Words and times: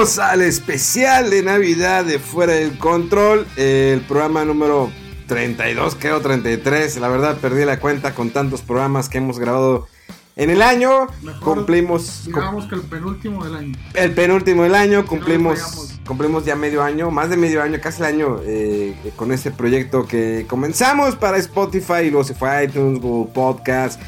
Bienvenidos 0.00 0.30
al 0.30 0.40
especial 0.40 1.28
de 1.28 1.42
Navidad 1.42 2.06
de 2.06 2.18
Fuera 2.18 2.54
del 2.54 2.78
Control, 2.78 3.46
el 3.56 4.00
programa 4.00 4.46
número 4.46 4.90
32, 5.26 5.94
creo 6.00 6.22
33. 6.22 6.96
La 6.96 7.08
verdad 7.08 7.36
perdí 7.36 7.66
la 7.66 7.78
cuenta 7.80 8.14
con 8.14 8.30
tantos 8.30 8.62
programas 8.62 9.10
que 9.10 9.18
hemos 9.18 9.38
grabado 9.38 9.88
en 10.36 10.48
el 10.48 10.62
año. 10.62 11.06
Mejor 11.20 11.56
cumplimos 11.56 12.24
Digamos 12.24 12.64
que 12.64 12.76
el 12.76 12.80
penúltimo 12.80 13.44
del 13.44 13.56
año. 13.56 13.78
el 13.92 14.14
penúltimo 14.14 14.62
del 14.62 14.74
año, 14.74 15.00
nos 15.00 15.10
cumplimos, 15.10 15.98
cumplimos 16.06 16.46
ya 16.46 16.56
medio 16.56 16.82
año, 16.82 17.10
más 17.10 17.28
de 17.28 17.36
medio 17.36 17.62
año, 17.62 17.78
casi 17.82 18.00
el 18.00 18.06
año 18.06 18.38
eh, 18.42 18.96
con 19.16 19.32
este 19.32 19.50
proyecto 19.50 20.06
que 20.06 20.46
comenzamos 20.48 21.14
para 21.14 21.36
Spotify 21.36 22.04
y 22.06 22.10
luego 22.10 22.24
se 22.24 22.32
fue 22.32 22.48
a 22.48 22.64
iTunes, 22.64 23.02
Google 23.02 23.34
Podcast. 23.34 24.00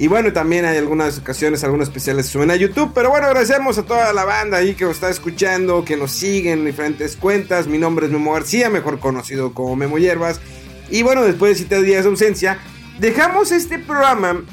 Y 0.00 0.06
bueno, 0.06 0.32
también 0.32 0.64
hay 0.64 0.78
algunas 0.78 1.18
ocasiones, 1.18 1.64
algunos 1.64 1.88
especiales 1.88 2.26
suben 2.26 2.52
a 2.52 2.56
YouTube. 2.56 2.92
Pero 2.94 3.10
bueno, 3.10 3.26
agradecemos 3.26 3.78
a 3.78 3.82
toda 3.82 4.12
la 4.12 4.24
banda 4.24 4.58
ahí 4.58 4.74
que 4.74 4.84
nos 4.84 4.94
está 4.94 5.10
escuchando, 5.10 5.84
que 5.84 5.96
nos 5.96 6.12
siguen 6.12 6.60
en 6.60 6.66
diferentes 6.66 7.16
cuentas. 7.16 7.66
Mi 7.66 7.78
nombre 7.78 8.06
es 8.06 8.12
Memo 8.12 8.32
García, 8.32 8.70
mejor 8.70 9.00
conocido 9.00 9.52
como 9.52 9.74
Memo 9.74 9.98
Hierbas. 9.98 10.40
Y 10.88 11.02
bueno, 11.02 11.24
después 11.24 11.58
de 11.58 11.66
7 11.66 11.82
días 11.82 12.04
de 12.04 12.10
ausencia, 12.10 12.58
dejamos 13.00 13.50
este 13.50 13.80
programa 13.80 14.44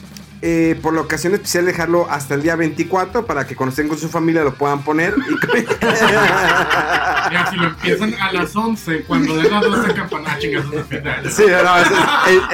eh, 0.48 0.78
por 0.80 0.94
la 0.94 1.02
ocasión 1.02 1.34
especial 1.34 1.66
dejarlo 1.66 2.08
hasta 2.08 2.36
el 2.36 2.44
día 2.44 2.56
24 2.56 3.26
para 3.26 3.48
que 3.48 3.56
cuando 3.56 3.72
estén 3.72 3.88
con 3.88 3.98
su 3.98 4.10
familia 4.10 4.44
lo 4.44 4.54
puedan 4.54 4.84
poner. 4.84 5.16
Y... 5.18 5.66
Ya, 7.32 7.48
si 7.50 7.56
lo 7.56 7.66
empiezan 7.68 8.14
a 8.22 8.32
las 8.32 8.56
11, 8.56 9.04
cuando 9.06 9.38
de 9.38 9.50
las 9.50 9.62
12 9.64 9.94
campana, 9.96 10.38
chingas, 10.38 10.66
es 10.72 10.86
fin 10.86 11.04
de 11.04 11.10
año. 11.10 11.30
Sí, 11.32 11.44
no, 11.48 11.78
ese, 11.78 11.94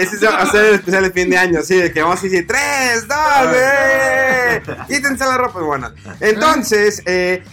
es- 0.02 0.14
ese 0.14 0.28
va 0.28 0.38
a 0.38 0.46
ser 0.46 0.66
el 0.66 0.76
especial 0.76 1.04
de 1.04 1.12
fin 1.12 1.30
de 1.30 1.38
año, 1.38 1.60
sí, 1.62 1.76
de 1.76 1.92
que 1.92 2.02
vamos 2.02 2.20
a 2.20 2.24
decir 2.24 2.48
3, 2.48 3.08
2, 3.08 3.18
eh, 3.54 4.62
quítense 4.88 5.26
la 5.26 5.38
ropa, 5.38 5.60
bueno. 5.60 5.92
Entonces, 6.22 7.04
eh, 7.06 7.44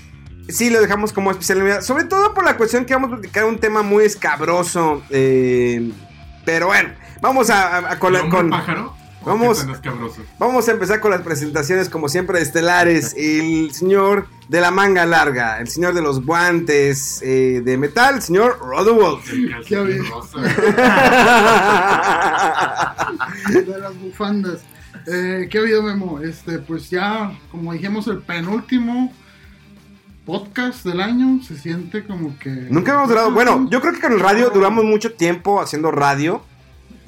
sí, 0.49 0.71
lo 0.71 0.81
dejamos 0.81 1.13
como 1.13 1.33
especial 1.33 1.83
sobre 1.83 2.05
todo 2.05 2.35
por 2.35 2.45
la 2.45 2.57
cuestión 2.57 2.85
que 2.85 2.95
vamos 2.95 3.11
a 3.13 3.15
platicar 3.17 3.45
un 3.47 3.59
tema 3.59 3.83
muy 3.83 4.05
escabroso, 4.05 5.03
eh, 5.11 5.91
pero 6.45 6.67
bueno, 6.69 6.91
vamos 7.21 7.51
a, 7.51 7.79
a- 7.79 7.93
a 7.95 7.99
con, 7.99 8.15
¿El 8.15 8.29
con- 8.29 8.49
pájaro? 8.49 8.95
¿O 9.29 9.33
Vamos. 9.33 9.67
Vamos 10.39 10.69
a 10.69 10.73
empezar 10.73 11.01
con 11.01 11.11
las 11.11 11.21
presentaciones, 11.21 11.91
como 11.91 12.09
siempre, 12.09 12.41
estelares. 12.41 13.15
El 13.19 13.71
señor 13.73 14.27
de 14.49 14.63
la 14.63 14.71
manga 14.71 15.05
larga, 15.05 15.61
el 15.61 15.69
señor 15.69 15.93
de 15.93 16.01
los 16.01 16.25
guantes 16.25 17.21
eh, 17.23 17.61
de 17.63 17.77
metal, 17.77 18.15
el 18.15 18.23
señor 18.23 18.59
rosa. 18.59 18.91
de 23.53 23.79
las 23.79 24.01
bufandas. 24.01 24.61
Eh, 25.07 25.49
¿Qué 25.51 25.59
ha 25.59 25.61
habido, 25.61 25.83
Memo? 25.83 26.21
Este, 26.21 26.61
pues 26.61 26.89
ya, 26.89 27.39
como 27.51 27.75
dijimos, 27.75 28.07
el 28.07 28.21
penúltimo 28.21 29.13
podcast 30.25 30.83
del 30.85 31.03
año 31.03 31.43
se 31.43 31.59
siente 31.59 32.07
como 32.07 32.39
que. 32.39 32.49
Nunca 32.49 32.95
hemos 32.95 33.11
durado. 33.11 33.31
Bueno, 33.33 33.69
yo 33.71 33.83
creo 33.83 33.93
que 33.93 34.01
con 34.01 34.13
el 34.13 34.21
radio 34.21 34.49
duramos 34.49 34.85
mucho 34.85 35.13
tiempo 35.13 35.61
haciendo 35.61 35.91
radio. 35.91 36.43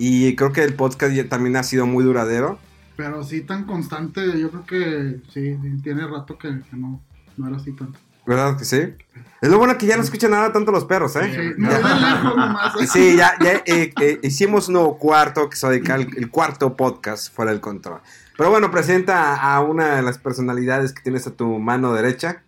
Y 0.03 0.35
creo 0.35 0.51
que 0.51 0.65
el 0.65 0.73
podcast 0.73 1.13
ya 1.13 1.29
también 1.29 1.57
ha 1.57 1.63
sido 1.63 1.85
muy 1.85 2.03
duradero. 2.03 2.59
Pero 2.97 3.23
sí 3.23 3.43
tan 3.43 3.67
constante, 3.67 4.41
yo 4.41 4.51
creo 4.51 4.65
que 4.65 5.21
sí, 5.31 5.59
tiene 5.83 6.07
rato 6.07 6.39
que, 6.39 6.49
que 6.49 6.77
no, 6.77 7.03
no 7.37 7.49
era 7.49 7.59
así 7.59 7.73
tanto. 7.73 7.99
¿Verdad 8.27 8.57
que 8.57 8.65
sí? 8.65 8.95
Es 9.43 9.51
lo 9.51 9.59
bueno 9.59 9.77
que 9.77 9.85
ya 9.85 9.99
no 9.99 10.03
escuchan 10.03 10.31
nada 10.31 10.55
tanto 10.55 10.73
los 10.73 10.87
perros, 10.87 11.17
¿eh? 11.17 11.31
Sí, 11.31 11.55
no, 11.59 11.69
lejos 11.69 12.37
nomás. 12.37 12.73
Sí, 12.91 13.15
ya, 13.15 13.35
ya 13.43 13.63
eh, 13.67 13.93
eh, 14.01 14.21
hicimos 14.23 14.69
un 14.69 14.75
nuevo 14.75 14.97
cuarto 14.97 15.51
que 15.51 15.57
se 15.57 15.69
dedica 15.69 15.97
al 15.97 16.09
el 16.17 16.31
cuarto 16.31 16.75
podcast 16.79 17.35
fuera 17.35 17.51
del 17.51 17.61
control. 17.61 18.01
Pero 18.39 18.49
bueno, 18.49 18.71
presenta 18.71 19.37
a 19.37 19.61
una 19.61 19.97
de 19.97 20.03
las 20.03 20.17
personalidades 20.17 20.95
que 20.95 21.03
tienes 21.03 21.27
a 21.27 21.33
tu 21.33 21.59
mano 21.59 21.93
derecha. 21.93 22.43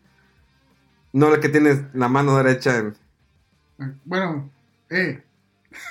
No 1.13 1.29
la 1.29 1.39
que 1.39 1.51
tienes 1.51 1.83
la 1.93 2.09
mano 2.09 2.35
derecha 2.39 2.79
en... 2.79 2.97
Bueno, 4.07 4.51
eh. 4.89 5.23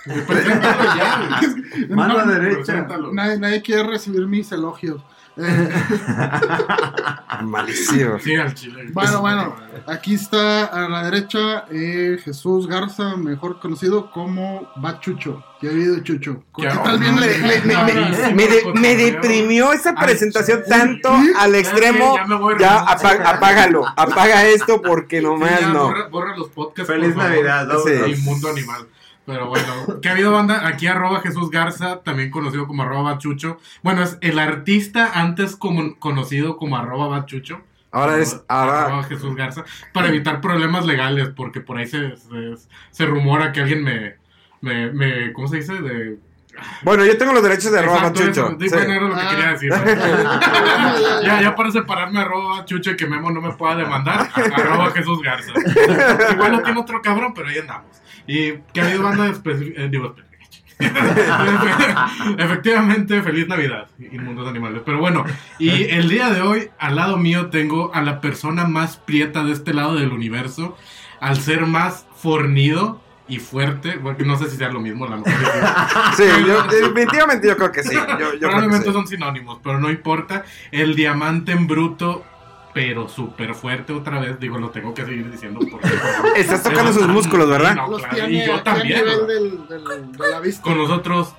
Preséntalo 0.28 0.84
ya, 0.96 1.40
güey. 1.40 1.88
no, 1.90 2.26
derecha. 2.26 2.88
Nadie, 3.12 3.40
nadie 3.40 3.62
quiere 3.62 3.84
recibir 3.84 4.26
mis 4.28 4.52
elogios. 4.52 5.02
Eh, 5.38 5.70
Malísimo. 7.44 8.20
Sí, 8.20 8.36
al 8.36 8.54
chile. 8.54 8.88
Bueno, 8.92 9.22
bueno, 9.22 9.56
aquí 9.88 10.16
está 10.16 10.66
a 10.66 10.90
la 10.90 11.04
derecha 11.10 11.66
eh, 11.72 12.18
Jesús 12.24 12.68
Garza, 12.68 13.16
mejor 13.16 13.60
conocido 13.60 14.12
como 14.12 14.70
Bachucho. 14.76 15.44
¿Qué 15.60 15.68
ha 15.68 15.72
habido, 15.72 16.00
Chucho? 16.02 16.44
¿Qué 16.56 16.64
¿Qué 16.64 16.68
tal 16.70 16.96
onda? 16.96 16.98
bien 16.98 17.16
Me, 17.16 17.26
el- 17.28 17.42
me- 17.66 17.76
me- 17.76 17.94
me- 17.94 18.34
me 18.34 18.48
de- 18.48 18.74
me 18.74 18.96
deprimió 18.96 19.72
esa 19.74 19.94
presentación 19.96 20.64
tanto 20.68 21.10
al 21.38 21.56
extremo. 21.56 22.18
Ya 22.18 22.58
Ya 22.60 22.80
apa- 22.80 23.30
apágalo, 23.30 23.86
apaga 23.96 24.46
esto 24.48 24.82
porque 24.82 25.20
Sí, 25.20 25.24
nomás 25.26 25.60
ya, 25.62 25.70
no. 25.70 25.84
Borra, 25.86 26.08
borra 26.10 26.36
los 26.38 26.50
podcasts. 26.50 26.92
Feliz 26.92 27.14
por 27.14 27.24
favor. 27.24 27.30
Navidad, 27.38 27.68
¿no? 27.68 27.80
Sí. 27.80 27.92
Inmundo 28.20 28.50
animal. 28.50 28.88
Pero 29.32 29.48
bueno, 29.48 30.02
¿qué 30.02 30.10
ha 30.10 30.12
habido 30.12 30.32
banda? 30.34 30.68
Aquí 30.68 30.88
arroba 30.88 31.22
Jesús 31.22 31.50
Garza, 31.50 32.02
también 32.04 32.30
conocido 32.32 32.68
como 32.68 32.84
arroba 32.84 33.14
Bachucho. 33.14 33.58
Bueno, 33.82 34.04
es 34.04 34.18
el 34.20 34.38
artista 34.40 35.12
antes 35.14 35.56
como, 35.56 35.98
conocido 36.00 36.58
como 36.58 36.76
arroba 36.76 37.08
Bachucho. 37.08 37.62
Ahora 37.94 38.18
es, 38.18 38.42
Arroba 38.50 38.84
ahora, 38.90 39.04
Jesús 39.04 39.36
Garza. 39.36 39.64
Para 39.94 40.10
evitar 40.10 40.42
problemas 40.42 40.86
legales, 40.86 41.30
porque 41.36 41.62
por 41.62 41.78
ahí 41.78 41.88
se, 41.88 42.18
se, 42.18 42.56
se 42.92 43.06
rumora 43.06 43.52
que 43.54 43.62
alguien 43.62 43.84
me, 43.84 44.16
me, 44.62 44.92
me, 44.92 45.32
¿cómo 45.34 45.48
se 45.48 45.58
dice? 45.58 45.74
De... 45.82 46.18
bueno, 46.84 47.06
yo 47.06 47.18
tengo 47.18 47.32
los 47.34 47.44
derechos 47.44 47.72
de 47.72 47.80
arroba 47.80 47.98
Exacto, 48.00 48.20
Chucho. 48.22 48.48
eso. 48.48 48.58
Sí, 48.60 48.70
Sí. 48.70 48.76
bueno, 48.76 48.94
era 48.94 49.08
lo 49.08 49.16
que 49.16 49.22
Ah. 49.22 49.30
quería 49.30 49.52
decir. 49.52 49.70
¿no? 49.72 51.22
ya, 51.24 51.42
ya 51.42 51.56
para 51.56 51.72
separarme 51.72 52.20
arroba 52.20 52.66
Chucho 52.66 52.92
y 52.92 52.96
que 52.98 53.08
Memo 53.08 53.32
no 53.32 53.42
me 53.42 53.52
pueda 53.54 53.76
demandar, 53.76 54.30
arroba 54.36 54.92
Jesús 54.92 55.22
Garza. 55.22 55.52
Igual 56.34 56.52
lo 56.54 56.62
tiene 56.64 56.80
otro 56.80 57.02
cabrón, 57.02 57.34
pero 57.34 57.48
ahí 57.50 57.58
andamos. 57.60 58.01
Y 58.28 58.54
que 58.74 58.82
ha 58.82 58.86
habido 58.86 59.04
banda 59.04 59.28
específica, 59.30 59.88
digo, 59.88 60.16
efectivamente, 62.38 63.22
feliz 63.22 63.48
Navidad, 63.48 63.88
inmundos 64.12 64.48
animales. 64.48 64.82
Pero 64.86 65.00
bueno, 65.00 65.26
y 65.60 65.70
el 65.86 66.10
día 66.10 66.30
de 66.30 66.42
hoy, 66.42 66.70
al 66.80 66.96
lado 66.96 67.18
mío, 67.18 67.48
tengo 67.50 67.92
a 67.94 68.02
la 68.02 68.22
persona 68.22 68.66
más 68.66 68.98
prieta 68.98 69.44
de 69.44 69.52
este 69.54 69.74
lado 69.74 69.96
del 69.96 70.12
universo, 70.12 70.78
al 71.20 71.38
ser 71.38 71.66
más 71.66 72.06
fornido 72.16 73.02
y 73.28 73.40
fuerte, 73.40 73.94
porque 74.02 74.26
no 74.26 74.38
sé 74.38 74.50
si 74.50 74.58
sea 74.58 74.70
lo 74.70 74.82
mismo, 74.82 75.06
a 75.06 75.10
lo 75.10 75.18
mejor 75.18 75.32
es- 75.34 76.18
Sí, 76.18 76.24
yo, 76.46 76.64
definitivamente 76.70 77.48
yo 77.48 77.56
creo 77.58 77.72
que 77.72 77.84
sí. 77.84 77.96
Yo, 77.96 78.02
yo 78.02 78.16
creo 78.18 78.32
que 78.32 78.40
Probablemente 78.40 78.88
sí. 78.88 78.94
son 78.94 79.08
sinónimos, 79.08 79.60
pero 79.64 79.80
no 79.80 79.90
importa. 79.90 80.44
El 80.72 80.96
diamante 80.96 81.52
en 81.52 81.68
bruto, 81.68 82.26
pero 82.74 83.08
súper 83.08 83.54
fuerte 83.56 83.94
otra 83.94 84.20
vez. 84.20 84.40
Digo, 84.40 84.58
lo 84.58 84.70
tengo 84.70 84.94
que 84.94 85.06
seguir 85.06 85.30
diciendo 85.30 85.60
porque... 85.70 85.90
Estás 86.36 86.64
tocando 86.64 86.94
sus 86.94 87.08
músculos, 87.08 87.50
¿verdad? 87.50 87.76
No, 87.76 87.88
Los 87.90 88.00
claro, 88.00 88.16
tiene 88.16 88.44
y 88.44 88.48
yo 88.48 88.62
también. 88.64 89.00
nivel 89.06 89.18
¿no? 89.22 89.26
del, 89.28 89.68
del- 89.68 90.12
de 90.14 90.30
la 90.30 90.40
vista. 90.40 90.62
Con 90.64 90.78
nosotros, 90.78 91.34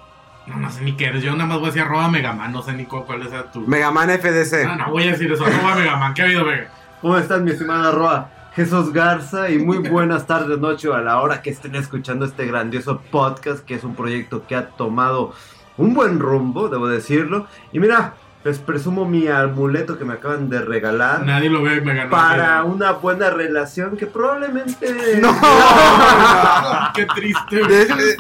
no, 0.46 0.56
no 0.56 0.70
sé 0.70 0.82
ni 0.82 0.92
qué 0.96 1.06
eres. 1.06 1.22
Yo 1.22 1.32
nada 1.32 1.46
más 1.46 1.58
voy 1.58 1.66
a 1.68 1.70
decir 1.70 1.82
arroba 1.82 2.08
Megaman, 2.08 2.52
no 2.52 2.62
sé 2.62 2.72
ni 2.74 2.84
cuál, 2.84 3.04
cuál 3.04 3.28
sea 3.28 3.50
tu... 3.50 3.60
Megaman 3.62 4.10
FDC. 4.10 4.64
No, 4.66 4.76
no 4.76 4.90
voy 4.90 5.04
a 5.04 5.12
decir 5.12 5.30
eso, 5.32 5.44
arroba 5.46 5.74
Megaman. 5.76 6.14
¿Qué 6.14 6.22
ha 6.22 6.24
habido, 6.26 6.44
Vega? 6.44 6.70
¿Cómo 7.00 7.16
estás, 7.18 7.40
mi 7.40 7.50
estimada 7.50 7.90
Roa? 7.92 8.30
Jesús 8.54 8.92
Garza 8.92 9.48
y 9.50 9.58
muy 9.58 9.78
buenas 9.88 10.26
tardes, 10.26 10.58
noche 10.58 10.86
o 10.88 10.94
a 10.94 11.00
la 11.00 11.20
hora 11.20 11.40
que 11.40 11.48
estén 11.50 11.74
escuchando 11.74 12.26
este 12.26 12.46
grandioso 12.46 13.00
podcast 13.10 13.64
que 13.64 13.74
es 13.74 13.82
un 13.84 13.94
proyecto 13.94 14.46
que 14.46 14.54
ha 14.54 14.68
tomado 14.68 15.32
un 15.78 15.94
buen 15.94 16.20
rumbo, 16.20 16.68
debo 16.68 16.86
decirlo. 16.86 17.46
Y 17.72 17.80
mira, 17.80 18.12
les 18.44 18.58
presumo 18.58 19.04
mi 19.04 19.28
amuleto 19.28 19.96
que 19.98 20.04
me 20.04 20.14
acaban 20.14 20.48
de 20.50 20.60
regalar 20.60 21.24
Nadie 21.24 21.48
lo 21.48 21.62
ve, 21.62 21.80
me 21.80 21.94
ganó. 21.94 22.10
para 22.10 22.64
una 22.64 22.90
buena 22.92 23.30
relación 23.30 23.96
que 23.96 24.06
probablemente... 24.06 24.86
No. 25.20 25.32
Qué 26.94 27.06
triste. 27.06 27.56
De- 27.56 27.86
de- 27.86 28.16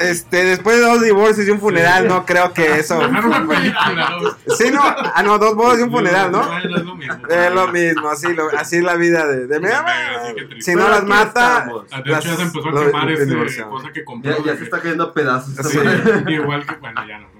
este, 0.00 0.44
después 0.44 0.76
de 0.76 0.82
dos 0.82 1.02
divorcios 1.02 1.46
y 1.46 1.50
un 1.50 1.60
funeral, 1.60 2.06
no 2.08 2.24
creo 2.26 2.52
que 2.52 2.78
eso. 2.80 3.00
Sí, 4.56 4.70
no, 4.70 4.80
ah, 4.82 5.22
no, 5.24 5.38
dos 5.38 5.54
bodas 5.54 5.78
y 5.78 5.82
un 5.82 5.90
funeral, 5.90 6.30
¿no? 6.32 6.42
Es 6.58 6.64
lo 6.64 6.94
mismo. 6.94 7.14
Es 7.28 7.52
lo 7.54 7.68
mismo, 7.68 8.08
así, 8.08 8.32
lo, 8.34 8.48
así 8.58 8.76
es 8.76 8.82
la 8.84 8.94
vida 8.96 9.26
de, 9.26 9.46
de 9.46 9.58
sí. 10.56 10.62
Si 10.62 10.74
no 10.74 10.88
las 10.88 11.04
mata. 11.04 11.68
Ah, 11.90 12.02
De 12.02 12.10
hecho, 12.12 12.20
ya 12.22 12.36
se 12.36 12.42
empezó 12.42 12.68
a 12.68 12.84
quemar 12.86 13.08
divorciaron. 13.26 13.70
cosa 13.72 13.92
que 13.92 14.04
compró. 14.04 14.44
Ya, 14.44 14.56
se 14.56 14.64
está 14.64 14.80
cayendo 14.80 15.04
a 15.04 15.14
pedazos. 15.14 15.54
Igual 16.26 16.66
que, 16.66 16.74
bueno, 16.76 17.06
ya 17.06 17.18
no. 17.18 17.35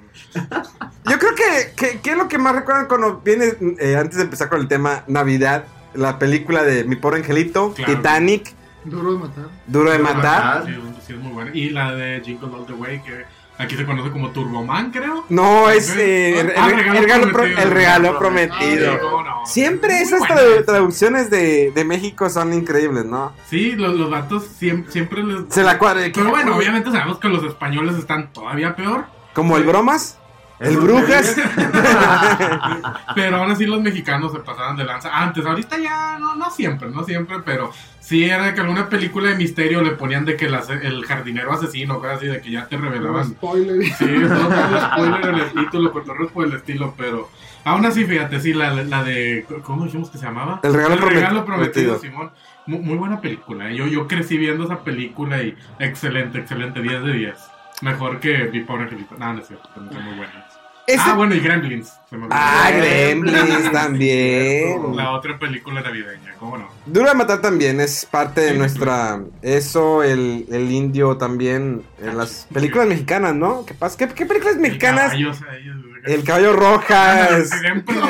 Yo 1.08 1.18
creo 1.18 1.34
que, 1.34 1.72
que, 1.76 2.00
que 2.00 2.10
es 2.10 2.16
lo 2.16 2.28
que 2.28 2.38
más 2.38 2.54
recuerdan 2.54 2.86
cuando 2.86 3.20
viene, 3.24 3.54
eh, 3.78 3.96
antes 3.96 4.16
de 4.16 4.24
empezar 4.24 4.48
con 4.48 4.60
el 4.60 4.68
tema 4.68 5.04
Navidad, 5.06 5.64
la 5.94 6.18
película 6.18 6.62
de 6.62 6.84
Mi 6.84 6.96
Pobre 6.96 7.18
Angelito, 7.18 7.72
Claro. 7.74 7.94
Titanic, 7.96 8.54
Duro 8.84 9.12
de 9.14 9.18
matar. 9.18 9.44
Duro 9.66 9.90
de 9.90 9.98
Matar. 9.98 10.64
Sí, 10.66 10.72
sí, 11.08 11.12
es 11.14 11.18
muy 11.18 11.32
buena. 11.32 11.50
Y 11.52 11.70
la 11.70 11.92
de 11.92 12.20
Jingle 12.24 12.48
All 12.54 12.66
the 12.66 12.72
Way, 12.72 13.00
que 13.02 13.24
aquí 13.58 13.74
se 13.76 13.84
conoce 13.84 14.12
como 14.12 14.30
Turboman, 14.30 14.92
creo. 14.92 15.24
No, 15.28 15.68
es 15.70 15.90
eh, 15.96 16.38
el, 16.38 16.52
Ah, 16.56 16.69
el- 16.70 16.76
regalo 16.76 16.94
el 16.98 17.02
regalo 17.02 17.22
pro- 17.24 17.32
prometido. 17.32 17.62
el 17.64 17.70
regalo 17.72 18.08
Ah, 18.14 18.19
prometido. 18.20 18.92
sí, 18.92 18.98
cómo 19.00 19.22
no. 19.24 19.46
Siempre 19.46 20.00
esas 20.02 20.20
buena 20.20 20.36
traducciones 20.64 21.30
de, 21.30 21.72
de 21.74 21.84
México 21.84 22.30
son 22.30 22.52
increíbles, 22.52 23.04
¿no? 23.06 23.32
Sí, 23.50 23.72
los, 23.72 23.94
los 23.96 24.08
vatos 24.08 24.44
siempre, 24.56 24.92
siempre 24.92 25.24
les... 25.24 25.52
Se 25.52 25.64
la 25.64 25.78
cuadra. 25.78 26.02
Pero 26.14 26.30
bueno, 26.30 26.56
obviamente 26.56 26.92
sabemos 26.92 27.19
que 27.19 27.28
los 27.28 27.42
españoles 27.42 27.96
están 27.96 28.32
todavía 28.32 28.76
peor. 28.76 29.06
Como 29.36 29.56
el 29.56 29.62
Bromas, 29.64 30.18
el 30.58 30.68
El 30.72 30.76
Brujas. 30.78 31.36
Pero 33.14 33.36
aún 33.36 33.50
así 33.50 33.66
los 33.66 33.80
mexicanos 33.82 34.32
se 34.32 34.38
pasaban 34.40 34.76
de 34.76 34.84
lanza. 34.84 35.10
Antes, 35.16 35.44
ahorita 35.46 35.78
ya 35.78 36.18
no, 36.18 36.34
no 36.34 36.50
siempre, 36.50 36.90
no 36.90 37.04
siempre, 37.04 37.38
pero 37.44 37.70
sí 38.00 38.24
era 38.24 38.54
que 38.54 38.60
alguna 38.60 38.88
película 38.88 39.28
de 39.30 39.36
misterio 39.36 39.82
le 39.82 39.92
ponían 39.92 40.24
de 40.24 40.36
que 40.36 40.46
el, 40.46 40.54
ase- 40.54 40.80
el 40.86 41.04
jardinero 41.04 41.52
asesino, 41.52 41.98
cosas 41.98 42.16
así, 42.18 42.26
de 42.26 42.40
que 42.40 42.50
ya 42.50 42.66
te 42.66 42.76
revelaban. 42.76 43.24
spoiler. 43.28 43.84
Sí, 43.94 44.04
no 44.06 44.48
todo 44.48 44.80
spoiler 44.92 45.28
en 45.28 45.34
el 45.40 45.50
título, 45.52 45.92
cotorreos 45.92 46.32
por 46.32 46.46
el 46.46 46.54
estilo, 46.54 46.94
pero 46.96 47.28
aún 47.64 47.84
así, 47.86 48.04
fíjate, 48.04 48.40
sí, 48.40 48.52
la, 48.54 48.72
la 48.72 49.04
de. 49.04 49.46
¿Cómo 49.62 49.84
dijimos 49.84 50.10
que 50.10 50.18
se 50.18 50.24
llamaba? 50.26 50.60
El 50.62 50.72
regalo 50.74 50.96
promet- 50.96 51.00
prometido, 51.10 51.44
prometido. 51.44 51.98
Simón. 51.98 52.30
Mu- 52.66 52.80
Muy, 52.80 52.96
buena 52.96 53.20
película. 53.20 53.70
¿eh? 53.70 53.76
Yo, 53.76 53.86
yo 53.86 54.08
crecí 54.08 54.36
viendo 54.38 54.64
esa 54.64 54.80
película 54.80 55.42
y 55.42 55.54
excelente, 55.78 56.38
excelente, 56.38 56.80
10 56.82 57.04
de 57.04 57.12
10. 57.12 57.34
Mejor 57.82 58.20
que 58.20 58.49
mi 58.52 58.61
pobre 58.61 58.84
angelito. 58.84 59.17
No, 59.19 59.32
no 59.34 59.40
es 59.40 59.46
cierto, 59.49 59.69
está 59.69 59.81
muy 60.00 60.14
buena. 60.17 60.46
Ese- 60.87 61.02
Ah, 61.05 61.14
bueno, 61.14 61.34
y 61.34 61.40
Gremlins. 61.40 61.94
se 62.08 62.17
me. 62.17 62.28
Ah, 62.31 62.70
Gremlins 62.73 63.73
también. 63.73 64.94
La 64.96 65.11
otra 65.12 65.37
película 65.37 65.81
navideña, 65.81 66.34
¿cómo 66.38 66.58
no? 66.58 66.69
Duro 66.87 67.08
de 67.08 67.14
matar 67.17 67.40
también 67.40 67.81
es 67.81 68.06
parte 68.08 68.40
de 68.40 68.52
Sí, 68.52 68.58
nuestra. 68.58 69.20
Eso, 69.43 70.05
el, 70.05 70.46
el 70.50 70.70
indio 70.70 71.17
también. 71.17 71.82
En 72.00 72.17
las 72.17 72.46
películas 72.55 72.87
mexicanas, 72.87 73.34
¿no? 73.34 73.67
¿Qué 73.67 73.75
pasa? 73.75 73.99
¿Qué, 73.99 74.08
qué 74.14 74.26
películas 74.26 74.58
mexicanas? 74.58 75.12
El 75.12 75.25
caballo, 75.25 75.31
o 75.31 75.34
sea, 75.34 75.56
ellos- 75.56 75.76
El 76.06 76.23
caballo 76.25 76.53
rojas. 76.53 77.50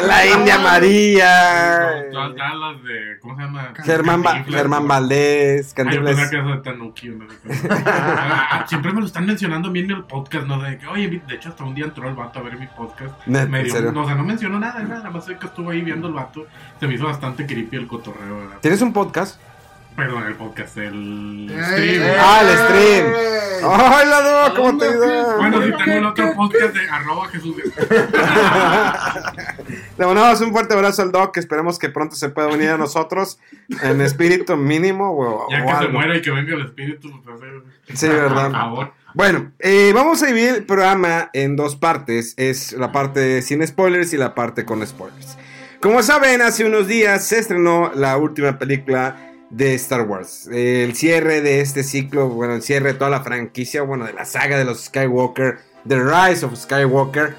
La 0.06 0.26
India 0.26 0.58
María. 0.58 2.04
Todas 2.12 2.34
las 2.36 2.82
de. 2.84 3.18
¿Cómo 3.20 3.36
se 3.36 3.42
llama? 3.42 3.72
Germán, 3.84 4.22
Ba- 4.22 4.44
Germán. 4.44 4.86
Valdés. 4.86 5.72
Cantinflas. 5.74 6.30
de 6.30 6.56
Tanuki, 6.62 7.08
no 7.08 7.26
qué. 7.26 7.34
Ah, 7.86 8.64
Siempre 8.68 8.92
me 8.92 9.00
lo 9.00 9.06
están 9.06 9.26
mencionando 9.26 9.68
a 9.68 9.70
mí 9.72 9.80
en 9.80 9.90
el 9.90 10.04
podcast, 10.04 10.46
¿no? 10.46 10.60
De 10.60 10.78
que, 10.78 10.86
oye, 10.86 11.22
de 11.26 11.34
hecho, 11.34 11.48
hasta 11.48 11.64
un 11.64 11.74
día 11.74 11.86
entró 11.86 12.08
el 12.08 12.14
vato 12.14 12.38
a 12.38 12.42
ver 12.42 12.58
mi 12.58 12.66
podcast. 12.66 13.14
Me 13.26 13.64
dio- 13.64 13.92
no, 13.92 14.02
o 14.02 14.06
sea, 14.06 14.14
no 14.14 14.24
mencionó 14.24 14.58
nada, 14.58 14.80
nada, 14.82 14.96
nada 14.98 15.10
más 15.10 15.24
que 15.24 15.32
estuvo 15.46 15.70
ahí 15.70 15.80
viendo 15.80 16.08
el 16.08 16.14
vato. 16.14 16.46
Se 16.78 16.86
me 16.86 16.94
hizo 16.94 17.06
bastante 17.06 17.46
creepy 17.46 17.76
el 17.76 17.86
cotorreo. 17.86 18.50
¿Tienes 18.60 18.82
un 18.82 18.92
podcast? 18.92 19.40
Perdón, 19.96 20.24
el 20.26 20.34
podcast, 20.34 20.76
el 20.76 21.48
stream. 21.48 22.02
ey. 22.02 22.12
Ah, 22.18 22.40
el 22.42 22.58
stream. 22.58 23.06
Hola, 23.64 24.20
Do, 24.20 24.54
¿cómo 24.56 24.66
¿Dónde, 24.72 24.86
te 24.86 24.92
qué? 24.92 24.98
ayuda? 25.04 25.36
Bueno, 25.38 25.62
si 25.62 25.72
tengo 25.84 25.98
el 25.98 26.04
otro 26.04 26.34
podcast 26.34 26.74
de 26.74 26.90
arroba 26.90 27.28
Jesús. 27.28 27.56
Le 29.98 30.04
mandamos 30.06 30.40
un 30.42 30.52
fuerte 30.52 30.74
abrazo 30.74 31.00
al 31.02 31.12
Doc. 31.12 31.32
que 31.32 31.40
Esperemos 31.40 31.78
que 31.78 31.88
pronto 31.88 32.14
se 32.14 32.28
pueda 32.28 32.48
unir 32.48 32.68
a 32.70 32.76
nosotros 32.76 33.38
en 33.82 34.02
espíritu 34.02 34.54
mínimo. 34.58 35.12
O, 35.16 35.48
Ya 35.50 35.64
o 35.64 35.78
que 35.78 35.86
se 35.86 35.92
muera 35.92 36.14
y 36.16 36.20
que 36.22 36.30
venga 36.30 36.54
el 36.54 36.66
espíritu, 36.66 37.10
pues, 37.24 37.36
hacer- 37.36 37.62
Sí, 37.94 38.08
¿verdad? 38.08 38.50
Por 38.50 38.52
favor. 38.52 38.92
Bueno, 39.14 39.52
eh, 39.60 39.92
vamos 39.94 40.22
a 40.22 40.26
dividir 40.26 40.50
el 40.56 40.66
programa 40.66 41.30
en 41.32 41.56
dos 41.56 41.74
partes. 41.76 42.34
Es 42.36 42.72
la 42.72 42.92
parte 42.92 43.40
sin 43.40 43.66
spoilers 43.66 44.12
y 44.12 44.18
la 44.18 44.34
parte 44.34 44.66
con 44.66 44.86
spoilers. 44.86 45.38
Como 45.80 46.02
saben, 46.02 46.42
hace 46.42 46.66
unos 46.66 46.86
días 46.86 47.24
se 47.26 47.38
estrenó 47.38 47.90
la 47.94 48.18
última 48.18 48.58
película 48.58 49.16
de 49.50 49.74
Star 49.74 50.02
Wars. 50.02 50.48
El 50.48 50.94
cierre 50.94 51.40
de 51.40 51.60
este 51.60 51.82
ciclo, 51.82 52.28
bueno, 52.28 52.54
el 52.54 52.62
cierre 52.62 52.92
de 52.92 52.98
toda 52.98 53.10
la 53.10 53.22
franquicia, 53.22 53.82
bueno, 53.82 54.04
de 54.04 54.12
la 54.12 54.24
saga 54.24 54.58
de 54.58 54.64
los 54.64 54.84
Skywalker, 54.84 55.58
The 55.86 56.00
Rise 56.00 56.44
of 56.44 56.56
Skywalker. 56.56 57.34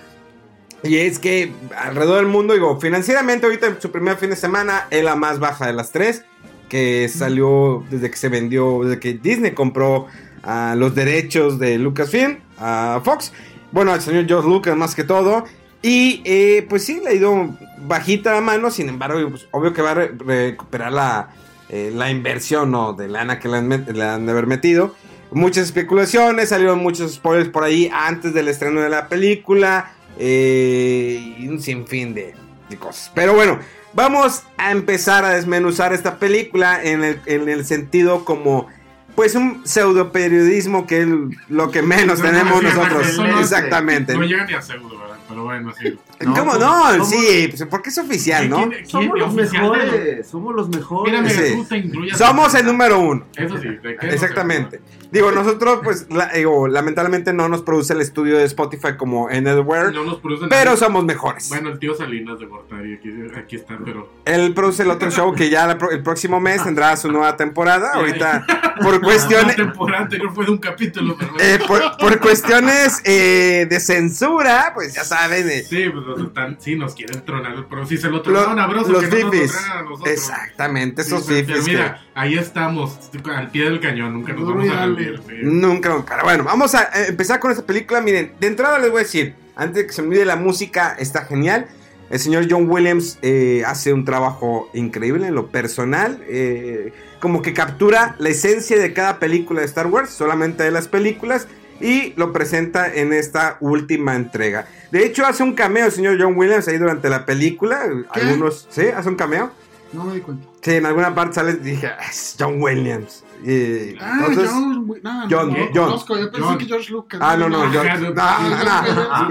Y 0.83 0.97
es 0.97 1.19
que 1.19 1.51
alrededor 1.75 2.17
del 2.17 2.27
mundo, 2.27 2.53
digo, 2.53 2.79
financieramente 2.79 3.45
ahorita 3.45 3.67
en 3.67 3.81
su 3.81 3.91
primer 3.91 4.17
fin 4.17 4.29
de 4.29 4.35
semana 4.35 4.87
es 4.91 5.03
la 5.03 5.15
más 5.15 5.39
baja 5.39 5.67
de 5.67 5.73
las 5.73 5.91
tres. 5.91 6.23
Que 6.69 7.07
salió 7.07 7.85
desde 7.89 8.11
que 8.11 8.17
se 8.17 8.27
vendió, 8.27 8.81
desde 8.83 8.99
que 8.99 9.13
Disney 9.13 9.51
compró 9.51 10.07
ah, 10.43 10.75
los 10.77 10.93
derechos 10.93 11.59
de 11.59 11.77
Lucasfilm 11.77 12.39
a 12.57 12.99
Fox. 13.05 13.31
Bueno, 13.71 13.93
al 13.93 14.01
señor 14.01 14.27
George 14.27 14.49
Lucas 14.49 14.75
más 14.75 14.93
que 14.93 15.05
todo. 15.05 15.45
Y 15.81 16.21
eh, 16.25 16.65
pues 16.67 16.83
sí, 16.83 16.99
le 17.01 17.09
ha 17.11 17.13
ido 17.13 17.57
bajita 17.87 18.33
la 18.33 18.41
mano. 18.41 18.69
Sin 18.69 18.89
embargo, 18.89 19.29
pues, 19.29 19.47
obvio 19.51 19.71
que 19.71 19.81
va 19.81 19.91
a 19.91 19.93
re- 19.93 20.11
recuperar 20.17 20.91
la, 20.91 21.29
eh, 21.69 21.91
la 21.93 22.09
inversión 22.11 22.71
¿no? 22.71 22.93
de 22.93 23.07
lana 23.07 23.39
que 23.39 23.47
le 23.49 23.57
han, 23.57 23.69
met- 23.69 23.87
le 23.91 24.03
han 24.03 24.25
de 24.25 24.31
haber 24.31 24.47
metido. 24.47 24.95
Muchas 25.31 25.65
especulaciones, 25.65 26.49
salieron 26.49 26.79
muchos 26.79 27.13
spoilers 27.15 27.49
por 27.49 27.63
ahí 27.63 27.89
antes 27.93 28.33
del 28.33 28.47
estreno 28.47 28.81
de 28.81 28.89
la 28.89 29.07
película. 29.09 29.91
eh, 30.19 31.35
y 31.37 31.47
un 31.47 31.59
sinfín 31.61 32.13
de, 32.13 32.33
de 32.69 32.77
cosas. 32.77 33.11
Pero 33.13 33.33
bueno, 33.33 33.59
vamos 33.93 34.43
a 34.57 34.71
empezar 34.71 35.25
a 35.25 35.29
desmenuzar 35.31 35.93
esta 35.93 36.17
película 36.17 36.81
en 36.83 37.03
el, 37.03 37.19
en 37.25 37.49
el 37.49 37.65
sentido 37.65 38.25
como... 38.25 38.67
Pues 39.15 39.33
un 39.33 39.63
pseudo 39.65 40.11
periodismo 40.11 40.85
que 40.85 41.01
es 41.01 41.07
lo 41.49 41.71
que 41.71 41.81
menos 41.81 42.19
No, 42.19 42.25
no, 42.25 42.31
tenemos 42.31 42.61
nosotros. 42.63 43.17
no- 43.17 43.39
Exactamente. 43.39 44.13
No 44.13 44.21
llega 44.23 44.45
ni 44.45 44.53
a 44.53 44.61
pseudo, 44.61 44.89
¿verdad? 44.99 45.17
Pero 45.27 45.43
bueno, 45.43 45.73
sí. 45.81 45.97
No, 46.19 46.33
¿Cómo 46.33 46.53
no? 46.55 46.91
somos- 46.93 47.09
Sí, 47.09 47.47
pues, 47.49 47.65
porque 47.69 47.89
es 47.89 47.97
oficial, 47.99 48.49
¿no? 48.49 48.57
¿Quién- 48.57 48.69
quién- 48.71 48.87
Somos 48.87 49.19
los 49.19 49.35
de- 49.35 49.41
mejores, 49.43 50.27
somos 50.27 50.55
los 50.55 50.69
mejores. 50.69 51.13
Mira, 51.13 51.21
mira, 51.21 52.09
Sí. 52.09 52.17
Somos 52.17 52.53
el 52.55 52.65
número 52.65 52.99
uno. 52.99 53.25
Eso 53.35 53.57
sí, 53.57 53.67
¿de 53.67 53.97
qué 53.97 54.07
no 54.07 54.13
Exactamente. 54.13 54.81
Digo, 55.11 55.31
nosotros, 55.31 55.79
pues, 55.83 56.07
la- 56.09 56.27
digo, 56.33 56.67
lamentablemente 56.67 57.31
no 57.33 57.47
nos 57.47 57.61
produce 57.61 57.93
el 57.93 58.01
estudio 58.01 58.37
de 58.37 58.43
Spotify 58.45 58.97
como 58.97 59.29
en 59.29 59.45
sé? 59.45 59.51
Edware, 59.51 59.93
No 59.93 60.03
nos 60.03 60.19
produce 60.19 60.47
pero 60.49 60.71
nadie. 60.71 60.77
somos 60.77 61.05
mejores. 61.05 61.47
Bueno, 61.49 61.69
el 61.69 61.79
tío 61.79 61.93
Salinas 61.95 62.39
de 62.39 62.45
Gortari, 62.47 62.95
aquí, 62.95 63.09
aquí 63.37 63.55
está, 63.55 63.77
pero. 63.85 64.11
Él 64.25 64.53
produce 64.53 64.83
el 64.83 64.89
otro 64.91 65.09
show 65.11 65.33
que 65.33 65.49
ya 65.49 65.65
la 65.67 65.77
el 65.91 66.03
próximo 66.03 66.39
mes 66.41 66.61
tendrá 66.63 66.97
su 66.97 67.09
nueva 67.11 67.37
temporada. 67.37 67.91
Ahorita, 67.93 68.45
por 68.81 68.95
La 68.95 68.99
cuestiones, 69.01 69.55
temporada 69.55 70.03
anterior 70.03 70.33
fue 70.33 70.45
de 70.45 70.51
un 70.51 70.57
capítulo, 70.57 71.15
pero. 71.17 71.31
eh, 71.39 71.59
por, 71.67 71.97
por 71.97 72.19
cuestiones 72.19 72.99
eh, 73.05 73.65
de 73.69 73.79
censura, 73.79 74.71
pues 74.73 74.93
ya 74.93 75.03
saben. 75.05 75.47
eh, 75.49 75.63
Sí, 75.63 75.85
pues 75.89 76.06
nos 76.07 76.27
están, 76.27 76.57
sí, 76.59 76.75
nos 76.75 76.95
quieren 76.95 77.21
tronar 77.25 77.67
pro. 77.67 77.85
Si 77.85 77.97
se 77.97 78.07
lo 78.07 78.13
Los, 78.17 78.23
tronaron 78.23 78.59
a 78.59 78.67
Broso, 78.67 78.91
los 78.91 79.03
que 79.03 79.09
no 79.09 79.15
nos 79.15 79.23
lo 79.25 79.31
fifis. 79.31 79.51
tronan 79.51 79.77
a 79.77 79.81
nosotros. 79.83 80.07
Exactamente, 80.13 81.03
Sí, 81.03 81.13
esos 81.13 81.25
pero- 81.27 81.45
pero 81.45 81.57
fifis. 81.59 81.65
que- 81.65 81.71
Mira, 81.71 82.01
ahí 82.15 82.37
estamos, 82.37 82.97
al 83.33 83.51
pie 83.51 83.63
del 83.65 83.79
cañón, 83.79 84.13
nunca 84.13 84.33
nos 84.33 84.47
vamos 84.47 84.69
a 84.69 84.85
rendir. 84.85 85.21
sí. 85.27 85.33
Nunca, 85.43 86.03
pero 86.07 86.23
bueno, 86.23 86.43
vamos 86.43 86.73
a 86.75 86.83
eh, 86.83 87.07
empezar 87.09 87.39
con 87.39 87.51
esta 87.51 87.65
película. 87.65 88.01
Miren, 88.01 88.33
de 88.39 88.47
entrada 88.47 88.79
les 88.79 88.89
voy 88.91 89.01
a 89.01 89.03
decir, 89.03 89.35
antes 89.55 89.75
de 89.75 89.87
que 89.87 89.93
se 89.93 90.01
me 90.01 90.07
olvide, 90.09 90.25
la 90.25 90.35
música 90.35 90.95
está 90.99 91.25
genial. 91.25 91.67
El 92.09 92.19
señor 92.19 92.47
John 92.49 92.69
Williams 92.69 93.19
eh, 93.21 93.63
hace 93.65 93.91
un 93.91 94.05
trabajo 94.05 94.69
increíble 94.73 95.27
en 95.27 95.35
lo 95.35 95.47
personal. 95.47 96.23
eh, 96.27 96.93
como 97.19 97.41
que 97.41 97.51
captura 97.51 98.15
la 98.19 98.29
esencia 98.29 98.77
de 98.77 98.93
cada 98.93 99.17
película 99.17 99.61
de 99.61 99.65
Star 99.65 99.87
Wars, 99.87 100.11
solamente 100.11 100.61
de 100.61 100.69
las 100.69 100.87
películas, 100.87 101.47
y 101.79 102.13
lo 102.15 102.33
presenta 102.33 102.93
en 102.93 103.13
esta 103.13 103.57
última 103.59 104.15
entrega. 104.15 104.67
De 104.91 105.05
hecho, 105.05 105.25
hace 105.25 105.43
un 105.43 105.53
cameo 105.53 105.85
el 105.85 105.91
señor 105.91 106.17
John 106.19 106.35
Williams 106.37 106.67
ahí 106.67 106.77
durante 106.77 107.09
la 107.09 107.25
película. 107.25 107.87
Algunos, 108.09 108.67
¿sí? 108.69 108.87
Hace 108.87 109.09
un 109.09 109.15
cameo. 109.15 109.51
No 109.93 110.03
me 110.05 110.15
di 110.15 110.21
cuenta. 110.21 110.45
Sí, 110.61 110.71
en 110.75 110.85
alguna 110.85 111.13
parte 111.15 111.35
sale 111.35 111.51
y 111.51 111.55
dije, 111.55 111.87
"Ah, 111.87 112.07
es 112.09 112.35
John 112.37 112.61
Williams. 112.61 113.23
Y 113.43 113.95
Ah, 113.99 114.15
entonces, 114.27 114.49
George, 114.49 115.01
no, 115.03 115.13
no, 115.21 115.27
John, 115.29 115.49
no, 115.49 115.55
John. 115.73 115.85
conozco, 115.85 116.17
yo 116.17 116.31
pensé 116.31 116.47
John. 116.47 116.57
que 116.57 116.65
George 116.65 116.91
Lucas. 116.91 117.19
Ah, 117.23 117.35
no, 117.37 117.47
no, 117.49 117.61
Ah, 117.63 117.69
George- 117.71 117.87
ya, 117.89 117.97
no, 118.09 118.13
ah, 118.17 118.39
no, 118.41 118.49
no, 118.49 118.55
no. 118.57 118.63
no, 118.63 118.67
Ah, 119.11 119.27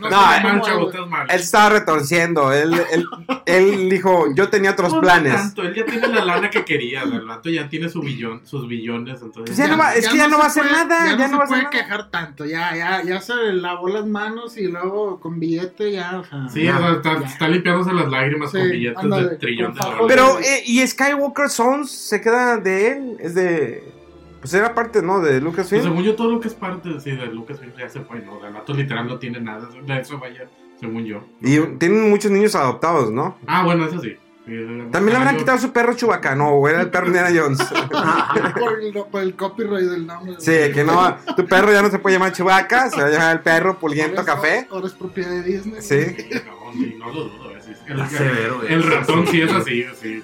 no, 0.00 0.06
ah, 0.08 0.40
no 0.42 1.06
no 1.06 1.22
él 1.28 1.40
estaba 1.40 1.68
retorciendo. 1.70 2.52
Él, 2.52 2.72
él, 2.92 3.04
él 3.46 3.90
dijo, 3.90 4.26
yo 4.34 4.48
tenía 4.48 4.70
otros 4.72 4.90
No, 4.90 4.96
no 4.96 5.02
planes. 5.02 5.34
tanto, 5.34 5.62
él 5.62 5.74
ya 5.74 5.84
tiene 5.84 6.08
la 6.08 6.24
lana 6.24 6.50
que 6.50 6.64
quería, 6.64 7.02
el 7.02 7.26
vato 7.26 7.50
ya 7.50 7.68
tiene 7.68 7.88
su 7.88 8.00
billón, 8.00 8.40
sus 8.44 8.66
billones, 8.66 9.20
entonces... 9.22 9.44
Pues 9.44 9.56
ya 9.56 9.68
no 9.68 9.76
va- 9.76 9.94
es 9.94 10.08
que 10.08 10.16
ya 10.16 10.28
no 10.28 10.38
va 10.38 10.44
a 10.44 10.46
hacer 10.48 10.62
puede- 10.64 10.74
nada, 10.76 11.06
Ya, 11.12 11.16
ya 11.18 11.28
no, 11.28 11.36
no 11.36 11.42
se 11.42 11.48
puede 11.48 11.70
quejar 11.70 12.10
tanto. 12.10 12.44
Ya, 12.46 12.74
ya, 12.74 13.02
ya 13.02 13.20
se 13.20 13.34
lavó 13.52 13.88
las 13.88 14.06
manos 14.06 14.56
y 14.56 14.66
luego 14.68 15.20
con 15.20 15.38
billete 15.38 15.92
ya. 15.92 16.18
O 16.20 16.24
sea, 16.24 16.48
Sí, 16.48 16.64
ya, 16.64 16.76
o 16.76 16.80
sea, 16.80 16.92
está, 16.92 17.20
ya. 17.20 17.26
está 17.26 17.48
limpiándose 17.48 17.92
las 17.92 18.08
lágrimas 18.10 18.50
con 18.50 18.68
billetes 18.70 19.02
de 19.10 19.36
trillón 19.36 19.74
de 19.74 19.80
dólares. 19.80 20.04
Pero, 20.08 20.38
eh, 20.40 20.62
¿y 20.66 20.86
Skywalker 20.86 21.48
Sons 21.50 21.90
se 21.90 22.20
queda 22.20 22.56
de 22.56 22.92
él? 22.92 23.16
Es 23.26 23.34
de... 23.34 23.92
Pues 24.40 24.52
era 24.54 24.74
parte, 24.74 25.02
¿no? 25.02 25.18
De 25.20 25.30
Pues 25.32 25.42
Lucasfilm. 25.42 25.82
según 25.82 26.02
yo, 26.04 26.14
todo 26.14 26.30
lo 26.30 26.40
que 26.40 26.48
es 26.48 26.54
parte 26.54 27.00
sí, 27.00 27.10
de 27.10 27.26
Lucasfilm 27.26 27.72
ya 27.76 27.88
se 27.88 28.00
fue, 28.00 28.20
¿no? 28.20 28.44
El 28.46 28.52
vato 28.52 28.72
literal 28.74 29.06
no 29.08 29.18
tiene 29.18 29.40
nada 29.40 29.68
de 29.84 30.00
eso, 30.00 30.18
vaya, 30.18 30.46
según 30.78 31.04
yo. 31.04 31.24
Y 31.40 31.58
tienen 31.78 32.08
muchos 32.10 32.30
niños 32.30 32.54
adoptados, 32.54 33.10
¿no? 33.10 33.38
Ah, 33.46 33.64
bueno, 33.64 33.86
eso 33.86 34.00
sí. 34.00 34.14
Eh, 34.48 34.88
También 34.92 35.14
le 35.14 35.16
habrán 35.16 35.34
yo- 35.34 35.40
quitado 35.40 35.58
su 35.58 35.72
perro 35.72 35.94
Chewbacca, 35.94 36.36
no, 36.36 36.50
o 36.50 36.68
era 36.68 36.80
el 36.82 36.90
perro 36.90 37.10
de 37.10 37.18
Indiana 37.18 37.30
Jones. 37.42 37.58
por, 38.60 38.80
el, 38.80 38.92
por 39.10 39.22
el 39.22 39.34
copyright 39.34 39.88
del 39.90 40.06
nombre. 40.06 40.34
Sí, 40.38 40.52
que 40.72 40.84
no, 40.84 41.16
tu 41.36 41.44
perro 41.46 41.72
ya 41.72 41.82
no 41.82 41.90
se 41.90 41.98
puede 41.98 42.14
llamar 42.14 42.32
Chewbacca, 42.32 42.88
se 42.90 43.00
va 43.00 43.08
a 43.08 43.10
llamar 43.10 43.36
el 43.36 43.42
perro 43.42 43.76
Puliento 43.80 44.20
es- 44.20 44.26
Café. 44.26 44.68
Ahora 44.70 44.86
es 44.86 44.92
propiedad 44.92 45.30
de 45.30 45.42
Disney. 45.42 45.82
Sí. 45.82 46.16
No, 46.66 46.72
sí, 46.72 46.96
no 46.98 47.06
lo 47.06 47.24
dudo. 47.24 47.50
eh, 47.52 47.60
sí, 47.64 47.72
sí. 47.74 47.80
El, 47.88 48.06
severo, 48.08 48.56
güey. 48.58 48.72
el 48.72 48.82
ratón 48.84 49.26
sí 49.26 49.40
es 49.40 49.52
así, 49.52 49.84
sí. 50.00 50.22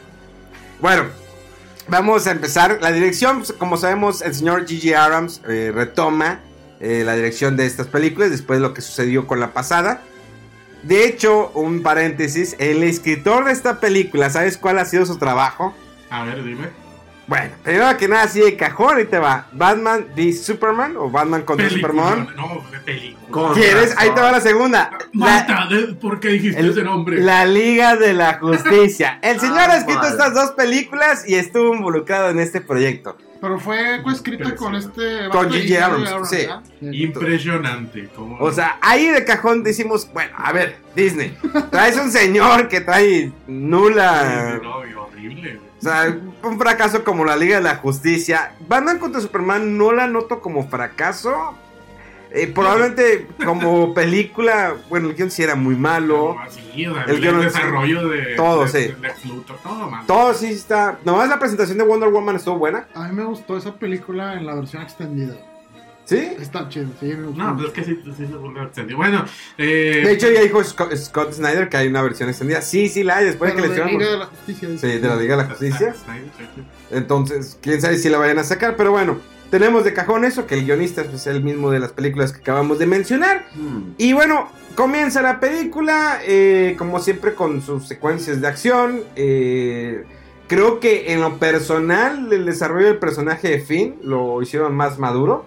Bueno, 0.80 1.04
vamos 1.92 2.26
a 2.26 2.32
empezar. 2.32 2.78
La 2.80 2.90
dirección, 2.90 3.38
pues, 3.38 3.52
como 3.52 3.76
sabemos, 3.76 4.22
el 4.22 4.34
señor 4.34 4.66
Gigi 4.66 4.94
Abrams 4.94 5.42
eh, 5.48 5.70
retoma 5.72 6.40
eh, 6.80 7.02
la 7.04 7.14
dirección 7.14 7.56
de 7.56 7.66
estas 7.66 7.86
películas 7.86 8.30
después 8.30 8.58
de 8.58 8.66
lo 8.66 8.74
que 8.74 8.80
sucedió 8.80 9.26
con 9.26 9.38
la 9.38 9.52
pasada. 9.52 10.02
De 10.82 11.06
hecho, 11.06 11.52
un 11.54 11.82
paréntesis, 11.82 12.56
el 12.58 12.82
escritor 12.82 13.44
de 13.44 13.52
esta 13.52 13.78
película, 13.78 14.30
¿sabes 14.30 14.56
cuál 14.56 14.78
ha 14.78 14.84
sido 14.84 15.06
su 15.06 15.18
trabajo? 15.18 15.74
A 16.10 16.24
ver, 16.24 16.42
dime. 16.42 16.81
Bueno, 17.26 17.50
primero 17.62 17.96
que 17.96 18.08
nada, 18.08 18.24
así 18.24 18.40
de 18.40 18.56
cajón, 18.56 18.96
ahí 18.98 19.04
te 19.04 19.18
va. 19.18 19.46
Batman 19.52 20.06
v 20.16 20.32
Superman 20.32 20.96
o 20.96 21.08
Batman 21.08 21.42
contra 21.42 21.68
Película. 21.68 21.92
Superman. 21.92 22.36
No, 22.36 22.70
de 22.70 22.78
película. 22.80 23.52
¿Quieres? 23.54 23.94
Ahí 23.96 24.10
te 24.10 24.20
va 24.20 24.32
la 24.32 24.40
segunda. 24.40 24.90
La, 25.14 25.66
¿de- 25.70 25.94
¿por 25.94 26.20
qué 26.20 26.28
dijiste 26.30 26.60
el- 26.60 26.70
ese 26.70 26.82
nombre? 26.82 27.18
la 27.20 27.44
Liga 27.46 27.96
de 27.96 28.12
la 28.12 28.38
Justicia. 28.38 29.18
El 29.22 29.38
señor 29.40 29.58
Ah, 29.60 29.72
ha 29.72 29.76
escrito 29.78 30.02
estas 30.06 30.34
dos 30.34 30.50
películas 30.50 31.26
y 31.26 31.36
estuvo 31.36 31.74
involucrado 31.74 32.30
en 32.30 32.40
este 32.40 32.60
proyecto. 32.60 33.16
Pero 33.40 33.58
fue 33.58 34.00
coescrita 34.04 34.54
con 34.54 34.74
este. 34.74 35.28
Con. 35.30 35.48
J.J. 35.48 35.84
Abrams, 35.84 36.28
sí. 36.28 36.46
Impresionante. 36.80 38.08
como- 38.14 38.36
O 38.38 38.52
sea, 38.52 38.78
ahí 38.80 39.08
de 39.08 39.24
cajón 39.24 39.62
decimos, 39.62 40.08
bueno, 40.12 40.32
a 40.36 40.52
ver, 40.52 40.76
Disney, 40.94 41.36
traes 41.70 41.96
un 41.96 42.10
señor 42.10 42.68
que 42.68 42.80
trae 42.80 43.32
nula... 43.46 44.58
Sí, 44.60 44.66
no, 44.94 45.02
horrible. 45.04 45.60
O 45.82 45.84
sea, 45.84 46.16
un 46.44 46.58
fracaso 46.58 47.02
como 47.02 47.24
la 47.24 47.36
Liga 47.36 47.56
de 47.56 47.62
la 47.64 47.76
Justicia. 47.76 48.52
Batman 48.68 48.98
contra 49.00 49.20
Superman 49.20 49.76
no 49.76 49.90
la 49.92 50.06
noto 50.06 50.40
como 50.40 50.68
fracaso. 50.68 51.56
Eh, 52.34 52.46
probablemente 52.46 53.26
como 53.44 53.92
película, 53.92 54.74
bueno, 54.88 55.08
el 55.10 55.14
guion 55.16 55.30
sí 55.30 55.42
era 55.42 55.54
muy 55.54 55.74
malo. 55.74 56.36
El 56.74 56.80
el, 57.10 57.20
guion- 57.20 57.40
desarrollo 57.42 58.08
de. 58.08 58.34
todo, 58.36 58.62
de- 58.64 58.68
sí. 58.68 58.78
de 58.92 58.96
Lex 59.00 59.26
Luthor, 59.26 59.58
todo 59.62 59.90
mal. 59.90 60.06
Todo 60.06 60.32
sí 60.32 60.46
está... 60.52 60.98
Nomás 61.04 61.28
la 61.28 61.38
presentación 61.38 61.76
de 61.76 61.84
Wonder 61.84 62.08
Woman 62.08 62.36
estuvo 62.36 62.56
buena. 62.56 62.86
A 62.94 63.08
mí 63.08 63.12
me 63.14 63.24
gustó 63.24 63.58
esa 63.58 63.74
película 63.74 64.34
en 64.34 64.46
la 64.46 64.54
versión 64.54 64.82
extendida. 64.82 65.34
¿Sí? 66.04 66.16
Está 66.40 66.68
chido, 66.68 66.88
sí, 66.98 67.06
me 67.06 67.26
gustó. 67.26 67.42
No, 67.42 67.56
pues 67.56 67.68
es 67.68 67.72
que 67.72 67.84
sí, 67.84 68.00
sí 68.04 68.26
se 68.26 68.34
vuelve 68.34 68.62
extendido. 68.62 68.98
Bueno, 68.98 69.24
eh, 69.56 70.02
De 70.04 70.12
hecho 70.12 70.30
ya 70.30 70.40
dijo 70.42 70.62
Scott, 70.64 70.94
Scott 70.96 71.32
Snyder 71.32 71.68
que 71.68 71.76
hay 71.76 71.88
una 71.88 72.02
versión 72.02 72.28
extendida. 72.28 72.60
Sí, 72.60 72.88
sí 72.88 73.04
la 73.04 73.18
hay, 73.18 73.26
después 73.26 73.54
de 73.54 73.56
que 73.56 73.62
Pero 73.62 73.74
le 73.74 73.80
de 73.80 73.86
hicieron... 73.86 74.00
Liga 74.00 74.12
de 74.12 74.18
la 74.18 74.26
Justicia. 74.26 74.68
Sí, 74.78 74.98
de 74.98 75.08
la 75.08 75.16
Liga 75.16 75.36
de 75.36 75.42
la 75.42 75.48
Justicia. 75.48 75.94
Entonces, 76.90 77.58
quién 77.60 77.80
sabe 77.80 77.96
si 77.98 78.08
la 78.08 78.18
vayan 78.18 78.38
a 78.38 78.44
sacar, 78.44 78.76
pero 78.76 78.90
bueno, 78.90 79.18
tenemos 79.50 79.84
de 79.84 79.92
cajón 79.94 80.24
eso, 80.24 80.46
que 80.46 80.54
el 80.56 80.64
guionista 80.64 81.04
pues, 81.04 81.14
es 81.14 81.26
el 81.28 81.42
mismo 81.42 81.70
de 81.70 81.78
las 81.78 81.92
películas 81.92 82.32
que 82.32 82.40
acabamos 82.40 82.78
de 82.78 82.86
mencionar. 82.86 83.46
Hmm. 83.54 83.92
Y 83.96 84.12
bueno, 84.12 84.48
comienza 84.74 85.22
la 85.22 85.38
película, 85.40 86.20
eh, 86.26 86.74
como 86.78 86.98
siempre, 87.00 87.34
con 87.34 87.62
sus 87.62 87.86
secuencias 87.86 88.40
de 88.40 88.48
acción. 88.48 89.02
eh, 89.14 90.04
creo 90.48 90.80
que 90.80 91.12
en 91.12 91.22
lo 91.22 91.38
personal, 91.38 92.30
el 92.30 92.44
desarrollo 92.44 92.88
del 92.88 92.98
personaje 92.98 93.48
de 93.48 93.60
Finn 93.60 93.96
lo 94.02 94.42
hicieron 94.42 94.74
más 94.74 94.98
maduro. 94.98 95.46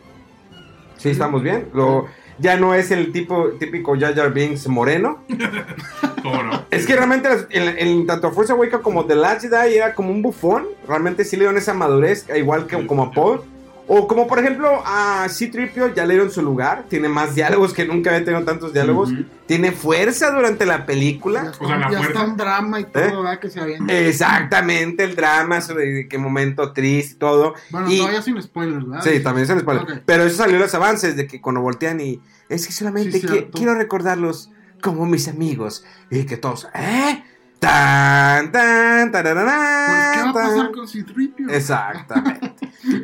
Sí, 0.98 1.10
estamos 1.10 1.44
bien. 1.44 1.70
Lo, 1.74 2.08
ya 2.38 2.58
no 2.58 2.74
es 2.74 2.92
el 2.92 3.12
tipo 3.12 3.50
típico 3.60 3.98
Jar 3.98 4.16
Jar 4.16 4.34
Binks 4.34 4.68
moreno. 4.68 5.24
¿Cómo 6.24 6.44
no? 6.44 6.66
Es 6.72 6.86
que 6.86 6.96
realmente 6.96 7.30
en, 7.50 7.78
en 7.78 8.06
tanto 8.06 8.32
Force 8.32 8.52
Awakens 8.52 8.82
como 8.82 9.06
The 9.06 9.16
Last 9.16 9.42
Jedi 9.42 9.76
era 9.76 9.94
como 9.94 10.12
un 10.12 10.22
bufón. 10.22 10.66
Realmente 10.88 11.24
sí 11.24 11.36
le 11.36 11.42
dieron 11.42 11.58
esa 11.58 11.74
madurez, 11.74 12.26
igual 12.36 12.68
que 12.68 12.86
como 12.88 13.04
a 13.04 13.12
Paul. 13.12 13.42
O 13.88 14.08
como 14.08 14.26
por 14.28 14.40
ejemplo 14.40 14.82
a 14.84 15.28
C-Tripio 15.30 15.94
ya 15.94 16.06
le 16.06 16.16
dieron 16.16 16.32
su 16.32 16.42
lugar. 16.42 16.86
Tiene 16.90 17.08
más 17.08 17.36
diálogos 17.36 17.72
que 17.74 17.86
nunca 17.86 18.10
había 18.10 18.26
tenido 18.26 18.44
tantos 18.44 18.74
diálogos. 18.74 19.12
Ujú. 19.12 19.26
Tiene 19.46 19.72
fuerza 19.72 20.32
durante 20.32 20.66
la 20.66 20.80
Ya 20.80 20.86
película. 20.88 21.52
está, 21.52 21.64
O 21.64 21.68
sea, 21.68 21.78
la 21.78 21.92
ya 21.92 22.00
está 22.02 22.24
un 22.24 22.36
drama 22.36 22.80
y 22.80 22.86
todo, 22.86 23.04
¿Eh? 23.04 23.12
¿verdad? 23.16 23.40
Que 23.40 23.50
se 23.52 23.60
avienta. 23.60 23.94
Exactamente, 23.94 25.04
el 25.04 25.16
drama, 25.16 25.62
sobre 25.62 26.08
qué 26.08 26.18
momento 26.18 26.74
triste 26.74 27.14
y 27.16 27.18
todo. 27.20 27.54
bueno, 27.70 27.92
y- 27.92 28.00
todavía 28.00 28.22
sin 28.24 28.42
spoilers, 28.42 28.88
¿verdad? 28.90 29.04
Sí, 29.04 29.20
también 29.22 29.46
se 29.48 29.54
les 29.54 29.62
spoiler. 29.62 29.84
Ok. 29.84 29.92
Pero 30.06 30.24
eso 30.24 30.36
salió 30.38 30.56
en 30.56 30.62
los 30.64 30.74
avances 30.74 31.16
de 31.16 31.28
que 31.28 31.40
cuando 31.42 31.62
voltean 31.62 32.02
y. 32.02 32.20
Es 32.50 32.66
que 32.68 32.74
solamente 32.74 33.20
Sí, 33.20 33.28
que- 33.28 33.50
quiero 33.52 33.76
recordarlos 33.76 34.52
como 34.82 35.06
mis 35.06 35.28
amigos. 35.28 35.84
Y 36.10 36.26
que 36.26 36.38
todos. 36.38 36.68
¿Eh? 36.74 37.24
Tan, 38.52 38.52
Pues, 38.52 39.24
¿qué 39.24 40.22
va 40.22 40.30
a 40.30 40.34
tan. 40.34 40.34
pasar 40.34 40.72
con 40.72 40.88
C-3PO? 40.88 41.52
Exactamente. 41.52 42.54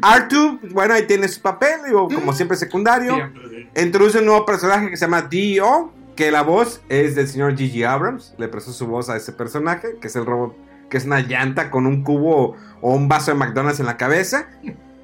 Artu, 0.02 0.60
bueno, 0.72 0.94
ahí 0.94 1.08
tiene 1.08 1.28
su 1.28 1.42
papel, 1.42 1.80
digo, 1.88 2.08
como 2.08 2.34
siempre 2.34 2.58
secundario. 2.58 3.32
Introduce 3.76 4.20
un 4.20 4.26
nuevo 4.26 4.46
personaje 4.46 4.90
que 4.90 4.98
se 4.98 5.06
llama 5.06 5.24
D.O., 5.24 5.94
que 6.16 6.30
la 6.30 6.42
voz 6.44 6.82
es 6.90 7.16
del 7.16 7.28
señor 7.28 7.56
Gigi 7.58 7.84
Abrams. 7.84 8.34
Le 8.38 8.48
prestó 8.48 8.72
su 8.74 8.86
voz 8.86 9.10
a 9.10 9.16
ese 9.16 9.32
personaje, 9.32 9.96
que 10.00 10.08
es 10.08 10.16
el 10.16 10.26
robot, 10.26 10.56
que 10.90 10.98
es 10.98 11.06
una 11.06 11.22
llanta 11.22 11.72
con 11.72 11.86
un 11.88 12.04
cubo 12.04 12.56
o 12.82 12.94
un 12.96 13.08
vaso 13.08 13.32
de 13.32 13.38
McDonald's 13.38 13.80
en 13.80 13.86
la 13.86 13.98
cabeza. 13.98 14.48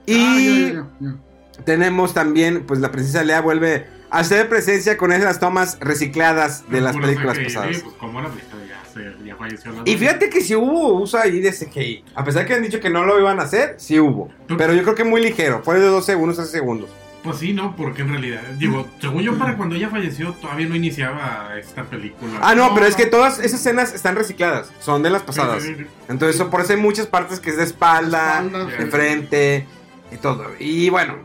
Y 0.06 0.16
Ah, 0.16 0.38
ya, 0.40 0.74
ya, 0.74 0.88
ya. 1.00 1.64
tenemos 1.64 2.14
también, 2.14 2.66
pues 2.68 2.80
la 2.82 2.92
princesa 2.92 3.24
Lea 3.24 3.42
vuelve 3.42 3.88
a 4.12 4.20
hacer 4.20 4.48
presencia 4.50 4.98
con 4.98 5.12
esas 5.12 5.40
tomas 5.40 5.78
recicladas 5.80 6.70
de 6.70 6.82
las 6.82 6.96
películas 6.96 7.40
pasadas. 7.40 7.80
Pues 7.80 7.96
como 7.96 8.22
la 8.22 8.30
película 8.30 8.58
ya, 9.04 9.18
se, 9.18 9.26
ya 9.26 9.36
falleció. 9.36 9.72
la 9.72 9.82
Y 9.86 9.98
fíjate 9.98 10.30
que 10.30 10.42
si 10.42 10.56
hubo 10.56 10.94
uso 11.02 11.18
ahí 11.18 11.40
de 11.42 11.52
CGI. 11.52 12.04
A 12.16 12.24
pesar 12.24 12.46
que 12.46 12.54
han 12.54 12.62
dicho 12.64 12.80
que 12.80 12.90
no 12.90 13.04
lo 13.06 13.20
iban 13.20 13.40
a 13.40 13.44
hacer, 13.44 13.76
sí 13.78 14.00
hubo. 14.00 14.30
Pero 14.58 14.74
yo 14.74 14.84
creo 14.84 14.96
que 14.96 15.04
muy 15.04 15.22
ligero. 15.22 15.62
Fue 15.64 15.80
de 15.80 15.86
2 15.88 16.06
segundos 16.06 16.40
a 16.40 16.44
6 16.44 16.52
segundos. 16.52 16.90
Pues 17.24 17.40
sí, 17.40 17.52
no, 17.52 17.76
porque 17.76 18.04
en 18.04 18.10
realidad, 18.10 18.42
digo, 18.58 18.88
según 19.02 19.22
yo, 19.22 19.38
para 19.38 19.58
cuando 19.58 19.76
ella 19.76 19.90
falleció, 19.90 20.32
todavía 20.34 20.68
no 20.68 20.76
iniciaba 20.76 21.50
esta 21.60 21.84
película. 21.84 22.32
Ah, 22.42 22.56
no, 22.56 22.70
No, 22.70 22.76
pero 22.76 22.86
es 22.86 22.94
no. 22.94 22.98
que 22.98 23.06
todas 23.08 23.40
esas 23.40 23.60
escenas 23.60 23.94
están 23.94 24.16
recicladas. 24.16 24.72
Son 24.80 25.04
de 25.04 25.10
las 25.10 25.24
pasadas. 25.24 25.62
Sí, 25.64 25.70
sí, 25.76 25.84
sí. 25.84 25.88
Entonces, 26.08 26.42
por 26.44 26.62
eso 26.62 26.74
hay 26.74 26.80
muchas 26.80 27.08
partes 27.08 27.40
que 27.42 27.50
es 27.50 27.58
de 27.58 27.64
espalda, 27.64 28.44
de 28.44 28.78
sí. 28.86 28.90
frente 28.92 29.66
y 30.14 30.18
todo. 30.18 30.46
Y 30.60 30.90
bueno, 30.90 31.16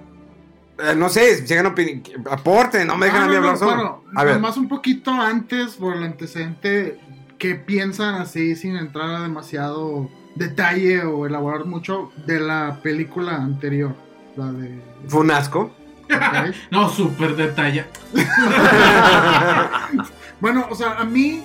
eh, 0.82 0.94
no 0.96 1.08
sé, 1.08 1.36
si 1.36 1.46
llegan 1.46 1.66
opini- 1.66 2.02
aporten, 2.28 2.86
no 2.88 2.96
me 2.96 3.06
dejan 3.06 3.20
Ah, 3.20 3.24
a 3.24 3.28
mí 3.28 3.32
no, 3.34 3.38
hablar 3.38 3.52
no, 3.52 3.58
solo. 3.58 3.74
bueno, 3.74 4.04
a 4.16 4.24
ver, 4.24 4.40
Más 4.40 4.56
un 4.56 4.66
poquito 4.68 5.12
antes, 5.12 5.74
por 5.74 5.94
el 5.94 6.02
antecedente, 6.02 6.98
que 7.42 7.56
piensan 7.56 8.14
así 8.14 8.54
sin 8.54 8.76
entrar 8.76 9.10
a 9.10 9.22
demasiado 9.22 10.08
detalle 10.36 11.02
o 11.02 11.26
elaborar 11.26 11.64
mucho 11.64 12.12
de 12.24 12.38
la 12.38 12.78
película 12.84 13.34
anterior. 13.34 13.96
La 14.36 14.52
de. 14.52 14.80
fue 15.08 15.22
un 15.22 15.32
asco. 15.32 15.74
ok. 16.04 16.54
No, 16.70 16.88
súper 16.88 17.34
detalle. 17.34 17.84
bueno, 20.40 20.68
o 20.70 20.74
sea, 20.76 21.00
a 21.00 21.04
mí. 21.04 21.42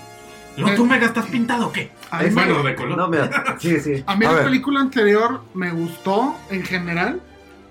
¿No 0.56 0.72
tú 0.76 0.86
me 0.86 1.00
gastas 1.00 1.26
pintado 1.26 1.68
o 1.68 1.72
qué? 1.72 1.90
A 2.12 2.22
mí, 2.22 2.30
bueno, 2.30 2.62
de 2.62 2.76
color. 2.76 2.96
No, 2.96 3.08
mira, 3.08 3.58
sí, 3.58 3.80
sí. 3.80 4.04
a 4.06 4.16
mí 4.16 4.26
A 4.26 4.30
la 4.30 4.36
ver. 4.36 4.44
película 4.46 4.82
anterior 4.82 5.46
me 5.56 5.72
gustó 5.72 6.36
en 6.52 6.64
general. 6.64 7.22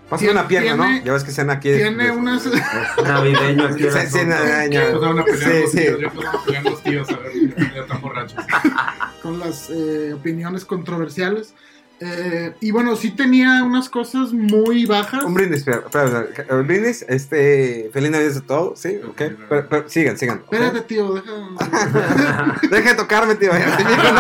Pasa 0.09 0.31
una 0.31 0.47
pierna, 0.47 0.77
tiene- 0.77 0.99
¿no? 1.01 1.05
Ya 1.05 1.13
ves 1.15 1.25
que 1.25 1.33
sean 1.33 1.51
aquí. 1.51 1.73
Tiene 1.73 2.05
de- 2.05 2.11
unas. 2.13 2.45
Navideño 3.05 3.65
aquí. 3.67 3.83
navideño. 4.27 4.81
Pues 4.91 5.01
van 5.01 5.19
a 5.19 5.25
pelear 5.25 5.51
Sí, 5.53 5.61
los 5.63 5.71
sí. 5.73 5.79
tíos, 5.79 6.01
yo 6.01 6.11
van 6.15 6.27
a 6.27 6.45
pelear 6.45 6.65
los 6.65 6.83
tíos 6.83 7.09
a 7.11 7.17
ver 7.17 7.33
están 7.77 8.01
borrachos. 8.01 8.45
con 9.23 9.39
las 9.41 9.69
eh, 9.71 10.13
opiniones 10.15 10.65
controversiales. 10.65 11.55
Eh, 11.99 12.53
y 12.61 12.71
bueno, 12.73 12.95
sí 12.95 13.11
tenía 13.11 13.65
unas 13.65 13.89
cosas 13.89 14.33
muy 14.33 14.85
bajas. 14.85 15.25
Un 15.25 15.33
brindis, 15.35 15.61
espera, 15.61 15.79
espera, 15.79 16.21
espera. 16.29 16.55
Un 16.57 16.67
brindis, 16.67 17.05
este. 17.09 17.89
Feliz 17.93 18.11
Navidad 18.11 18.37
a 18.37 18.41
todos, 18.43 18.79
¿sí? 18.79 19.01
Ok. 19.09 19.23
Pero, 19.49 19.67
pero 19.69 19.89
sigan, 19.89 20.17
sigan. 20.19 20.43
Espérate, 20.45 20.83
tío, 20.83 21.15
deja. 21.15 21.33
Deja 22.71 22.91
de 22.91 22.95
tocarme, 22.95 23.35
tío. 23.37 23.51
ya 23.51 24.13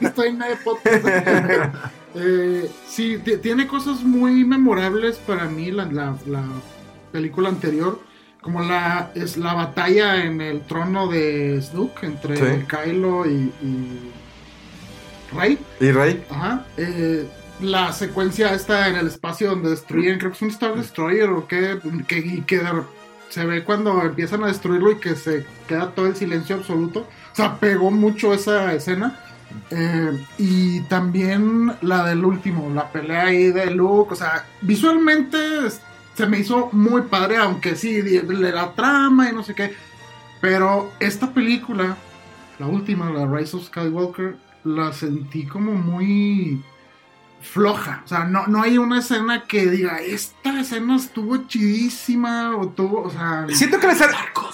no. 0.00 0.08
Estoy 0.08 0.28
en 0.28 0.38
medio 0.38 0.56
podcast. 0.64 1.04
Eh, 2.14 2.70
sí, 2.88 3.18
ti- 3.24 3.38
tiene 3.38 3.66
cosas 3.66 4.02
muy 4.02 4.44
memorables 4.44 5.16
para 5.16 5.46
mí 5.46 5.70
la, 5.70 5.86
la- 5.86 6.16
la 6.26 6.44
película 7.12 7.48
anterior. 7.48 8.00
Como 8.40 8.60
la, 8.62 9.10
es 9.14 9.38
la 9.38 9.54
batalla 9.54 10.22
en 10.24 10.40
el 10.42 10.60
trono 10.62 11.08
de 11.08 11.60
Snook 11.62 12.02
entre 12.02 12.36
Sí. 12.36 12.64
Kylo 12.68 13.24
y, 13.26 13.50
y 13.62 14.10
Rey. 15.34 15.58
¿Y 15.80 15.90
Rey? 15.90 16.22
Ajá. 16.30 16.66
Eh, 16.76 17.26
la 17.60 17.92
secuencia 17.94 18.52
esta 18.52 18.88
en 18.88 18.96
el 18.96 19.06
espacio 19.06 19.48
donde 19.50 19.70
destruyen, 19.70 20.18
creo 20.18 20.30
que 20.30 20.36
es 20.36 20.42
un 20.42 20.50
Star 20.50 20.74
Destroyer 20.76 21.30
o 21.30 21.46
qué, 21.48 21.78
que, 22.06 22.18
y 22.18 22.40
que 22.42 22.60
se 23.30 23.46
ve 23.46 23.64
cuando 23.64 24.02
empiezan 24.02 24.44
a 24.44 24.48
destruirlo 24.48 24.92
y 24.92 24.96
que 24.96 25.14
se 25.16 25.46
queda 25.66 25.92
todo 25.92 26.06
el 26.06 26.14
silencio 26.16 26.56
absoluto. 26.56 27.00
O 27.32 27.34
sea, 27.36 27.58
pegó 27.58 27.90
mucho 27.90 28.34
esa 28.34 28.74
escena. 28.74 29.23
Eh, 29.70 30.24
y 30.38 30.80
también 30.82 31.72
la 31.82 32.04
del 32.04 32.24
último, 32.24 32.70
la 32.74 32.90
pelea 32.90 33.26
ahí 33.26 33.46
de 33.46 33.70
Luke. 33.70 34.12
O 34.12 34.16
sea, 34.16 34.46
visualmente 34.60 35.38
se 36.14 36.26
me 36.26 36.38
hizo 36.38 36.68
muy 36.72 37.02
padre, 37.02 37.36
aunque 37.36 37.76
sí, 37.76 38.00
de 38.00 38.52
la 38.52 38.72
trama 38.72 39.30
y 39.30 39.34
no 39.34 39.42
sé 39.42 39.54
qué. 39.54 39.74
Pero 40.40 40.92
esta 41.00 41.32
película, 41.32 41.96
la 42.58 42.66
última, 42.66 43.10
la 43.10 43.26
Rise 43.26 43.56
of 43.56 43.66
Skywalker, 43.66 44.36
la 44.64 44.92
sentí 44.92 45.46
como 45.46 45.72
muy 45.72 46.62
floja. 47.44 48.02
O 48.04 48.08
sea, 48.08 48.24
no, 48.24 48.46
no 48.46 48.62
hay 48.62 48.78
una 48.78 48.98
escena 48.98 49.44
que 49.46 49.66
diga, 49.66 49.98
esta 49.98 50.60
escena 50.60 50.96
estuvo 50.96 51.36
chidísima 51.46 52.56
o 52.56 52.68
tuvo, 52.68 53.02
o 53.02 53.10
sea... 53.10 53.46
Siento 53.50 53.78
que, 53.78 53.86
la 53.86 53.92
están, 53.92 54.10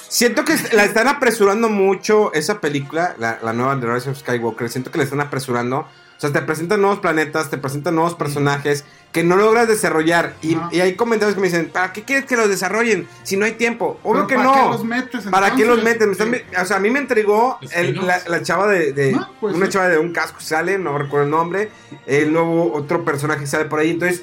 siento 0.09 0.45
que 0.45 0.57
la 0.73 0.85
están 0.85 1.09
apresurando 1.09 1.69
mucho 1.69 2.33
esa 2.35 2.61
película, 2.61 3.15
la, 3.19 3.39
la 3.43 3.53
nueva 3.53 3.79
The 3.81 3.87
Rise 3.87 4.11
of 4.11 4.19
Skywalker. 4.19 4.69
Siento 4.69 4.91
que 4.91 4.99
la 4.99 5.05
están 5.05 5.21
apresurando. 5.21 5.89
O 6.21 6.23
sea, 6.23 6.33
te 6.33 6.43
presentan 6.43 6.83
nuevos 6.83 6.99
planetas, 6.99 7.49
te 7.49 7.57
presentan 7.57 7.95
nuevos 7.95 8.15
personajes 8.15 8.85
que 9.11 9.25
no 9.25 9.37
logras 9.37 9.67
desarrollar. 9.69 10.35
Y, 10.43 10.55
hay 10.79 10.95
comentarios 10.95 11.35
que 11.35 11.41
me 11.41 11.47
dicen, 11.47 11.71
¿para 11.73 11.95
qué 11.95 12.03
quieres 12.03 12.27
que 12.27 12.37
los 12.37 12.47
desarrollen 12.51 13.09
si 13.23 13.39
no 13.39 13.47
hay 13.47 13.53
tiempo? 13.53 13.99
Obvio 14.03 14.27
¿pero 14.27 14.27
que 14.27 14.35
¿Para 14.35 14.45
no. 14.47 14.53
qué 14.55 14.69
los 14.69 14.85
metes 14.85 15.25
¿Para 15.29 15.55
qué 15.55 15.65
los 15.65 15.79
entonces? 15.79 15.85
meten? 15.85 16.09
Me 16.31 16.37
están- 16.37 16.51
Sí. 16.53 16.57
o 16.63 16.65
sea, 16.67 16.77
a 16.77 16.81
mí 16.81 16.91
me 16.91 16.99
intrigó 17.01 17.59
el- 17.63 17.69
Spin-offs. 17.97 18.07
la, 18.07 18.21
la 18.29 18.43
chava 18.43 18.67
de... 18.69 18.93
de- 18.93 19.15
Ah, 19.19 19.31
pues 19.41 19.55
una 19.57 19.65
sí. 19.67 19.73
chava 19.73 19.89
de 19.89 19.97
un 19.97 20.13
casco 20.13 20.41
sale, 20.41 20.79
no 20.79 20.99
recuerdo 20.99 21.25
el 21.25 21.31
nombre. 21.31 21.71
El 22.07 22.35
nuevo 22.35 22.71
otro 22.75 23.03
personaje 23.03 23.47
sale 23.47 23.65
por 23.65 23.79
ahí. 23.81 23.91
Entonces, 23.93 24.23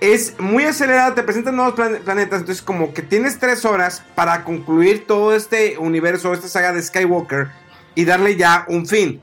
es 0.00 0.34
muy 0.40 0.64
acelerado, 0.64 1.14
te 1.14 1.22
presentan 1.22 1.54
nuevos 1.54 1.74
plan- 1.74 2.00
planetas. 2.04 2.40
Entonces, 2.40 2.62
como 2.62 2.92
que 2.92 3.02
tienes 3.02 3.38
tres 3.38 3.64
horas 3.64 4.02
para 4.16 4.42
concluir 4.42 5.06
todo 5.06 5.36
este 5.36 5.78
universo, 5.78 6.32
esta 6.34 6.48
saga 6.48 6.72
de 6.72 6.82
Skywalker 6.82 7.46
y 7.94 8.04
darle 8.04 8.34
ya 8.36 8.64
un 8.66 8.86
fin. 8.86 9.22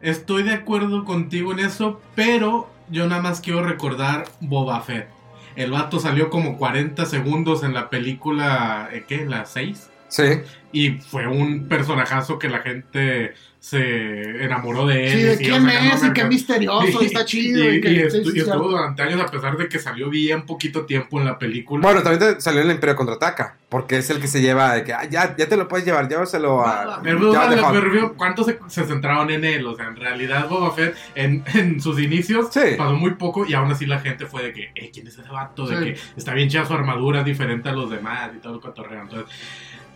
Estoy 0.00 0.42
de 0.42 0.52
acuerdo 0.52 1.04
contigo 1.04 1.52
en 1.52 1.60
eso, 1.60 2.00
pero 2.14 2.68
yo 2.90 3.06
nada 3.06 3.22
más 3.22 3.40
quiero 3.40 3.64
recordar 3.64 4.24
Boba 4.40 4.80
Fett. 4.82 5.08
El 5.56 5.70
vato 5.70 5.98
salió 5.98 6.28
como 6.28 6.58
40 6.58 7.06
segundos 7.06 7.62
en 7.62 7.72
la 7.72 7.88
película, 7.88 8.90
¿eh, 8.92 9.04
¿qué? 9.08 9.24
¿La 9.24 9.46
6? 9.46 9.90
Sí. 10.08 10.24
Y 10.70 10.90
fue 10.98 11.26
un 11.26 11.66
personajazo 11.66 12.38
que 12.38 12.48
la 12.50 12.58
gente 12.58 13.32
se 13.58 14.44
enamoró 14.44 14.86
de 14.86 15.06
él. 15.06 15.12
Sí, 15.12 15.18
y 15.18 15.22
de 15.22 15.36
quién 15.38 15.68
es 15.68 16.04
y 16.04 16.12
qué 16.12 16.24
misterioso, 16.24 17.02
Y- 17.02 17.06
está 17.06 17.24
chido. 17.24 17.64
Y, 17.64 17.76
Y, 17.76 17.80
que, 17.80 17.90
y 17.90 17.96
estu- 17.98 18.30
sí, 18.32 18.38
estuvo 18.38 18.68
durante 18.68 19.02
años 19.02 19.20
a 19.20 19.26
pesar 19.26 19.56
de 19.56 19.68
que 19.68 19.78
salió 19.78 20.08
bien 20.08 20.42
poquito 20.46 20.84
tiempo 20.86 21.18
en 21.18 21.24
la 21.26 21.38
película. 21.38 21.82
Bueno, 21.82 22.02
también 22.02 22.34
te 22.36 22.40
salió 22.40 22.60
el 22.62 22.70
Imperio 22.70 22.94
Contraataca, 22.94 23.56
porque 23.68 23.96
es 23.98 24.08
el 24.10 24.20
que 24.20 24.28
se 24.28 24.40
lleva 24.40 24.74
de 24.74 24.84
que 24.84 24.92
ah, 24.92 25.04
ya, 25.10 25.34
ya 25.36 25.48
te 25.48 25.56
lo 25.56 25.66
puedes 25.66 25.84
llevar, 25.84 26.08
llévaselo 26.08 26.64
a... 26.64 27.00
Pero, 27.02 27.32
ya 27.32 27.38
vale, 27.40 27.56
de 27.56 27.62
Hot. 27.62 27.72
pero, 27.74 28.14
¿cuánto 28.14 28.44
se, 28.44 28.58
se 28.68 28.84
centraron 28.84 29.30
en 29.30 29.44
él? 29.44 29.66
O 29.66 29.74
sea, 29.74 29.86
en 29.88 29.96
realidad 29.96 30.48
Boba 30.48 30.72
Fett 30.72 30.94
en, 31.14 31.42
en 31.54 31.80
sus 31.80 31.98
inicios 32.00 32.48
Sí. 32.52 32.60
pasó 32.78 32.92
muy 32.94 33.14
poco 33.14 33.44
y 33.46 33.54
aún 33.54 33.72
así 33.72 33.86
la 33.86 33.98
gente 33.98 34.26
fue 34.26 34.44
de 34.44 34.52
que, 34.52 34.70
eh, 34.74 34.90
¿quién 34.92 35.06
es 35.08 35.18
ese 35.18 35.28
vato? 35.28 35.66
De 35.66 35.76
Sí. 35.76 35.84
que 35.84 36.00
está 36.16 36.34
bien 36.34 36.48
chida 36.48 36.64
su 36.64 36.72
armadura, 36.74 37.20
es 37.20 37.24
diferente 37.26 37.68
a 37.68 37.72
los 37.72 37.90
demás 37.90 38.30
y 38.36 38.38
todo 38.38 38.54
el 38.54 38.60
cotorreo. 38.60 39.02
Entonces, 39.02 39.34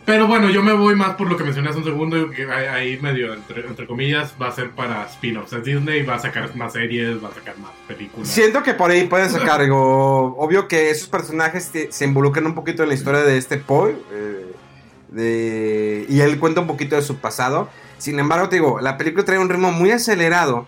pero 0.05 0.27
bueno, 0.27 0.49
yo 0.49 0.63
me 0.63 0.73
voy 0.73 0.95
más 0.95 1.15
por 1.15 1.29
lo 1.29 1.37
que 1.37 1.43
mencioné 1.43 1.69
hace 1.69 1.77
un 1.77 1.83
segundo, 1.83 2.29
que 2.31 2.49
ahí, 2.51 2.97
medio, 3.01 3.33
entre, 3.33 3.65
entre 3.67 3.85
comillas, 3.87 4.33
va 4.41 4.47
a 4.47 4.51
ser 4.51 4.71
para 4.71 5.05
spin-offs. 5.05 5.53
Es 5.53 5.63
Disney 5.63 6.03
va 6.03 6.15
a 6.15 6.19
sacar 6.19 6.55
más 6.55 6.73
series, 6.73 7.23
va 7.23 7.29
a 7.29 7.33
sacar 7.33 7.57
más 7.59 7.71
películas. 7.87 8.27
Siento 8.27 8.63
que 8.63 8.73
por 8.73 8.89
ahí 8.91 9.05
pueden 9.07 9.29
sacar 9.29 9.61
algo. 9.61 10.35
Obvio 10.37 10.67
que 10.67 10.89
esos 10.89 11.07
personajes 11.07 11.69
te- 11.71 11.91
se 11.91 12.05
involucran 12.05 12.45
un 12.45 12.55
poquito 12.55 12.83
en 12.83 12.89
la 12.89 12.95
historia 12.95 13.21
de 13.21 13.37
este 13.37 13.57
Paul. 13.57 13.95
eh, 14.11 14.47
de, 15.09 16.05
y 16.07 16.21
él 16.21 16.39
cuenta 16.39 16.61
un 16.61 16.67
poquito 16.67 16.95
de 16.95 17.01
su 17.01 17.17
pasado. 17.17 17.69
Sin 17.97 18.17
embargo, 18.19 18.49
te 18.49 18.55
digo, 18.55 18.79
la 18.79 18.97
película 18.97 19.25
trae 19.25 19.37
un 19.39 19.49
ritmo 19.49 19.71
muy 19.71 19.91
acelerado. 19.91 20.67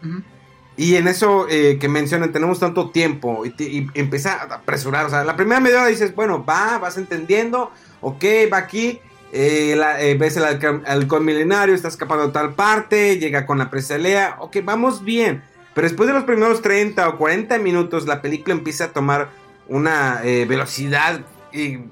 Y 0.75 0.95
en 0.95 1.07
eso 1.07 1.45
eh, 1.49 1.77
que 1.79 1.87
mencionan, 1.87 2.31
tenemos 2.31 2.59
tanto 2.59 2.89
tiempo. 2.89 3.45
Y, 3.45 3.51
te- 3.51 3.63
y 3.63 3.87
empieza 3.93 4.33
a 4.33 4.55
apresurar. 4.55 5.05
O 5.05 5.09
sea, 5.09 5.23
la 5.23 5.35
primera 5.35 5.59
media 5.59 5.79
hora 5.79 5.87
dices, 5.87 6.13
bueno, 6.13 6.43
va, 6.43 6.77
vas 6.79 6.97
entendiendo. 6.97 7.71
Ok, 8.01 8.23
va 8.51 8.57
aquí. 8.57 8.99
Eh, 9.33 9.73
la- 9.75 9.99
eh, 10.01 10.15
ves 10.15 10.37
el 10.37 10.45
halcón, 10.45 10.83
halcón 10.85 11.25
milenario, 11.25 11.73
está 11.75 11.87
escapando 11.89 12.25
a 12.25 12.31
tal 12.31 12.53
parte. 12.53 13.17
Llega 13.17 13.45
con 13.45 13.57
la 13.57 13.69
presa 13.69 13.97
Lea. 13.97 14.37
Ok, 14.39 14.57
vamos 14.63 15.03
bien. 15.03 15.43
Pero 15.73 15.85
después 15.87 16.07
de 16.07 16.13
los 16.13 16.23
primeros 16.23 16.61
30 16.61 17.09
o 17.09 17.17
40 17.17 17.57
minutos, 17.57 18.05
la 18.05 18.21
película 18.21 18.53
empieza 18.53 18.85
a 18.85 18.87
tomar 18.93 19.29
una 19.67 20.21
eh, 20.23 20.45
velocidad 20.47 21.21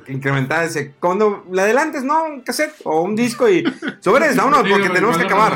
incrementada. 0.08 0.68
Cuando 1.00 1.46
la 1.52 1.64
adelantes, 1.64 2.04
no, 2.04 2.24
un 2.26 2.42
cassette 2.42 2.74
o 2.84 3.02
un 3.02 3.16
disco 3.16 3.50
y 3.50 3.64
sobres, 4.00 4.36
vámonos, 4.38 4.68
porque 4.70 4.90
tenemos 4.90 5.18
que 5.18 5.24
acabar. 5.26 5.54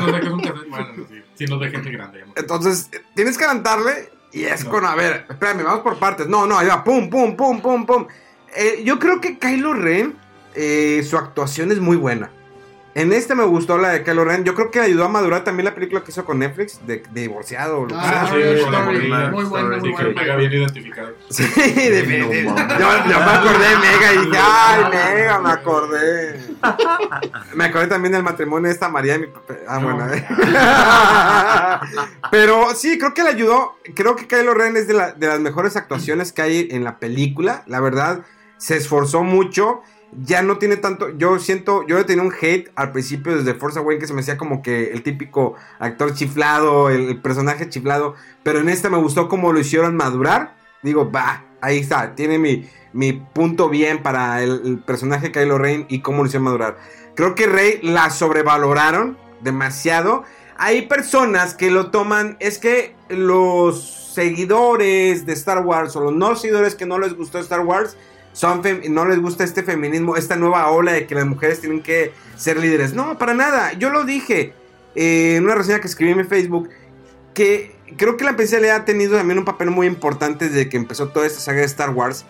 Entonces, 2.36 2.90
tienes 3.14 3.38
que 3.38 3.44
adelantarle 3.44 4.10
y 4.32 4.44
es 4.44 4.64
No. 4.64 4.70
con, 4.70 4.84
a 4.84 4.94
ver, 4.94 5.26
espérame, 5.28 5.62
vamos 5.64 5.80
por 5.80 5.98
partes. 5.98 6.26
No, 6.26 6.46
no, 6.46 6.58
ahí 6.58 6.66
va, 6.66 6.82
pum, 6.84 7.08
pum, 7.08 7.36
pum, 7.36 7.60
pum, 7.60 7.86
pum. 7.86 8.06
Eh, 8.56 8.82
yo 8.84 8.98
creo 8.98 9.20
que 9.20 9.38
Kylo 9.38 9.74
Ren, 9.74 10.14
eh, 10.56 11.02
su 11.08 11.16
actuación 11.16 11.72
es 11.72 11.78
muy 11.80 11.96
buena. 11.96 12.30
En 12.94 13.12
este 13.12 13.34
me 13.34 13.44
gustó 13.44 13.76
la 13.76 13.90
de 13.90 14.02
Kylo 14.02 14.24
Ren. 14.24 14.44
Yo 14.44 14.54
creo 14.54 14.70
que 14.70 14.80
ayudó 14.80 15.04
a 15.04 15.08
madurar 15.10 15.44
también 15.44 15.66
la 15.66 15.74
película 15.74 16.02
que 16.02 16.12
hizo 16.12 16.24
con 16.24 16.38
Netflix, 16.38 16.80
de, 16.86 17.02
de 17.10 17.20
divorciado. 17.20 17.84
lo 17.84 17.94
Ah, 17.94 18.26
sea. 18.26 18.56
sí, 18.56 18.64
morrilla. 18.70 19.30
muy 19.30 19.44
bueno, 19.44 19.74
Story, 19.76 19.80
muy 19.80 19.90
Sí, 19.90 19.96
que 19.98 20.02
bueno. 20.04 20.18
pega 20.20 20.36
bien 20.36 20.52
identificado. 20.54 21.12
Sí, 21.28 21.42
definitivamente. 21.44 22.78
No, 22.78 23.10
yo, 23.10 23.18
me 23.20 23.32
acordé 23.32 23.68
de 23.68 23.76
Mega 23.76 24.14
y 24.14 24.18
dije, 24.24 24.38
ay, 24.42 24.84
Mega, 24.90 25.38
me 25.40 25.50
acordé. 25.50 26.40
Me 27.54 27.64
acordé 27.66 27.86
también 27.86 28.12
del 28.12 28.22
matrimonio 28.22 28.68
de 28.68 28.72
esta 28.72 28.88
María 28.88 29.16
y 29.16 29.18
mi 29.20 29.26
papá. 29.26 29.54
Ah, 29.68 29.78
No. 29.78 29.94
bueno. 29.94 30.06
Pero 32.30 32.74
sí, 32.74 32.98
creo 32.98 33.14
que 33.14 33.22
le 33.22 33.30
ayudó. 33.30 33.76
Creo 33.94 34.16
que 34.16 34.26
Kylo 34.26 34.54
Ren 34.54 34.76
es 34.76 34.86
de, 34.88 34.94
la- 34.94 35.12
de 35.12 35.26
las 35.26 35.40
mejores 35.40 35.76
actuaciones 35.76 36.32
que 36.32 36.42
hay 36.42 36.68
en 36.70 36.84
la 36.84 36.98
película. 36.98 37.62
La 37.66 37.80
verdad, 37.80 38.20
se 38.58 38.76
esforzó 38.76 39.22
mucho. 39.22 39.82
Ya 40.12 40.42
no 40.42 40.58
tiene 40.58 40.76
tanto. 40.76 41.10
Yo 41.10 41.38
siento. 41.38 41.86
Yo 41.86 42.04
tenía 42.06 42.22
un 42.22 42.32
hate 42.32 42.70
al 42.74 42.92
principio 42.92 43.36
desde 43.36 43.54
Force 43.54 43.78
Awakens 43.78 44.00
que 44.00 44.06
se 44.06 44.14
me 44.14 44.20
hacía 44.20 44.38
como 44.38 44.62
que 44.62 44.92
el 44.92 45.02
típico 45.02 45.54
actor 45.78 46.14
chiflado, 46.14 46.90
el, 46.90 47.20
personaje 47.20 47.68
chiflado. 47.68 48.14
Pero 48.42 48.60
en 48.60 48.68
esta 48.68 48.88
me 48.88 48.98
gustó 48.98 49.28
cómo 49.28 49.52
lo 49.52 49.60
hicieron 49.60 49.96
madurar. 49.96 50.56
Digo, 50.82 51.10
va, 51.10 51.44
ahí 51.60 51.78
está. 51.78 52.14
Tiene 52.14 52.38
mi, 52.38 52.68
mi 52.92 53.12
punto 53.12 53.68
bien 53.68 54.02
para 54.02 54.42
el, 54.42 54.62
el 54.64 54.78
personaje 54.78 55.32
Kylo 55.32 55.58
Ren 55.58 55.86
y 55.88 56.00
cómo 56.00 56.22
lo 56.22 56.28
hicieron 56.28 56.44
madurar. 56.44 56.78
Creo 57.14 57.34
que 57.34 57.46
Rey 57.46 57.80
la 57.82 58.10
sobrevaloraron 58.10 59.18
demasiado. 59.40 60.24
Hay 60.56 60.82
personas 60.82 61.54
que 61.54 61.70
lo 61.70 61.90
toman. 61.90 62.36
Es 62.40 62.58
que 62.58 62.94
los 63.08 64.12
seguidores 64.14 65.26
de 65.26 65.32
Star 65.34 65.64
Wars 65.64 65.94
o 65.96 66.00
los 66.00 66.14
no 66.14 66.36
seguidores 66.36 66.74
que 66.74 66.86
no 66.86 66.98
les 66.98 67.14
gustó 67.14 67.38
Star 67.38 67.60
Wars 67.60 67.96
son 68.36 68.60
no 68.90 69.06
les 69.06 69.18
gusta 69.18 69.44
este 69.44 69.62
feminismo, 69.62 70.14
esta 70.14 70.36
nueva 70.36 70.70
ola 70.70 70.92
de 70.92 71.06
que 71.06 71.14
las 71.14 71.24
mujeres 71.24 71.58
tienen 71.58 71.82
que 71.82 72.12
ser 72.36 72.58
líderes. 72.58 72.92
No, 72.92 73.16
para 73.16 73.32
nada. 73.32 73.72
Yo 73.72 73.88
lo 73.88 74.04
dije 74.04 74.52
eh, 74.94 75.36
en 75.36 75.44
una 75.44 75.54
reseña 75.54 75.80
que 75.80 75.86
escribí 75.86 76.10
en 76.10 76.18
mi 76.18 76.24
Facebook 76.24 76.68
que 77.32 77.74
creo 77.96 78.18
que 78.18 78.24
la 78.24 78.32
Leia 78.32 78.76
ha 78.76 78.84
tenido 78.84 79.16
también 79.16 79.38
un 79.38 79.46
papel 79.46 79.70
muy 79.70 79.86
importante 79.86 80.50
desde 80.50 80.68
que 80.68 80.76
empezó 80.76 81.08
toda 81.08 81.26
esta 81.26 81.40
saga 81.40 81.60
de 81.60 81.64
Star 81.64 81.88
Wars 81.90 82.26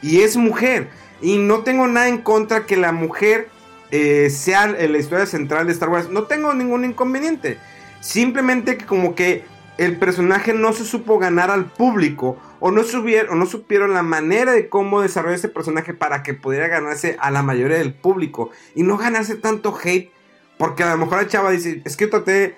y 0.00 0.20
es 0.20 0.36
mujer 0.36 0.90
y 1.20 1.38
no 1.38 1.64
tengo 1.64 1.88
nada 1.88 2.06
en 2.06 2.18
contra 2.18 2.64
que 2.64 2.76
la 2.76 2.92
mujer 2.92 3.48
eh, 3.90 4.30
sea 4.30 4.68
la 4.68 4.96
historia 4.96 5.26
central 5.26 5.66
de 5.66 5.72
Star 5.72 5.88
Wars. 5.88 6.08
No 6.08 6.22
tengo 6.22 6.54
ningún 6.54 6.84
inconveniente. 6.84 7.58
Simplemente 7.98 8.76
que 8.78 8.86
como 8.86 9.16
que 9.16 9.42
el 9.78 9.96
personaje 9.96 10.52
no 10.52 10.72
se 10.72 10.84
supo 10.84 11.18
ganar 11.18 11.50
al 11.50 11.66
público 11.66 12.36
o 12.60 12.70
no, 12.70 12.82
subieron, 12.82 13.32
o 13.32 13.36
no 13.36 13.46
supieron 13.46 13.94
la 13.94 14.02
manera 14.02 14.52
de 14.52 14.68
cómo 14.68 15.00
desarrollar 15.00 15.38
ese 15.38 15.48
personaje 15.48 15.94
para 15.94 16.22
que 16.22 16.34
pudiera 16.34 16.66
ganarse 16.66 17.16
a 17.20 17.30
la 17.30 17.42
mayoría 17.42 17.78
del 17.78 17.94
público 17.94 18.50
y 18.74 18.82
no 18.82 18.98
ganarse 18.98 19.36
tanto 19.36 19.76
hate 19.82 20.10
porque 20.58 20.82
a 20.82 20.90
lo 20.90 20.98
mejor 20.98 21.22
la 21.22 21.28
chava 21.28 21.52
dice, 21.52 21.80
es 21.84 21.96
que 21.96 22.06
yo 22.06 22.10
traté 22.10 22.56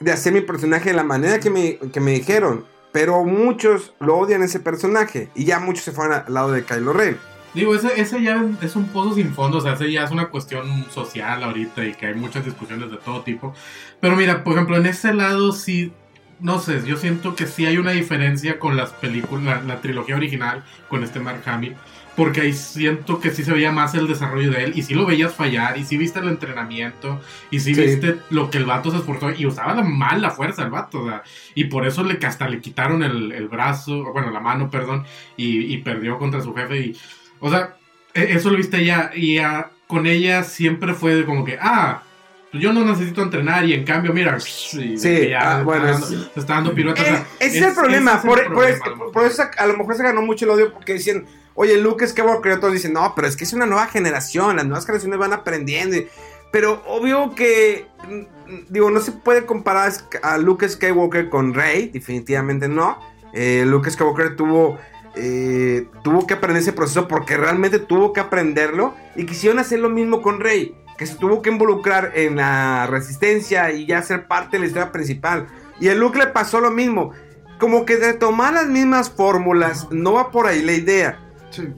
de 0.00 0.12
hacer 0.12 0.32
mi 0.32 0.42
personaje 0.42 0.90
de 0.90 0.96
la 0.96 1.02
manera 1.02 1.40
que 1.40 1.50
me, 1.50 1.78
que 1.90 2.00
me 2.00 2.12
dijeron, 2.12 2.66
pero 2.92 3.24
muchos 3.24 3.94
lo 3.98 4.18
odian 4.18 4.42
ese 4.42 4.60
personaje 4.60 5.30
y 5.34 5.46
ya 5.46 5.58
muchos 5.58 5.84
se 5.84 5.92
fueron 5.92 6.22
al 6.26 6.32
lado 6.32 6.52
de 6.52 6.64
Kylo 6.64 6.92
Ren. 6.92 7.16
Digo, 7.54 7.74
ese, 7.74 7.98
ese 7.98 8.22
ya 8.22 8.44
es 8.60 8.76
un 8.76 8.88
pozo 8.88 9.14
sin 9.14 9.32
fondo, 9.32 9.58
o 9.58 9.60
sea, 9.62 9.72
ese 9.72 9.90
ya 9.90 10.04
es 10.04 10.10
una 10.10 10.28
cuestión 10.28 10.84
social 10.90 11.42
ahorita 11.42 11.84
y 11.86 11.94
que 11.94 12.06
hay 12.06 12.14
muchas 12.14 12.44
discusiones 12.44 12.90
de 12.90 12.98
todo 12.98 13.22
tipo. 13.22 13.54
Pero 14.00 14.14
mira, 14.14 14.44
por 14.44 14.52
ejemplo, 14.52 14.76
en 14.76 14.84
ese 14.84 15.14
lado 15.14 15.52
sí 15.52 15.92
no 16.40 16.58
sé, 16.60 16.82
yo 16.86 16.96
siento 16.96 17.34
que 17.34 17.46
sí 17.46 17.66
hay 17.66 17.78
una 17.78 17.92
diferencia 17.92 18.58
con 18.58 18.76
las 18.76 18.90
películas, 18.90 19.64
la, 19.64 19.74
la 19.74 19.80
trilogía 19.80 20.16
original 20.16 20.62
con 20.88 21.02
este 21.04 21.20
Mark 21.20 21.42
Hamill. 21.46 21.74
Porque 22.16 22.40
ahí 22.40 22.52
siento 22.52 23.20
que 23.20 23.30
sí 23.30 23.44
se 23.44 23.52
veía 23.52 23.70
más 23.70 23.94
el 23.94 24.08
desarrollo 24.08 24.50
de 24.50 24.64
él. 24.64 24.72
Y 24.74 24.82
sí 24.82 24.92
lo 24.92 25.06
veías 25.06 25.32
fallar. 25.32 25.78
Y 25.78 25.84
sí 25.84 25.96
viste 25.96 26.18
el 26.18 26.26
entrenamiento. 26.28 27.20
Y 27.52 27.60
sí, 27.60 27.76
Sí. 27.76 27.80
viste 27.80 28.16
lo 28.30 28.50
que 28.50 28.58
el 28.58 28.64
vato 28.64 28.90
se 28.90 28.96
esforzó. 28.96 29.30
Y 29.30 29.46
usaba 29.46 29.72
la, 29.72 29.82
mal 29.84 30.20
la 30.20 30.32
fuerza 30.32 30.64
el 30.64 30.70
vato. 30.70 31.02
o 31.02 31.06
sea, 31.06 31.22
y 31.54 31.66
por 31.66 31.86
eso 31.86 32.02
le, 32.02 32.18
hasta 32.26 32.48
le 32.48 32.60
quitaron 32.60 33.04
el, 33.04 33.30
el 33.30 33.46
brazo. 33.46 34.12
Bueno, 34.12 34.32
la 34.32 34.40
mano, 34.40 34.68
perdón. 34.68 35.04
Y, 35.36 35.72
y 35.72 35.78
perdió 35.78 36.18
contra 36.18 36.40
su 36.40 36.52
jefe. 36.54 36.78
Y, 36.86 36.96
o 37.38 37.50
sea, 37.50 37.76
e- 38.14 38.32
eso 38.32 38.50
lo 38.50 38.56
viste 38.56 38.78
ella. 38.80 39.12
Y 39.14 39.38
ah, 39.38 39.70
con 39.86 40.04
ella 40.08 40.42
siempre 40.42 40.94
fue 40.94 41.24
como 41.24 41.44
que, 41.44 41.56
ah, 41.60 42.02
yo 42.52 42.72
no 42.72 42.84
necesito 42.84 43.22
entrenar. 43.22 43.64
Y 43.64 43.74
en 43.74 43.84
cambio, 43.84 44.12
mira, 44.12 44.38
Sí, 44.40 44.96
ya 45.30 45.58
ah, 45.58 45.62
bueno, 45.62 45.86
está, 45.88 46.00
dando, 46.00 46.06
es- 46.26 46.30
se 46.34 46.40
está 46.40 46.54
dando 46.54 46.74
piruetas. 46.74 47.04
o 47.04 47.08
Eh, 47.08 47.10
sea, 47.10 47.26
ese 47.40 47.58
es, 47.58 47.64
el 47.66 47.74
problema. 47.74 48.10
ese 48.12 48.20
es 48.20 48.26
por, 48.26 48.38
el 48.40 48.44
por 48.46 48.54
problema, 48.54 48.76
es- 48.76 48.82
a 48.82 48.88
lo 48.88 48.96
mejor. 48.96 49.12
por 49.12 49.24
eso 49.26 49.42
a 49.56 49.66
lo 49.66 49.76
mejor 49.76 49.94
se 49.96 50.02
ganó 50.02 50.22
mucho 50.22 50.44
el 50.44 50.50
odio 50.52 50.72
porque 50.72 50.94
decían, 50.94 51.26
oye, 51.54 51.76
Luke 51.80 52.06
Skywalker 52.06 52.52
y 52.52 52.54
otros 52.54 52.72
dicen, 52.72 52.92
no, 52.92 53.12
pero 53.14 53.26
es 53.28 53.36
que 53.36 53.44
es 53.44 53.52
una 53.52 53.66
nueva 53.66 53.86
generación, 53.86 54.56
las 54.56 54.64
nuevas 54.66 54.86
generaciones 54.86 55.18
van 55.18 55.32
aprendiendo. 55.32 55.96
y- 55.96 56.06
Pero 56.50 56.82
obvio 56.86 57.34
que, 57.34 57.86
mm, 58.08 58.72
digo, 58.72 58.90
no 58.90 59.00
se 59.00 59.12
puede 59.12 59.44
comparar 59.44 59.92
a 60.22 60.38
Luke 60.38 60.66
Skywalker 60.66 61.28
con 61.28 61.52
Rey, 61.52 61.88
definitivamente 61.92 62.68
no. 62.68 62.98
Eh, 63.34 63.64
Luke 63.66 63.90
Skywalker 63.90 64.34
tuvo, 64.36 64.78
eh, 65.14 65.86
tuvo 66.02 66.26
que 66.26 66.32
aprender 66.34 66.62
ese 66.62 66.72
proceso 66.72 67.06
porque 67.06 67.36
realmente 67.36 67.78
tuvo 67.78 68.14
que 68.14 68.20
aprenderlo 68.20 68.94
y 69.16 69.26
quisieron 69.26 69.58
hacer 69.58 69.80
lo 69.80 69.90
mismo 69.90 70.22
con 70.22 70.40
Rey, 70.40 70.74
que 70.98 71.06
se 71.06 71.14
tuvo 71.14 71.40
que 71.40 71.48
involucrar 71.50 72.12
en 72.14 72.36
la 72.36 72.86
resistencia 72.86 73.70
y 73.70 73.86
ya 73.86 74.02
ser 74.02 74.26
parte 74.26 74.56
de 74.56 74.60
la 74.62 74.66
historia 74.66 74.92
principal. 74.92 75.46
Y 75.80 75.88
a 75.88 75.94
Luke 75.94 76.18
le 76.18 76.26
pasó 76.26 76.60
lo 76.60 76.70
mismo. 76.70 77.12
Como 77.58 77.86
que 77.86 77.96
de 77.96 78.12
tomar 78.12 78.52
las 78.52 78.66
mismas 78.66 79.08
fórmulas, 79.10 79.86
no 79.90 80.12
va 80.12 80.30
por 80.30 80.46
ahí 80.46 80.60
la 80.62 80.72
idea. 80.72 81.18
Sí. 81.50 81.68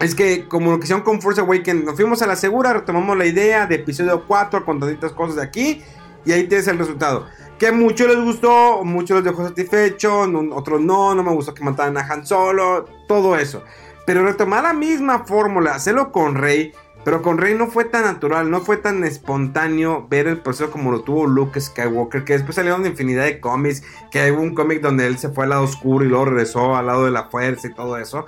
Es 0.00 0.14
que 0.14 0.46
como 0.46 0.70
lo 0.72 0.78
que 0.78 0.84
hicieron 0.84 1.02
con 1.04 1.20
Force 1.22 1.40
Awakens, 1.40 1.84
nos 1.84 1.96
fuimos 1.96 2.20
a 2.22 2.26
la 2.26 2.36
segura, 2.36 2.72
retomamos 2.72 3.16
la 3.16 3.26
idea 3.26 3.66
de 3.66 3.76
episodio 3.76 4.24
4 4.26 4.64
con 4.64 4.78
tantitas 4.78 5.12
cosas 5.12 5.36
de 5.36 5.42
aquí 5.42 5.82
y 6.24 6.32
ahí 6.32 6.46
tienes 6.46 6.68
el 6.68 6.78
resultado. 6.78 7.26
Que 7.58 7.68
a 7.68 7.72
muchos 7.72 8.06
les 8.06 8.20
gustó, 8.22 8.84
muchos 8.84 9.16
les 9.16 9.24
dejó 9.24 9.46
satisfecho, 9.48 10.26
no- 10.28 10.54
otros 10.54 10.80
no, 10.80 11.14
no 11.16 11.24
me 11.24 11.32
gustó 11.32 11.52
que 11.54 11.64
mataran 11.64 11.96
a 11.96 12.02
Han 12.02 12.24
Solo, 12.24 12.84
todo 13.08 13.36
eso. 13.36 13.64
Pero 14.06 14.24
retomar 14.24 14.62
la 14.62 14.72
misma 14.72 15.24
fórmula, 15.26 15.74
hacerlo 15.74 16.12
con 16.12 16.36
Rey, 16.36 16.72
pero 17.08 17.22
con 17.22 17.38
Rey 17.38 17.54
no 17.54 17.68
fue 17.68 17.86
tan 17.86 18.02
natural, 18.02 18.50
no 18.50 18.60
fue 18.60 18.76
tan 18.76 19.02
espontáneo 19.02 20.06
ver 20.10 20.26
el 20.26 20.40
proceso 20.40 20.70
como 20.70 20.90
lo 20.90 21.00
tuvo 21.00 21.26
Luke 21.26 21.58
Skywalker, 21.58 22.22
que 22.22 22.34
después 22.34 22.54
salieron 22.54 22.82
de 22.82 22.90
infinidad 22.90 23.24
de 23.24 23.40
cómics, 23.40 23.82
que 24.10 24.20
hay 24.20 24.30
un 24.30 24.54
cómic 24.54 24.82
donde 24.82 25.06
él 25.06 25.16
se 25.16 25.30
fue 25.30 25.44
al 25.44 25.50
lado 25.50 25.62
oscuro 25.62 26.04
y 26.04 26.08
luego 26.08 26.26
regresó 26.26 26.76
al 26.76 26.84
lado 26.84 27.06
de 27.06 27.10
la 27.10 27.30
fuerza 27.30 27.66
y 27.68 27.72
todo 27.72 27.96
eso. 27.96 28.26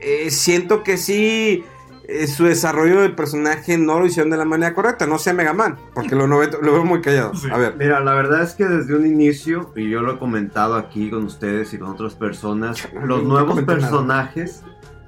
Eh, 0.00 0.30
siento 0.30 0.82
que 0.82 0.96
sí, 0.96 1.62
eh, 2.08 2.26
su 2.26 2.44
desarrollo 2.44 3.02
del 3.02 3.14
personaje 3.14 3.76
no 3.76 4.00
lo 4.00 4.06
hicieron 4.06 4.30
de 4.30 4.38
la 4.38 4.46
manera 4.46 4.72
correcta, 4.72 5.06
no 5.06 5.18
sea 5.18 5.34
Mega 5.34 5.52
Man, 5.52 5.76
porque 5.92 6.14
lo, 6.16 6.26
no 6.26 6.38
ve- 6.38 6.48
lo 6.62 6.72
veo 6.72 6.86
muy 6.86 7.02
callado. 7.02 7.34
Sí. 7.34 7.48
A 7.52 7.58
ver. 7.58 7.74
Mira, 7.76 8.00
la 8.00 8.14
verdad 8.14 8.42
es 8.44 8.54
que 8.54 8.64
desde 8.64 8.96
un 8.96 9.04
inicio, 9.04 9.72
y 9.76 9.90
yo 9.90 10.00
lo 10.00 10.14
he 10.14 10.18
comentado 10.18 10.76
aquí 10.76 11.10
con 11.10 11.24
ustedes 11.24 11.74
y 11.74 11.78
con 11.78 11.90
otras 11.90 12.14
personas, 12.14 12.88
los 13.04 13.22
No 13.22 13.28
nuevos 13.28 13.56
nada. 13.66 14.30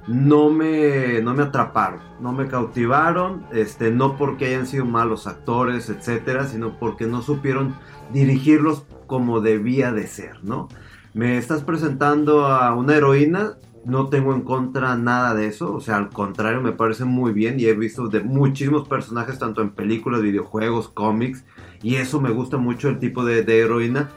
No 0.09 0.49
me, 0.49 1.21
no 1.21 1.35
me 1.35 1.43
atraparon, 1.43 1.99
no 2.19 2.33
me 2.33 2.47
cautivaron, 2.47 3.45
este, 3.51 3.91
no 3.91 4.17
porque 4.17 4.47
hayan 4.47 4.65
sido 4.65 4.83
malos 4.83 5.27
actores, 5.27 5.87
etcétera, 5.87 6.47
sino 6.47 6.79
porque 6.79 7.05
no 7.05 7.21
supieron 7.21 7.75
dirigirlos 8.11 8.85
como 9.05 9.39
debía 9.39 9.91
de 9.91 10.07
ser, 10.07 10.43
¿no? 10.43 10.67
Me 11.13 11.37
estás 11.37 11.63
presentando 11.63 12.47
a 12.47 12.73
una 12.73 12.95
heroína, 12.95 13.57
no 13.85 14.09
tengo 14.09 14.33
en 14.33 14.41
contra 14.41 14.95
nada 14.95 15.35
de 15.35 15.45
eso, 15.45 15.75
o 15.75 15.79
sea, 15.79 15.97
al 15.97 16.09
contrario, 16.09 16.59
me 16.59 16.71
parece 16.71 17.05
muy 17.05 17.31
bien 17.31 17.59
y 17.59 17.65
he 17.65 17.73
visto 17.73 18.07
de 18.07 18.21
muchísimos 18.21 18.87
personajes, 18.87 19.37
tanto 19.37 19.61
en 19.61 19.69
películas, 19.69 20.23
videojuegos, 20.23 20.89
cómics, 20.89 21.45
y 21.83 21.97
eso 21.97 22.19
me 22.19 22.31
gusta 22.31 22.57
mucho 22.57 22.89
el 22.89 22.97
tipo 22.97 23.23
de, 23.23 23.43
de 23.43 23.59
heroína, 23.59 24.09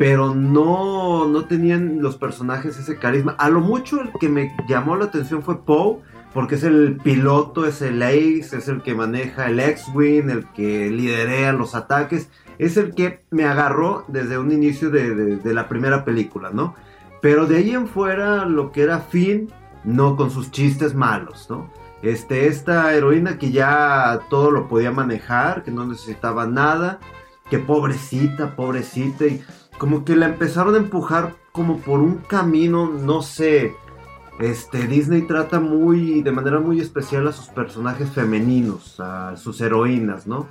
pero 0.00 0.34
no, 0.34 1.28
no 1.28 1.44
tenían 1.44 2.00
los 2.00 2.16
personajes 2.16 2.78
ese 2.78 2.96
carisma. 2.96 3.36
A 3.38 3.50
lo 3.50 3.60
mucho 3.60 4.00
el 4.00 4.10
que 4.18 4.30
me 4.30 4.56
llamó 4.66 4.96
la 4.96 5.04
atención 5.04 5.42
fue 5.42 5.62
Poe, 5.62 5.98
porque 6.32 6.54
es 6.54 6.62
el 6.62 6.96
piloto, 7.04 7.66
es 7.66 7.82
el 7.82 8.02
ace, 8.02 8.56
es 8.56 8.68
el 8.68 8.80
que 8.80 8.94
maneja 8.94 9.50
el 9.50 9.60
X-Wing, 9.60 10.30
el 10.30 10.46
que 10.54 10.88
liderea 10.90 11.52
los 11.52 11.74
ataques, 11.74 12.30
es 12.56 12.78
el 12.78 12.94
que 12.94 13.24
me 13.30 13.44
agarró 13.44 14.06
desde 14.08 14.38
un 14.38 14.52
inicio 14.52 14.88
de, 14.88 15.36
de- 15.36 15.52
la 15.52 15.68
primera 15.68 16.02
película, 16.02 16.48
¿no? 16.50 16.74
Pero 17.20 17.44
de 17.44 17.58
ahí 17.58 17.72
en 17.72 17.86
fuera 17.86 18.46
lo 18.46 18.72
que 18.72 18.84
era 18.84 19.00
Finn, 19.00 19.50
no 19.84 20.16
con 20.16 20.30
sus 20.30 20.50
chistes 20.50 20.94
malos, 20.94 21.48
¿no? 21.50 21.70
Este, 22.00 22.46
esta 22.46 22.94
heroína 22.94 23.36
que 23.36 23.52
ya 23.52 24.20
todo 24.30 24.50
lo 24.50 24.66
podía 24.66 24.92
manejar, 24.92 25.62
que 25.62 25.70
no 25.70 25.84
necesitaba 25.84 26.46
nada, 26.46 27.00
que 27.50 27.58
pobrecita, 27.58 28.56
pobrecita, 28.56 29.26
y 29.26 29.42
como 29.80 30.04
que 30.04 30.14
la 30.14 30.26
empezaron 30.26 30.74
a 30.74 30.78
empujar 30.78 31.36
como 31.52 31.78
por 31.78 32.00
un 32.00 32.16
camino, 32.16 32.86
no 32.86 33.22
sé. 33.22 33.74
Este, 34.38 34.86
Disney 34.86 35.22
trata 35.22 35.58
muy, 35.58 36.20
de 36.20 36.32
manera 36.32 36.60
muy 36.60 36.80
especial 36.80 37.26
a 37.26 37.32
sus 37.32 37.46
personajes 37.46 38.10
femeninos, 38.10 39.00
a 39.00 39.38
sus 39.38 39.58
heroínas, 39.62 40.26
¿no? 40.26 40.48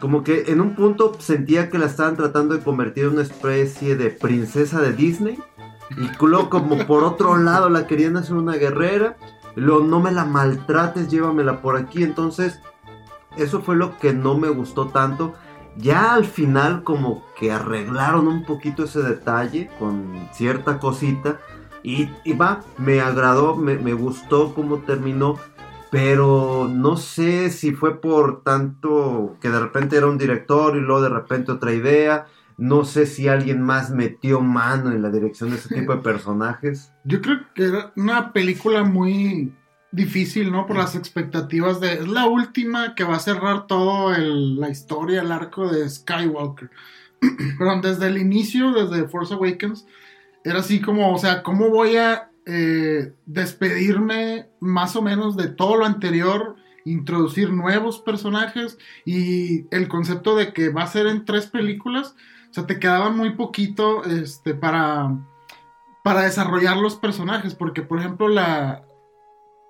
Como 0.00 0.24
que 0.24 0.46
en 0.48 0.60
un 0.60 0.74
punto 0.74 1.14
sentía 1.20 1.70
que 1.70 1.78
la 1.78 1.86
estaban 1.86 2.16
tratando 2.16 2.56
de 2.56 2.64
convertir 2.64 3.04
en 3.04 3.10
una 3.10 3.22
especie 3.22 3.94
de 3.94 4.10
princesa 4.10 4.80
de 4.80 4.92
Disney. 4.92 5.38
Y 5.90 6.10
luego 6.26 6.50
como 6.50 6.84
por 6.84 7.04
otro 7.04 7.36
lado 7.38 7.70
la 7.70 7.86
querían 7.86 8.16
hacer 8.16 8.34
una 8.34 8.56
guerrera. 8.56 9.16
Luego 9.54 9.84
no 9.84 10.00
me 10.00 10.10
la 10.10 10.24
maltrates, 10.24 11.08
llévamela 11.08 11.62
por 11.62 11.76
aquí. 11.76 12.02
Entonces, 12.02 12.58
eso 13.36 13.60
fue 13.60 13.76
lo 13.76 13.96
que 14.00 14.12
no 14.12 14.36
me 14.36 14.48
gustó 14.48 14.88
tanto. 14.88 15.34
Ya 15.76 16.14
al 16.14 16.24
final 16.24 16.82
como 16.82 17.24
que 17.38 17.50
arreglaron 17.50 18.28
un 18.28 18.44
poquito 18.44 18.84
ese 18.84 19.02
detalle 19.02 19.70
con 19.78 20.28
cierta 20.32 20.78
cosita. 20.78 21.40
Y, 21.82 22.08
y 22.24 22.34
va, 22.34 22.60
me 22.78 23.00
agradó, 23.00 23.56
me, 23.56 23.76
me 23.76 23.92
gustó 23.92 24.54
cómo 24.54 24.78
terminó. 24.78 25.36
Pero 25.90 26.70
no 26.72 26.96
sé 26.96 27.50
si 27.50 27.72
fue 27.72 28.00
por 28.00 28.42
tanto 28.42 29.36
que 29.40 29.50
de 29.50 29.60
repente 29.60 29.96
era 29.96 30.06
un 30.06 30.16
director 30.16 30.76
y 30.76 30.80
luego 30.80 31.02
de 31.02 31.10
repente 31.10 31.52
otra 31.52 31.72
idea. 31.72 32.26
No 32.56 32.84
sé 32.84 33.06
si 33.06 33.28
alguien 33.28 33.60
más 33.62 33.90
metió 33.90 34.40
mano 34.40 34.92
en 34.92 35.02
la 35.02 35.10
dirección 35.10 35.50
de 35.50 35.56
ese 35.56 35.74
tipo 35.74 35.94
de 35.94 36.02
personajes. 36.02 36.92
Yo 37.04 37.20
creo 37.20 37.40
que 37.54 37.64
era 37.64 37.92
una 37.96 38.32
película 38.32 38.84
muy 38.84 39.52
difícil, 39.92 40.50
¿no? 40.50 40.66
Por 40.66 40.76
las 40.78 40.96
expectativas 40.96 41.78
de... 41.80 41.92
Es 41.92 42.08
la 42.08 42.26
última 42.26 42.94
que 42.94 43.04
va 43.04 43.16
a 43.16 43.20
cerrar 43.20 43.66
todo 43.66 44.14
el- 44.14 44.58
la 44.58 44.70
historia, 44.70 45.20
el 45.20 45.30
arco 45.30 45.68
de 45.68 45.88
Skywalker. 45.88 46.70
Perdón, 47.58 47.82
desde 47.82 48.06
el 48.08 48.18
inicio, 48.18 48.72
desde 48.72 49.06
Force 49.08 49.34
Awakens, 49.34 49.86
era 50.44 50.60
así 50.60 50.80
como, 50.80 51.14
o 51.14 51.18
sea, 51.18 51.42
¿cómo 51.42 51.68
voy 51.68 51.96
a 51.96 52.30
eh, 52.46 53.12
despedirme 53.26 54.48
más 54.58 54.96
o 54.96 55.02
menos 55.02 55.36
de 55.36 55.48
todo 55.48 55.76
lo 55.76 55.84
anterior? 55.84 56.56
Introducir 56.84 57.52
nuevos 57.52 58.00
personajes 58.00 58.76
y 59.04 59.66
el 59.70 59.86
concepto 59.86 60.34
de 60.34 60.52
que 60.52 60.70
va 60.70 60.82
a 60.82 60.88
ser 60.88 61.06
en 61.06 61.24
tres 61.24 61.46
películas. 61.46 62.16
O 62.50 62.54
sea, 62.54 62.66
te 62.66 62.80
quedaba 62.80 63.10
muy 63.10 63.30
poquito 63.34 64.04
este, 64.04 64.54
para, 64.54 65.16
para 66.02 66.22
desarrollar 66.22 66.76
los 66.78 66.96
personajes. 66.96 67.54
Porque, 67.54 67.82
por 67.82 68.00
ejemplo, 68.00 68.26
la, 68.26 68.84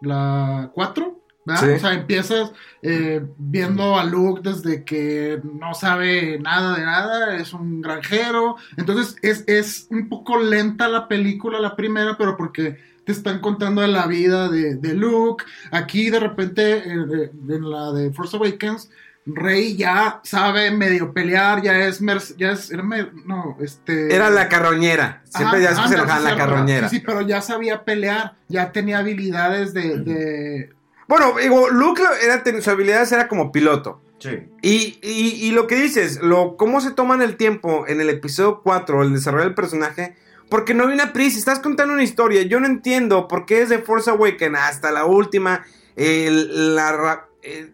la 0.03 0.71
4, 0.75 1.21
¿verdad? 1.45 1.63
Sí. 1.63 1.71
O 1.71 1.79
sea, 1.79 1.95
empiezas 1.95 2.53
eh, 2.83 3.25
viendo 3.39 3.97
a 3.97 4.05
Luke 4.05 4.43
desde 4.43 4.85
que 4.85 5.41
no 5.43 5.75
sabe 5.75 6.39
nada 6.39 6.77
de 6.77 6.85
nada, 6.85 7.37
es 7.37 7.53
un 7.53 7.81
granjero. 7.81 8.57
Entonces, 8.77 9.17
es, 9.23 9.45
es 9.47 9.87
un 9.91 10.09
poco 10.09 10.39
lenta 10.39 10.89
la 10.89 11.09
película, 11.09 11.61
la 11.61 11.77
primera, 11.77 12.17
pero 12.17 12.37
porque 12.37 12.79
te 13.05 13.13
están 13.13 13.41
contando 13.41 13.87
la 13.87 14.07
vida 14.07 14.49
de, 14.49 14.77
de 14.77 14.95
Luke. 14.95 15.45
Aquí, 15.71 16.11
de 16.11 16.21
repente, 16.21 16.79
eh, 16.79 17.07
eh, 17.15 17.31
en 17.49 17.71
la 17.71 17.93
de 17.93 18.13
Force 18.13 18.37
Awakens, 18.37 18.91
Rey 19.25 19.77
ya 19.77 20.21
sabe 20.25 20.71
medio 20.73 21.13
pelear, 21.13 21.63
ya 21.63 21.79
es, 21.87 22.03
merc- 22.03 22.35
ya 22.37 22.53
es, 22.53 22.71
era 22.73 22.83
no, 22.83 23.57
este... 23.61 24.13
Era 24.15 24.31
la 24.31 24.49
carroñera. 24.49 25.23
Siempre 25.25 25.59
Ajá, 25.59 25.65
ya 25.65 25.71
es 25.71 25.77
se 25.77 25.83
ándale, 25.83 26.03
enojaban 26.03 26.23
sí, 26.25 26.29
la 26.31 26.37
carroñera. 26.37 26.89
Sí, 26.89 26.97
sí, 26.97 27.03
pero 27.07 27.21
ya 27.21 27.41
sabía 27.41 27.85
pelear, 27.85 28.35
ya 28.49 28.73
tenía 28.73 28.99
habilidades 28.99 29.75
de... 29.75 29.99
de- 29.99 30.71
Bueno, 31.07 31.35
digo, 31.41 31.71
Luke 31.71 32.03
lo- 32.03 32.15
era, 32.15 32.43
su 32.61 32.71
habilidad 32.71 33.11
era 33.13 33.29
como 33.29 33.53
piloto. 33.53 34.03
Sí. 34.19 34.39
Y, 34.61 34.99
y- 35.03 35.47
y 35.47 35.51
lo 35.53 35.67
que 35.69 35.77
dices, 35.77 36.21
lo, 36.21 36.57
cómo 36.57 36.81
se 36.81 36.91
toman 36.91 37.23
el 37.23 37.37
tiempo 37.37 37.85
en 37.87 38.01
el 38.01 38.09
episodio 38.11 38.61
4, 38.63 39.03
el 39.03 39.13
desarrollo 39.13 39.45
del 39.45 39.55
personaje, 39.55 40.17
porque 40.49 40.75
no 40.75 40.87
hay 40.89 40.95
una 40.95 41.13
prisa, 41.13 41.39
estás 41.39 41.61
contando 41.61 41.95
una 41.95 42.03
historia, 42.03 42.43
yo 42.43 42.59
no 42.61 42.67
entiendo 42.67 43.27
por 43.29 43.47
qué 43.47 43.61
desde 43.61 43.79
Force 43.79 44.11
Awakens 44.11 44.59
hasta 44.59 44.91
la 44.91 45.05
última, 45.05 45.65
el- 45.97 46.75
la 46.75 47.27
eh, 47.43 47.73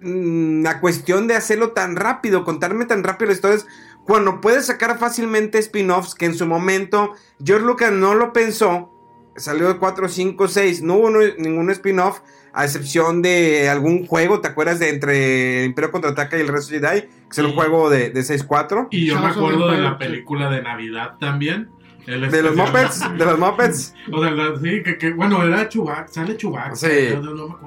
la 0.00 0.80
cuestión 0.80 1.26
de 1.26 1.34
hacerlo 1.34 1.70
tan 1.72 1.96
rápido, 1.96 2.44
contarme 2.44 2.84
tan 2.84 3.02
rápido 3.04 3.28
las 3.28 3.36
historias, 3.38 3.66
cuando 4.04 4.40
puedes 4.40 4.66
sacar 4.66 4.98
fácilmente 4.98 5.58
spin-offs 5.58 6.14
que 6.14 6.26
en 6.26 6.34
su 6.34 6.46
momento 6.46 7.12
George 7.44 7.66
Lucas 7.66 7.92
no 7.92 8.14
lo 8.14 8.32
pensó, 8.32 8.92
salió 9.36 9.68
de 9.68 9.78
4, 9.78 10.08
5, 10.08 10.48
6, 10.48 10.82
no 10.82 10.94
hubo 10.94 11.10
no- 11.10 11.20
ningún 11.38 11.70
spin-off, 11.70 12.20
a 12.52 12.64
excepción 12.64 13.22
de 13.22 13.68
algún 13.68 14.06
juego, 14.06 14.40
¿te 14.40 14.48
acuerdas 14.48 14.78
de 14.78 14.88
entre 14.88 15.64
Imperio 15.64 15.90
Contraataca 15.90 16.38
y 16.38 16.40
el 16.40 16.48
resto 16.48 16.70
Jedi? 16.72 17.02
Que 17.02 17.08
es 17.30 17.38
un 17.38 17.52
juego 17.52 17.90
de, 17.90 18.10
de 18.10 18.20
6-4. 18.22 18.88
Y 18.90 19.06
yo 19.06 19.20
me 19.20 19.26
acuerdo 19.28 19.70
de 19.70 19.78
la 19.78 19.98
película 19.98 20.50
de 20.50 20.62
Navidad 20.62 21.16
también. 21.20 21.70
El 22.08 22.30
De 22.30 22.42
los 22.42 22.56
Muppets, 22.56 23.00
de 23.18 23.24
los 23.24 23.38
Muppets. 23.38 23.94
O 24.10 24.22
sea, 24.22 24.30
la- 24.30 24.58
sí, 24.58 24.82
que, 24.82 24.96
que, 24.96 25.12
bueno, 25.12 25.42
era 25.42 25.68
Chubac, 25.68 26.08
sale. 26.08 26.36
Sí. 26.74 26.86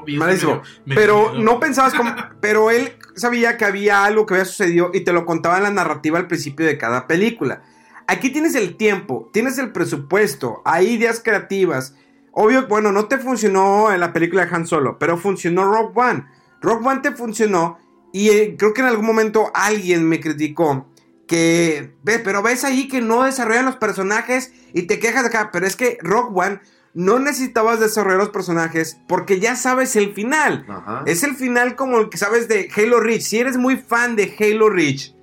me 0.08 0.18
Malísimo. 0.18 0.62
Pero 0.88 1.34
no 1.36 1.60
pensabas 1.60 1.94
como. 1.94 2.14
Pero 2.40 2.72
él 2.72 2.94
sabía 3.16 3.58
que 3.58 3.66
había 3.66 4.04
algo 4.04 4.26
que 4.26 4.34
había 4.34 4.46
sucedido 4.46 4.90
y 4.94 5.02
te 5.02 5.14
lo 5.14 5.26
contaba 5.26 5.58
en 5.58 5.64
la 5.64 5.72
narrativa 5.72 6.18
al 6.18 6.28
principio 6.28 6.66
de 6.66 6.78
cada 6.78 7.08
película. 7.08 7.62
Aquí 8.08 8.32
tienes 8.32 8.56
el 8.56 8.76
tiempo, 8.76 9.30
tienes 9.32 9.58
el 9.58 9.72
presupuesto, 9.72 10.62
hay 10.66 10.88
ideas 10.94 11.22
creativas. 11.24 11.96
Obvio, 12.34 12.68
bueno, 12.68 12.92
no 12.92 13.06
te 13.06 13.18
funcionó 13.18 13.92
en 13.94 14.00
la 14.00 14.12
película 14.12 14.46
de 14.46 14.56
Han 14.56 14.66
Solo, 14.66 14.98
pero 15.00 15.18
funcionó 15.18 15.66
Rock 15.72 15.96
One. 15.98 16.26
Rock 16.62 16.86
One 16.86 17.00
te 17.02 17.12
funcionó 17.12 17.78
y 18.12 18.30
eh, 18.30 18.56
creo 18.58 18.74
que 18.74 18.82
en 18.82 18.88
algún 18.88 19.06
momento 19.06 19.52
alguien 19.54 20.08
me 20.08 20.20
criticó 20.20 20.88
que, 21.32 21.94
ve, 22.04 22.20
pero 22.20 22.44
ves 22.44 22.66
ahí 22.66 22.90
que 22.90 23.00
no 23.00 23.24
desarrollan 23.24 23.64
los 23.64 23.78
personajes 23.78 24.52
y 24.74 24.82
te 24.82 25.00
quejas 25.00 25.24
de 25.24 25.30
acá, 25.30 25.50
pero 25.54 25.66
es 25.66 25.78
que 25.78 25.98
Rock 26.02 26.36
One 26.36 26.60
no 26.94 27.20
necesitabas 27.20 27.80
desarrollar 27.80 28.20
los 28.20 28.32
personajes 28.32 28.98
porque 29.08 29.40
ya 29.40 29.56
sabes 29.56 29.96
el 29.96 30.12
final. 30.12 30.66
Ajá. 30.68 31.04
Es 31.06 31.24
el 31.24 31.36
final 31.36 31.78
como 31.78 32.00
el 32.00 32.10
que 32.10 32.18
sabes 32.18 32.50
de 32.50 32.70
Halo 32.76 33.00
Reach. 33.00 33.22
Si 33.22 33.40
eres 33.40 33.56
muy 33.56 33.78
fan 33.78 34.18
de 34.18 34.36
Halo 34.38 34.70
Reach, 34.70 35.16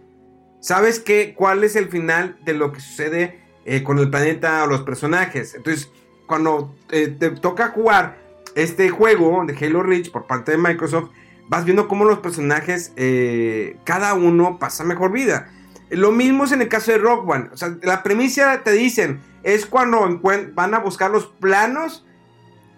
sabes 0.60 0.98
que, 0.98 1.34
cuál 1.36 1.62
es 1.62 1.76
el 1.76 1.90
final 1.90 2.38
de 2.42 2.54
lo 2.54 2.72
que 2.72 2.80
sucede 2.80 3.38
eh, 3.66 3.82
con 3.82 3.98
el 3.98 4.08
planeta 4.08 4.64
o 4.64 4.66
los 4.66 4.80
personajes. 4.84 5.56
Entonces, 5.56 5.90
cuando 6.26 6.74
eh, 6.90 7.08
te 7.08 7.32
toca 7.32 7.68
jugar 7.68 8.16
este 8.54 8.88
juego 8.88 9.44
de 9.46 9.54
Halo 9.54 9.82
Reach 9.82 10.10
por 10.10 10.26
parte 10.26 10.52
de 10.52 10.56
Microsoft, 10.56 11.10
vas 11.50 11.66
viendo 11.66 11.86
cómo 11.86 12.06
los 12.06 12.20
personajes, 12.20 12.94
eh, 12.96 13.76
cada 13.84 14.14
uno 14.14 14.58
pasa 14.58 14.84
mejor 14.84 15.12
vida. 15.12 15.52
Lo 15.90 16.12
mismo 16.12 16.44
es 16.44 16.52
en 16.52 16.60
el 16.62 16.68
caso 16.68 16.92
de 16.92 16.98
Rock 16.98 17.28
One. 17.28 17.48
O 17.52 17.56
sea, 17.56 17.76
la 17.82 18.02
premisa 18.02 18.62
te 18.62 18.72
dicen, 18.72 19.20
es 19.42 19.66
cuando 19.66 20.20
van 20.54 20.74
a 20.74 20.78
buscar 20.80 21.10
los 21.10 21.26
planos 21.26 22.04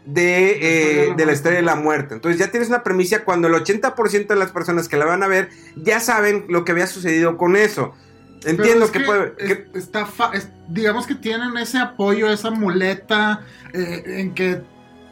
de, 0.04 0.58
eh, 1.08 1.14
de 1.16 1.26
la 1.26 1.32
historia 1.32 1.58
de 1.58 1.64
la 1.64 1.74
muerte. 1.76 2.14
Entonces 2.14 2.38
ya 2.38 2.50
tienes 2.50 2.68
una 2.68 2.82
premisa 2.82 3.24
cuando 3.24 3.48
el 3.48 3.54
80% 3.54 4.26
de 4.28 4.36
las 4.36 4.50
personas 4.52 4.88
que 4.88 4.96
la 4.96 5.04
van 5.04 5.22
a 5.22 5.26
ver 5.28 5.50
ya 5.76 6.00
saben 6.00 6.46
lo 6.48 6.64
que 6.64 6.72
había 6.72 6.86
sucedido 6.86 7.36
con 7.36 7.56
eso. 7.56 7.94
Entiendo 8.44 8.86
es 8.86 8.90
que, 8.90 9.00
puede... 9.00 9.34
que- 9.36 9.66
está 9.74 10.06
fa- 10.06 10.32
digamos 10.68 11.06
que 11.06 11.14
tienen 11.14 11.56
ese 11.58 11.78
apoyo, 11.78 12.30
esa 12.30 12.50
muleta, 12.50 13.42
eh, 13.74 14.02
en 14.06 14.34
que 14.34 14.62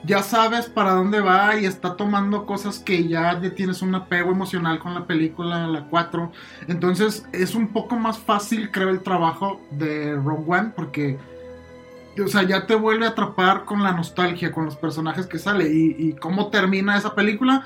ya 0.09 0.23
sabes 0.23 0.67
para 0.67 0.93
dónde 0.93 1.21
va 1.21 1.57
y 1.57 1.67
está 1.67 1.95
tomando 1.95 2.47
cosas 2.47 2.79
que 2.79 3.07
ya 3.07 3.39
tienes 3.55 3.83
un 3.83 3.95
apego 3.95 4.31
emocional 4.33 4.79
con 4.79 4.95
la 4.95 5.07
película, 5.07 5.67
la 5.67 5.85
4. 5.85 6.33
Entonces 6.67 7.27
es 7.33 7.55
un 7.55 7.69
poco 7.69 7.97
más 7.97 8.19
fácil, 8.19 8.71
creo, 8.71 8.89
el 8.89 9.03
trabajo 9.03 9.61
de 9.71 10.17
Rogue 10.17 10.45
One 10.49 10.73
porque... 10.75 11.19
O 12.25 12.27
sea, 12.27 12.43
ya 12.43 12.67
te 12.67 12.75
vuelve 12.75 13.07
a 13.07 13.11
atrapar 13.11 13.65
con 13.65 13.85
la 13.85 13.93
nostalgia, 13.93 14.51
con 14.51 14.65
los 14.65 14.75
personajes 14.75 15.27
que 15.27 15.39
sale 15.39 15.73
y, 15.73 15.95
y 15.97 16.15
cómo 16.15 16.49
termina 16.49 16.97
esa 16.97 17.15
película, 17.15 17.65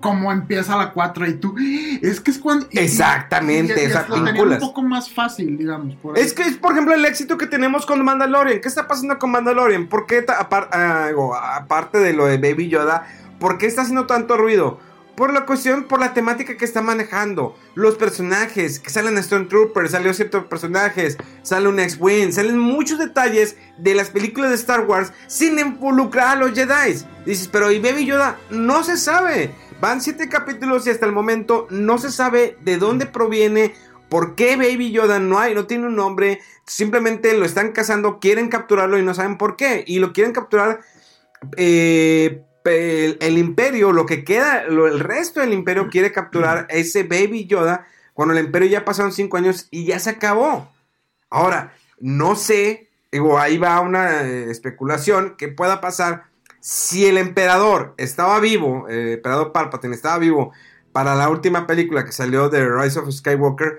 cómo 0.00 0.30
empieza 0.32 0.76
la 0.76 0.92
4 0.92 1.26
y 1.26 1.34
tú, 1.34 1.54
"Ah, 1.58 1.98
es 2.02 2.20
que 2.20 2.30
es 2.30 2.38
cuando... 2.38 2.66
y- 2.70 2.78
Exactamente, 2.78 3.74
y- 3.74 3.86
y 3.86 4.40
un 4.54 4.58
poco 4.60 4.82
más 4.82 5.10
fácil, 5.12 5.56
digamos. 5.58 5.94
por. 5.96 6.18
Es 6.18 6.32
que 6.32 6.42
es, 6.42 6.56
por 6.56 6.72
ejemplo, 6.72 6.94
el 6.94 7.04
éxito 7.04 7.36
que 7.38 7.46
tenemos 7.46 7.86
con 7.86 8.04
Mandalorian. 8.04 8.60
¿Qué 8.60 8.68
está 8.68 8.86
pasando 8.86 9.18
con 9.18 9.30
Mandalorian? 9.30 9.86
¿Por 9.88 10.06
qué, 10.06 10.24
ah, 10.28 11.08
aparte 11.56 11.98
de 11.98 12.12
lo 12.12 12.26
de 12.26 12.38
Baby 12.38 12.68
Yoda, 12.68 13.06
por 13.38 13.58
qué 13.58 13.66
está 13.66 13.82
haciendo 13.82 14.06
tanto 14.06 14.36
ruido? 14.36 14.78
Por 15.16 15.32
la 15.32 15.46
cuestión, 15.46 15.84
por 15.84 15.98
la 15.98 16.12
temática 16.12 16.58
que 16.58 16.66
está 16.66 16.82
manejando. 16.82 17.56
Los 17.74 17.94
personajes, 17.94 18.78
que 18.80 18.90
salen 18.90 19.16
Stormtroopers, 19.22 19.92
salió 19.92 20.12
ciertos 20.12 20.44
personajes, 20.44 21.16
sale 21.42 21.68
un 21.68 21.80
X-Wing, 21.80 22.32
salen 22.32 22.58
muchos 22.58 22.98
detalles 22.98 23.56
de 23.78 23.94
las 23.94 24.10
películas 24.10 24.50
de 24.50 24.56
Star 24.56 24.80
Wars 24.82 25.14
sin 25.26 25.58
involucrar 25.58 26.36
a 26.36 26.40
los 26.40 26.52
Jedi. 26.52 27.02
Dices, 27.24 27.48
pero 27.50 27.72
¿y 27.72 27.78
Baby 27.78 28.04
Yoda? 28.04 28.36
No 28.50 28.84
se 28.84 28.98
sabe. 28.98 29.54
Van 29.80 30.00
siete 30.00 30.28
capítulos 30.28 30.86
y 30.86 30.90
hasta 30.90 31.06
el 31.06 31.12
momento 31.12 31.66
no 31.70 31.98
se 31.98 32.10
sabe 32.10 32.56
de 32.62 32.78
dónde 32.78 33.06
proviene, 33.06 33.74
por 34.08 34.34
qué 34.34 34.56
Baby 34.56 34.92
Yoda 34.92 35.18
no 35.18 35.38
hay, 35.38 35.54
no 35.54 35.66
tiene 35.66 35.86
un 35.86 35.96
nombre. 35.96 36.40
Simplemente 36.64 37.36
lo 37.36 37.44
están 37.44 37.72
cazando, 37.72 38.18
quieren 38.18 38.48
capturarlo 38.48 38.98
y 38.98 39.02
no 39.02 39.14
saben 39.14 39.36
por 39.36 39.56
qué. 39.56 39.84
Y 39.86 39.98
lo 39.98 40.12
quieren 40.12 40.32
capturar 40.32 40.80
eh, 41.56 42.42
el, 42.64 43.38
imperio, 43.38 43.92
lo 43.92 44.06
que 44.06 44.24
queda, 44.24 44.62
el 44.62 45.00
resto 45.00 45.40
del 45.40 45.52
imperio 45.52 45.88
quiere 45.90 46.12
capturar 46.12 46.66
a 46.70 46.74
ese 46.74 47.02
Baby 47.02 47.46
Yoda 47.46 47.86
cuando 48.14 48.34
el 48.34 48.44
imperio 48.44 48.68
ya 48.68 48.84
pasaron 48.84 49.12
cinco 49.12 49.36
años 49.36 49.68
y 49.70 49.84
ya 49.84 49.98
se 49.98 50.10
acabó. 50.10 50.72
Ahora, 51.28 51.74
no 52.00 52.34
sé, 52.34 52.88
ahí 53.38 53.58
va 53.58 53.80
una 53.80 54.22
eh, 54.22 54.50
especulación 54.50 55.36
que 55.36 55.48
pueda 55.48 55.80
pasar 55.80 56.24
si 56.68 57.06
el 57.06 57.16
emperador 57.16 57.94
estaba 57.96 58.40
vivo, 58.40 58.88
el 58.88 59.10
emperador 59.12 59.52
Palpatine 59.52 59.94
estaba 59.94 60.18
vivo 60.18 60.52
para 60.90 61.14
la 61.14 61.28
última 61.28 61.64
película 61.64 62.04
que 62.04 62.10
salió 62.10 62.48
de 62.48 62.68
Rise 62.68 62.98
of 62.98 63.08
Skywalker, 63.08 63.78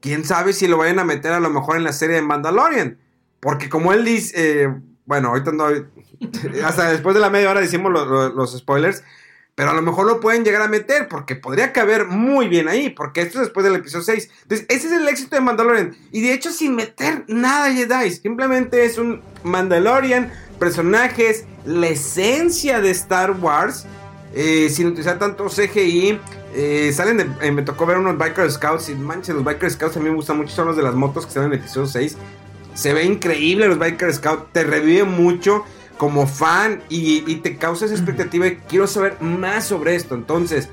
quién 0.00 0.24
sabe 0.24 0.52
si 0.54 0.66
lo 0.66 0.76
vayan 0.78 0.98
a 0.98 1.04
meter 1.04 1.30
a 1.32 1.38
lo 1.38 1.50
mejor 1.50 1.76
en 1.76 1.84
la 1.84 1.92
serie 1.92 2.16
de 2.16 2.22
Mandalorian. 2.22 2.98
Porque 3.38 3.68
como 3.68 3.92
él 3.92 4.04
dice, 4.04 4.64
eh, 4.64 4.74
bueno, 5.06 5.28
ahorita 5.28 5.52
no, 5.52 5.66
hasta 6.64 6.90
después 6.90 7.14
de 7.14 7.20
la 7.20 7.30
media 7.30 7.48
hora 7.52 7.60
decimos 7.60 7.92
lo- 7.92 8.04
lo- 8.06 8.28
los 8.30 8.58
spoilers, 8.58 9.04
pero 9.54 9.70
a 9.70 9.74
lo 9.74 9.82
mejor 9.82 10.06
lo 10.06 10.18
pueden 10.18 10.44
llegar 10.44 10.62
a 10.62 10.68
meter 10.68 11.06
porque 11.06 11.36
podría 11.36 11.72
caber 11.72 12.06
muy 12.06 12.48
bien 12.48 12.66
ahí, 12.66 12.90
porque 12.90 13.20
esto 13.20 13.38
es 13.38 13.44
después 13.44 13.62
del 13.62 13.76
episodio 13.76 14.02
6. 14.04 14.30
Entonces, 14.42 14.66
ese 14.68 14.88
es 14.88 14.92
el 14.94 15.06
éxito 15.06 15.36
de 15.36 15.42
Mandalorian. 15.42 15.96
Y 16.10 16.22
de 16.22 16.32
hecho, 16.32 16.50
sin 16.50 16.74
meter 16.74 17.24
nada 17.28 17.72
Jedi, 17.72 18.10
simplemente 18.10 18.84
es 18.84 18.98
un 18.98 19.22
Mandalorian, 19.44 20.32
personajes, 20.58 21.44
la 21.64 21.88
esencia 21.88 22.80
de 22.80 22.90
Star 22.90 23.32
Wars, 23.32 23.86
eh, 24.34 24.68
sin 24.70 24.88
utilizar 24.88 25.18
tanto 25.18 25.48
CGI. 25.48 26.18
eh, 26.56 26.92
salen 26.94 27.16
de, 27.16 27.26
eh, 27.40 27.50
me 27.50 27.62
tocó 27.62 27.84
ver 27.84 27.98
unos 27.98 28.16
Biker 28.16 28.48
Scouts 28.50 28.88
y 28.88 28.94
manches, 28.94 29.34
los 29.34 29.42
Biker 29.42 29.70
Scouts 29.70 29.96
a 29.96 30.00
mí 30.00 30.08
me 30.08 30.14
gustan 30.14 30.36
mucho, 30.36 30.54
son 30.54 30.68
los 30.68 30.76
de 30.76 30.82
las 30.82 30.94
motos 30.94 31.26
que 31.26 31.32
salen 31.32 31.48
en 31.48 31.54
el 31.54 31.60
episodio 31.60 31.88
6. 31.88 32.16
Se 32.74 32.92
ve 32.92 33.04
increíble 33.04 33.66
los 33.66 33.78
Biker 33.78 34.12
Scouts, 34.12 34.52
te 34.52 34.62
revive 34.62 35.04
mucho 35.04 35.64
como 35.98 36.26
fan 36.26 36.82
y, 36.88 37.24
y 37.30 37.36
te 37.36 37.56
causa 37.56 37.86
esa 37.86 37.94
expectativa 37.94 38.46
y 38.46 38.56
quiero 38.68 38.86
saber 38.86 39.20
más 39.20 39.64
sobre 39.66 39.94
esto. 39.96 40.14
Entonces, 40.14 40.68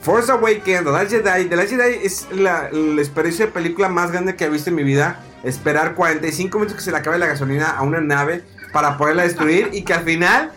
Force 0.00 0.30
Awakens, 0.30 0.84
The 0.84 0.90
Last 0.90 1.10
Jedi, 1.10 1.44
The 1.48 1.56
Last 1.56 1.70
Jedi 1.70 1.98
es 2.02 2.28
la, 2.32 2.70
la 2.72 3.00
experiencia 3.00 3.46
de 3.46 3.52
película 3.52 3.88
más 3.88 4.10
grande 4.12 4.36
que 4.36 4.44
he 4.44 4.50
visto 4.50 4.70
en 4.70 4.76
mi 4.76 4.84
vida. 4.84 5.20
Esperar 5.44 5.94
45 5.94 6.58
minutos 6.58 6.76
que 6.76 6.82
se 6.82 6.90
le 6.90 6.96
acabe 6.98 7.18
la 7.18 7.26
gasolina 7.26 7.70
a 7.70 7.82
una 7.82 8.00
nave 8.00 8.42
para 8.74 8.98
poderla 8.98 9.22
destruir 9.22 9.70
y 9.72 9.82
que 9.82 9.94
al 9.94 10.02
final 10.02 10.50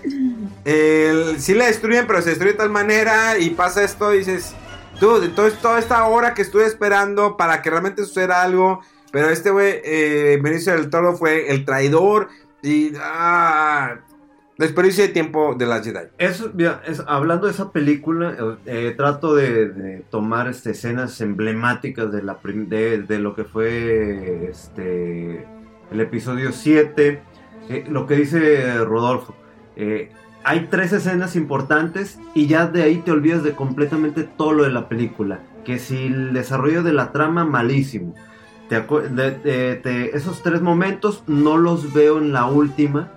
sí 1.37 1.53
la 1.53 1.67
destruyen, 1.67 2.07
pero 2.07 2.21
se 2.21 2.31
destruye 2.31 2.53
de 2.53 2.57
tal 2.57 2.71
manera 2.71 3.37
y 3.37 3.51
pasa 3.51 3.83
esto 3.83 4.13
y 4.13 4.17
dices, 4.17 4.55
tú, 4.99 5.21
todo, 5.29 5.49
toda 5.51 5.79
esta 5.79 6.03
hora 6.05 6.33
que 6.33 6.41
estuve 6.41 6.65
esperando 6.65 7.37
para 7.37 7.61
que 7.61 7.69
realmente 7.69 8.03
suceda 8.03 8.41
algo, 8.41 8.81
pero 9.11 9.29
este 9.29 9.51
güey, 9.51 9.81
eh, 9.85 10.39
Benicio 10.41 10.73
del 10.73 10.89
Toro 10.89 11.15
fue 11.15 11.51
el 11.51 11.63
traidor 11.63 12.29
y... 12.61 12.91
Ah, 12.99 13.99
desperdicio 14.57 15.03
de 15.03 15.09
tiempo 15.09 15.53
de 15.55 15.67
las 15.67 15.85
Jedi. 15.85 16.07
Eso, 16.17 16.51
hablando 17.05 17.45
de 17.45 17.53
esa 17.53 17.71
película, 17.71 18.35
eh, 18.65 18.95
trato 18.97 19.35
de, 19.35 20.03
tomar 20.09 20.47
este, 20.47 20.71
escenas 20.71 21.21
emblemáticas 21.21 22.11
de, 22.11 22.23
la 22.23 22.39
de, 22.43 23.03
de 23.03 23.19
lo 23.19 23.35
que 23.35 23.43
fue 23.43 24.49
este, 24.49 25.45
el 25.91 26.01
episodio 26.01 26.51
7. 26.51 27.21
Eh, 27.69 27.85
lo 27.89 28.05
que 28.07 28.15
dice 28.15 28.83
Rodolfo, 28.85 29.35
eh, 29.75 30.11
hay 30.43 30.67
tres 30.69 30.93
escenas 30.93 31.35
importantes 31.35 32.19
y 32.33 32.47
ya 32.47 32.67
de 32.67 32.83
ahí 32.83 32.97
te 32.97 33.11
olvidas 33.11 33.43
de 33.43 33.51
completamente 33.53 34.23
todo 34.23 34.53
lo 34.53 34.63
de 34.63 34.71
la 34.71 34.87
película. 34.87 35.39
Que 35.65 35.79
si 35.79 36.05
el 36.05 36.33
desarrollo 36.33 36.83
de 36.83 36.93
la 36.93 37.11
trama, 37.11 37.43
malísimo. 37.43 38.15
Te 38.69 38.81
de- 38.81 39.79
de- 39.81 40.11
esos 40.13 40.41
tres 40.43 40.61
momentos 40.61 41.23
no 41.27 41.57
los 41.57 41.93
veo 41.93 42.17
en 42.19 42.31
la 42.33 42.45
última. 42.45 43.11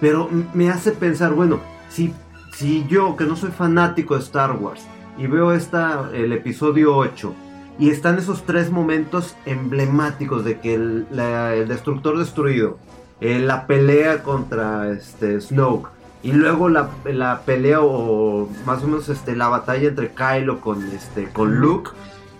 Pero 0.00 0.28
me 0.54 0.70
hace 0.70 0.92
pensar, 0.92 1.32
bueno, 1.34 1.60
si, 1.90 2.14
si 2.54 2.86
yo, 2.88 3.16
que 3.16 3.24
no 3.24 3.36
soy 3.36 3.50
fanático 3.50 4.14
de 4.14 4.20
Star 4.22 4.52
Wars, 4.52 4.86
y 5.18 5.26
veo 5.26 5.52
esta, 5.52 6.08
el 6.14 6.32
episodio 6.32 6.96
8, 6.96 7.34
y 7.78 7.90
están 7.90 8.16
esos 8.18 8.44
tres 8.46 8.70
momentos 8.70 9.36
emblemáticos 9.44 10.42
de 10.44 10.58
que 10.58 10.74
el 10.74 11.06
destructor 11.68 12.16
destruido, 12.18 12.78
eh, 13.20 13.38
la 13.38 13.66
pelea 13.66 14.22
contra 14.22 14.90
este, 14.90 15.40
Snoke, 15.40 15.90
Y 16.22 16.32
luego 16.32 16.68
la, 16.68 16.88
la 17.04 17.40
pelea 17.40 17.80
o 17.80 18.48
más 18.64 18.82
o 18.82 18.86
menos 18.86 19.08
este, 19.08 19.36
la 19.36 19.48
batalla 19.48 19.88
entre 19.88 20.10
Kylo 20.10 20.60
con, 20.60 20.86
este, 20.92 21.28
con 21.30 21.56
Luke. 21.56 21.90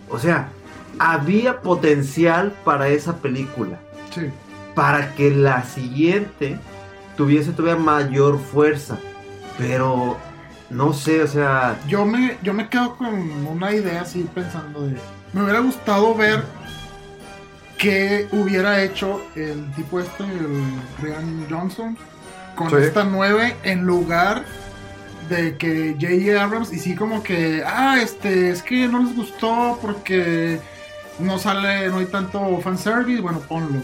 O 0.09 0.19
sea, 0.19 0.49
había 0.99 1.61
potencial 1.61 2.53
para 2.65 2.89
esa 2.89 3.17
película. 3.17 3.79
Sí. 4.15 4.31
Para 4.75 5.15
que 5.15 5.31
la 5.31 5.65
siguiente 5.65 6.59
tuviese 7.17 7.53
todavía 7.53 7.83
mayor 7.83 8.39
fuerza. 8.39 8.99
Pero 9.59 10.17
no 10.71 10.93
sé, 10.93 11.23
o 11.23 11.27
sea, 11.27 11.79
Yo 11.87 12.07
me, 12.07 12.39
yo 12.43 12.55
me 12.55 12.69
quedo 12.69 12.97
con 12.97 13.15
una 13.47 13.73
idea 13.73 14.03
así 14.03 14.27
pensando 14.35 14.87
de. 14.87 14.97
Me 15.33 15.43
hubiera 15.43 15.61
gustado 15.61 16.15
ver 16.15 16.43
qué 17.81 18.29
hubiera 18.33 18.83
hecho 18.83 19.23
el 19.35 19.73
tipo 19.73 19.99
este, 20.01 20.23
el 20.25 20.63
Ryan 21.03 21.47
Johnson, 21.51 21.97
con 22.55 22.69
Sí. 22.71 22.77
esta 22.81 23.05
9 23.05 23.57
en 23.63 23.85
lugar 23.85 24.45
de 25.29 25.57
que 25.57 25.97
J.J. 26.01 26.43
Abrams 26.43 26.73
y 26.73 26.79
sí 26.79 26.95
como 26.95 27.23
que, 27.23 27.63
ah, 27.67 27.99
este, 28.03 28.51
es 28.51 28.63
que 28.63 28.87
no 28.89 29.03
les 29.03 29.15
gustó 29.17 29.79
porque 29.81 30.61
no 31.21 31.39
sale, 31.39 31.89
no 31.89 31.99
hay 31.99 32.07
tanto 32.07 32.59
fanservice, 32.61 33.21
bueno, 33.23 33.41
ponlo. 33.41 33.81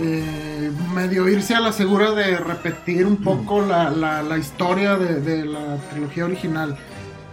Eh, 0.00 0.70
medio 0.94 1.28
irse 1.28 1.54
a 1.54 1.60
la 1.60 1.72
segura 1.72 2.10
de 2.12 2.36
repetir 2.36 3.06
un 3.06 3.16
poco 3.16 3.62
la, 3.64 3.90
la- 3.90 4.22
la 4.22 4.36
historia 4.38 4.96
de, 4.96 5.20
de 5.20 5.44
la 5.46 5.76
trilogía 5.90 6.24
original. 6.24 6.76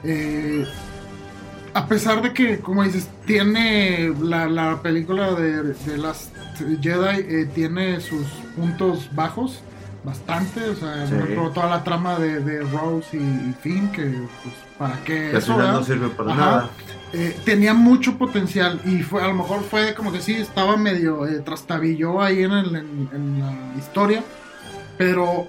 Eh, 0.03 0.65
a 1.73 1.87
pesar 1.87 2.21
de 2.21 2.33
que, 2.33 2.59
como 2.59 2.83
dices, 2.83 3.07
tiene 3.25 4.13
la, 4.21 4.47
la 4.47 4.81
película 4.81 5.33
de, 5.33 5.63
de 5.73 5.97
Last 5.97 6.35
Jedi, 6.81 7.19
eh, 7.27 7.49
tiene 7.53 7.99
sus 8.01 8.25
puntos 8.55 9.09
bajos, 9.15 9.61
bastante, 10.03 10.61
o 10.69 10.75
sea, 10.75 11.05
Sí. 11.07 11.13
toda 11.53 11.69
la 11.69 11.83
trama 11.83 12.17
de, 12.19 12.39
de 12.39 12.61
Rose 12.61 13.15
y, 13.15 13.17
y 13.19 13.55
Finn, 13.61 13.91
que 13.91 14.03
pues, 14.03 14.55
para 14.77 14.97
qué 15.03 15.37
eso, 15.37 15.57
no 15.57 15.83
sirve 15.83 16.09
para 16.09 16.31
Ajá. 16.33 16.39
nada. 16.41 16.69
Eh, 17.13 17.37
tenía 17.45 17.73
mucho 17.73 18.17
potencial 18.17 18.79
y 18.85 19.03
fue 19.03 19.21
a 19.21 19.27
lo 19.27 19.33
mejor 19.33 19.63
fue 19.63 19.93
como 19.93 20.11
que 20.13 20.21
sí 20.21 20.33
estaba 20.33 20.77
medio 20.77 21.27
eh, 21.27 21.39
trastabilló 21.41 22.21
ahí 22.21 22.41
en, 22.43 22.51
el- 22.53 22.75
en- 22.77 23.09
en 23.13 23.39
la 23.41 23.53
historia 23.77 24.23
pero 24.97 25.47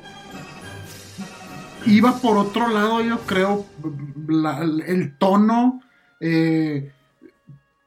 iba 1.86 2.16
por 2.18 2.36
otro 2.36 2.66
lado 2.68 3.00
yo 3.00 3.20
creo 3.20 3.64
la- 4.26 4.58
el 4.60 5.14
tono 5.18 5.80
eh, 6.24 6.92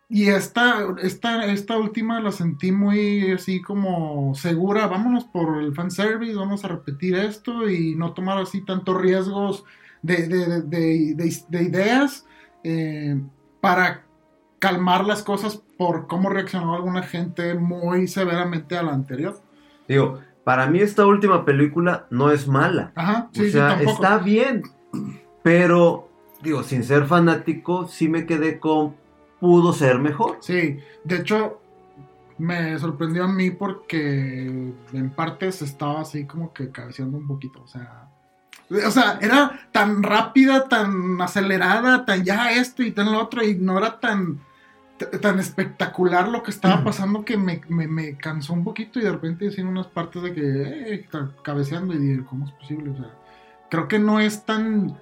y 0.08 0.28
esta, 0.30 0.86
esta 1.02 1.46
esta 1.46 1.78
última 1.78 2.20
la 2.22 2.32
sentí 2.32 2.72
muy 2.72 3.32
así 3.32 3.60
como 3.62 4.36
segura 4.36 4.86
vámonos 4.88 5.24
por 5.24 5.58
el 5.64 5.74
fanservice 5.74 6.36
vamos 6.36 6.64
a 6.64 6.68
repetir 6.68 7.16
esto 7.16 7.68
y 7.70 7.96
no 7.96 8.14
tomar 8.14 8.38
así 8.38 8.62
tantos 8.62 9.02
riesgos 9.02 9.64
de, 10.04 10.28
de- 10.28 10.46
de- 10.48 10.62
de- 10.62 11.14
de- 11.16 11.44
de 11.50 11.64
ideas 11.64 12.28
eh, 12.64 13.20
para 13.62 14.04
calmar 14.60 15.06
las 15.06 15.24
cosas 15.24 15.62
por 15.78 16.06
cómo 16.08 16.30
reaccionó 16.30 16.76
alguna 16.76 17.02
gente 17.02 17.56
muy 17.56 18.08
severamente 18.08 18.78
a 18.78 18.84
la 18.84 18.94
anterior. 18.94 19.40
Digo, 19.88 20.20
para 20.44 20.68
mí 20.68 20.80
esta 20.82 21.06
última 21.06 21.44
película 21.46 22.06
no 22.12 22.32
es 22.32 22.48
mala. 22.48 22.92
Ajá, 22.96 23.30
sí, 23.34 23.42
o 23.42 23.52
sea, 23.52 23.70
está 23.92 24.18
bien. 24.20 24.62
Pero, 25.44 26.10
digo, 26.42 26.64
sin 26.64 26.84
ser 26.84 27.06
fanático, 27.06 27.88
sí 27.88 28.08
me 28.10 28.26
quedé 28.26 28.60
con 28.60 28.96
pudo 29.40 29.74
ser 29.74 30.00
mejor. 30.00 30.38
Sí, 30.42 30.80
de 31.04 31.16
hecho, 31.18 31.62
me 32.38 32.78
sorprendió 32.80 33.26
a 33.26 33.28
mí 33.28 33.52
porque 33.52 34.46
en 34.94 35.10
partes 35.16 35.62
estaba 35.62 36.02
así 36.02 36.26
como 36.26 36.54
que 36.54 36.70
cabeceando 36.72 37.18
un 37.18 37.28
poquito, 37.28 37.62
o 37.64 37.68
sea... 37.68 38.10
O 38.68 38.90
sea, 38.90 39.20
era 39.22 39.68
tan 39.72 40.02
rápida, 40.02 40.68
tan 40.68 41.22
acelerada, 41.22 42.04
tan 42.04 42.24
ya 42.24 42.52
esto 42.52 42.82
y 42.82 42.92
tan 42.92 43.12
lo 43.12 43.22
otro, 43.22 43.44
y 43.44 43.54
no 43.54 43.78
era 43.78 44.00
tan, 44.00 44.40
tan 45.22 45.38
espectacular 45.38 46.28
lo 46.30 46.42
que 46.42 46.50
estaba 46.50 46.84
pasando 46.84 47.24
que 47.24 47.38
me, 47.38 47.62
me- 47.70 47.88
me 47.88 48.18
cansó 48.18 48.54
un 48.54 48.64
poquito 48.64 49.00
y 49.00 49.04
de 49.04 49.12
repente 49.12 49.46
decían 49.46 49.68
unas 49.68 49.86
partes 49.86 50.24
de 50.24 50.34
que 50.34 50.42
eh, 50.96 51.08
cabeceando 51.44 51.94
y 51.94 52.00
dije, 52.00 52.26
¿cómo 52.26 52.46
es 52.48 52.52
posible? 52.54 52.90
O 52.90 52.96
sea, 52.96 53.12
creo 53.70 53.88
que 53.88 54.00
no 54.00 54.20
es 54.20 54.44
tan 54.46 54.98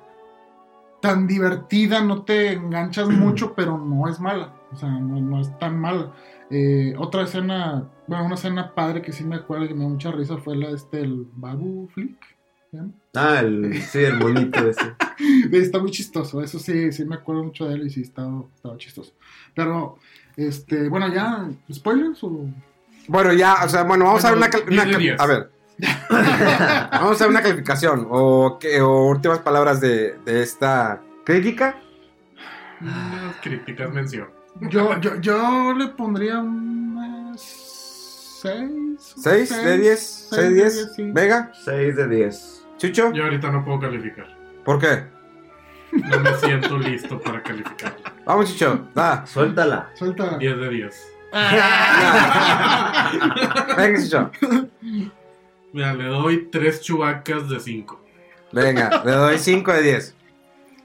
tan 1.04 1.28
divertida, 1.28 2.02
no 2.02 2.24
te 2.24 2.54
enganchas 2.54 3.10
mucho, 3.10 3.54
pero 3.54 3.78
no 3.78 4.08
es 4.08 4.22
mala. 4.22 4.54
O 4.72 4.76
sea, 4.78 4.90
no, 4.90 5.20
no 5.20 5.42
es 5.42 5.56
tan 5.60 5.78
mala. 5.80 6.14
Eh, 6.50 6.96
otra 6.98 7.24
escena, 7.24 7.90
bueno, 8.08 8.26
una 8.26 8.36
escena 8.36 8.74
padre 8.74 9.02
que 9.02 9.12
sí 9.12 9.26
me 9.26 9.36
acuerdo 9.36 9.68
que 9.68 9.74
me 9.74 9.82
dio 9.82 9.90
mucha 9.90 10.12
risa 10.12 10.38
fue 10.38 10.56
la 10.56 10.70
de 10.70 10.76
este, 10.76 11.02
el 11.02 11.28
Babu 11.36 11.90
Flick. 11.94 12.16
Ah, 13.16 13.40
el, 13.42 13.82
sí, 13.84 14.00
el 14.00 14.18
monito 14.18 14.68
ese. 14.68 14.94
Está 15.52 15.78
muy 15.80 15.92
chistoso, 15.92 16.42
eso 16.42 16.58
sí, 16.58 16.92
sí 16.92 17.06
me 17.06 17.16
acuerdo 17.16 17.44
mucho 17.44 17.68
de 17.68 17.76
él 17.76 17.86
y 17.88 17.90
sí 17.92 18.02
estaba, 18.02 18.46
estaba 18.56 18.78
chistoso. 18.78 19.14
Pero, 19.54 19.98
este, 20.38 20.88
bueno, 20.90 21.14
ya, 21.14 21.50
¿spoilers 21.72 22.24
o...? 22.24 22.48
Bueno, 23.10 23.34
ya, 23.34 23.58
o 23.66 23.70
sea, 23.70 23.84
bueno, 23.84 24.06
vamos 24.06 24.24
a 24.26 24.30
ver 24.32 24.38
una, 24.38 24.48
una 24.48 24.86
10 24.86 24.86
de 24.86 24.92
cal- 24.92 25.02
10. 25.02 25.20
A 25.20 25.26
ver. 25.28 25.52
vamos 26.10 27.20
a 27.22 27.24
ver 27.26 27.30
una 27.32 27.42
calificación. 27.42 28.08
O, 28.10 28.58
qué- 28.60 28.82
o 28.82 29.08
últimas 29.08 29.40
palabras 29.40 29.82
de, 29.82 30.18
de 30.26 30.44
esta 30.44 31.02
crítica. 31.26 31.76
Unas 32.82 33.36
críticas 33.42 33.92
mención. 33.92 34.28
Yo, 34.62 35.00
yo, 35.00 35.16
yo 35.20 35.74
le 35.74 35.88
pondría 35.88 36.40
un 36.40 37.34
6. 37.36 38.44
¿6 39.18 39.64
de 39.64 39.78
10? 39.80 40.30
¿6 40.32 40.36
de 40.38 40.50
10? 40.54 40.94
sí. 40.96 41.12
Vega, 41.14 41.52
6 41.66 41.96
de 41.96 42.08
10. 42.08 42.66
Chucho, 42.78 43.12
Yo 43.14 43.24
ahorita 43.24 43.50
no 43.52 43.64
puedo 43.66 43.80
calificar. 43.80 44.28
¿por 44.66 44.80
qué? 44.80 45.06
No 45.92 46.20
me 46.20 46.34
siento 46.38 46.78
listo 46.78 47.20
para 47.22 47.42
calificar. 47.42 47.96
Vamos, 48.26 48.52
Chucho, 48.52 48.88
da. 48.94 49.26
Suéltala. 49.26 49.90
Suelta. 49.96 50.38
10 50.38 50.58
de 50.58 50.70
10. 50.70 51.08
Venga, 53.78 54.02
Chucho. 54.04 54.32
Mira, 55.74 55.94
le 55.94 56.06
doy 56.06 56.50
3 56.52 56.82
chubacas 56.82 57.50
de 57.50 57.60
5. 57.60 58.00
Venga, 58.52 59.02
le 59.04 59.12
doy 59.12 59.38
5 59.40 59.74
de 59.74 59.82
10. 59.82 60.16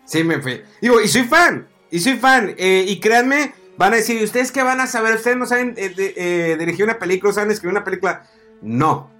Sí, 0.06 0.24
me 0.24 0.40
fui. 0.40 0.62
Digo, 0.80 1.00
y 1.00 1.08
soy 1.08 1.24
fan. 1.24 1.66
Y 1.90 2.00
soy 2.00 2.16
fan. 2.16 2.54
eh, 2.56 2.84
y 2.88 2.98
créanme, 2.98 3.52
van 3.76 3.92
a 3.92 3.96
decir, 3.96 4.18
¿y 4.20 4.24
ustedes 4.24 4.50
qué 4.50 4.62
van 4.62 4.80
a 4.80 4.86
saber? 4.86 5.14
¿Ustedes 5.16 5.36
no 5.36 5.46
saben 5.46 5.74
eh, 5.76 5.92
eh, 5.96 6.56
dirigir 6.58 6.84
una 6.84 6.98
película? 6.98 7.32
¿Saben 7.32 7.50
escribir 7.50 7.72
una 7.76 7.84
película? 7.84 8.24
No. 8.62 9.10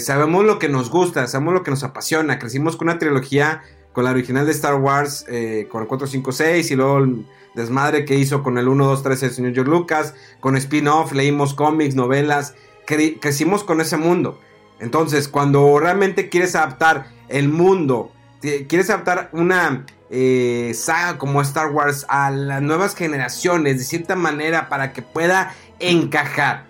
Sabemos 0.00 0.44
lo 0.44 0.58
que 0.58 0.68
nos 0.68 0.90
gusta, 0.90 1.26
sabemos 1.26 1.54
lo 1.54 1.62
que 1.62 1.70
nos 1.70 1.82
apasiona. 1.84 2.38
Crecimos 2.38 2.76
con 2.76 2.88
una 2.88 2.98
trilogía, 2.98 3.62
con 3.92 4.04
la 4.04 4.10
original 4.10 4.44
de 4.44 4.52
Star 4.52 4.74
Wars, 4.74 5.24
con 5.70 5.82
el 5.82 5.88
4, 5.88 6.06
5, 6.06 6.32
6, 6.32 6.70
y 6.70 6.76
luego 6.76 6.98
el 6.98 7.26
desmadre 7.54 8.04
que 8.04 8.14
hizo 8.14 8.42
con 8.42 8.58
el 8.58 8.68
1, 8.68 8.84
2, 8.86 9.02
3, 9.02 9.22
el 9.22 9.30
señor 9.30 9.54
George 9.54 9.70
Lucas, 9.70 10.14
con 10.40 10.54
spin-off, 10.56 11.12
leímos 11.12 11.54
cómics, 11.54 11.94
novelas, 11.94 12.54
cre- 12.86 13.18
crecimos 13.20 13.64
con 13.64 13.80
ese 13.80 13.96
mundo. 13.96 14.38
Entonces, 14.80 15.28
cuando 15.28 15.78
realmente 15.78 16.28
quieres 16.28 16.56
adaptar 16.56 17.06
el 17.28 17.48
mundo, 17.48 18.12
quieres 18.40 18.90
adaptar 18.90 19.28
una 19.32 19.84
eh, 20.10 20.72
saga 20.74 21.18
como 21.18 21.40
Star 21.42 21.70
Wars 21.70 22.06
a 22.08 22.30
las 22.30 22.62
nuevas 22.62 22.96
generaciones, 22.96 23.78
de 23.78 23.84
cierta 23.84 24.16
manera, 24.16 24.68
para 24.68 24.92
que 24.92 25.02
pueda 25.02 25.54
encajar. 25.78 26.66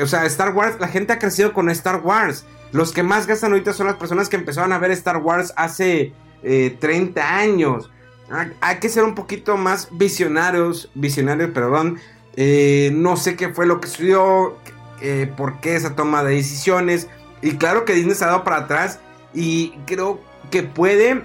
O 0.00 0.06
sea, 0.06 0.24
Star 0.24 0.54
Wars, 0.54 0.76
la 0.80 0.88
gente 0.88 1.12
ha 1.12 1.18
crecido 1.18 1.52
con 1.52 1.70
Star 1.70 2.00
Wars. 2.00 2.46
Los 2.72 2.92
que 2.92 3.02
más 3.02 3.26
gastan 3.26 3.52
ahorita 3.52 3.72
son 3.72 3.86
las 3.86 3.96
personas 3.96 4.28
que 4.28 4.36
empezaron 4.36 4.72
a 4.72 4.78
ver 4.78 4.90
Star 4.90 5.18
Wars 5.18 5.52
hace 5.56 6.12
eh, 6.42 6.76
30 6.80 7.36
años. 7.36 7.90
Hay, 8.30 8.52
hay 8.60 8.78
que 8.78 8.88
ser 8.88 9.04
un 9.04 9.14
poquito 9.14 9.56
más 9.56 9.88
visionarios, 9.92 10.90
visionarios, 10.94 11.50
perdón. 11.50 12.00
Eh, 12.36 12.90
no 12.92 13.16
sé 13.16 13.36
qué 13.36 13.50
fue 13.50 13.66
lo 13.66 13.80
que 13.80 13.86
sucedió, 13.86 14.58
eh, 15.00 15.32
por 15.36 15.60
qué 15.60 15.76
esa 15.76 15.94
toma 15.94 16.22
de 16.24 16.34
decisiones. 16.34 17.08
Y 17.42 17.56
claro 17.56 17.84
que 17.84 17.94
Disney 17.94 18.14
se 18.14 18.24
ha 18.24 18.28
dado 18.28 18.44
para 18.44 18.58
atrás 18.58 19.00
y 19.32 19.70
creo 19.86 20.20
que 20.50 20.62
puede 20.62 21.22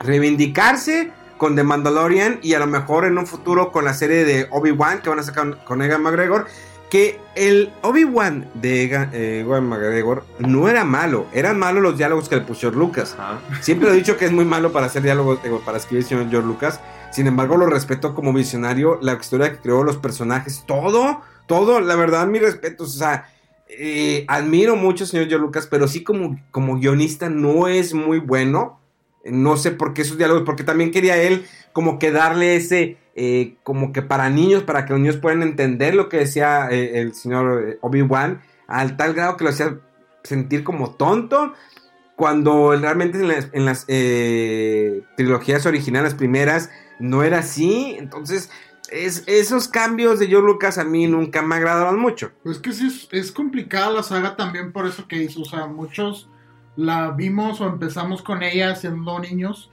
reivindicarse 0.00 1.10
con 1.36 1.56
The 1.56 1.64
Mandalorian 1.64 2.38
y 2.42 2.54
a 2.54 2.58
lo 2.58 2.66
mejor 2.66 3.04
en 3.04 3.18
un 3.18 3.26
futuro 3.26 3.72
con 3.72 3.84
la 3.84 3.94
serie 3.94 4.24
de 4.24 4.46
Obi-Wan 4.50 5.02
que 5.02 5.10
van 5.10 5.18
a 5.18 5.22
sacar 5.22 5.64
con 5.64 5.82
Egan 5.82 6.02
McGregor. 6.02 6.46
Que 6.90 7.18
el 7.34 7.72
Obi-Wan 7.82 8.48
de 8.54 8.84
Egan, 8.84 9.10
eh, 9.12 9.40
Ewan 9.40 9.66
McGregor 9.68 10.24
no 10.38 10.68
era 10.68 10.84
malo, 10.84 11.26
eran 11.32 11.58
malos 11.58 11.82
los 11.82 11.98
diálogos 11.98 12.28
que 12.28 12.36
le 12.36 12.42
puso 12.42 12.60
George 12.60 12.78
Lucas. 12.78 13.16
Siempre 13.60 13.90
he 13.90 13.92
dicho 13.92 14.16
que 14.16 14.26
es 14.26 14.32
muy 14.32 14.44
malo 14.44 14.70
para 14.70 14.86
hacer 14.86 15.02
diálogos, 15.02 15.40
para 15.64 15.78
escribir 15.78 16.04
señor 16.04 16.30
George 16.30 16.46
Lucas. 16.46 16.80
Sin 17.10 17.26
embargo, 17.26 17.56
lo 17.56 17.66
respeto 17.66 18.14
como 18.14 18.32
visionario, 18.32 18.98
la 19.00 19.14
historia 19.14 19.50
que 19.50 19.58
creó, 19.58 19.82
los 19.82 19.96
personajes, 19.96 20.64
todo, 20.66 21.22
todo, 21.46 21.80
la 21.80 21.96
verdad, 21.96 22.26
mi 22.26 22.38
respeto. 22.38 22.84
O 22.84 22.88
sea, 22.88 23.28
eh, 23.68 24.24
admiro 24.28 24.76
mucho 24.76 25.06
señor 25.06 25.28
George 25.28 25.44
Lucas, 25.44 25.66
pero 25.70 25.88
sí 25.88 26.02
como, 26.02 26.38
como 26.50 26.76
guionista 26.78 27.28
no 27.28 27.68
es 27.68 27.94
muy 27.94 28.18
bueno. 28.18 28.80
No 29.24 29.56
sé 29.56 29.70
por 29.70 29.94
qué 29.94 30.02
esos 30.02 30.18
diálogos, 30.18 30.42
porque 30.44 30.64
también 30.64 30.90
quería 30.90 31.16
él 31.16 31.46
como 31.72 31.98
que 31.98 32.10
darle 32.10 32.56
ese, 32.56 32.98
eh, 33.14 33.56
como 33.62 33.92
que 33.92 34.02
para 34.02 34.28
niños, 34.28 34.62
para 34.64 34.84
que 34.84 34.92
los 34.92 35.00
niños 35.00 35.16
puedan 35.16 35.42
entender 35.42 35.94
lo 35.94 36.08
que 36.08 36.18
decía 36.18 36.68
eh, 36.70 37.00
el 37.00 37.14
señor 37.14 37.78
Obi-Wan, 37.80 38.42
al 38.66 38.96
tal 38.96 39.14
grado 39.14 39.36
que 39.36 39.44
lo 39.44 39.50
hacía 39.50 39.78
sentir 40.22 40.62
como 40.62 40.94
tonto. 40.94 41.54
cuando 42.16 42.76
realmente 42.76 43.18
en 43.18 43.28
las, 43.28 43.48
en 43.52 43.64
las, 43.64 43.86
trilogías 45.16 45.66
originales 45.66 46.14
primeras 46.14 46.70
no 47.00 47.22
era 47.24 47.38
así. 47.38 47.96
Entonces, 47.98 48.50
es, 48.94 49.24
esos 49.26 49.68
cambios 49.68 50.18
de 50.18 50.28
George 50.28 50.46
Lucas 50.46 50.78
a 50.78 50.84
mí 50.84 51.06
nunca 51.06 51.42
me 51.42 51.56
agradaron 51.56 51.98
mucho. 51.98 52.32
Pues 52.42 52.58
que 52.58 52.72
sí, 52.72 53.08
es, 53.10 53.32
complicada 53.32 53.90
la 53.90 54.02
saga 54.02 54.36
también 54.36 54.72
por 54.72 54.86
eso 54.86 55.08
que 55.08 55.22
hizo. 55.22 55.42
O 55.42 55.44
sea, 55.44 55.66
muchos 55.66 56.28
la 56.76 57.10
vimos 57.10 57.60
o 57.60 57.66
empezamos 57.66 58.22
con 58.22 58.42
ella 58.42 58.74
siendo 58.76 59.18
niños. 59.18 59.70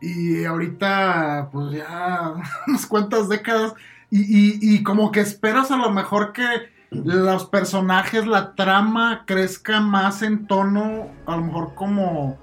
Y 0.00 0.44
ahorita, 0.44 1.50
pues 1.52 1.72
ya 1.72 2.34
unas 2.66 2.86
cuantas 2.86 3.28
décadas. 3.28 3.74
Y, 4.10 4.74
y 4.76 4.82
como 4.84 5.10
que 5.10 5.20
esperas 5.20 5.72
a 5.72 5.76
lo 5.76 5.90
mejor 5.90 6.32
que 6.32 6.44
los 6.90 7.46
personajes, 7.46 8.26
la 8.26 8.54
trama 8.54 9.24
crezca 9.26 9.80
más 9.80 10.22
en 10.22 10.46
tono, 10.46 11.08
a 11.26 11.36
lo 11.36 11.42
mejor 11.42 11.74
como 11.74 12.38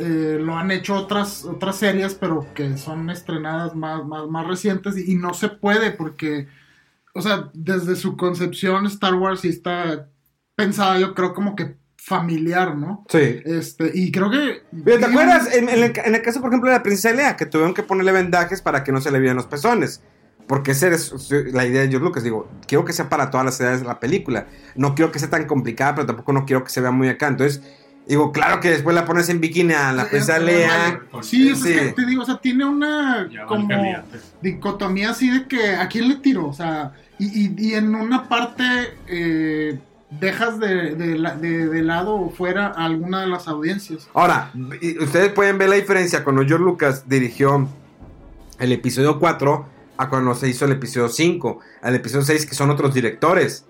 eh, 0.00 0.38
lo 0.40 0.56
han 0.56 0.70
hecho 0.70 0.94
otras, 0.94 1.44
otras 1.44 1.76
series, 1.76 2.14
pero 2.14 2.46
que 2.54 2.76
son 2.76 3.10
estrenadas 3.10 3.74
más, 3.76 4.04
más, 4.06 4.26
más 4.28 4.46
recientes 4.46 4.96
y, 4.96 5.12
y 5.12 5.14
no 5.14 5.34
se 5.34 5.48
puede 5.48 5.90
porque, 5.92 6.48
o 7.14 7.22
sea, 7.22 7.50
desde 7.54 7.94
su 7.96 8.16
concepción 8.16 8.86
Star 8.86 9.14
Wars 9.14 9.40
sí 9.40 9.48
está 9.48 10.08
pensada, 10.56 10.98
yo 10.98 11.14
creo, 11.14 11.34
como 11.34 11.54
que 11.54 11.76
familiar, 11.96 12.76
¿no? 12.76 13.04
Sí. 13.08 13.42
Este, 13.44 13.90
y 13.94 14.10
creo 14.10 14.30
que... 14.30 14.62
¿Te 14.84 15.04
acuerdas? 15.04 15.54
En, 15.54 15.68
en 15.68 15.84
el, 15.84 15.92
en 15.96 16.14
el 16.14 16.22
caso, 16.22 16.40
por 16.40 16.50
ejemplo, 16.50 16.70
de 16.70 16.76
la 16.76 16.82
princesa 16.82 17.14
Lea, 17.14 17.36
que 17.36 17.46
tuvieron 17.46 17.74
que 17.74 17.82
ponerle 17.82 18.12
vendajes 18.12 18.62
para 18.62 18.82
que 18.82 18.90
no 18.90 19.00
se 19.00 19.10
le 19.10 19.20
vieran 19.20 19.36
los 19.36 19.46
pezones. 19.46 20.02
Porque 20.46 20.72
esa 20.72 20.88
es 20.88 21.30
la 21.52 21.64
idea 21.64 21.82
de 21.82 21.88
George 21.88 22.04
Lucas. 22.04 22.24
Digo, 22.24 22.50
quiero 22.66 22.84
que 22.84 22.92
sea 22.92 23.08
para 23.08 23.30
todas 23.30 23.44
las 23.46 23.60
edades 23.60 23.82
de 23.82 23.86
la 23.86 24.00
película. 24.00 24.48
No 24.74 24.96
quiero 24.96 25.12
que 25.12 25.20
sea 25.20 25.30
tan 25.30 25.46
complicada, 25.46 25.94
pero 25.94 26.06
tampoco 26.08 26.32
no 26.32 26.44
quiero 26.44 26.64
que 26.64 26.70
se 26.70 26.80
vea 26.80 26.90
muy 26.90 27.08
acá. 27.08 27.28
Entonces, 27.28 27.62
digo, 28.10 28.32
claro 28.32 28.60
que 28.60 28.70
después 28.70 28.94
la 28.94 29.04
pones 29.04 29.28
en 29.28 29.40
bikini 29.40 29.72
a 29.72 29.92
la 29.92 30.08
princesa 30.08 30.38
Lea. 30.38 31.00
Sí, 31.22 31.48
es 31.50 31.60
Sí. 31.60 31.72
que 31.74 31.80
te 31.92 32.06
digo, 32.06 32.22
o 32.22 32.26
sea, 32.26 32.38
tiene 32.38 32.64
una 32.64 33.28
como 33.46 33.68
dicotomía 34.42 35.10
así 35.10 35.30
de 35.30 35.46
que 35.46 35.74
a 35.76 35.88
quién 35.88 36.08
le 36.08 36.16
tiro, 36.16 36.46
o 36.48 36.52
sea, 36.52 36.92
y, 37.18 37.26
y- 37.46 37.54
y 37.58 37.74
en 37.74 37.94
una 37.94 38.28
parte 38.28 38.64
eh, 39.06 39.78
dejas 40.10 40.58
de, 40.58 40.94
de 40.96 41.18
de- 41.40 41.66
de 41.68 41.82
lado 41.82 42.14
o 42.14 42.30
fuera 42.30 42.68
a 42.68 42.84
alguna 42.86 43.20
de 43.20 43.26
las 43.28 43.46
audiencias. 43.48 44.08
Ahora, 44.14 44.50
y 44.80 44.98
ustedes 44.98 45.30
pueden 45.32 45.58
ver 45.58 45.68
la 45.68 45.76
diferencia 45.76 46.24
cuando 46.24 46.42
George 46.44 46.64
Lucas 46.64 47.08
dirigió 47.08 47.68
el 48.58 48.72
episodio 48.72 49.18
4 49.18 49.66
a 49.98 50.08
cuando 50.08 50.34
se 50.34 50.48
hizo 50.48 50.64
el 50.64 50.72
episodio 50.72 51.08
5, 51.08 51.60
al 51.82 51.94
episodio 51.94 52.24
6, 52.24 52.46
que 52.46 52.54
son 52.54 52.70
otros 52.70 52.92
directores. 52.94 53.66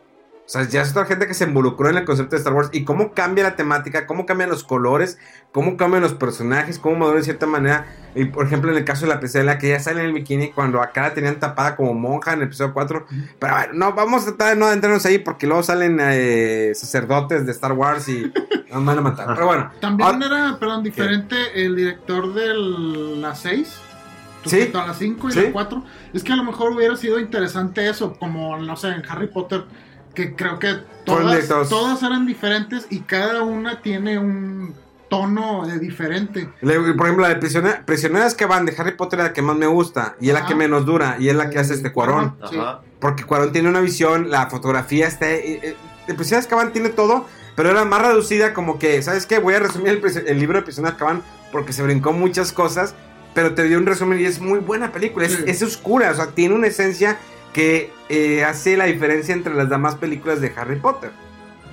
O 0.51 0.53
sea, 0.53 0.64
ya 0.68 0.82
es 0.82 0.90
otra 0.90 1.05
gente 1.05 1.28
que 1.28 1.34
se 1.34 1.44
involucró 1.44 1.90
en 1.90 1.96
el 1.98 2.05
concepto 2.05 2.32
de 2.34 2.38
Star 2.38 2.53
Wars 2.55 2.70
y 2.72 2.82
cómo 2.84 3.12
cambia 3.14 3.44
la 3.44 3.55
temática, 3.55 4.09
cómo 4.09 4.26
cambian 4.26 4.51
los 4.51 4.64
colores, 4.64 5.16
cómo 5.53 5.76
cambian 5.76 6.03
los 6.03 6.14
personajes, 6.14 6.80
cómo 6.80 6.96
maduran 6.96 7.18
de 7.20 7.24
cierta 7.24 7.46
manera. 7.46 7.86
Y 8.16 8.24
por 8.24 8.46
ejemplo, 8.46 8.72
en 8.72 8.76
el 8.78 8.84
caso 8.84 9.03
de 9.07 9.12
la 9.14 9.20
princesa 9.20 9.59
que 9.59 9.68
ya 9.68 9.78
sale 9.78 10.01
en 10.01 10.07
el 10.07 10.12
bikini 10.12 10.51
cuando 10.51 10.82
acá 10.82 11.03
la 11.03 11.14
tenían 11.14 11.38
tapada 11.38 11.76
como 11.76 11.94
monja 11.94 12.32
en 12.32 12.40
el 12.40 12.46
episodio 12.46 12.72
4. 12.74 13.07
Pero 13.38 13.53
bueno, 13.55 13.72
no, 13.74 13.92
vamos 13.92 14.22
a 14.22 14.24
tratar 14.24 14.55
de 14.55 14.57
no 14.59 14.66
adentrarnos 14.66 15.07
ahí 15.07 15.18
porque 15.20 15.46
luego 15.46 15.62
salen 15.62 15.98
eh, 16.03 16.72
sacerdotes 16.74 17.46
de 17.46 17.53
Star 17.53 17.70
Wars 17.74 18.09
y 18.09 18.32
nos 18.72 18.84
van 18.84 18.98
a 18.98 19.03
matar. 19.03 19.28
Pero 19.32 19.46
bueno, 19.46 19.70
También 19.80 20.20
ahora- 20.20 20.26
era, 20.48 20.59
perdón, 20.59 20.82
diferente 20.82 21.36
el 21.64 21.76
director 21.76 22.34
de 22.34 22.55
la 23.20 23.36
6 23.36 23.80
Sí. 24.46 24.68
a 24.74 24.86
la 24.88 24.94
5 24.94 25.28
y 25.28 25.32
Sí. 25.32 25.42
la 25.42 25.53
4. 25.53 25.84
Es 26.12 26.24
que 26.24 26.32
a 26.32 26.36
lo 26.36 26.42
mejor 26.42 26.72
hubiera 26.72 26.96
sido 26.96 27.20
interesante 27.20 27.88
eso, 27.88 28.14
como, 28.18 28.57
no 28.57 28.74
sé, 28.76 28.88
en 28.88 29.03
Harry 29.09 29.28
Potter, 29.28 29.64
que 30.15 30.35
creo 30.35 30.59
que 30.59 30.77
todas, 31.05 31.49
todas 31.69 32.03
eran 32.03 32.27
diferentes 32.27 32.87
y 32.91 33.01
cada 33.01 33.43
una 33.43 33.81
tiene 33.83 34.19
un 34.19 34.75
tono 35.09 35.69
eh, 35.69 35.79
diferente. 35.79 36.49
Le- 36.61 36.79
por 36.95 37.07
ejemplo, 37.07 37.23
la 37.23 37.31
de 37.31 37.37
prisionera- 37.37 37.85
prisioneras 37.85 38.35
que 38.35 38.47
van 38.47 38.65
de 38.65 38.75
Harry 38.79 38.93
Potter 38.93 39.19
es 39.21 39.25
la 39.27 39.33
que 39.33 39.43
más 39.43 39.57
me 39.57 39.67
gusta 39.67 40.15
y 40.21 40.29
es 40.29 40.35
la 40.35 40.47
que 40.47 40.55
menos 40.55 40.87
dura 40.87 41.17
y 41.19 41.29
es 41.29 41.35
la 41.35 41.51
que 41.51 41.59
hace 41.59 41.75
este 41.75 41.93
Cuarón. 41.93 42.37
Sí. 42.49 42.57
Ajá. 42.59 42.81
Porque 43.01 43.25
Cuarón 43.25 43.51
tiene 43.53 43.69
una 43.69 43.81
visión, 43.81 44.31
la 44.31 44.49
fotografía 44.49 45.07
está... 45.09 45.31
eh, 45.31 45.61
eh, 45.63 45.77
de 46.07 46.15
prisioneras 46.15 46.47
que 46.47 46.55
van 46.55 46.73
tiene 46.73 46.89
todo, 46.91 47.27
pero 47.57 47.71
era 47.71 47.85
más 47.85 48.03
reducida 48.03 48.53
como 48.55 48.79
que, 48.79 49.01
¿sabes 49.03 49.27
qué? 49.27 49.39
Voy 49.39 49.55
a 49.55 49.61
resumir 49.61 50.01
el, 50.05 50.27
el 50.29 50.39
libro 50.39 50.59
de 50.59 50.63
prisioneras 50.65 50.97
que 50.99 51.05
van 51.05 51.23
porque 51.53 51.73
se 51.73 51.83
brincó 51.83 52.13
muchas 52.13 52.53
cosas, 52.53 52.95
pero 53.35 53.55
te 53.55 53.63
dio 53.65 53.79
un 53.79 53.87
resumen 53.87 54.21
y 54.21 54.25
es 54.25 54.41
muy 54.41 54.59
buena 54.61 54.93
película, 54.93 55.27
es, 55.27 55.35
Sí. 55.35 55.45
es 55.47 55.63
oscura, 55.63 56.11
o 56.11 56.15
sea, 56.15 56.27
tiene 56.29 56.55
una 56.55 56.67
esencia 56.69 57.19
que 57.53 57.92
eh, 58.09 58.44
hace 58.44 58.76
la 58.76 58.84
diferencia 58.84 59.34
entre 59.34 59.55
las 59.55 59.68
demás 59.68 59.96
películas 59.96 60.40
de 60.40 60.53
Harry 60.57 60.76
Potter. 60.76 61.11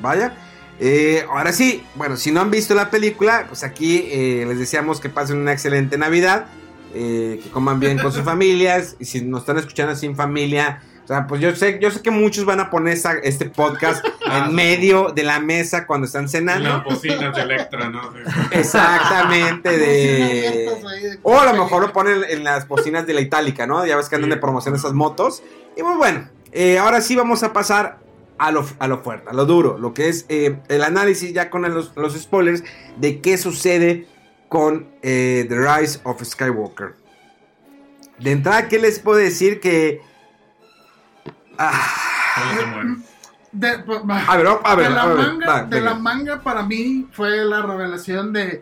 Vaya. 0.02 0.36
Eh, 0.80 1.26
ahora 1.30 1.52
sí, 1.54 1.84
bueno, 1.96 2.18
si 2.18 2.32
no 2.32 2.42
han 2.42 2.52
visto 2.52 2.76
la 2.76 2.90
película, 2.90 3.46
pues 3.48 3.64
aquí 3.64 4.08
eh, 4.12 4.46
les 4.48 4.60
deseamos 4.60 5.00
que 5.00 5.10
pasen 5.10 5.38
una 5.38 5.52
excelente 5.52 5.98
Navidad, 5.98 6.48
eh, 6.94 7.40
que 7.44 7.50
coman 7.50 7.80
bien 7.80 7.98
con 7.98 8.12
sus 8.12 8.22
familias, 8.24 8.96
y 9.00 9.06
si 9.06 9.22
nos 9.22 9.42
están 9.42 9.58
escuchando 9.58 9.96
sin 9.96 10.16
familia, 10.16 10.82
o 11.08 11.10
sea, 11.10 11.26
pues 11.26 11.40
yo 11.40 11.56
sé, 11.56 11.80
yo 11.82 11.90
sé 11.90 12.02
que 12.02 12.12
muchos 12.12 12.44
van 12.44 12.60
a 12.60 12.70
poner 12.70 12.94
esa- 12.96 13.14
este 13.24 13.50
podcast 13.50 14.06
en 14.30 14.54
medio 14.54 15.14
de 15.16 15.24
la 15.24 15.40
mesa 15.40 15.88
cuando 15.88 16.06
están 16.06 16.24
En 16.24 16.30
cenando. 16.30 16.68
las 16.68 16.84
bocinas 16.84 17.34
de 17.34 17.42
Electra, 17.44 17.90
¿no? 17.90 18.12
Sí. 18.12 18.20
Exactamente, 18.52 19.78
de... 19.78 20.70
O 21.24 21.40
a 21.40 21.46
lo 21.54 21.64
mejor 21.64 21.82
lo 21.82 21.94
ponen 21.94 22.24
en 22.28 22.44
las 22.44 22.68
bocinas 22.68 23.08
de 23.08 23.14
la 23.14 23.22
itálica, 23.22 23.66
¿no? 23.66 23.86
Ya 23.86 23.96
ves 23.96 24.10
que 24.10 24.16
andan 24.16 24.30
Sí. 24.32 24.36
de 24.36 24.42
promoción 24.42 24.76
esas 24.76 24.92
motos. 24.92 25.42
Y 25.78 25.82
pues 25.82 25.96
bueno, 25.98 26.28
eh, 26.52 26.78
ahora 26.78 27.00
sí 27.00 27.16
vamos 27.16 27.42
a 27.44 27.54
pasar 27.54 28.00
a 28.38 28.52
lo, 28.52 28.68
a 28.80 28.88
lo 28.90 29.00
fuerte, 29.00 29.30
a 29.30 29.34
lo 29.34 29.46
duro, 29.46 29.78
lo 29.78 29.94
que 29.94 30.10
es 30.10 30.26
eh, 30.30 30.58
el 30.68 30.84
análisis 30.84 31.34
ya 31.34 31.50
con 31.50 31.62
los, 31.74 31.96
los 31.96 32.14
spoilers 32.20 32.64
de 32.98 33.22
qué 33.22 33.38
sucede 33.38 34.08
con 34.50 34.90
eh, 35.02 35.46
The 35.48 35.56
Rise 35.56 36.00
of 36.04 36.22
Skywalker. 36.22 36.96
De 38.20 38.32
entrada, 38.32 38.68
¿qué 38.68 38.78
les 38.80 39.00
puedo 39.00 39.18
decir? 39.20 39.60
Que... 39.62 40.02
Ah. 41.58 41.74
De, 43.52 43.80
pues, 43.80 44.00
va. 44.08 44.20
a 44.28 44.38
ver, 44.38 44.48
a 44.64 44.76
ver, 44.76 44.88
de 44.90 44.94
la, 44.94 45.02
a 45.02 45.08
ver, 45.08 45.18
manga, 45.18 45.48
va, 45.48 45.62
de 45.64 45.76
venga. 45.80 45.90
la 45.92 45.96
manga 45.98 46.42
para 46.42 46.64
mí 46.64 47.08
fue 47.12 47.44
la 47.46 47.62
revelación 47.64 48.34
de 48.34 48.62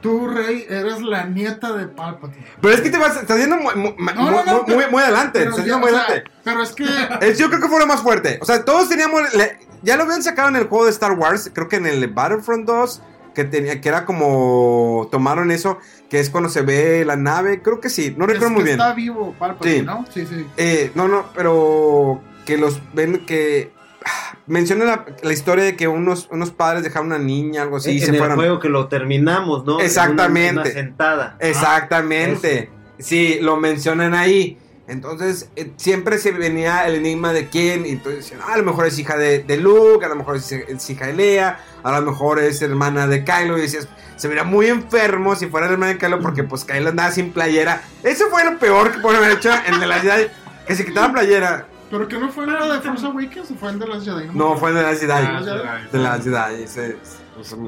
tú, 0.00 0.28
Rey, 0.28 0.64
eres 0.68 1.02
la 1.02 1.24
nieta 1.24 1.72
de 1.72 1.88
Palpatine. 1.88 2.46
Pero 2.62 2.74
es 2.74 2.80
que 2.80 2.90
te 2.90 2.98
vas, 2.98 3.16
estás 3.16 3.36
yendo 3.38 3.56
muy, 3.56 3.74
muy, 3.74 3.94
No, 4.14 4.14
no, 4.14 4.30
no, 4.30 4.52
muy- 4.52 4.62
pero- 4.66 4.78
muy- 4.78 4.90
muy 4.90 5.02
adelante, 5.02 5.40
Pero, 5.40 5.50
estás 5.50 5.66
ya, 5.66 5.72
yendo 5.72 5.78
muy 5.86 5.90
o 5.90 5.94
sea, 5.98 6.04
adelante. 6.06 6.30
pero 6.44 6.62
es 6.62 6.72
que 6.72 6.84
Es- 7.20 7.38
yo 7.38 7.48
creo 7.48 7.60
que 7.60 7.68
fue 7.68 7.80
lo 7.80 7.86
más 7.86 8.00
fuerte. 8.00 8.38
O 8.40 8.44
sea, 8.46 8.64
todos 8.64 8.88
teníamos. 8.88 9.34
le- 9.34 9.58
ya 9.82 9.96
lo 9.96 10.04
habían 10.04 10.22
sacado 10.22 10.48
en 10.48 10.56
el 10.56 10.68
juego 10.68 10.84
de 10.84 10.92
Star 10.92 11.12
Wars. 11.12 11.50
Creo 11.52 11.68
que 11.68 11.76
en 11.76 11.86
el 11.86 12.06
Battlefront 12.08 12.66
2. 12.66 13.02
Que, 13.34 13.44
tenía, 13.44 13.82
que 13.82 13.88
era 13.90 14.06
como. 14.06 15.08
Tomaron 15.12 15.50
eso. 15.50 15.78
Que 16.10 16.20
es 16.20 16.30
cuando 16.30 16.48
se 16.48 16.62
ve 16.62 17.04
la 17.04 17.16
nave. 17.16 17.62
Creo 17.62 17.80
que 17.80 17.90
sí. 17.90 18.14
No 18.16 18.24
es 18.26 18.32
recuerdo 18.34 18.48
que 18.48 18.54
muy 18.54 18.64
bien. 18.64 18.78
está 18.80 18.94
vivo 18.94 19.34
Palpatine, 19.38 19.78
Sí. 19.80 19.82
¿no? 19.84 20.04
Sí, 20.12 20.26
sí. 20.26 20.46
Eh, 20.56 20.90
no, 20.94 21.08
no, 21.08 21.26
pero. 21.34 22.20
Que 22.44 22.56
los 22.56 22.80
ven 22.94 23.26
que. 23.26 23.72
ah, 24.04 24.38
Menciona 24.46 24.84
la, 24.84 25.04
la 25.22 25.32
historia 25.32 25.64
de 25.64 25.74
que 25.74 25.88
unos, 25.88 26.28
unos 26.30 26.52
padres 26.52 26.84
dejaron 26.84 27.08
una 27.08 27.18
niña, 27.18 27.62
algo 27.62 27.78
así, 27.78 27.90
y 27.92 27.98
en 27.98 28.04
se 28.04 28.10
el 28.12 28.18
fueron. 28.18 28.36
juego 28.36 28.60
que 28.60 28.68
lo 28.68 28.86
terminamos, 28.86 29.64
¿no? 29.64 29.72
En 29.72 29.76
una- 29.78 29.84
Exactamente. 29.84 30.60
Una, 30.60 30.70
sentada. 30.70 31.36
Exactamente. 31.40 32.70
sí, 32.98 33.38
lo 33.42 33.56
mencionan 33.56 34.14
ahí. 34.14 34.58
Entonces, 34.88 35.50
eh, 35.56 35.72
siempre 35.76 36.18
se 36.18 36.30
venía 36.30 36.86
el 36.86 36.96
enigma 36.96 37.32
de 37.32 37.48
quién. 37.48 37.86
Y 37.86 37.90
entonces 37.90 38.24
decían, 38.24 38.40
ah, 38.46 38.54
a 38.54 38.58
lo 38.58 38.62
mejor 38.62 38.86
es 38.86 38.98
hija 38.98 39.16
de, 39.16 39.40
de 39.40 39.56
Luke, 39.56 40.04
a 40.04 40.08
lo 40.08 40.16
mejor 40.16 40.36
es, 40.36 40.52
es 40.52 40.90
hija 40.90 41.06
de 41.06 41.14
Leia, 41.14 41.58
a 41.82 42.00
lo 42.00 42.10
mejor 42.10 42.38
es 42.38 42.62
hermana 42.62 43.06
de 43.06 43.24
Kylo. 43.24 43.58
Y 43.58 43.62
decías, 43.62 43.88
se 44.16 44.28
vería 44.28 44.44
muy 44.44 44.66
enfermo 44.66 45.34
si 45.34 45.46
fuera 45.46 45.66
hermana 45.66 45.92
de 45.92 45.98
Kylo, 45.98 46.20
porque 46.20 46.44
pues 46.44 46.64
Kylo 46.64 46.90
andaba 46.90 47.10
sin 47.10 47.32
playera. 47.32 47.82
Eso 48.02 48.26
fue 48.30 48.44
lo 48.44 48.58
peor 48.58 48.92
que 48.92 48.98
pudieron 49.00 49.24
haber 49.24 49.38
hecho 49.38 49.50
en 49.52 49.80
The 49.80 49.86
Last 49.86 50.04
Jedi, 50.04 50.26
que 50.66 50.76
se 50.76 50.84
quitara 50.84 51.12
playera. 51.12 51.66
Pero 51.90 52.08
que 52.08 52.18
no 52.18 52.30
fue 52.30 52.46
la 52.46 52.74
de 52.74 52.80
Force 52.80 53.06
Awakens 53.06 53.50
o 53.50 53.54
fue 53.54 53.70
el 53.70 53.78
de 53.78 53.86
las 53.86 54.04
Jedi. 54.04 54.28
No, 54.32 54.56
fue 54.56 54.70
en 54.70 54.76
The 54.76 54.82
Last 54.82 55.00
Jedi. 55.00 55.12
Ah, 55.12 55.40
Jedi. 55.44 55.90
The 55.90 55.98
Last 55.98 56.24
Jedi. 56.24 56.56
De 56.64 56.96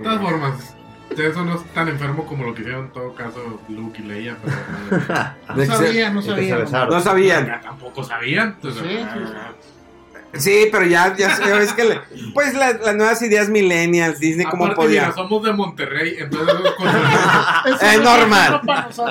todas 0.02 0.20
formas, 0.20 0.74
eso 1.16 1.44
no 1.44 1.56
es 1.56 1.64
tan 1.74 1.88
enfermo 1.88 2.26
como 2.26 2.44
lo 2.44 2.54
que 2.54 2.60
hicieron 2.62 2.86
en 2.86 2.92
todo 2.92 3.14
caso 3.14 3.60
Luke 3.68 4.00
y 4.02 4.06
Leia, 4.06 4.36
pero 4.42 4.56
No 5.48 5.54
de 5.56 5.66
que 5.66 5.66
se- 5.76 5.84
sabía, 5.86 6.10
no 6.10 6.20
Y 6.20 6.22
que 6.24 6.28
se 6.30 6.34
sabía. 6.36 6.56
besaron. 6.56 6.94
No 6.94 7.00
sabían. 7.00 7.46
ya 7.46 7.60
tampoco 7.60 8.04
sabían. 8.04 8.48
Entonces, 8.56 8.82
Sí, 8.82 8.98
sí, 8.98 9.32
Sí, 10.34 10.68
pero 10.70 10.84
ya, 10.84 11.16
ya, 11.16 11.38
ves 11.58 11.72
que 11.72 11.84
le- 11.84 12.00
pues 12.34 12.52
la- 12.52 12.74
las 12.74 12.94
nuevas 12.94 13.22
ideas 13.22 13.48
millennials, 13.48 14.20
Disney 14.20 14.44
como 14.44 14.64
Aparte, 14.66 14.82
podía. 14.82 15.00
mira, 15.04 15.14
somos 15.14 15.42
de 15.42 15.52
Monterrey, 15.54 16.16
entonces 16.18 16.54
eso 16.54 17.74
es, 17.74 17.82
Es 17.94 18.00
normal. 18.02 18.60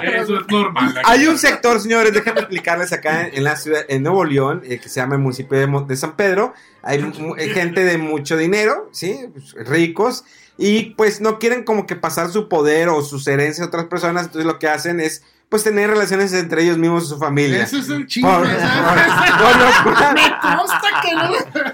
es 0.03 0.13
eso 0.21 0.37
es 0.39 0.47
normal. 0.47 0.93
Hay 1.05 1.25
un 1.25 1.39
sector, 1.39 1.79
señores, 1.81 2.13
déjenme 2.13 2.41
explicarles 2.41 2.93
acá 2.93 3.27
en, 3.27 3.33
en 3.35 3.43
la 3.43 3.55
ciudad, 3.55 3.81
en 3.89 4.03
Nuevo 4.03 4.23
León, 4.25 4.61
eh, 4.63 4.79
que 4.79 4.89
se 4.89 4.99
llama 4.99 5.15
el 5.15 5.21
municipio 5.21 5.57
de, 5.57 5.85
de 5.87 5.95
San 5.97 6.15
Pedro. 6.15 6.53
Hay 6.83 6.99
eh, 7.39 7.49
gente 7.49 7.83
de 7.83 7.97
mucho 7.97 8.37
dinero, 8.37 8.87
¿sí? 8.91 9.19
Ricos. 9.65 10.23
Y 10.57 10.91
pues 10.91 11.21
no 11.21 11.39
quieren 11.39 11.63
como 11.63 11.85
que 11.85 11.95
pasar 11.95 12.29
su 12.29 12.49
poder 12.49 12.89
o 12.89 13.01
sus 13.03 13.27
herencias 13.27 13.65
a 13.65 13.67
otras 13.67 13.85
personas. 13.85 14.25
Entonces 14.25 14.45
lo 14.45 14.59
que 14.59 14.67
hacen 14.67 14.99
es 14.99 15.23
pues 15.49 15.63
tener 15.63 15.89
relaciones 15.89 16.33
entre 16.33 16.63
ellos 16.63 16.77
mismos 16.77 17.05
y 17.05 17.07
su 17.07 17.17
familia. 17.17 17.63
Ese 17.63 17.79
es 17.79 17.89
el 17.89 18.05
chisme. 18.05 18.29
Por- 18.29 18.41
por- 18.43 18.49
por 18.49 19.57
lo 19.57 19.95
cual- 19.95 20.13
Me 20.13 20.55
consta 20.57 21.01
que 21.01 21.15
no. 21.15 21.31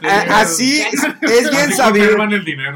así 0.36 0.82
es 1.22 1.50
bien 1.52 1.74
sabido. 1.74 2.18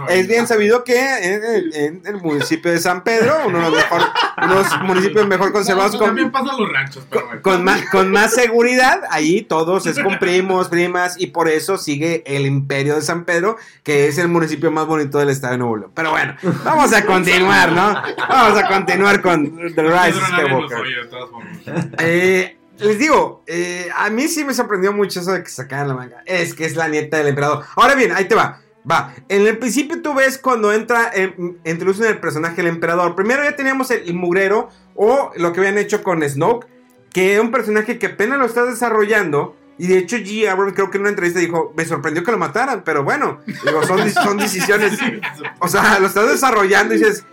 Es 0.10 0.28
bien 0.28 0.48
sabido 0.48 0.84
que 0.84 0.98
en, 1.00 1.44
el- 1.44 1.76
en 1.76 2.02
el 2.06 2.16
municipio 2.18 2.72
de 2.72 2.80
San 2.80 3.04
Pedro, 3.04 3.36
uno 3.46 3.60
de 3.60 3.64
los, 3.70 3.74
mejor, 3.76 4.84
municipios 4.86 5.28
mejor 5.28 5.52
conservados 5.52 5.92
Eso 5.92 6.00
con, 6.00 6.08
También 6.08 6.32
pasa 6.32 6.54
los 6.58 6.72
ranchos, 6.72 7.06
pero 7.10 7.26
bueno. 7.28 7.42
con 7.44 7.64
más, 7.64 7.82
con 7.92 8.12
más 8.12 8.34
seguridad, 8.34 9.02
ahí 9.12 9.44
todos 9.44 9.86
es 9.86 10.00
con 10.00 10.18
primos, 10.18 10.70
primas, 10.70 11.16
y 11.20 11.28
por 11.28 11.48
eso 11.48 11.78
sigue 11.78 12.24
el 12.26 12.46
imperio 12.48 12.96
de 12.96 13.02
San 13.04 13.24
Pedro, 13.26 13.58
que 13.84 14.08
es 14.08 14.18
el 14.18 14.30
municipio 14.30 14.72
más 14.72 14.88
bonito 14.88 15.20
del 15.20 15.30
estado 15.30 15.52
de 15.54 15.58
Nuevo 15.60 15.78
León. 15.78 15.92
Pero 15.94 16.10
bueno, 16.12 16.36
vamos 16.64 16.92
a 16.94 17.06
continuar, 17.06 17.72
¿no? 17.72 18.02
Vamos 18.30 18.58
a 18.64 18.68
continuar 18.68 19.22
con 19.22 19.56
The 19.76 19.84
Rise 19.84 20.20
Skywalker. 20.32 20.87
De 20.94 21.06
todas 21.06 21.30
formas. 21.30 21.58
Eh, 22.00 22.58
les 22.80 23.00
digo, 23.00 23.44
eh, 23.48 23.90
a 23.96 24.10
mí 24.10 24.28
sí 24.28 24.44
me 24.44 24.54
sorprendió 24.54 24.94
mucho 24.94 25.20
eso 25.20 25.32
de 25.32 25.44
que 25.44 25.50
sacaran 25.50 25.88
la 25.88 25.96
manga. 25.96 26.24
Es 26.26 26.54
que 26.54 26.66
es 26.66 26.76
la 26.76 26.88
nieta 26.88 27.18
del 27.18 27.28
emperador. 27.28 27.66
Ahora 27.76 27.96
bien, 27.96 28.12
ahí 28.12 28.26
te 28.26 28.36
va. 28.36 28.62
Va, 28.90 29.14
en 29.28 29.46
el 29.46 29.58
principio 29.58 30.02
tú 30.02 30.14
ves 30.14 30.38
cuando 30.38 30.72
entra, 30.72 31.12
eh, 31.14 31.36
introducen 31.66 32.06
el 32.06 32.20
personaje 32.20 32.58
del 32.58 32.68
emperador. 32.68 33.16
Primero 33.16 33.44
ya 33.44 33.56
teníamos 33.56 33.92
el, 33.92 34.08
el 34.08 34.14
mugrero 34.14 34.70
o 34.96 35.32
lo 35.36 35.52
que 35.52 35.60
habían 35.60 35.78
hecho 35.78 36.04
con 36.04 36.22
Snoke, 36.28 36.68
que 37.12 37.36
es 37.36 37.42
un 37.42 37.52
personaje 37.52 38.00
que 38.00 38.06
apenas 38.08 38.38
lo 38.38 38.46
estás 38.46 38.68
desarrollando. 38.68 39.58
Y 39.80 39.88
de 39.88 39.98
hecho 39.98 40.18
G. 40.18 40.48
Abrams 40.48 40.74
creo 40.74 40.90
que 40.90 40.98
en 40.98 41.02
una 41.02 41.10
entrevista 41.10 41.40
dijo, 41.40 41.74
me 41.76 41.86
sorprendió 41.86 42.24
que 42.24 42.32
lo 42.32 42.38
mataran, 42.38 42.84
pero 42.84 43.04
bueno, 43.04 43.42
digo, 43.46 43.84
son, 43.84 44.10
son 44.12 44.38
decisiones. 44.38 44.98
O 45.60 45.68
sea, 45.68 46.00
lo 46.00 46.08
estás 46.08 46.30
desarrollando 46.30 46.94
y 46.94 46.98
dices, 46.98 47.26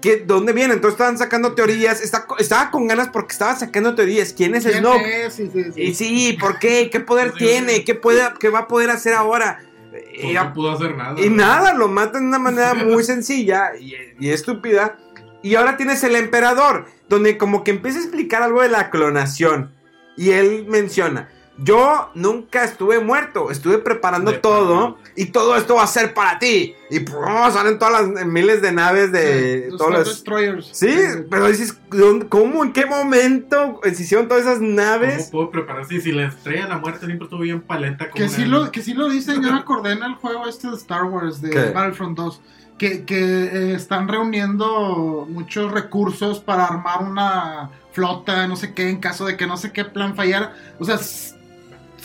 ¿qué, 0.00 0.16
¿dónde 0.26 0.52
viene? 0.52 0.74
Entonces 0.74 0.94
estaban 0.94 1.18
sacando 1.18 1.52
teorías. 1.54 2.00
Está- 2.02 2.26
estaba 2.38 2.70
con 2.70 2.86
ganas 2.86 3.08
porque 3.08 3.32
estaba 3.32 3.56
sacando 3.56 3.94
teorías. 3.94 4.32
¿Quién 4.32 4.54
es 4.54 4.64
¿Quién 4.64 4.78
Snoke? 4.78 5.26
es? 5.26 5.34
Sí, 5.34 5.50
sí, 5.52 5.64
sí. 5.74 5.80
Y 5.82 5.94
sí, 5.94 6.36
¿por 6.40 6.58
qué? 6.58 6.90
¿Qué 6.90 7.00
poder 7.00 7.32
Sí, 7.32 7.38
tiene? 7.38 7.84
¿Qué, 7.84 7.94
puede, 7.94 8.22
¿Qué 8.38 8.48
va 8.48 8.60
a 8.60 8.68
poder 8.68 8.90
hacer 8.90 9.14
ahora? 9.14 9.60
Pues 9.90 10.04
Y, 10.22 10.32
no 10.34 10.52
pudo 10.52 10.72
hacer 10.72 10.96
nada. 10.96 11.20
y 11.20 11.28
nada, 11.30 11.74
lo 11.74 11.88
matan 11.88 12.22
de 12.22 12.28
una 12.28 12.38
manera 12.38 12.74
muy 12.74 13.02
sencilla 13.04 13.70
y, 13.78 13.94
y 14.18 14.30
estúpida. 14.30 14.96
Y 15.42 15.54
ahora 15.54 15.76
tienes 15.76 16.04
el 16.04 16.16
emperador, 16.16 16.86
donde 17.08 17.38
como 17.38 17.64
que 17.64 17.70
empieza 17.72 17.98
a 17.98 18.02
explicar 18.02 18.42
algo 18.42 18.62
de 18.62 18.68
la 18.68 18.90
clonación. 18.90 19.72
Y 20.16 20.30
él 20.32 20.66
menciona, 20.68 21.28
yo 21.62 22.10
nunca 22.14 22.64
estuve 22.64 23.00
muerto, 23.00 23.50
estuve 23.50 23.78
preparando 23.78 24.30
De 24.32 24.38
todo 24.38 24.96
y 25.14 25.26
todo 25.26 25.56
esto 25.56 25.74
va 25.74 25.82
a 25.82 25.86
ser 25.86 26.14
para 26.14 26.38
ti. 26.38 26.74
Y 26.90 27.00
¡pum! 27.00 27.22
salen 27.52 27.78
todas 27.78 28.08
las 28.08 28.26
miles 28.26 28.62
de 28.62 28.72
naves 28.72 29.12
de... 29.12 29.66
Los 29.70 29.78
todos 29.78 29.92
los- 29.92 30.08
Destroyers. 30.08 30.70
Sí, 30.72 30.96
pero 31.30 31.46
dices, 31.48 31.78
¿dónde- 31.90 32.26
¿cómo? 32.28 32.64
¿En 32.64 32.72
qué 32.72 32.86
momento 32.86 33.80
se 33.82 34.02
hicieron 34.02 34.26
todas 34.26 34.44
esas 34.44 34.60
naves? 34.60 35.16
¿Cómo 35.16 35.30
puedo 35.30 35.50
prepararse? 35.50 35.96
Y 35.96 36.00
si 36.00 36.12
la 36.12 36.28
estrella 36.28 36.62
de 36.64 36.68
la 36.70 36.78
muerte 36.78 37.04
siempre 37.04 37.24
estuvo 37.26 37.40
bien 37.40 37.60
paleta. 37.60 38.08
como 38.10 38.22
Que 38.24 38.28
sí, 38.30 38.44
lo, 38.46 38.72
que 38.72 38.82
sí 38.82 38.94
lo 38.94 39.08
dicen, 39.08 39.42
ya 39.42 39.52
me 39.52 39.58
acordé 39.58 39.92
en 39.92 40.02
el 40.02 40.14
juego 40.14 40.46
este 40.48 40.68
de 40.68 40.76
Star 40.76 41.04
Wars, 41.04 41.42
de 41.42 41.50
¿Qué? 41.50 41.70
Battlefront 41.70 42.16
2, 42.16 42.40
que, 42.78 43.04
que 43.04 43.18
eh, 43.18 43.74
están 43.74 44.08
reuniendo 44.08 45.26
muchos 45.28 45.70
recursos 45.70 46.40
para 46.40 46.64
armar 46.64 47.02
una 47.02 47.70
flota, 47.92 48.46
no 48.46 48.56
sé 48.56 48.72
qué, 48.72 48.88
en 48.88 48.98
caso 49.00 49.26
de 49.26 49.36
que 49.36 49.46
no 49.46 49.56
sé 49.56 49.72
qué 49.72 49.84
plan 49.84 50.16
fallara. 50.16 50.54
O 50.78 50.84
sea, 50.84 50.98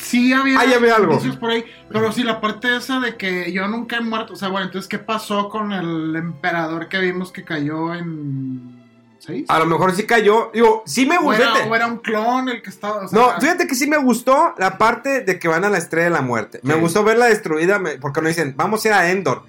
sí 0.06 0.34
había, 0.34 0.60
Ah, 0.60 0.64
había 0.76 0.96
algo. 0.96 1.20
por 1.40 1.50
ahí, 1.52 1.66
pero 1.90 2.12
sí 2.12 2.24
la 2.24 2.40
parte 2.42 2.76
esa 2.76 3.00
de 3.00 3.16
que 3.18 3.52
yo 3.52 3.68
nunca 3.68 3.98
he 3.98 4.02
muerto, 4.02 4.34
o 4.34 4.36
sea, 4.36 4.50
bueno, 4.50 4.68
entonces, 4.68 4.88
¿qué 4.88 5.00
pasó 5.00 5.50
con 5.50 5.72
el 5.74 6.16
emperador 6.16 6.88
que 6.88 7.00
vimos 7.00 7.32
que 7.32 7.44
cayó 7.44 7.94
en... 7.94 8.84
¿Seis? 9.20 9.46
A 9.50 9.58
lo 9.58 9.66
mejor 9.66 9.96
sí 9.96 10.04
cayó. 10.06 10.52
Digo, 10.54 10.84
sí 10.86 11.06
me 11.08 11.18
gustó. 11.18 11.42
era, 11.42 11.54
o 11.68 11.76
era 11.76 11.88
un 11.88 11.98
clon 11.98 12.48
el 12.50 12.62
que 12.62 12.70
estaba... 12.70 13.06
o 13.06 13.08
sea, 13.08 13.18
No, 13.20 13.42
fíjate 13.42 13.66
que 13.66 13.74
sí 13.74 13.88
me 13.88 13.98
gustó 13.98 14.54
la 14.60 14.78
parte 14.78 15.22
de 15.22 15.40
que 15.40 15.48
van 15.48 15.64
a 15.66 15.70
la 15.72 15.80
estrella 15.80 16.06
de 16.06 16.12
la 16.12 16.22
muerte. 16.22 16.60
Me 16.62 16.76
gustó 16.76 17.04
verla 17.04 17.26
destruida 17.26 17.80
me- 17.80 17.98
porque 17.98 18.22
nos 18.22 18.30
dicen, 18.30 18.54
vamos 18.56 18.86
a 18.86 18.88
ir 18.88 18.94
a 18.94 19.10
Endor. 19.10 19.44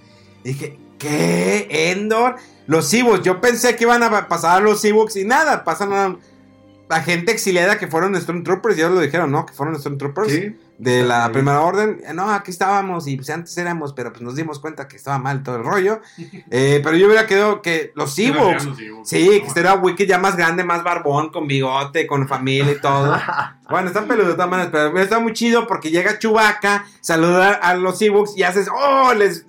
Y 0.44 0.48
dije, 0.50 0.78
¿qué? 0.98 1.90
¿Endor? 1.92 2.36
Los 2.66 2.92
Ewoks. 2.94 3.22
Yo 3.22 3.40
pensé 3.42 3.76
que 3.76 3.84
iban 3.84 4.02
a 4.02 4.28
pasar 4.28 4.57
a 4.59 4.61
los 4.64 4.82
Ewoks 4.82 5.16
y 5.16 5.24
nada, 5.24 5.62
pasan 5.62 5.92
a, 5.92 6.16
a 6.89 7.01
gente 7.01 7.32
exiliada 7.32 7.78
que 7.78 7.87
fueron 7.89 8.14
Stormtroopers. 8.20 8.76
Y 8.76 8.80
ellos 8.80 8.93
lo 8.93 9.01
dijeron, 9.01 9.30
¿no? 9.32 9.45
Que 9.47 9.53
fueron 9.55 9.78
Stormtroopers 9.78 10.32
Sí. 10.32 10.57
de 10.78 11.03
la 11.03 11.26
Sí. 11.26 11.32
primera 11.32 11.61
orden. 11.62 12.01
Eh, 12.07 12.12
No, 12.14 12.30
aquí 12.30 12.51
estábamos 12.51 13.07
y 13.09 13.16
pues 13.16 13.30
antes 13.30 13.57
éramos, 13.59 13.93
pero 13.93 14.11
pues 14.12 14.22
nos 14.22 14.37
dimos 14.37 14.59
cuenta 14.61 14.87
que 14.89 14.97
estaba 14.97 15.18
mal 15.18 15.43
todo 15.43 15.57
el 15.57 15.64
rollo. 15.64 16.01
Eh, 16.51 16.80
pero 16.84 16.97
yo 16.97 17.07
hubiera 17.07 17.26
quedado 17.26 17.61
que 17.62 17.93
los 17.97 18.16
la 18.18 18.24
Ewoks. 18.24 18.68
Sí, 19.05 19.26
que 19.28 19.39
No, 19.41 19.47
este 19.47 19.61
era 19.61 19.74
Wiki 19.74 20.07
ya 20.07 20.18
más 20.18 20.37
grande, 20.37 20.64
más 20.64 20.84
barbón, 20.84 21.30
con 21.30 21.47
bigote, 21.47 22.07
con 22.07 22.28
familia 22.28 22.72
y 22.72 22.80
todo. 22.80 23.16
bueno, 23.68 23.88
está 23.88 24.04
peludo 24.04 24.28
de 24.28 24.34
todas 24.34 24.48
maneras, 24.50 24.70
pero 24.72 24.98
está 25.00 25.18
muy 25.18 25.32
chido 25.32 25.66
porque 25.66 25.90
llega 25.90 26.18
Chubaca, 26.18 26.86
saluda 27.00 27.52
a 27.52 27.74
los 27.74 28.00
Ewoks 28.00 28.36
y 28.36 28.44
haces, 28.44 28.68
oh, 28.72 29.12
les 29.14 29.44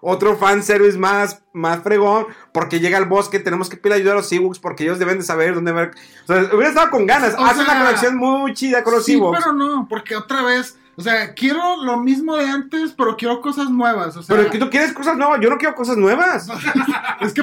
otro 0.00 0.36
fanservice 0.36 0.98
más, 0.98 1.42
más 1.52 1.82
fregón, 1.82 2.26
porque 2.52 2.80
llega 2.80 2.98
al 2.98 3.06
bosque, 3.06 3.38
tenemos 3.38 3.70
que 3.70 3.76
pedir 3.78 3.96
ayuda 3.96 4.12
a 4.12 4.16
los 4.16 4.30
Ewoks 4.30 4.58
porque 4.58 4.84
ellos 4.84 4.98
deben 4.98 5.18
de 5.18 5.24
saber 5.24 5.54
dónde 5.54 5.72
ver. 5.72 5.92
O 6.24 6.26
sea, 6.26 6.42
hubiera 6.52 6.68
estado 6.68 6.90
con 6.90 7.06
ganas, 7.06 7.34
hace 7.38 7.62
una 7.62 7.84
conexión 7.84 8.16
muy 8.16 8.52
chida 8.52 8.82
con 8.82 8.94
los 8.94 9.04
sí, 9.04 9.14
Ewoks. 9.14 9.38
pero 9.38 9.52
no, 9.54 9.86
porque 9.88 10.16
otra 10.16 10.42
vez, 10.42 10.76
o 10.94 11.02
sea, 11.02 11.32
quiero 11.34 11.82
lo 11.82 11.96
mismo 11.96 12.36
de 12.36 12.44
antes, 12.44 12.92
pero 12.92 13.16
quiero 13.16 13.40
cosas 13.40 13.70
nuevas, 13.70 14.16
o 14.16 14.22
sea, 14.22 14.36
Pero 14.36 14.50
que 14.50 14.58
tú 14.58 14.68
quieres 14.68 14.92
cosas 14.92 15.16
nuevas, 15.16 15.40
yo 15.40 15.48
no 15.48 15.56
quiero 15.56 15.74
cosas 15.74 15.96
nuevas. 15.96 16.48
es 17.20 17.32
que 17.32 17.42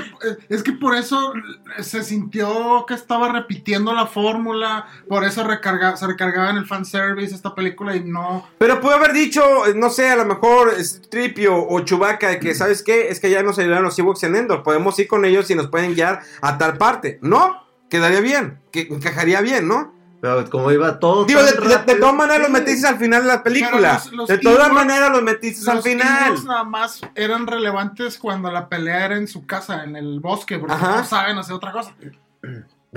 es 0.49 0.61
que 0.61 0.71
por 0.73 0.95
eso 0.95 1.33
se 1.79 2.03
sintió 2.03 2.85
que 2.87 2.93
estaba 2.93 3.31
repitiendo 3.31 3.93
la 3.93 4.05
fórmula, 4.05 4.87
por 5.07 5.23
eso 5.23 5.43
recarga, 5.43 5.97
se 5.97 6.05
recargaba 6.05 6.51
en 6.51 6.57
el 6.57 6.67
fanservice 6.67 7.33
esta 7.33 7.55
película 7.55 7.95
y 7.95 8.03
no 8.03 8.47
Pero 8.59 8.79
pudo 8.79 8.93
haber 8.93 9.13
dicho, 9.13 9.41
eh, 9.65 9.73
no 9.75 9.89
sé, 9.89 10.09
a 10.09 10.15
lo 10.15 10.25
mejor 10.25 10.73
Tripio 11.09 11.57
o 11.57 11.79
Chubaca, 11.81 12.29
de 12.29 12.39
que, 12.39 12.53
¿sabes 12.53 12.83
qué? 12.83 13.09
Es 13.09 13.19
que 13.19 13.31
ya 13.31 13.41
nos 13.41 13.57
ayudaron 13.57 13.83
los 13.83 13.97
Ewoks 13.97 14.23
en 14.23 14.35
Endor. 14.35 14.63
Podemos 14.63 14.97
ir 14.99 15.07
con 15.07 15.25
ellos 15.25 15.49
y 15.49 15.55
nos 15.55 15.67
pueden 15.67 15.95
guiar 15.95 16.21
a 16.41 16.57
tal 16.57 16.77
parte. 16.77 17.19
No, 17.21 17.63
quedaría 17.89 18.21
bien, 18.21 18.59
que 18.71 18.81
encajaría 18.81 19.41
bien, 19.41 19.67
¿no? 19.67 19.98
Pero 20.21 20.49
como 20.49 20.71
iba 20.71 20.99
todo. 20.99 21.23
Digo, 21.25 21.41
de, 21.41 21.53
tan 21.53 21.67
de- 21.85 21.93
de 21.93 21.99
todas 21.99 22.13
maneras 22.15 22.41
los 22.41 22.49
metiste 22.51 22.87
al 22.87 22.97
final 22.97 23.21
de 23.21 23.27
la 23.29 23.41
película. 23.43 23.93
Los- 23.93 24.11
los 24.11 24.27
de 24.27 24.37
todas 24.39 24.71
maneras 24.71 25.11
los 25.11 25.21
metiste 25.23 25.69
al 25.69 25.77
los 25.77 25.85
final. 25.85 26.27
Ewoks 26.27 26.43
nada 26.45 26.63
más 26.65 27.01
eran 27.15 27.47
relevantes 27.47 28.17
cuando 28.17 28.51
la 28.51 28.67
pelea 28.67 29.05
era 29.05 29.15
en 29.17 29.27
su 29.27 29.45
casa, 29.45 29.83
en 29.83 29.95
el 29.95 30.19
bosque, 30.19 30.59
porque 30.59 30.73
Ajá. 30.75 30.97
no 30.97 31.05
saben 31.05 31.37
hacer 31.37 31.55
otra 31.55 31.71
cosa. 31.71 31.93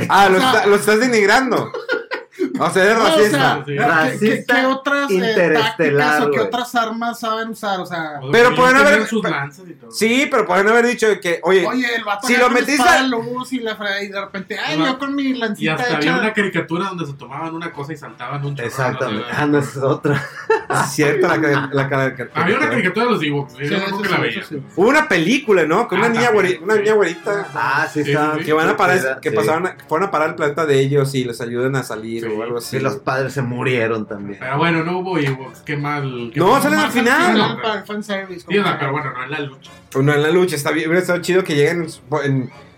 Ah, 0.08 0.28
o 0.30 0.36
sea- 0.38 0.48
está- 0.52 0.66
lo 0.66 0.76
estás 0.76 0.98
denigrando. 1.00 1.70
O 2.58 2.70
sea, 2.70 2.84
eres 2.84 2.98
No, 2.98 3.04
o 3.04 3.06
sea, 3.06 3.14
racista. 3.16 3.64
Sí. 3.64 3.64
¿qué- 3.64 3.74
¿qué, 3.76 3.86
Racista 3.86 4.54
qué 4.60 4.66
otras 4.66 5.10
eh, 5.10 5.52
tácticas 5.54 6.20
o 6.22 6.30
qué 6.30 6.40
otras 6.40 6.74
armas 6.74 7.20
saben 7.20 7.48
usar? 7.50 7.80
O 7.80 7.86
sea, 7.86 8.20
Pero 8.30 8.54
pueden 8.54 8.76
haber- 8.76 9.06
sus 9.06 9.22
lanzas 9.24 9.64
y 9.68 9.72
todo. 9.74 9.90
Sí, 9.90 10.28
pero 10.30 10.46
pueden 10.46 10.68
haber 10.68 10.86
dicho 10.86 11.06
que, 11.20 11.40
oye, 11.42 11.66
Oye, 11.66 11.86
el 11.96 12.04
vato 12.04 12.26
si 12.26 12.36
lo 12.36 12.50
metiste 12.50 12.82
a- 12.86 13.02
luz 13.06 13.52
y, 13.52 13.60
la 13.60 13.76
y 14.02 14.08
de 14.08 14.20
repente, 14.20 14.58
ay, 14.58 14.78
yo 14.78 14.98
con 14.98 15.14
mi 15.14 15.22
Y 15.22 15.34
lancita 15.34 15.74
hasta 15.74 15.88
hecha. 15.88 15.96
había 15.96 16.16
una 16.18 16.32
caricatura 16.34 16.86
donde 16.88 17.06
se 17.06 17.12
tomaban 17.14 17.54
una 17.54 17.72
cosa 17.72 17.92
y 17.92 17.96
saltaban 17.96 18.44
un 18.44 18.54
chorro. 18.54 18.68
Exactamente. 18.68 19.26
Ah, 19.32 19.46
no 19.46 19.58
es 19.58 19.76
otra. 19.76 20.22
es 20.70 20.92
cierto 20.92 21.28
la, 21.28 21.70
la 21.72 21.88
ca- 21.88 22.14
Había 22.34 22.56
una 22.58 22.68
caricatura 22.68 23.06
de 23.06 23.12
los 23.12 23.22
Ewoks. 23.22 23.52
Sí, 23.54 23.68
sí, 23.68 24.08
la 24.10 24.16
veía. 24.18 24.42
sí. 24.44 24.62
Hubo 24.76 24.88
una 24.88 25.08
película, 25.08 25.64
¿no? 25.64 25.88
Con 25.88 25.98
una 25.98 26.08
Ah, 26.08 26.10
niña 26.10 26.30
güerita, 26.30 26.64
una 26.64 26.74
niña 26.76 26.92
güerita. 26.94 27.46
Ah, 27.54 27.86
sí, 27.92 28.04
Sí, 28.04 28.10
está. 28.12 28.36
Que 28.44 28.52
van 28.52 28.68
a 28.68 28.76
parar, 28.76 29.20
que 29.20 29.32
pasaron, 29.32 29.64
que 29.76 29.84
fueron 29.88 30.08
a 30.08 30.10
parar 30.10 30.30
el 30.30 30.34
planeta 30.34 30.66
de 30.66 30.80
ellos 30.80 31.14
y 31.14 31.24
les 31.24 31.40
ayuden 31.40 31.76
a 31.76 31.82
salir 31.82 32.22
Sí, 32.24 32.28
o 32.42 32.44
algo 32.44 32.58
así. 32.58 32.76
Sí, 32.76 32.82
los 32.82 32.96
padres 32.96 33.32
se 33.32 33.42
murieron 33.42 34.06
también. 34.06 34.38
Pero 34.40 34.58
bueno, 34.58 34.82
no 34.84 34.98
hubo 34.98 35.18
Ewoks. 35.18 35.60
Qué 35.60 35.76
mal. 35.76 36.30
qué 36.32 36.40
No, 36.40 36.60
salen 36.60 36.80
al 36.80 36.90
final. 36.90 37.32
final 37.32 37.60
para 37.62 37.74
el 37.80 37.84
fanservice. 37.84 38.44
Pero 38.46 38.92
bueno, 38.92 39.12
no 39.12 39.24
en 39.24 39.30
la 39.30 39.40
lucha. 39.40 39.70
Bueno, 39.94 40.14
en 40.14 40.22
la 40.22 40.30
lucha 40.30 40.56
está 40.56 40.70
bien, 40.70 40.88
hubiera 40.88 41.00
estado 41.00 41.20
chido 41.20 41.44
que 41.44 41.54
lleguen 41.54 41.86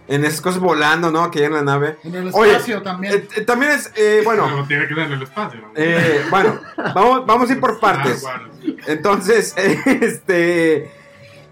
en, 0.07 0.25
esas 0.25 0.41
cosas 0.41 0.61
volando, 0.61 1.11
¿no? 1.11 1.31
Que 1.31 1.39
lleguen 1.39 1.57
en 1.57 1.65
la 1.65 1.73
nave. 1.73 1.99
En 2.05 2.15
el 2.15 2.31
Oye, 2.33 2.53
espacio 2.53 2.83
también. 2.83 3.15
Eh, 3.15 3.29
eh, 3.37 3.41
también 3.43 3.73
es, 3.73 3.91
eh, 3.97 4.21
bueno, 4.25 4.45
Pero 4.51 4.65
tiene 4.67 4.89
que 4.89 4.95
ser 4.95 5.05
en 5.05 5.13
el 5.13 5.23
espacio. 5.23 5.61
¿no? 5.61 5.69
eh, 5.75 6.23
bueno, 6.31 6.61
vamos, 6.95 7.27
vamos 7.27 7.51
a 7.51 7.53
ir 7.53 7.61
por 7.61 7.81
partes. 7.81 8.25
Ah, 8.27 8.39
bueno. 8.39 8.79
Entonces, 8.87 9.55
este, 9.57 10.91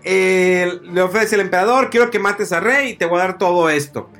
eh, 0.04 0.80
le 0.82 1.02
ofrece 1.02 1.36
el 1.36 1.42
emperador, 1.42 1.90
quiero 1.90 2.10
que 2.10 2.18
mates 2.18 2.52
a 2.52 2.60
Rey 2.60 2.90
y 2.90 2.94
te 2.94 3.06
voy 3.06 3.20
a 3.20 3.24
dar 3.24 3.38
todo 3.38 3.70
esto. 3.70 4.10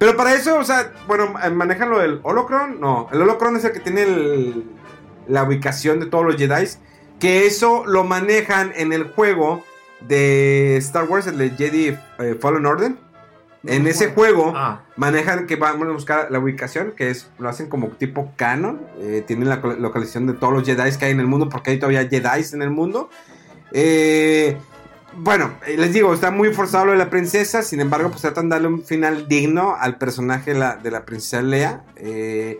Pero 0.00 0.16
para 0.16 0.34
eso, 0.34 0.58
o 0.58 0.64
sea, 0.64 0.92
bueno, 1.06 1.34
eh, 1.44 1.50
manejan 1.50 1.90
lo 1.90 1.98
del 1.98 2.20
holocron, 2.22 2.80
no, 2.80 3.06
el 3.12 3.20
holocron 3.20 3.54
es 3.56 3.64
el 3.66 3.72
que 3.72 3.80
tiene 3.80 4.02
el- 4.02 4.64
la 5.28 5.44
ubicación 5.44 6.00
de 6.00 6.06
todos 6.06 6.24
los 6.24 6.36
Jedi, 6.36 6.66
que 7.20 7.46
eso 7.46 7.84
lo 7.86 8.02
manejan 8.02 8.72
en 8.74 8.92
el 8.94 9.04
juego 9.12 9.62
de 10.00 10.78
Star 10.78 11.04
Wars, 11.04 11.26
el 11.26 11.36
de 11.36 11.50
Jedi 11.50 11.96
eh, 12.18 12.36
Fallen 12.40 12.64
Order. 12.64 12.92
En 13.66 13.86
ese 13.86 14.08
juego 14.12 14.54
Ah, 14.56 14.80
manejan 14.96 15.46
que 15.46 15.56
vamos 15.56 15.86
a 15.86 15.90
buscar 15.92 16.28
la 16.30 16.38
ubicación, 16.38 16.92
que 16.96 17.10
es 17.10 17.28
lo 17.38 17.50
hacen 17.50 17.68
como 17.68 17.88
tipo 17.88 18.32
canon. 18.36 18.80
eh, 19.00 19.22
tienen 19.26 19.50
la 19.50 19.56
localización 19.56 20.26
de 20.26 20.32
todos 20.32 20.54
los 20.54 20.64
Jedi 20.64 20.96
que 20.96 21.04
hay 21.04 21.12
en 21.12 21.20
el 21.20 21.26
mundo, 21.26 21.50
porque 21.50 21.72
hay 21.72 21.78
todavía 21.78 22.08
Jedi 22.08 22.42
en 22.54 22.62
el 22.62 22.70
mundo. 22.70 23.10
Eh, 23.72 24.56
bueno, 25.16 25.52
eh, 25.66 25.76
les 25.76 25.92
digo, 25.92 26.12
está 26.14 26.30
muy 26.30 26.52
forzado 26.52 26.86
lo 26.86 26.92
de 26.92 26.98
la 26.98 27.10
princesa. 27.10 27.62
Sin 27.62 27.80
embargo, 27.80 28.10
pues 28.10 28.22
tratan 28.22 28.48
de 28.48 28.54
darle 28.56 28.68
un 28.68 28.82
final 28.84 29.26
digno 29.28 29.76
al 29.78 29.98
personaje 29.98 30.52
de 30.54 30.58
la, 30.58 30.76
de 30.76 30.90
la 30.90 31.04
princesa 31.04 31.42
Lea. 31.42 31.82
Eh, 31.96 32.58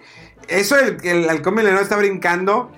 eso, 0.49 0.77
el 0.79 0.97
que 0.97 1.11
el 1.13 1.29
halcón 1.31 1.55
milenario 1.55 1.83
está 1.83 1.97
brincando. 1.97 2.71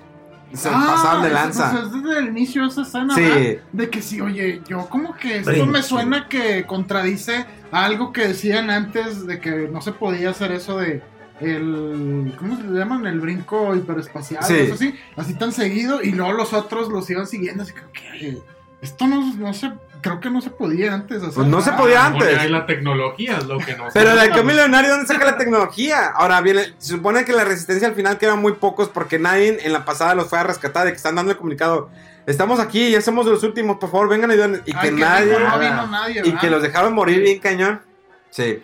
se 0.53 0.69
Ah, 0.69 0.83
pasaron 0.85 1.21
de 1.23 1.29
eso- 1.29 1.35
lanza. 1.35 1.71
pues, 1.71 1.83
es 1.85 1.91
desde 2.03 2.19
el 2.19 2.27
inicio 2.27 2.61
de 2.61 2.67
esa 2.67 2.81
escena, 2.83 3.15
Sí. 3.15 3.57
De 3.71 3.89
que 3.89 4.01
sí, 4.03 4.21
oye, 4.21 4.61
yo 4.67 4.87
como 4.87 5.15
que 5.15 5.37
esto 5.39 5.49
Brinque. 5.49 5.71
me 5.71 5.81
suena 5.81 6.27
que 6.29 6.65
contradice 6.67 7.45
algo 7.71 8.13
que 8.13 8.27
decían 8.27 8.69
antes 8.69 9.25
de 9.25 9.39
que 9.39 9.67
no 9.71 9.81
se 9.81 9.93
podía 9.93 10.29
hacer 10.29 10.51
eso 10.51 10.77
de 10.77 11.01
el 11.39 12.35
¿cómo 12.37 12.55
se 12.57 12.63
le 12.63 12.77
llaman? 12.79 13.07
el 13.07 13.19
brinco 13.19 13.75
hiperespacial, 13.75 14.43
Sí. 14.43 14.53
eso 14.55 14.75
así, 14.75 14.93
así 15.17 15.33
tan 15.33 15.51
seguido 15.51 16.03
y 16.03 16.11
luego 16.11 16.33
los 16.33 16.53
otros 16.53 16.89
los 16.89 17.09
iban 17.09 17.25
siguiendo, 17.25 17.63
así 17.63 17.73
que 17.73 18.11
oye, 18.11 18.41
esto 18.83 19.07
no, 19.07 19.33
no 19.35 19.53
se 19.53 19.71
creo 20.01 20.19
que 20.19 20.29
no 20.29 20.41
se 20.41 20.49
podía 20.49 20.93
antes 20.93 21.23
hacer. 21.23 21.33
Pues 21.33 21.47
no 21.47 21.61
se 21.61 21.71
podía 21.71 22.09
Porque 22.11 22.25
antes. 22.25 22.39
hay 22.39 22.49
la 22.49 22.65
tecnología, 22.65 23.37
es 23.37 23.45
lo 23.45 23.57
que 23.57 23.75
no 23.75 23.87
Pero 23.93 24.11
el 24.11 24.19
halcón 24.19 24.45
millonario, 24.45 24.91
¿dónde 24.91 25.07
saca 25.07 25.25
la 25.25 25.37
tecnología? 25.37 26.07
Ahora 26.07 26.41
viene, 26.41 26.73
se 26.77 26.89
supone 26.89 27.23
que 27.25 27.31
la 27.31 27.45
resistencia 27.45 27.87
al 27.87 27.95
final 27.95 28.17
quedan 28.17 28.39
muy 28.39 28.53
pocos 28.53 28.89
porque 28.89 29.17
nadie 29.17 29.65
en 29.65 29.73
la 29.73 29.85
pasada 29.85 30.13
los 30.13 30.27
fue 30.27 30.39
a 30.39 30.43
rescatar, 30.43 30.85
de 30.85 30.91
que 30.91 30.97
están 30.97 31.15
dando 31.15 31.31
el 31.31 31.37
comunicado. 31.37 31.89
Estamos 32.27 32.59
aquí, 32.59 32.91
ya 32.91 33.01
somos 33.01 33.25
de 33.25 33.31
los 33.31 33.43
últimos, 33.43 33.77
por 33.77 33.89
favor, 33.89 34.09
vengan 34.09 34.29
y 34.29 34.33
ayuden. 34.33 34.61
Y 34.65 34.73
Ay, 34.75 34.81
que 34.81 34.95
que 34.95 35.01
nadie. 35.01 35.39
no 35.39 35.59
vino 35.59 35.87
nadie, 35.87 36.21
y 36.25 36.31
que 36.33 36.49
los 36.49 36.61
dejaron 36.61 36.93
morir 36.93 37.21
bien 37.21 37.39
cañón. 37.39 37.81
Sí. 38.29 38.61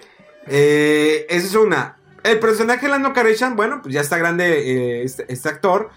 Eh, 0.48 1.26
esa 1.30 1.48
es 1.48 1.56
una. 1.56 1.98
El 2.24 2.40
personaje 2.40 2.82
de 2.86 2.90
Lando 2.90 3.14
Calrissian, 3.14 3.56
bueno, 3.56 3.82
pues 3.82 3.94
ya 3.94 4.02
está 4.02 4.18
grande 4.18 5.00
eh, 5.00 5.04
este, 5.04 5.26
este 5.32 5.48
actor. 5.48 5.90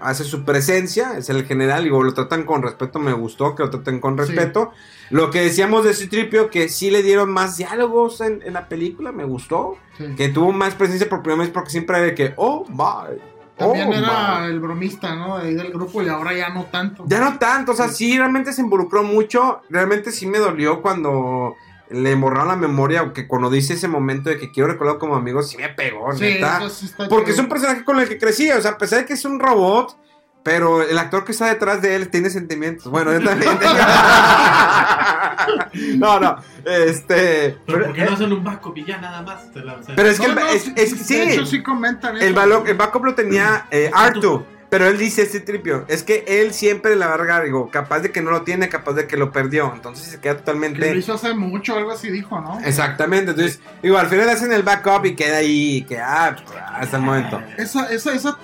Hace 0.00 0.24
su 0.24 0.44
presencia, 0.44 1.16
es 1.18 1.28
el 1.28 1.44
general, 1.44 1.86
y 1.86 1.90
lo 1.90 2.14
tratan 2.14 2.44
con 2.44 2.62
respeto, 2.62 2.98
me 2.98 3.12
gustó 3.12 3.54
que 3.54 3.62
lo 3.64 3.70
traten 3.70 4.00
con 4.00 4.14
Sí. 4.16 4.20
respeto. 4.20 4.72
Lo 5.10 5.30
que 5.30 5.40
decíamos 5.42 5.84
de 5.84 5.94
Citripio, 5.94 6.50
que 6.50 6.68
sí 6.68 6.90
le 6.90 7.02
dieron 7.02 7.30
más 7.32 7.56
diálogos 7.56 8.20
en, 8.20 8.42
en 8.44 8.54
la 8.54 8.68
película, 8.68 9.12
me 9.12 9.24
gustó. 9.24 9.76
Sí. 9.98 10.04
Que 10.16 10.28
tuvo 10.28 10.52
más 10.52 10.74
presencia 10.74 11.08
por 11.08 11.22
primera 11.22 11.42
vez, 11.42 11.52
porque 11.52 11.70
siempre 11.70 11.96
era 11.98 12.06
de 12.06 12.14
que, 12.14 12.32
oh, 12.36 12.64
my. 12.68 13.18
También 13.58 13.88
oh, 13.88 13.92
era 13.94 14.40
my". 14.40 14.46
el 14.46 14.58
bromista, 14.60 15.14
¿no? 15.14 15.36
Ahí 15.36 15.54
del 15.54 15.70
grupo 15.70 16.00
y 16.02 16.08
ahora 16.08 16.32
ya 16.32 16.48
no 16.48 16.64
tanto. 16.64 17.04
Ya 17.06 17.20
no 17.20 17.38
tanto, 17.38 17.72
o 17.72 17.74
sea, 17.74 17.88
sí, 17.88 18.16
realmente 18.16 18.54
se 18.54 18.62
involucró 18.62 19.02
mucho. 19.02 19.60
Realmente 19.68 20.12
sí 20.12 20.26
me 20.26 20.38
dolió 20.38 20.80
cuando 20.80 21.56
le 21.90 22.14
borraron 22.14 22.48
la 22.48 22.56
memoria, 22.56 23.12
que 23.12 23.26
cuando 23.26 23.50
dice 23.50 23.74
ese 23.74 23.88
momento 23.88 24.30
de 24.30 24.38
que 24.38 24.50
quiero 24.52 24.68
recordar 24.70 24.98
como 24.98 25.16
amigo, 25.16 25.42
sí 25.42 25.56
me 25.56 25.68
pegó, 25.70 26.12
Sí, 26.12 26.20
neta. 26.22 26.58
eso 26.58 26.68
sí 26.70 26.86
está 26.86 27.08
Porque 27.08 27.32
es 27.32 27.38
un 27.38 27.48
personaje 27.48 27.84
con 27.84 27.98
el 27.98 28.08
que 28.08 28.18
crecí, 28.18 28.50
o 28.50 28.60
sea, 28.60 28.72
a 28.72 28.78
pesar 28.78 29.00
de 29.00 29.06
que 29.06 29.14
es 29.14 29.24
un 29.24 29.40
robot, 29.40 29.96
pero 30.42 30.82
el 30.82 30.96
actor 30.98 31.24
que 31.24 31.32
está 31.32 31.46
detrás 31.46 31.82
de 31.82 31.96
él 31.96 32.08
tiene 32.08 32.30
sentimientos. 32.30 32.90
Bueno, 32.90 33.12
yo 33.12 33.22
también. 33.22 33.58
no, 35.98 36.20
no, 36.20 36.36
este... 36.64 37.58
Pero 37.66 37.84
¿por 37.86 37.92
qué 37.94 38.04
no 38.04 38.12
hacen 38.12 38.32
un 38.32 38.44
backup 38.44 38.76
y 38.78 38.84
ya 38.84 38.98
nada 38.98 39.22
más? 39.22 39.50
Te 39.52 39.60
la- 39.60 39.74
o 39.74 39.82
sea, 39.82 39.94
Pero 39.94 40.08
es 40.08 40.20
que, 40.20 40.26
el- 40.26 40.34
no, 40.34 40.46
es, 40.46 40.70
es 40.76 41.06
que 41.06 41.14
De 41.14 41.34
hecho, 41.34 41.46
sí, 41.46 41.56
sí 41.58 41.62
comentan 41.62 42.16
eso. 42.16 42.26
el, 42.26 42.34
balo- 42.34 42.66
el 42.66 42.76
backup 42.76 43.04
lo 43.04 43.14
tenía 43.14 43.66
eh, 43.70 43.90
Artu. 43.92 44.44
Pero 44.70 44.86
él 44.86 44.98
dice 44.98 45.22
este 45.22 45.40
tripio, 45.40 45.84
es 45.88 46.04
que 46.04 46.24
él 46.28 46.54
siempre 46.54 46.94
la 46.94 47.08
verga, 47.08 47.40
digo, 47.42 47.70
capaz 47.70 48.00
de 48.00 48.12
que 48.12 48.22
no 48.22 48.30
lo 48.30 48.42
tiene, 48.42 48.68
capaz 48.68 48.92
de 48.92 49.06
que 49.08 49.16
lo 49.16 49.32
perdió, 49.32 49.72
entonces 49.74 50.06
se 50.06 50.20
queda 50.20 50.34
Que 50.34 50.38
totalmente... 50.40 50.92
lo 50.92 50.98
hizo 50.98 51.12
hace 51.14 51.34
mucho, 51.34 51.76
algo 51.76 51.90
así 51.90 52.08
dijo, 52.08 52.40
¿no? 52.40 52.60
Exactamente, 52.60 53.32
entonces, 53.32 53.58
digo, 53.82 53.98
al 53.98 54.06
final 54.06 54.28
hacen 54.28 54.52
el 54.52 54.62
backup 54.62 55.04
y 55.06 55.16
queda 55.16 55.38
ahí, 55.38 55.82
que 55.88 55.98
ah, 55.98 56.36
hasta 56.76 56.98
el 56.98 57.02
momento. 57.02 57.42
Esa, 57.58 57.90
esa, 57.92 58.14
esa, 58.14 58.38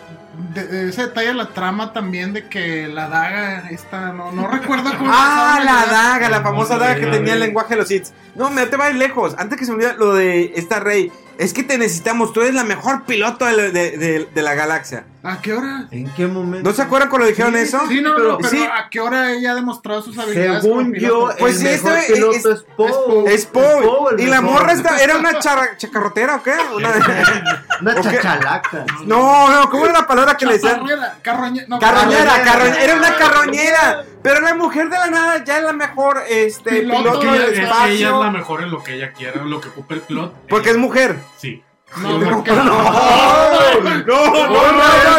de- 0.52 0.66
de 0.66 0.88
ese 0.88 1.02
detalle 1.02 1.28
de 1.28 1.34
la 1.34 1.48
trama 1.50 1.92
también 1.92 2.32
de 2.32 2.48
que 2.48 2.88
la 2.88 3.08
daga 3.08 3.70
esta, 3.70 4.12
no, 4.12 4.32
no 4.32 4.48
recuerdo 4.48 4.90
cómo 4.98 5.08
Ah, 5.14 5.60
la 5.64 5.86
daga, 5.86 6.28
la 6.28 6.42
famosa 6.42 6.76
daga 6.76 6.96
que 6.96 7.06
tenía 7.06 7.34
el 7.34 7.40
lenguaje 7.40 7.74
de 7.74 7.80
los 7.80 7.90
hits. 7.90 8.12
No, 8.34 8.50
me 8.50 8.66
te 8.66 8.76
vayas 8.76 8.98
lejos. 8.98 9.34
Antes 9.38 9.58
que 9.58 9.64
se 9.64 9.70
me 9.72 9.76
olvide 9.84 9.94
lo 9.96 10.12
de 10.14 10.52
esta 10.56 10.80
rey. 10.80 11.10
Es 11.38 11.52
que 11.54 11.62
te 11.62 11.78
necesitamos. 11.78 12.32
Tú 12.32 12.40
eres 12.42 12.54
la 12.54 12.64
mejor 12.64 13.04
piloto 13.04 13.44
de, 13.46 13.52
la- 13.56 13.62
de- 13.70 13.96
de- 13.96 14.28
de 14.34 14.42
la 14.42 14.54
galaxia. 14.54 15.04
¿A 15.28 15.40
qué 15.42 15.52
hora? 15.52 15.88
¿En 15.90 16.08
qué 16.14 16.26
momento? 16.26 16.68
¿No 16.70 16.74
se 16.74 16.82
acuerdan 16.82 17.08
cuando 17.08 17.26
dijeron 17.26 17.52
Sí, 17.54 17.58
eso? 17.60 17.80
Sí, 17.88 18.00
no, 18.00 18.14
pero- 18.14 18.28
no, 18.32 18.38
pero 18.38 18.48
sí. 18.50 18.62
¿a 18.64 18.88
qué 18.88 19.00
hora 19.00 19.32
ella 19.32 19.52
ha 19.52 19.54
demostrado 19.56 20.00
sus 20.02 20.16
habilidades? 20.18 20.62
Según 20.62 20.92
piloto? 20.92 21.30
yo, 21.32 21.36
Pues 21.38 21.56
el 21.62 21.72
mejor 21.72 21.92
este 21.98 22.12
piloto 22.14 22.36
es- 22.36 22.44
es, 22.46 22.64
Poe. 22.76 23.34
Es 23.34 23.46
Poe. 23.46 24.14
el 24.14 24.20
Y 24.20 24.26
la 24.26 24.40
morra 24.40 24.72
esta, 24.72 24.98
era 25.02 25.16
una 25.16 25.38
chara- 25.38 25.76
chacarrotera 25.76 26.36
o 26.36 26.42
qué? 26.42 26.54
Una- 26.74 26.92
Una 27.80 28.00
chachalaca. 28.00 28.84
No, 29.04 29.50
no, 29.50 29.68
¿cómo 29.70 29.84
era 29.86 30.00
la 30.00 30.06
palabra 30.06 30.36
que 30.36 30.46
le 30.46 30.52
decían? 30.54 30.80
No, 30.80 30.86
Carroñera, 31.22 31.78
Carroñera. 31.80 32.42
carroñera, 32.44 32.82
era 32.84 32.94
una 32.96 33.16
carroñera. 33.16 34.04
Pero 34.22 34.40
la 34.40 34.54
mujer 34.54 34.88
de 34.88 34.98
la 34.98 35.06
nada 35.08 35.44
ya 35.44 35.58
es 35.58 35.62
la 35.64 35.72
mejor 35.72 36.20
este, 36.28 36.80
Piloto 36.80 36.98
piloto 37.20 37.32
del 37.32 37.52
es- 37.52 37.58
espacio. 37.60 37.86
ella 37.92 38.08
es 38.08 38.20
la 38.20 38.30
mejor 38.30 38.62
en 38.62 38.70
lo 38.70 38.82
que 38.82 38.94
ella 38.94 39.12
quiera, 39.12 39.44
lo 39.44 39.60
que 39.60 39.68
ocupe 39.68 39.94
el 39.94 40.00
plot. 40.00 40.34
Porque 40.48 40.70
es 40.70 40.74
ella- 40.76 40.84
mujer. 40.84 41.16
Sí. 41.36 41.62
No, 41.94 42.18
no, 42.18 42.30
no, 42.30 42.44
no, 42.44 42.44
no, 42.44 43.66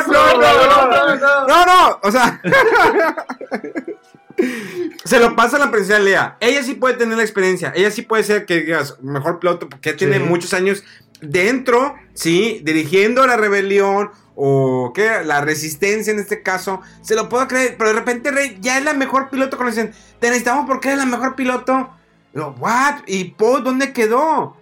no, 0.08 1.48
no, 1.48 1.66
no, 1.66 2.00
o 2.04 2.12
sea, 2.12 2.42
se 5.04 5.20
lo 5.20 5.36
pasa 5.36 5.58
a 5.58 5.60
la 5.60 5.72
princesa 5.72 5.98
Lea. 6.00 6.38
Ella 6.40 6.62
sí 6.62 6.76
puede 6.76 6.96
tener 6.96 7.18
la 7.18 7.24
experiencia, 7.24 7.72
ella 7.76 7.90
sí 7.90 8.02
puede 8.02 8.24
ser 8.24 8.46
que 8.46 8.62
digas 8.62 9.02
mejor 9.02 9.40
piloto 9.40 9.70
porque 9.70 9.94
tiene 9.94 10.20
muchos 10.20 10.54
años 10.54 10.84
dentro, 11.22 11.96
sí, 12.14 12.62
dirigiendo 12.64 13.26
la 13.26 13.38
rebelión 13.38 14.12
o 14.36 14.92
que 14.94 15.24
la 15.24 15.42
resistencia 15.42 16.14
en 16.14 16.20
este 16.20 16.44
caso, 16.44 16.82
se 17.02 17.16
lo 17.16 17.28
puedo 17.28 17.48
creer, 17.48 17.76
pero 17.78 17.90
de 17.90 17.96
repente 17.96 18.30
Rey 18.30 18.58
ya 18.62 18.78
es 18.78 18.84
la 18.84 18.94
mejor 18.94 19.30
piloto 19.30 19.58
cuando 19.58 19.76
dicen, 19.76 19.94
te 20.20 20.28
necesitamos 20.28 20.66
porque 20.68 20.90
eres 20.90 21.00
la 21.00 21.06
mejor 21.06 21.36
piloto. 21.36 21.90
Lo, 22.34 22.52
what? 22.52 23.00
¿Y 23.08 23.32
Poe 23.32 23.62
dónde 23.62 23.94
quedó? 23.94 24.57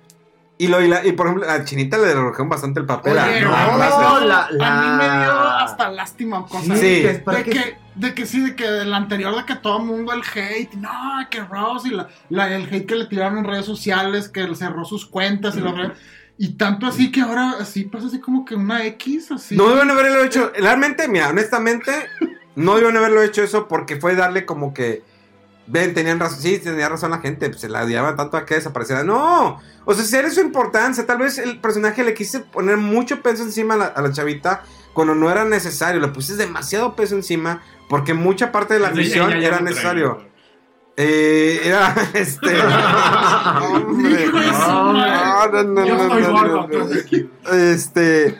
Y, 0.57 0.67
lo, 0.69 0.81
y, 0.81 0.87
la- 0.87 1.05
y, 1.05 1.11
por 1.11 1.27
ejemplo, 1.27 1.49
a 1.49 1.65
Chinita 1.65 1.97
le 1.97 2.13
redujeron 2.13 2.47
bastante 2.47 2.79
el 2.79 2.85
papel. 2.85 3.17
a- 3.19 3.25
Oye, 3.25 3.41
no, 3.41 3.49
no, 3.51 3.77
no, 3.77 4.19
no, 4.21 4.25
la- 4.25 4.45
a 4.45 4.81
mí 4.81 4.97
me 4.97 5.23
dio 5.25 5.39
hasta 5.49 5.89
lástima 5.91 6.45
cosas. 6.45 6.79
Sí. 6.79 7.01
que 7.01 7.09
es 7.11 7.19
para 7.19 7.37
De 7.39 7.43
que- 7.43 7.49
que, 7.51 7.77
de 7.95 8.13
que 8.13 8.25
sí, 8.25 8.39
de 8.41 8.55
que 8.55 8.65
del 8.65 8.93
anterior, 8.93 9.35
de 9.35 9.45
que 9.45 9.55
todo 9.55 9.79
el 9.79 9.83
mundo 9.85 10.13
el 10.13 10.21
hate, 10.21 10.73
no, 10.75 10.89
que 11.29 11.41
Ross 11.41 11.85
y 11.85 11.89
la, 11.89 12.07
la- 12.29 12.53
el 12.55 12.63
hate 12.73 12.85
que 12.85 12.95
le 12.95 13.05
tiraron 13.07 13.39
en 13.39 13.43
redes 13.45 13.65
sociales, 13.65 14.29
que 14.29 14.41
él 14.41 14.55
cerró 14.55 14.85
sus 14.85 15.05
cuentas 15.05 15.57
y 15.57 15.59
lo 15.59 15.73
re- 15.73 15.91
Y 16.37 16.53
tanto 16.53 16.85
así 16.87 17.11
que 17.11 17.21
ahora 17.21 17.55
así 17.59 17.83
pasa 17.85 18.07
así 18.07 18.19
como 18.19 18.43
que 18.45 18.55
una 18.55 18.85
X, 18.85 19.31
así. 19.31 19.55
No 19.57 19.69
deben 19.69 19.89
haberlo 19.91 20.23
hecho. 20.23 20.51
Realmente, 20.57 21.07
mira, 21.07 21.29
honestamente, 21.29 21.91
no 22.55 22.75
deben 22.75 22.95
haberlo 22.97 23.21
hecho 23.21 23.41
eso 23.43 23.67
porque 23.67 23.97
fue 23.97 24.15
darle 24.15 24.45
como 24.45 24.73
que. 24.73 25.03
Ven, 25.67 25.93
tenían 25.93 26.19
razón. 26.19 26.39
Sí, 26.39 26.59
tenía 26.59 26.89
razón 26.89 27.11
la 27.11 27.19
gente. 27.19 27.49
pues, 27.49 27.61
se 27.61 27.69
la 27.69 27.83
odiaba 27.83 28.15
tanto 28.15 28.37
a 28.37 28.45
que 28.45 28.55
desapareciera. 28.55 29.03
No. 29.03 29.59
O 29.85 29.93
sea, 29.93 30.03
ser 30.05 30.29
su 30.31 30.41
importancia. 30.41 31.05
Tal 31.05 31.17
vez 31.17 31.37
el 31.37 31.59
personaje 31.59 32.03
le 32.03 32.13
quise 32.13 32.39
poner 32.39 32.77
mucho 32.77 33.21
peso 33.21 33.43
encima 33.43 33.73
a 33.73 33.77
la, 33.77 33.85
a 33.85 34.01
la 34.01 34.11
chavita 34.11 34.63
cuando 34.93 35.15
no 35.15 35.31
era 35.31 35.45
necesario. 35.45 35.99
Le 35.99 36.09
pusiste 36.09 36.43
demasiado 36.43 36.95
peso 36.95 37.15
encima 37.15 37.61
porque 37.89 38.13
mucha 38.13 38.51
parte 38.51 38.75
de 38.75 38.79
la 38.79 38.91
misión 38.91 39.29
ya 39.29 39.47
era 39.47 39.59
necesario. 39.59 40.34
Eh, 40.97 41.59
era 41.65 41.93
este. 42.13 42.61
Hombre, 43.61 44.27
no, 44.31 44.93
no, 45.63 46.67
no. 46.67 47.53
Este. 47.53 48.37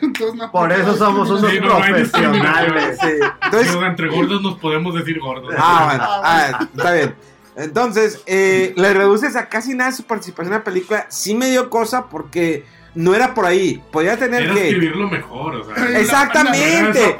Por 0.50 0.72
eso 0.72 0.96
somos 0.96 1.28
unos 1.28 1.50
Sí, 1.50 1.58
profesionales. 1.60 2.98
Sí. 3.00 3.08
Entonces, 3.44 3.72
Digo, 3.72 3.84
entre 3.84 4.08
gordos 4.08 4.42
nos 4.42 4.58
podemos 4.58 4.94
decir 4.94 5.20
gordos. 5.20 5.54
Ah, 5.58 5.86
bueno, 5.88 6.04
ah, 6.08 6.68
está 6.74 6.92
bien. 6.92 7.14
Entonces, 7.56 8.22
eh, 8.26 8.72
le 8.76 8.94
reduces 8.94 9.36
a 9.36 9.48
casi 9.48 9.74
nada 9.74 9.92
su 9.92 10.04
participación 10.04 10.52
en 10.52 10.58
la 10.60 10.64
película. 10.64 11.06
Sí 11.10 11.34
me 11.34 11.50
dio 11.50 11.68
cosa 11.68 12.06
porque 12.06 12.64
no 12.96 13.14
era 13.14 13.34
por 13.34 13.46
ahí. 13.46 13.82
Podía 13.92 14.16
tener 14.16 14.44
Era 14.44 14.54
que. 14.54 14.68
escribirlo 14.68 15.08
mejor, 15.08 15.56
o 15.56 15.64
sea. 15.64 16.00
Exactamente. 16.00 17.16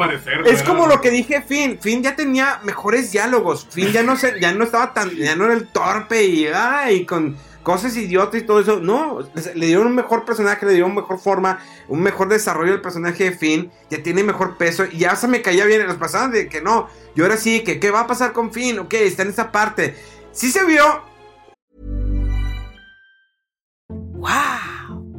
Es 0.47 0.63
como 0.63 0.87
lo 0.87 1.01
que 1.01 1.11
dije 1.11 1.43
Finn. 1.43 1.79
Finn 1.81 2.03
ya 2.03 2.17
tenía 2.17 2.61
mejores 2.65 3.13
diálogos. 3.13 3.69
Finn 3.71 3.93
ya 3.93 4.03
no 4.03 4.17
se, 4.17 4.41
ya 4.41 4.53
no 4.53 4.65
estaba 4.65 4.93
tan, 4.93 5.11
ya 5.11 5.37
no 5.37 5.45
era 5.45 5.55
el 5.55 5.69
torpe 5.69 6.25
y 6.25 6.47
ay, 6.47 7.05
con 7.05 7.37
cosas 7.63 7.97
idiotas 7.97 8.41
y 8.41 8.45
todo 8.45 8.61
eso. 8.61 8.81
No, 8.81 9.19
le 9.55 9.67
dieron 9.67 9.87
un 9.87 9.95
mejor 9.95 10.25
personaje, 10.25 10.65
le 10.65 10.73
dieron 10.73 10.95
mejor 10.95 11.21
forma, 11.21 11.61
un 11.89 12.01
mejor 12.01 12.29
desarrollo 12.29 12.73
del 12.73 12.81
personaje 12.81 13.25
de 13.25 13.33
Finn. 13.33 13.71
Ya 13.91 14.03
tiene 14.03 14.25
mejor 14.25 14.57
peso 14.57 14.87
y 14.91 14.99
ya 14.99 15.15
se 15.15 15.29
me 15.29 15.43
caía 15.43 15.67
bien 15.67 15.83
en 15.83 15.89
las 15.89 15.97
pasadas 15.97 16.33
de 16.33 16.49
que 16.49 16.63
no. 16.63 16.89
Y 17.15 17.21
ahora 17.21 17.37
sí, 17.37 17.63
que 17.63 17.79
qué 17.79 17.91
va 17.91 18.01
a 18.01 18.07
pasar 18.07 18.33
con 18.33 18.53
Finn. 18.53 18.79
Ok, 18.79 18.95
está 18.95 19.23
en 19.23 19.29
esa 19.29 19.53
parte. 19.53 19.95
Sí 20.33 20.51
se 20.51 20.65
vio. 20.65 21.03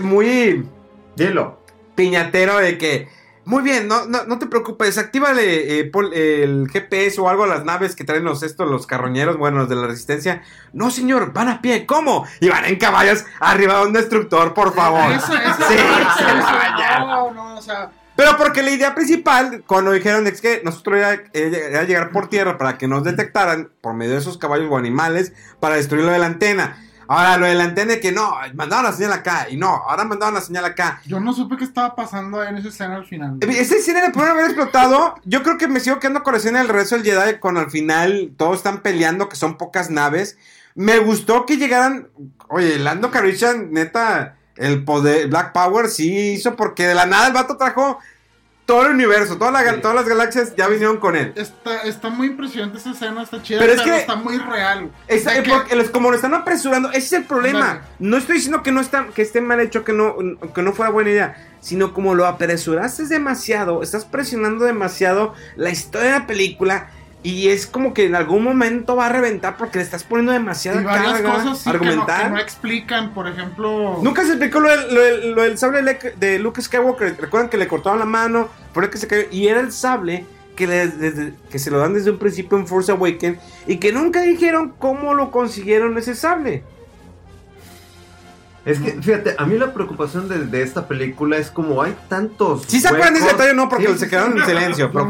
Muy 0.00 0.68
Dilo. 1.16 1.60
piñatero 1.94 2.58
de 2.58 2.78
que 2.78 3.08
Muy 3.44 3.62
bien, 3.62 3.86
no, 3.86 4.06
no, 4.06 4.24
no 4.24 4.38
te 4.40 4.46
preocupes, 4.46 4.98
actívale 4.98 5.78
eh, 5.78 5.84
pon 5.84 6.10
el 6.12 6.68
GPS 6.72 7.20
o 7.20 7.28
algo 7.28 7.44
a 7.44 7.46
las 7.46 7.64
naves 7.64 7.94
que 7.94 8.02
traen 8.02 8.24
los 8.24 8.42
estos, 8.42 8.68
los 8.68 8.88
carroñeros, 8.88 9.36
bueno, 9.36 9.58
los 9.58 9.68
de 9.68 9.76
la 9.76 9.86
resistencia. 9.86 10.42
No, 10.72 10.90
señor, 10.90 11.32
van 11.32 11.48
a 11.48 11.62
pie, 11.62 11.86
¿cómo? 11.86 12.26
Y 12.40 12.48
van 12.48 12.64
en 12.64 12.74
caballos 12.76 13.24
arriba 13.38 13.78
de 13.78 13.86
un 13.86 13.92
destructor, 13.92 14.52
por 14.52 14.74
favor. 14.74 15.12
Eso, 15.12 15.32
eso, 15.32 15.54
Sí, 15.68 15.74
eso, 15.74 16.18
se 16.18 16.24
eso, 16.24 16.42
vaya. 16.42 16.98
no, 16.98 17.30
no, 17.30 17.54
o 17.56 17.62
sea, 17.62 17.92
Pero 18.16 18.36
porque 18.36 18.64
la 18.64 18.70
idea 18.72 18.96
principal, 18.96 19.62
cuando 19.64 19.92
dijeron 19.92 20.26
es 20.26 20.40
que 20.40 20.62
nosotros 20.64 20.96
era, 20.98 21.22
era 21.32 21.84
llegar 21.84 22.10
por 22.10 22.28
tierra 22.28 22.58
para 22.58 22.76
que 22.78 22.88
nos 22.88 23.04
detectaran 23.04 23.70
por 23.80 23.94
medio 23.94 24.14
de 24.14 24.18
esos 24.18 24.38
caballos 24.38 24.66
o 24.72 24.76
animales 24.76 25.32
para 25.60 25.76
destruir 25.76 26.04
lo 26.04 26.10
de 26.10 26.18
la 26.18 26.26
antena. 26.26 26.82
Ahora, 27.08 27.36
lo 27.36 27.46
de 27.46 27.54
la 27.54 27.64
antena 27.64 27.92
de 27.92 28.00
que 28.00 28.12
no, 28.12 28.34
mandaron 28.54 28.84
la 28.84 28.92
señal 28.92 29.12
acá 29.12 29.46
y 29.50 29.56
no, 29.56 29.68
ahora 29.68 30.04
mandaron 30.04 30.34
la 30.34 30.40
señal 30.40 30.64
acá. 30.64 31.00
yo 31.06 31.20
no 31.20 31.32
supe 31.32 31.56
qué 31.56 31.64
estaba 31.64 31.94
pasando 31.94 32.42
en 32.42 32.56
esa 32.56 32.68
escena 32.68 32.96
al 32.96 33.06
final. 33.06 33.38
Esa 33.40 33.76
escena 33.76 34.02
de 34.02 34.10
poder 34.10 34.30
haber 34.30 34.46
explotado, 34.46 35.14
yo 35.24 35.42
creo 35.42 35.58
que 35.58 35.68
me 35.68 35.80
sigo 35.80 35.98
quedando 35.98 36.22
con 36.22 36.32
la 36.32 36.38
escena 36.38 36.58
del 36.58 36.68
regreso 36.68 36.96
del 36.96 37.04
Jedi 37.04 37.38
cuando 37.38 37.60
al 37.60 37.70
final 37.70 38.32
todos 38.36 38.58
están 38.58 38.80
peleando, 38.80 39.28
que 39.28 39.36
son 39.36 39.56
pocas 39.56 39.90
naves. 39.90 40.38
Me 40.74 40.98
gustó 40.98 41.46
que 41.46 41.56
llegaran, 41.56 42.08
oye, 42.48 42.78
Lando 42.78 43.10
Calrissian, 43.10 43.72
neta, 43.72 44.36
el 44.56 44.84
poder, 44.84 45.28
Black 45.28 45.52
Power 45.52 45.88
sí 45.88 46.32
hizo 46.32 46.56
porque 46.56 46.86
de 46.86 46.94
la 46.94 47.06
nada 47.06 47.28
el 47.28 47.32
vato 47.32 47.56
trajo 47.56 47.98
todo 48.66 48.86
el 48.86 48.92
universo, 48.94 49.38
toda 49.38 49.52
la 49.52 49.60
Sí. 49.74 49.80
todas 49.80 49.94
las 49.94 50.08
galaxias 50.08 50.54
ya 50.56 50.66
vinieron 50.66 50.96
con 50.98 51.14
él. 51.16 51.32
Está, 51.36 51.82
está 51.82 52.08
muy 52.10 52.26
impresionante 52.26 52.78
esa 52.78 52.90
escena, 52.90 53.22
está 53.22 53.40
chida, 53.42 53.60
Pero 53.60 53.72
pero, 53.74 53.84
es 53.84 53.90
que- 53.90 54.00
está 54.00 54.16
muy 54.16 54.36
real. 54.38 54.90
Está- 55.06 55.34
De 55.34 55.42
que- 55.44 55.50
porque 55.50 55.76
los- 55.76 55.90
como 55.90 56.10
lo 56.10 56.16
están 56.16 56.34
apresurando, 56.34 56.88
ese 56.90 56.98
es 56.98 57.12
el 57.12 57.24
problema. 57.24 57.82
No 58.00 58.16
estoy 58.16 58.34
diciendo 58.36 58.64
que 58.64 58.72
no 58.72 58.80
está, 58.80 59.06
que 59.14 59.22
esté 59.22 59.40
mal 59.40 59.60
hecho, 59.60 59.84
que 59.84 59.92
no, 59.92 60.16
que 60.52 60.62
no 60.62 60.72
fuera 60.72 60.90
buena 60.90 61.10
idea, 61.10 61.36
sino 61.60 61.94
como 61.94 62.14
lo 62.16 62.26
apresuraste 62.26 63.06
demasiado, 63.06 63.82
estás 63.82 64.04
presionando 64.04 64.64
demasiado 64.64 65.32
la 65.54 65.70
historia 65.70 66.12
de 66.12 66.18
la 66.18 66.26
película 66.26 66.90
y 67.22 67.48
es 67.48 67.66
como 67.66 67.92
que 67.92 68.04
en 68.06 68.14
algún 68.14 68.44
momento 68.44 68.94
va 68.94 69.06
a 69.06 69.08
reventar 69.08 69.56
porque 69.56 69.78
le 69.78 69.84
estás 69.84 70.04
poniendo 70.04 70.30
demasiada 70.32 70.80
y 70.80 70.84
varias 70.84 71.12
carga 71.14 71.32
cosas 71.32 71.58
sí, 71.58 71.70
que, 71.72 71.78
no, 71.78 72.06
que 72.06 72.28
no 72.30 72.38
explican, 72.38 73.12
por 73.14 73.26
ejemplo... 73.26 73.98
Nunca 74.02 74.22
se 74.22 74.28
explicó 74.30 74.60
lo 74.60 74.68
del, 74.68 74.94
lo 74.94 75.00
del- 75.00 75.30
lo 75.32 75.42
del 75.42 75.58
sable 75.58 75.82
de 76.16 76.38
Luke 76.38 76.62
Skywalker. 76.62 77.16
Recuerdan 77.20 77.48
que 77.50 77.56
le 77.56 77.66
cortaron 77.66 77.98
la 77.98 78.04
mano, 78.04 78.48
por 78.72 78.84
eso 78.84 78.92
que 78.92 78.98
se 78.98 79.08
cayó. 79.08 79.24
Y 79.32 79.48
era 79.48 79.58
el 79.60 79.72
sable 79.72 80.24
que, 80.54 80.66
le- 80.68 80.86
desde- 80.88 81.32
que 81.50 81.58
se 81.58 81.70
lo 81.72 81.78
dan 81.78 81.94
desde 81.94 82.10
un 82.12 82.18
principio 82.18 82.58
en 82.58 82.66
Force 82.68 82.92
Awakens. 82.92 83.38
Y 83.66 83.78
que 83.78 83.92
nunca 83.92 84.20
dijeron 84.22 84.74
cómo 84.78 85.12
lo 85.14 85.32
consiguieron 85.32 85.98
ese 85.98 86.14
sable. 86.14 86.62
Es 88.66 88.80
que, 88.80 88.92
fíjate, 89.00 89.36
a 89.38 89.46
mí 89.46 89.56
la 89.58 89.72
preocupación 89.72 90.28
de, 90.28 90.40
de 90.44 90.62
esta 90.62 90.86
película 90.88 91.38
es 91.38 91.50
como 91.50 91.80
hay 91.82 91.96
tantos. 92.08 92.64
Si 92.66 92.80
se 92.80 92.88
acuerdan 92.88 93.14
de 93.14 93.20
ese 93.20 93.28
detalle, 93.28 93.54
no, 93.54 93.68
porque 93.68 93.86
Sí, 93.86 93.92
se 93.94 93.98
sí, 94.06 94.10
quedaron 94.10 94.32
sí. 94.34 94.38
en 94.40 94.44
silencio. 94.46 94.90
No, 94.92 95.02
sí. 95.04 95.08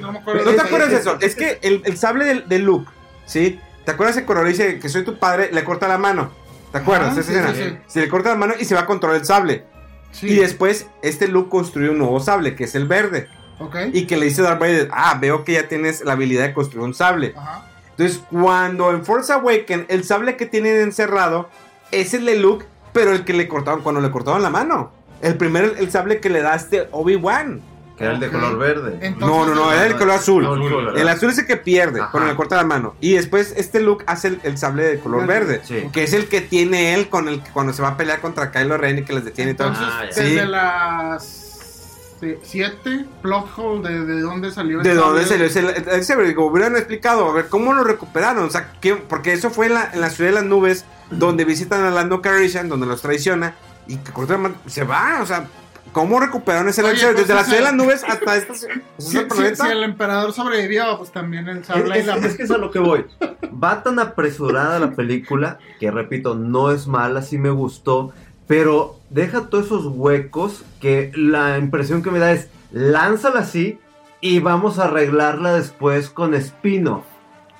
no 0.00 0.12
me 0.12 0.18
acuerdo 0.18 0.44
¿No 0.44 0.50
de 0.50 0.56
te 0.56 0.62
acuerdas 0.62 0.90
de 0.90 0.96
eso? 0.96 1.18
Es 1.20 1.34
que 1.36 1.58
el, 1.62 1.82
el 1.84 1.96
sable 1.98 2.24
de, 2.24 2.40
de 2.40 2.58
Luke, 2.58 2.90
¿sí? 3.26 3.60
¿Te 3.84 3.92
acuerdas 3.92 4.16
que 4.16 4.24
cuando 4.24 4.42
le 4.44 4.50
dice 4.50 4.78
que 4.80 4.88
soy 4.88 5.04
tu 5.04 5.18
padre, 5.18 5.50
le 5.52 5.62
corta 5.64 5.86
la 5.86 5.98
mano? 5.98 6.32
¿Te 6.72 6.78
acuerdas? 6.78 7.12
Esa 7.16 7.22
sí, 7.30 7.32
escena. 7.38 7.54
sí, 7.54 7.62
sí. 7.62 7.78
Se 7.86 8.00
le 8.00 8.08
corta 8.08 8.30
la 8.30 8.36
mano 8.36 8.54
y 8.58 8.64
se 8.64 8.74
va 8.74 8.80
a 8.82 8.86
controlar 8.86 9.20
el 9.20 9.26
sable. 9.26 9.64
Sí, 10.10 10.28
Y 10.28 10.36
después, 10.36 10.86
este 11.02 11.28
Luke 11.28 11.50
construye 11.50 11.90
un 11.90 11.98
nuevo 11.98 12.18
sable, 12.20 12.56
que 12.56 12.64
es 12.64 12.74
el 12.74 12.86
verde. 12.88 13.28
ok. 13.58 13.76
Y 13.92 14.06
que 14.06 14.16
le 14.16 14.24
dice 14.24 14.40
a 14.40 14.44
Darth 14.44 14.60
Vader, 14.60 14.88
ah, 14.92 15.18
veo 15.20 15.44
que 15.44 15.52
ya 15.52 15.68
tienes 15.68 16.02
la 16.06 16.12
habilidad 16.14 16.44
de 16.46 16.54
construir 16.54 16.84
un 16.86 16.94
sable. 16.94 17.34
Ajá. 17.36 17.66
Entonces, 17.90 18.22
cuando 18.30 18.90
en 18.92 19.04
Force 19.04 19.30
Awakens, 19.32 19.84
el 19.88 20.04
sable 20.04 20.36
que 20.38 20.46
tienen 20.46 20.78
encerrado 20.78 21.50
es 21.90 22.14
el 22.14 22.24
de 22.26 22.36
Luke, 22.36 22.64
pero 22.98 23.12
el 23.12 23.24
que 23.24 23.32
le 23.32 23.46
cortaron, 23.48 23.82
cuando 23.82 24.00
le 24.00 24.10
cortaron 24.10 24.42
la 24.42 24.50
mano. 24.50 24.90
El 25.22 25.36
primer, 25.36 25.74
el 25.78 25.90
sable 25.90 26.20
que 26.20 26.30
le 26.30 26.42
da 26.42 26.54
este 26.54 26.88
Obi-Wan. 26.92 27.60
Que 27.96 28.04
era 28.04 28.12
el 28.12 28.20
de 28.20 28.28
color 28.30 28.56
verde. 28.58 28.98
Entonces, 29.00 29.18
No, 29.36 29.44
no, 29.44 29.54
no, 29.56 29.72
era 29.72 29.84
el 29.86 29.96
color 29.96 30.14
azul. 30.14 30.44
No, 30.44 30.54
azul, 30.54 30.84
¿verdad? 30.86 31.00
El 31.00 31.08
azul 31.08 31.30
es 31.30 31.38
el 31.38 31.46
que 31.46 31.56
pierde 31.56 32.00
Ajá. 32.00 32.10
cuando 32.12 32.28
le 32.30 32.36
corta 32.36 32.54
la 32.54 32.62
mano. 32.64 32.94
Y 33.00 33.14
después 33.14 33.52
este 33.56 33.80
Luke 33.80 34.04
hace 34.06 34.28
el, 34.28 34.40
el 34.44 34.56
sable 34.56 34.84
de 34.84 35.00
color 35.00 35.26
verde. 35.26 35.60
Sí. 35.64 35.88
Que 35.92 36.04
es 36.04 36.12
el 36.12 36.28
que 36.28 36.40
tiene 36.40 36.94
él 36.94 37.08
con 37.08 37.26
el 37.26 37.42
que 37.42 37.50
cuando 37.50 37.72
se 37.72 37.82
va 37.82 37.88
a 37.88 37.96
pelear 37.96 38.20
contra 38.20 38.52
Kylo 38.52 38.76
Ren 38.76 38.98
y 38.98 39.02
que 39.04 39.12
les 39.14 39.24
detiene 39.24 39.50
y 39.50 39.54
todo. 39.54 39.68
Entonces, 39.68 39.92
Ah. 39.92 40.04
Sí. 40.12 40.20
desde 40.22 40.46
las 40.46 41.47
7, 42.42 43.06
plot 43.22 43.46
hole, 43.56 43.88
de, 43.88 44.04
de 44.04 44.20
dónde 44.20 44.50
salió 44.50 44.78
el 44.78 44.84
¿De 44.84 44.94
dónde 44.94 45.24
salió 45.24 45.46
ese? 45.46 45.64
ese 45.92 46.16
digo, 46.22 46.46
hubieran 46.46 46.76
explicado, 46.76 47.28
a 47.30 47.32
ver, 47.32 47.48
¿cómo 47.48 47.72
lo 47.72 47.84
recuperaron? 47.84 48.44
O 48.44 48.50
sea, 48.50 48.72
¿qué? 48.80 48.94
porque 48.96 49.32
eso 49.32 49.50
fue 49.50 49.66
en 49.66 49.74
la, 49.74 49.90
en 49.92 50.00
la 50.00 50.10
ciudad 50.10 50.30
de 50.30 50.34
las 50.36 50.44
nubes, 50.44 50.84
donde 51.10 51.44
visitan 51.44 51.84
a 51.84 51.90
Lando 51.90 52.20
Calrissian, 52.20 52.68
donde 52.68 52.86
los 52.86 53.02
traiciona, 53.02 53.54
y 53.86 53.96
que 53.96 54.12
se 54.66 54.84
va, 54.84 55.20
o 55.22 55.26
sea, 55.26 55.46
¿cómo 55.92 56.20
recuperaron 56.20 56.68
ese 56.68 56.82
Oye, 56.82 57.00
pues, 57.00 57.16
Desde 57.16 57.34
la 57.34 57.44
ciudad 57.44 57.58
de 57.58 57.64
las 57.64 57.74
nubes 57.74 58.04
hasta 58.04 58.36
esta 58.36 58.54
Si, 58.98 59.18
el 59.70 59.82
emperador 59.82 60.32
sobrevivió, 60.32 60.98
pues 60.98 61.10
también 61.10 61.48
el 61.48 61.58
Es, 61.58 61.66
sable 61.66 61.96
y 61.96 62.00
es- 62.00 62.06
la... 62.06 62.16
es 62.16 62.36
que 62.36 62.42
es 62.42 62.50
a 62.50 62.58
lo 62.58 62.70
que 62.70 62.78
voy. 62.78 63.06
Va 63.62 63.82
tan 63.82 63.98
apresurada 63.98 64.78
la 64.78 64.92
película, 64.92 65.58
que 65.80 65.90
repito, 65.90 66.34
no 66.34 66.70
es 66.70 66.86
mala, 66.86 67.22
sí 67.22 67.38
me 67.38 67.50
gustó, 67.50 68.12
pero 68.48 68.98
deja 69.10 69.48
todos 69.48 69.66
esos 69.66 69.86
huecos 69.86 70.64
que 70.80 71.12
la 71.14 71.58
impresión 71.58 72.02
que 72.02 72.10
me 72.10 72.18
da 72.18 72.32
es, 72.32 72.48
lánzala 72.72 73.40
así 73.40 73.78
y 74.20 74.40
vamos 74.40 74.78
a 74.80 74.84
arreglarla 74.86 75.52
después 75.54 76.10
con 76.10 76.34
spin-off. 76.34 77.04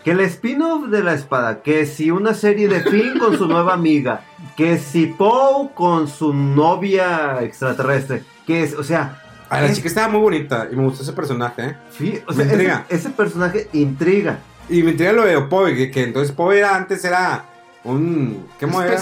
Que 0.02 0.12
el 0.12 0.20
spin-off 0.20 0.88
de 0.88 1.02
la 1.04 1.12
espada, 1.14 1.62
que 1.62 1.84
si 1.86 2.10
una 2.10 2.32
serie 2.34 2.68
de 2.68 2.80
Finn 2.82 3.18
con 3.18 3.36
su 3.36 3.46
nueva 3.46 3.74
amiga, 3.74 4.22
que 4.56 4.78
si 4.78 5.06
Poe 5.06 5.70
con 5.74 6.08
su 6.08 6.32
novia 6.32 7.42
extraterrestre, 7.42 8.22
que 8.46 8.62
es, 8.62 8.74
o 8.74 8.82
sea, 8.84 9.22
Ay, 9.50 9.62
la 9.62 9.66
es- 9.68 9.76
chica 9.76 9.88
estaba 9.88 10.08
muy 10.08 10.20
bonita 10.20 10.68
y 10.72 10.76
me 10.76 10.84
gustó 10.84 11.02
ese 11.02 11.12
personaje, 11.12 11.62
¿eh? 11.66 11.76
sí, 11.96 12.20
o 12.26 12.30
Me 12.30 12.36
sea, 12.36 12.44
ese, 12.44 12.52
intriga. 12.54 12.86
ese 12.88 13.10
personaje 13.10 13.68
intriga. 13.72 14.38
Y 14.68 14.82
me 14.82 14.92
intriga 14.92 15.12
lo 15.12 15.24
de 15.24 15.38
Poe, 15.42 15.74
que, 15.74 15.90
que 15.90 16.02
entonces 16.04 16.32
Poe 16.34 16.58
era, 16.58 16.74
antes 16.76 17.04
era 17.04 17.44
un... 17.84 18.46
¿Qué 18.58 18.66
mo- 18.66 18.82
era? 18.82 18.92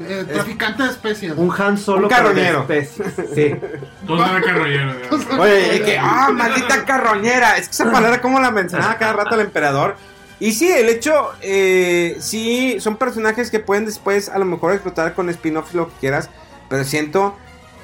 Eh, 0.00 0.24
traficante 0.32 0.84
de 0.84 0.88
especias. 0.90 1.36
Un 1.36 1.52
Han 1.56 1.76
Solo 1.76 2.08
Un 2.08 2.08
pero 2.08 2.32
de 2.32 2.42
carroñero. 2.42 2.60
especies. 2.62 3.14
Sí. 3.34 3.54
Ya. 4.08 5.38
Oye, 5.38 5.76
y 5.76 5.80
que, 5.80 5.98
ah, 5.98 6.30
maldita 6.32 6.84
carroñera. 6.84 7.58
Es 7.58 7.68
que 7.68 7.72
esa 7.74 7.90
palabra, 7.92 8.20
como 8.20 8.40
la 8.40 8.50
mencionaba 8.50 8.96
cada 8.96 9.12
rato 9.12 9.34
el 9.34 9.42
emperador. 9.42 9.96
Y 10.40 10.52
sí, 10.52 10.70
el 10.72 10.88
hecho, 10.88 11.32
eh, 11.40 12.16
sí, 12.20 12.76
son 12.80 12.96
personajes 12.96 13.50
que 13.50 13.60
pueden 13.60 13.84
después 13.84 14.28
a 14.28 14.38
lo 14.38 14.44
mejor 14.44 14.72
explotar 14.72 15.14
con 15.14 15.28
spin-offs, 15.28 15.74
lo 15.74 15.88
que 15.88 15.94
quieras. 16.00 16.30
Pero 16.68 16.84
siento, 16.84 17.36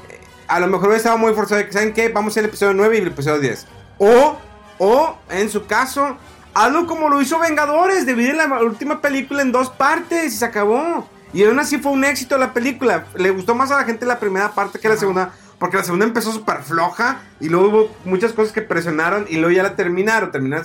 eh, 0.08 0.18
a 0.48 0.58
lo 0.58 0.66
mejor 0.66 0.86
hubiera 0.86 0.96
estado 0.96 1.18
muy 1.18 1.34
forzado. 1.34 1.58
de 1.58 1.66
que, 1.66 1.72
¿Saben 1.72 1.92
qué? 1.92 2.08
Vamos 2.08 2.30
a 2.30 2.32
hacer 2.32 2.44
el 2.44 2.48
episodio 2.48 2.74
9 2.74 2.96
y 2.96 3.00
el 3.02 3.06
episodio 3.08 3.38
10. 3.38 3.66
O, 3.98 4.38
o, 4.78 5.18
en 5.30 5.50
su 5.50 5.66
caso, 5.66 6.16
algo 6.54 6.86
como 6.86 7.08
lo 7.10 7.20
hizo 7.20 7.38
Vengadores, 7.38 8.06
dividir 8.06 8.34
la 8.34 8.46
última 8.62 9.00
película 9.00 9.42
en 9.42 9.52
dos 9.52 9.70
partes 9.70 10.32
y 10.32 10.36
se 10.36 10.44
acabó. 10.44 11.06
Y 11.32 11.44
aún 11.44 11.58
así 11.58 11.78
fue 11.78 11.92
un 11.92 12.04
éxito 12.04 12.38
la 12.38 12.52
película. 12.52 13.04
Le 13.16 13.30
gustó 13.30 13.54
más 13.54 13.70
a 13.70 13.76
la 13.76 13.84
gente 13.84 14.06
la 14.06 14.18
primera 14.18 14.50
parte 14.52 14.78
que 14.78 14.88
la 14.88 14.96
segunda. 14.96 15.30
Porque 15.58 15.76
la 15.76 15.84
segunda 15.84 16.06
empezó 16.06 16.32
súper 16.32 16.62
floja. 16.62 17.20
Y 17.40 17.48
luego 17.48 17.68
hubo 17.68 17.96
muchas 18.04 18.32
cosas 18.32 18.52
que 18.52 18.62
presionaron. 18.62 19.26
Y 19.28 19.36
luego 19.36 19.50
ya 19.50 19.62
la 19.62 19.76
terminaron. 19.76 20.30
Terminaron. 20.30 20.64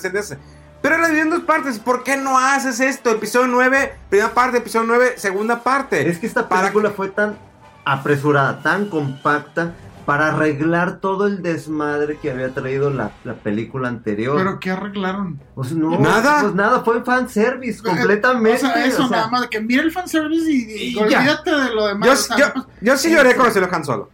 Pero 0.81 0.97
la 0.97 1.07
dividieron 1.07 1.33
en 1.33 1.39
dos 1.39 1.47
partes. 1.47 1.79
¿Por 1.79 2.03
qué 2.03 2.17
no 2.17 2.37
haces 2.37 2.79
esto? 2.79 3.09
Episodio 3.11 3.47
9, 3.47 3.93
primera 4.09 4.33
parte. 4.33 4.57
Episodio 4.59 4.85
9, 4.87 5.13
segunda 5.17 5.63
parte. 5.63 6.09
Es 6.09 6.19
que 6.19 6.27
esta 6.27 6.47
Para- 6.47 6.63
película 6.63 6.91
fue 6.91 7.09
tan 7.09 7.37
apresurada, 7.85 8.61
tan 8.61 8.87
compacta, 8.89 9.73
para 10.05 10.27
arreglar 10.29 10.99
todo 10.99 11.27
el 11.27 11.41
desmadre 11.41 12.17
que 12.21 12.29
había 12.31 12.53
traído 12.53 12.89
la, 12.89 13.11
la 13.23 13.35
película 13.35 13.87
anterior. 13.87 14.35
Pero 14.37 14.59
¿qué 14.59 14.71
arreglaron? 14.71 15.39
Pues 15.55 15.71
no, 15.73 15.97
¿Nada? 15.99 16.41
Pues 16.41 16.53
nada, 16.55 16.81
fue 16.81 17.03
fanservice 17.03 17.81
completamente. 17.81 18.65
O 18.65 18.69
sea, 18.71 18.85
eso 18.85 19.05
o 19.05 19.07
sea, 19.07 19.17
nada 19.17 19.29
más 19.29 19.47
que 19.47 19.61
mira 19.61 19.81
el 19.83 19.91
fanservice 19.91 20.51
y, 20.51 20.55
y 20.55 20.83
Y 20.89 20.93
ya. 20.93 21.01
olvídate 21.19 21.51
de 21.51 21.73
lo 21.73 21.87
demás. 21.87 22.07
Yo, 22.07 22.13
o 22.13 22.15
sea, 22.17 22.37
yo, 22.37 22.47
no, 22.47 22.53
pues, 22.65 22.65
yo 22.81 22.97
sí 22.97 23.11
lloré 23.11 23.35
con 23.35 23.47
el 23.55 23.63
Han 23.71 23.85
Solo. 23.85 24.09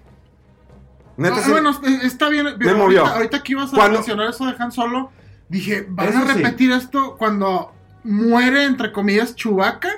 Neta, 1.18 1.36
Ah, 1.38 1.42
sí. 1.44 1.52
bueno, 1.52 1.72
eh, 1.84 2.00
está 2.04 2.30
bien. 2.30 2.48
pero 2.58 2.78
movió. 2.78 3.02
Ahorita, 3.02 3.16
ahorita 3.18 3.44
que 3.44 3.52
ibas 3.54 3.74
a 3.74 3.76
Cuando- 3.76 3.98
mencionar 4.00 4.30
eso 4.30 4.46
de 4.46 4.56
Han 4.58 4.72
Solo, 4.72 5.12
dije, 5.50 5.86
¿van 5.90 6.08
Eso 6.10 6.20
a 6.20 6.28
sí. 6.28 6.34
repetir 6.34 6.72
esto 6.72 7.16
cuando 7.18 7.74
muere, 8.04 8.64
entre 8.66 8.92
comillas, 8.92 9.36
Chewbacca? 9.36 9.90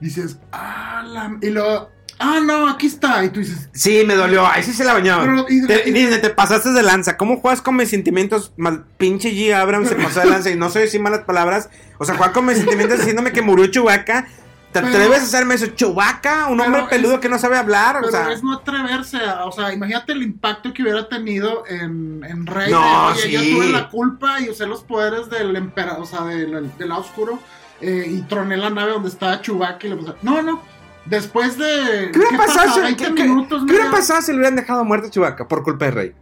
Dices, 0.00 0.38
ah, 0.52 1.02
la... 1.06 1.36
Y 1.40 1.50
luego, 1.50 1.90
ah, 2.18 2.40
no, 2.42 2.68
aquí 2.68 2.86
está. 2.86 3.24
Y 3.24 3.30
tú 3.30 3.40
dices, 3.40 3.68
Sí, 3.72 4.02
me 4.06 4.14
dolió. 4.14 4.46
Ahí 4.46 4.62
sí 4.62 4.72
se 4.72 4.84
la 4.84 4.92
bañaban. 4.94 5.26
Pero, 5.26 5.46
y- 5.48 5.66
Te, 5.66 5.88
y- 5.88 6.20
te 6.20 6.30
pasaste 6.30 6.70
de 6.70 6.82
lanza. 6.82 7.16
¿Cómo 7.16 7.38
juegas 7.38 7.62
con 7.62 7.76
mis 7.76 7.88
sentimientos? 7.90 8.52
Mal, 8.56 8.84
pinche 8.96 9.30
G. 9.32 9.52
Abrams 9.54 9.88
se 9.88 9.94
pasó 9.96 10.20
de 10.20 10.26
lanza 10.26 10.50
y 10.50 10.56
no 10.56 10.70
soy 10.70 10.82
decir 10.82 11.00
malas 11.00 11.20
palabras. 11.20 11.68
O 11.98 12.04
sea, 12.04 12.14
jugar 12.16 12.32
con 12.32 12.46
mis 12.46 12.58
sentimientos 12.58 12.98
diciéndome 12.98 13.32
que 13.32 13.42
murió 13.42 13.66
Chewbacca. 13.66 14.26
¿Te 14.72 14.80
Pero- 14.82 14.88
atreves 14.88 15.20
a 15.20 15.22
hacerme 15.22 15.54
eso? 15.54 15.66
¿Chewbacca? 15.68 16.48
¿Un 16.48 16.60
hombre 16.60 16.82
es- 16.82 16.88
peludo 16.88 17.20
que 17.20 17.30
no 17.30 17.38
sabe 17.38 17.56
hablar? 17.56 17.96
O 17.96 18.00
pero 18.00 18.12
sea, 18.12 18.30
es 18.32 18.42
no 18.42 18.52
atreverse 18.52 19.16
a, 19.16 19.46
o 19.46 19.52
sea, 19.52 19.72
imagínate 19.72 20.12
el 20.12 20.22
impacto 20.22 20.74
que 20.74 20.82
hubiera 20.82 21.08
tenido 21.08 21.64
en, 21.66 22.22
en 22.28 22.46
Rey. 22.46 22.70
No, 22.70 23.14
de, 23.14 23.22
sí. 23.22 23.54
tuve 23.54 23.70
la 23.70 23.88
culpa 23.88 24.40
y 24.42 24.50
usé 24.50 24.66
los 24.66 24.82
poderes 24.84 25.30
del 25.30 25.56
emperador, 25.56 26.02
o 26.02 26.06
sea, 26.06 26.22
del, 26.24 26.70
del 26.76 26.88
lado 26.90 27.00
oscuro, 27.00 27.38
eh, 27.80 28.04
y 28.10 28.20
troné 28.28 28.58
la 28.58 28.68
nave 28.68 28.92
donde 28.92 29.08
estaba 29.08 29.40
Chewbacca 29.40 29.86
y 29.86 29.90
le 29.90 29.96
puse, 29.96 30.12
no, 30.20 30.42
no, 30.42 30.60
después 31.08 31.56
de... 31.58 32.10
¿qué 32.12 32.18
hubiera 32.18 32.36
pasado, 32.38 32.66
pasa? 32.66 32.74
si, 32.74 32.80
20 32.80 33.04
qué- 33.04 33.14
qué- 33.14 33.22
minutos, 33.24 33.58
qué 33.60 33.64
hubiera 33.72 33.84
media- 33.86 33.98
pasado 33.98 34.22
si 34.22 34.32
le 34.32 34.38
hubieran 34.38 34.56
dejado 34.56 34.84
muerto 34.84 35.06
a 35.08 35.10
Chewbacca 35.10 35.48
por 35.48 35.62
culpa 35.62 35.86
de 35.86 35.90
Rey? 35.90 36.14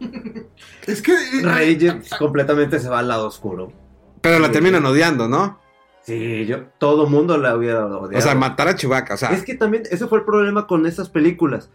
Es 0.86 1.00
que. 1.02 1.12
eh, 1.12 1.42
Rey 1.42 1.76
ya 1.78 1.98
completamente 2.18 2.78
se 2.78 2.88
va 2.88 2.98
al 2.98 3.08
lado 3.08 3.26
oscuro. 3.26 3.72
Pero 4.20 4.38
la 4.38 4.46
Sí. 4.48 4.52
terminan 4.52 4.84
odiando, 4.86 5.28
¿no? 5.28 5.58
Sí, 6.02 6.44
yo, 6.46 6.64
todo 6.78 7.06
mundo 7.06 7.38
la 7.38 7.56
hubiera 7.56 7.86
odiado. 7.86 8.18
O 8.18 8.20
sea, 8.20 8.34
matar 8.34 8.68
a 8.68 8.76
Chewbacca, 8.76 9.14
o 9.14 9.16
sea. 9.16 9.30
Es 9.30 9.42
que 9.42 9.54
también 9.54 9.84
ese 9.90 10.06
fue 10.06 10.18
el 10.18 10.24
problema 10.24 10.66
con 10.66 10.84
estas 10.86 11.08
películas. 11.08 11.70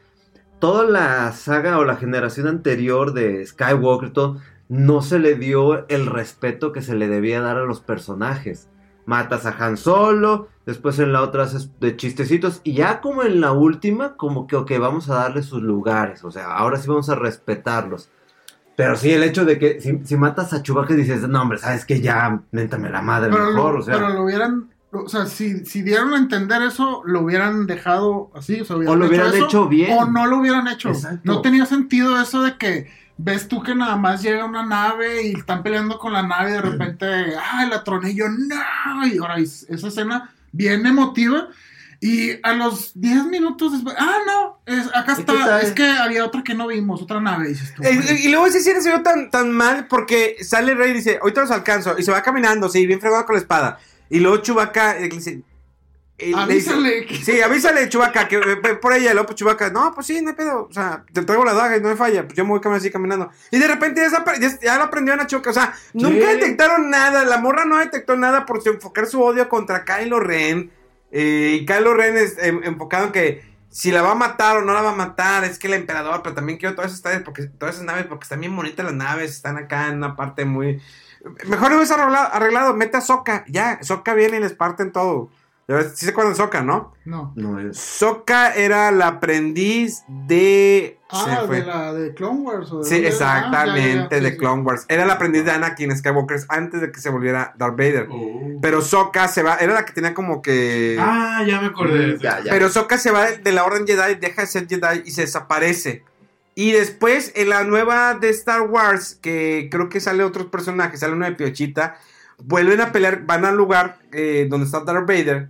Toda 0.60 0.84
la 0.84 1.32
saga 1.32 1.80
o 1.80 1.86
la 1.86 1.95
generación 1.95 2.47
anterior 2.47 3.14
de 3.14 3.43
Skywalker 3.45 4.10
y 4.10 4.14
todo, 4.14 4.38
no 4.68 5.01
se 5.01 5.18
le 5.18 5.36
dio 5.36 5.88
el 5.88 6.05
respeto 6.05 6.72
que 6.72 6.82
se 6.84 6.93
le 6.95 7.07
debía 7.07 7.41
dar 7.41 7.57
a 7.57 7.64
los 7.64 7.80
personajes. 7.82 8.68
Matas 9.10 9.47
a 9.47 9.55
Han 9.57 9.76
Solo, 9.76 10.49
después 10.68 10.99
en 10.99 11.12
la 11.12 11.24
otra 11.24 11.43
haces 11.43 11.72
de 11.80 11.97
chistecitos, 11.97 12.62
y 12.64 12.74
ya 12.74 13.01
como 13.01 13.24
en 13.24 13.41
la 13.41 13.51
última, 13.53 14.16
como 14.16 14.45
que, 14.45 14.55
ok, 14.55 14.72
vamos 14.80 15.10
a 15.10 15.16
darle 15.16 15.41
sus 15.41 15.64
lugares, 15.64 16.24
o 16.24 16.30
sea, 16.30 16.53
ahora 16.53 16.78
sí 16.78 16.88
vamos 16.88 17.10
a 17.10 17.16
respetarlos. 17.16 18.12
Pero 18.76 18.95
sí, 18.95 19.12
el 19.12 19.24
hecho 19.24 19.45
de 19.45 19.57
que 19.57 19.82
si, 19.82 19.99
si 20.05 20.16
matas 20.16 20.53
a 20.53 20.62
Chewbacca 20.62 20.93
dices, 20.93 21.28
no, 21.28 21.41
hombre, 21.41 21.57
sabes 21.57 21.86
que 21.86 22.01
ya, 22.01 22.43
méntame 22.51 22.91
la 22.91 23.01
madre 23.01 23.32
pero, 23.32 23.47
mejor, 23.47 23.74
lo, 23.74 23.80
o 23.80 23.82
sea. 23.82 23.95
pero 23.95 24.10
lo 24.10 24.24
hubieran. 24.24 24.70
O 24.91 25.10
sea, 25.10 25.26
si, 25.26 25.66
si 25.66 25.82
dieron 25.82 26.14
a 26.14 26.18
entender 26.18 26.62
eso, 26.62 27.01
lo 27.03 27.22
hubieran 27.22 27.66
dejado 27.66 28.30
así. 28.36 28.62
O, 28.62 28.66
sea, 28.66 28.76
O 28.78 28.95
lo 28.95 29.07
hubieran 29.07 29.36
hecho 29.36 29.68
bien. 29.68 29.97
O 29.97 30.05
no 30.05 30.28
lo 30.28 30.38
hubieran 30.38 30.68
hecho. 30.68 30.89
Exacto. 30.89 31.22
No 31.24 31.41
tenía 31.41 31.66
sentido 31.66 32.22
eso 32.22 32.41
de 32.41 32.57
que 32.57 32.88
ves 33.22 33.50
tú 33.50 33.62
que 33.62 33.76
nada 33.76 33.98
más 33.98 34.22
llega 34.22 34.46
una 34.46 34.66
nave 34.66 35.24
y 35.24 35.34
están 35.34 35.62
peleando 35.62 36.00
con 36.00 36.14
la 36.14 36.24
nave 36.24 36.52
y 36.52 36.54
de 36.54 36.62
repente, 36.62 37.06
ay, 37.52 37.68
la 37.70 37.84
troné 37.84 38.12
y 38.12 38.16
yo, 38.16 38.30
no. 38.30 39.06
Y 39.08 39.18
ahora 39.18 39.38
es- 39.40 39.66
esa 39.70 39.90
escena 39.90 40.34
bien 40.54 40.86
emotiva. 40.86 41.50
Y 42.02 42.40
a 42.44 42.54
los 42.54 42.92
10 42.96 43.26
minutos 43.26 43.74
después, 43.74 43.94
ah, 44.00 44.20
no, 44.26 44.60
es, 44.66 44.88
acá 44.96 45.16
¿Y 45.18 45.20
está, 45.20 45.62
es 45.62 45.72
que 45.74 45.86
había 45.86 46.24
otra 46.24 46.42
que 46.46 46.54
no 46.54 46.68
vimos, 46.68 47.02
otra 47.02 47.20
nave, 47.20 47.50
dices 47.50 47.74
tú. 47.76 47.84
Eh, 47.84 48.00
Y, 48.22 48.28
y 48.28 48.32
luego 48.32 48.46
ese 48.46 48.62
cine 48.62 48.80
se 48.80 48.88
vio 48.88 49.02
tan, 49.04 49.30
tan 49.30 49.52
mal 49.52 49.88
porque 49.88 50.38
sale 50.42 50.72
el 50.72 50.78
rey 50.78 50.92
y 50.92 50.94
dice, 50.94 51.20
ahorita 51.22 51.42
los 51.42 51.52
alcanzo. 51.52 52.00
Y 52.00 52.04
se 52.04 52.12
va 52.14 52.24
caminando, 52.24 52.70
sí, 52.70 52.86
bien 52.88 53.02
fregado 53.02 53.26
con 53.26 53.36
la 53.36 53.42
espada. 53.42 53.80
Y 54.10 54.22
luego 54.22 54.38
Chewbacca 54.38 54.98
eh, 54.98 55.10
le 56.20 56.36
Avísale. 56.36 57.08
sí, 57.24 57.42
avísale, 57.42 57.88
Chewbacca, 57.90 58.28
que 58.28 58.38
eh, 58.38 58.76
por 58.76 58.94
ella. 58.94 59.14
Pues, 59.24 59.36
Chewbacca, 59.36 59.70
no, 59.70 59.94
pues 59.94 60.08
sí, 60.08 60.22
no 60.22 60.30
hay 60.30 60.36
pedo. 60.36 60.68
O 60.70 60.74
sea, 60.74 61.04
te 61.12 61.24
traigo 61.24 61.46
la 61.46 61.54
daga 61.54 61.78
y 61.78 61.82
no 61.82 61.90
me 61.90 61.96
falla. 61.96 62.26
Pues 62.26 62.36
yo 62.36 62.44
me 62.44 62.52
voy 62.52 62.62
caminando 62.62 62.82
así 62.82 62.92
caminando. 62.92 63.32
Y 63.52 63.60
de 63.60 63.68
repente 63.68 64.02
ya, 64.62 64.78
lo 64.78 64.84
aprendieron 64.84 65.20
a 65.20 65.28
Chewbacca. 65.28 65.50
O 65.50 65.54
sea, 65.54 65.74
nunca 65.94 66.28
detectaron 66.28 66.90
nada. 66.90 67.24
La 67.26 67.38
morra 67.38 67.66
no 67.66 67.78
detectó 67.78 68.16
nada 68.16 68.46
por 68.46 68.62
enfocar 68.66 69.08
su 69.08 69.22
odio 69.22 69.50
contra 69.50 69.86
Kylo 69.86 70.20
Ren. 70.20 70.72
Eh, 71.12 71.60
y 71.62 71.66
Kylo 71.66 71.94
Ren 71.94 72.18
es 72.18 72.38
em, 72.38 72.62
enfocado 72.64 73.08
en 73.08 73.12
que 73.12 73.50
si 73.70 73.92
la 73.92 74.02
va 74.02 74.12
a 74.12 74.16
matar 74.16 74.58
o 74.58 74.62
no 74.62 74.74
la 74.74 74.82
va 74.82 74.92
a 74.92 74.96
matar, 74.96 75.44
es 75.44 75.60
que 75.60 75.68
el 75.68 75.74
emperador, 75.74 76.22
pero 76.24 76.36
también 76.36 76.58
quiero 76.58 76.76
todas 76.76 76.92
esas 76.92 77.04
naves 77.06 77.22
porque, 77.24 77.44
todas 77.44 77.76
esas 77.76 77.86
naves, 77.86 78.06
porque 78.08 78.24
están 78.24 78.40
bien 78.40 78.56
bonitas 78.56 78.86
las 78.86 78.96
naves, 78.96 79.32
están 79.32 79.58
acá 79.58 79.88
en 79.88 79.98
una 79.98 80.16
parte 80.16 80.46
muy... 80.46 80.82
Mejor 81.46 81.70
lo 81.70 81.78
hubiese 81.78 81.94
arreglado, 81.94 82.34
arreglado, 82.34 82.74
mete 82.74 82.98
a 82.98 83.02
Soca, 83.02 83.44
ya, 83.48 83.80
Soca 83.84 84.14
viene 84.14 84.38
y 84.38 84.40
les 84.40 84.54
parten 84.54 84.92
todo. 84.92 85.30
Sí 85.96 86.06
se 86.06 86.12
acuerdan 86.12 86.34
de 86.34 86.38
Soca, 86.38 86.62
¿no? 86.64 86.94
No. 87.06 87.32
No, 87.36 87.60
es- 87.60 87.78
Soca 87.78 88.54
era 88.56 88.92
la 88.92 89.08
aprendiz 89.08 90.04
de... 90.08 90.98
Ah, 91.12 91.46
de 91.50 91.64
la 91.64 91.94
de 91.94 92.14
Clone 92.14 92.42
Wars. 92.42 92.72
¿o 92.72 92.80
de 92.80 92.86
Sí, 92.90 92.96
exactamente, 93.06 94.00
Ah, 94.00 94.08
ya, 94.10 94.18
ya, 94.18 94.24
de 94.24 94.32
sí, 94.32 94.38
Clone 94.38 94.62
Wars. 94.64 94.86
Era 94.88 95.06
la 95.06 95.14
aprendiz 95.14 95.46
de 95.46 95.52
Anakin 95.52 95.96
Skywalker 95.96 96.40
antes 96.50 96.82
de 96.82 96.92
que 96.92 97.00
se 97.00 97.10
volviera 97.10 97.54
Darth 97.58 97.78
Vader. 97.78 98.08
Oh. 98.12 98.58
Pero 98.62 98.82
Soca 98.82 99.28
se 99.28 99.44
va, 99.44 99.56
era 99.56 99.74
la 99.74 99.86
que 99.86 99.94
tenía 99.94 100.14
como 100.14 100.42
que... 100.42 100.98
Ah, 101.00 101.44
ya 101.48 101.62
me 101.62 101.68
acordé 101.68 102.00
de 102.00 102.14
eso. 102.14 102.24
Ya, 102.24 102.42
ya. 102.44 102.52
Pero 102.52 102.70
Sokka 102.70 102.98
se 102.98 103.12
va 103.12 103.32
de, 103.32 103.52
la 103.52 103.64
Orden 103.64 103.86
Jedi, 103.86 104.16
deja 104.16 104.42
de 104.42 104.48
ser 104.48 104.68
Jedi 104.68 105.04
y 105.06 105.12
se 105.12 105.22
desaparece. 105.22 106.04
Y 106.56 106.72
después, 106.72 107.32
en 107.36 107.50
la 107.50 107.64
nueva 107.64 108.16
de 108.16 108.30
Star 108.30 108.62
Wars, 108.62 109.18
que 109.22 109.70
creo 109.72 109.88
que 109.88 110.00
sale 110.00 110.24
otros 110.24 110.48
personajes, 110.48 111.00
sale 111.00 111.14
uno 111.14 111.26
de 111.26 111.32
Piochita, 111.32 111.98
vuelven 112.38 112.82
a 112.82 112.92
pelear, 112.92 113.26
van 113.26 113.46
al 113.46 113.56
lugar 113.56 114.00
eh, 114.12 114.48
donde 114.50 114.66
está 114.66 114.82
Darth 114.82 115.08
Vader. 115.08 115.50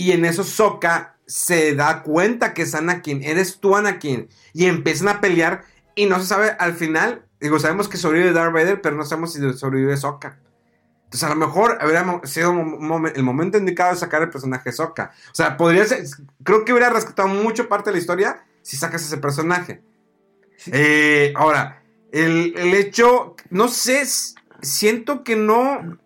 Y 0.00 0.12
en 0.12 0.24
eso 0.24 0.44
Sokka 0.44 1.16
se 1.26 1.74
da 1.74 2.02
cuenta 2.02 2.54
que 2.54 2.62
es 2.62 2.74
Anakin, 2.74 3.22
eres 3.22 3.60
tú 3.60 3.76
Anakin. 3.76 4.30
Y 4.54 4.64
empiezan 4.64 5.08
a 5.08 5.20
pelear 5.20 5.64
y 5.94 6.06
no 6.06 6.18
se 6.20 6.24
sabe 6.24 6.56
al 6.58 6.72
final, 6.72 7.26
digo, 7.38 7.58
sabemos 7.58 7.86
que 7.86 7.98
sobrevive 7.98 8.32
Darth 8.32 8.54
Vader, 8.54 8.80
pero 8.80 8.96
no 8.96 9.04
sabemos 9.04 9.34
si 9.34 9.40
sobrevive 9.52 9.98
Sokka. 9.98 10.38
Entonces 11.04 11.24
a 11.24 11.28
lo 11.28 11.36
mejor 11.36 11.76
habría 11.82 12.18
sido 12.24 12.50
el 12.52 13.22
momento 13.22 13.58
indicado 13.58 13.92
de 13.92 13.98
sacar 13.98 14.22
el 14.22 14.30
personaje 14.30 14.72
Sokka. 14.72 15.12
O 15.30 15.34
sea, 15.34 15.58
podría 15.58 15.84
ser, 15.84 16.02
creo 16.44 16.64
que 16.64 16.72
hubiera 16.72 16.88
rescatado 16.88 17.28
mucho 17.28 17.68
parte 17.68 17.90
de 17.90 17.96
la 17.96 18.00
historia 18.00 18.46
si 18.62 18.78
sacas 18.78 19.04
ese 19.04 19.18
personaje. 19.18 19.82
Eh, 20.72 21.34
ahora, 21.36 21.82
el, 22.10 22.54
el 22.56 22.72
hecho, 22.72 23.36
no 23.50 23.68
sé, 23.68 24.02
siento 24.62 25.24
que 25.24 25.36
no, 25.36 25.98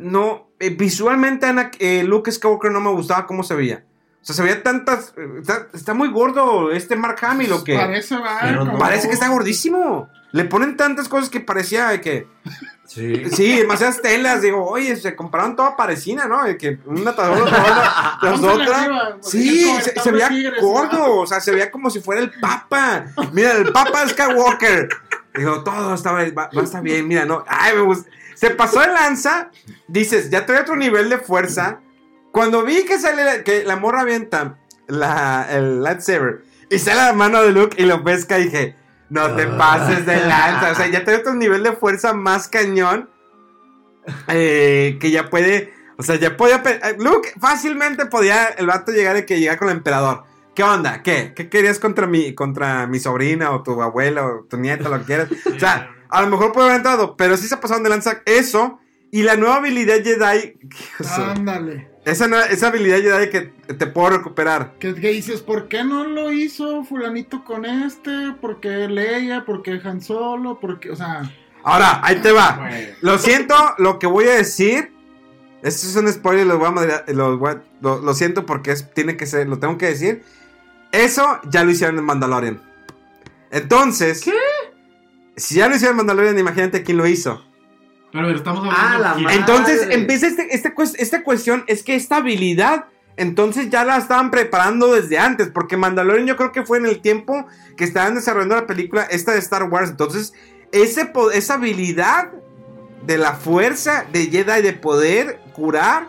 no, 0.00 0.45
eh, 0.60 0.70
visualmente 0.70 1.46
Ana- 1.46 1.70
eh, 1.78 2.02
Luke 2.04 2.30
Skywalker 2.32 2.70
no 2.70 2.80
me 2.80 2.90
gustaba 2.90 3.26
cómo 3.26 3.42
se 3.42 3.54
veía. 3.54 3.84
O 4.22 4.24
sea, 4.26 4.34
se 4.34 4.42
veía 4.42 4.62
tantas, 4.62 5.14
eh, 5.16 5.28
está, 5.40 5.68
está 5.72 5.94
muy 5.94 6.08
gordo 6.10 6.72
este 6.72 6.96
Mark 6.96 7.18
Hamill 7.22 7.52
o 7.52 7.62
que 7.64 7.74
Parece, 7.76 8.16
no- 8.16 8.78
parece 8.78 9.08
que 9.08 9.14
está 9.14 9.28
gordísimo. 9.28 10.08
Le 10.32 10.44
ponen 10.44 10.76
tantas 10.76 11.08
cosas 11.08 11.30
que 11.30 11.40
parecía 11.40 12.00
que 12.00 12.26
Sí. 12.86 13.24
Sí, 13.30 13.56
demasiadas 13.58 14.00
telas. 14.00 14.42
Digo, 14.42 14.64
oye, 14.64 14.94
se 14.96 15.16
compraron 15.16 15.56
toda 15.56 15.76
parecina, 15.76 16.26
¿no? 16.26 16.42
Que 16.56 16.78
una 16.86 17.14
tras 17.16 17.40
otra, 17.40 18.18
tras 18.20 18.40
Sí, 19.22 19.64
se, 20.02 20.10
veía 20.12 20.28
Tigres, 20.28 20.62
gordo. 20.62 20.96
¿no? 20.98 21.14
O 21.16 21.26
sea, 21.26 21.40
se 21.40 21.50
veía 21.50 21.70
como 21.70 21.90
si 21.90 22.00
fuera 22.00 22.20
el 22.20 22.30
Papa. 22.40 23.06
Mira, 23.32 23.52
el 23.52 23.72
Papa 23.72 24.08
Skywalker. 24.08 24.88
Digo, 25.34 25.64
todo 25.64 25.74
va, 25.74 26.32
va 26.32 26.60
a 26.60 26.64
estar 26.64 26.82
bien. 26.82 27.08
Mira, 27.08 27.24
no. 27.24 27.44
Ay, 27.48 27.74
me 27.74 27.82
gusta. 27.82 28.08
Se 28.36 28.50
pasó 28.50 28.78
de 28.80 28.86
lanza. 28.88 29.50
Dices, 29.88 30.30
ya 30.30 30.46
trae 30.46 30.60
otro 30.60 30.76
nivel 30.76 31.08
de 31.10 31.18
fuerza. 31.18 31.80
Cuando 32.30 32.62
vi 32.64 32.84
que 32.84 32.98
sale, 32.98 33.24
la- 33.24 33.42
que 33.42 33.64
la 33.64 33.76
morra 33.76 34.02
avienta 34.02 34.58
la, 34.86 35.46
el 35.50 35.82
lightsaber 35.82 36.42
y 36.70 36.78
sale 36.78 37.00
la 37.00 37.12
mano 37.12 37.42
de 37.42 37.50
Luke 37.52 37.82
y 37.82 37.86
lo 37.86 38.04
pesca, 38.04 38.36
dije, 38.36 38.76
no 39.08 39.34
te 39.34 39.46
pases 39.46 40.04
de 40.06 40.16
lanza. 40.26 40.70
O 40.72 40.74
sea, 40.74 40.86
ya 40.88 41.02
trae 41.04 41.16
otro 41.16 41.34
nivel 41.34 41.62
de 41.62 41.72
fuerza 41.72 42.12
más 42.12 42.46
cañón. 42.48 43.08
eh, 44.28 44.98
que 45.00 45.10
ya 45.10 45.30
puede, 45.30 45.72
o 45.96 46.02
sea, 46.02 46.16
ya 46.16 46.36
podía, 46.36 46.62
eh, 46.64 46.96
Luke 46.98 47.32
fácilmente 47.40 48.06
podía 48.06 48.46
el 48.48 48.66
vato 48.66 48.92
llegar 48.92 49.16
y 49.16 49.24
que 49.26 49.40
llega 49.40 49.56
con 49.56 49.68
el 49.68 49.76
emperador. 49.78 50.24
¿Qué 50.54 50.62
onda? 50.62 51.02
¿Qué? 51.02 51.32
¿Qué 51.34 51.48
querías 51.50 51.78
contra 51.78 52.06
mi, 52.06 52.34
contra 52.34 52.86
mi 52.86 52.98
sobrina 52.98 53.50
o 53.50 53.62
tu 53.62 53.82
abuela 53.82 54.24
o 54.26 54.44
tu 54.48 54.56
nieta, 54.56 54.88
lo 54.88 54.98
que 55.00 55.04
quieras? 55.04 55.28
O 55.54 55.58
sea, 55.58 55.90
a 56.08 56.22
lo 56.22 56.28
mejor 56.28 56.52
puede 56.52 56.66
haber 56.68 56.78
entrado, 56.78 57.16
pero 57.16 57.36
sí 57.36 57.48
se 57.48 57.56
pasaron 57.56 57.82
de 57.82 57.90
lanza 57.90 58.22
eso 58.24 58.78
y 59.10 59.22
la 59.22 59.36
nueva 59.36 59.56
habilidad 59.56 60.02
Jedi. 60.02 60.54
Ándale. 61.16 61.88
esa, 62.04 62.46
esa 62.46 62.68
habilidad 62.68 62.98
Jedi 62.98 63.30
que 63.30 63.40
te 63.74 63.86
puedo 63.86 64.10
recuperar. 64.10 64.74
Que, 64.78 64.94
que 64.94 65.08
dices, 65.10 65.42
¿por 65.42 65.68
qué 65.68 65.84
no 65.84 66.04
lo 66.04 66.32
hizo 66.32 66.84
fulanito 66.84 67.44
con 67.44 67.64
este? 67.64 68.32
¿Por 68.40 68.60
qué 68.60 68.88
Leia? 68.88 69.44
¿Por 69.44 69.62
qué 69.62 69.80
Han 69.84 70.00
Solo? 70.00 70.58
¿Por 70.60 70.80
qué? 70.80 70.90
O 70.90 70.96
sea, 70.96 71.30
Ahora, 71.62 72.00
ahí 72.04 72.16
te 72.20 72.30
va. 72.30 72.56
Bueno. 72.60 72.88
Lo 73.00 73.18
siento, 73.18 73.54
lo 73.78 73.98
que 73.98 74.06
voy 74.06 74.26
a 74.26 74.34
decir. 74.34 74.92
Esto 75.62 75.86
es 75.88 75.96
un 75.96 76.06
spoiler, 76.12 76.46
lo, 76.46 76.58
voy 76.58 76.68
a 76.68 77.04
lo, 77.12 77.38
voy 77.38 77.50
a- 77.54 77.62
lo- 77.80 78.00
lo 78.00 78.14
siento 78.14 78.46
porque 78.46 78.70
es, 78.70 78.92
tiene 78.94 79.16
que 79.16 79.26
ser, 79.26 79.48
lo 79.48 79.58
tengo 79.58 79.76
que 79.78 79.86
decir. 79.86 80.22
Eso 80.92 81.40
ya 81.50 81.64
lo 81.64 81.72
hicieron 81.72 81.98
en 81.98 82.04
Mandalorian. 82.04 82.62
Entonces, 83.50 84.22
¿qué? 84.22 84.32
Si 85.36 85.56
ya 85.56 85.68
lo 85.68 85.76
hicieron 85.76 85.94
en 85.94 85.98
Mandalorian, 85.98 86.38
imagínate 86.38 86.82
quién 86.82 86.98
lo 86.98 87.06
hizo. 87.06 87.44
Pero 88.12 88.24
a 88.24 88.26
ver, 88.28 88.36
estamos 88.36 88.60
hablando 88.60 88.78
Ah, 88.78 89.16
la. 89.20 89.34
Entonces 89.34 89.88
empieza 89.90 90.26
este, 90.26 90.54
este 90.54 90.72
esta 90.98 91.22
cuestión, 91.22 91.64
es 91.66 91.82
que 91.82 91.94
esta 91.94 92.16
habilidad, 92.16 92.86
entonces 93.16 93.68
ya 93.68 93.84
la 93.84 93.98
estaban 93.98 94.30
preparando 94.30 94.94
desde 94.94 95.18
antes, 95.18 95.48
porque 95.48 95.76
Mandalorian 95.76 96.26
yo 96.26 96.36
creo 96.36 96.52
que 96.52 96.64
fue 96.64 96.78
en 96.78 96.86
el 96.86 97.00
tiempo 97.00 97.46
que 97.76 97.84
estaban 97.84 98.14
desarrollando 98.14 98.54
la 98.54 98.66
película 98.66 99.02
esta 99.02 99.32
de 99.32 99.38
Star 99.38 99.64
Wars, 99.64 99.90
entonces 99.90 100.32
ese, 100.72 101.12
esa 101.34 101.54
habilidad 101.54 102.32
de 103.06 103.18
la 103.18 103.34
fuerza 103.34 104.06
de 104.12 104.26
Jedi 104.26 104.62
de 104.62 104.72
poder 104.72 105.40
curar, 105.52 106.08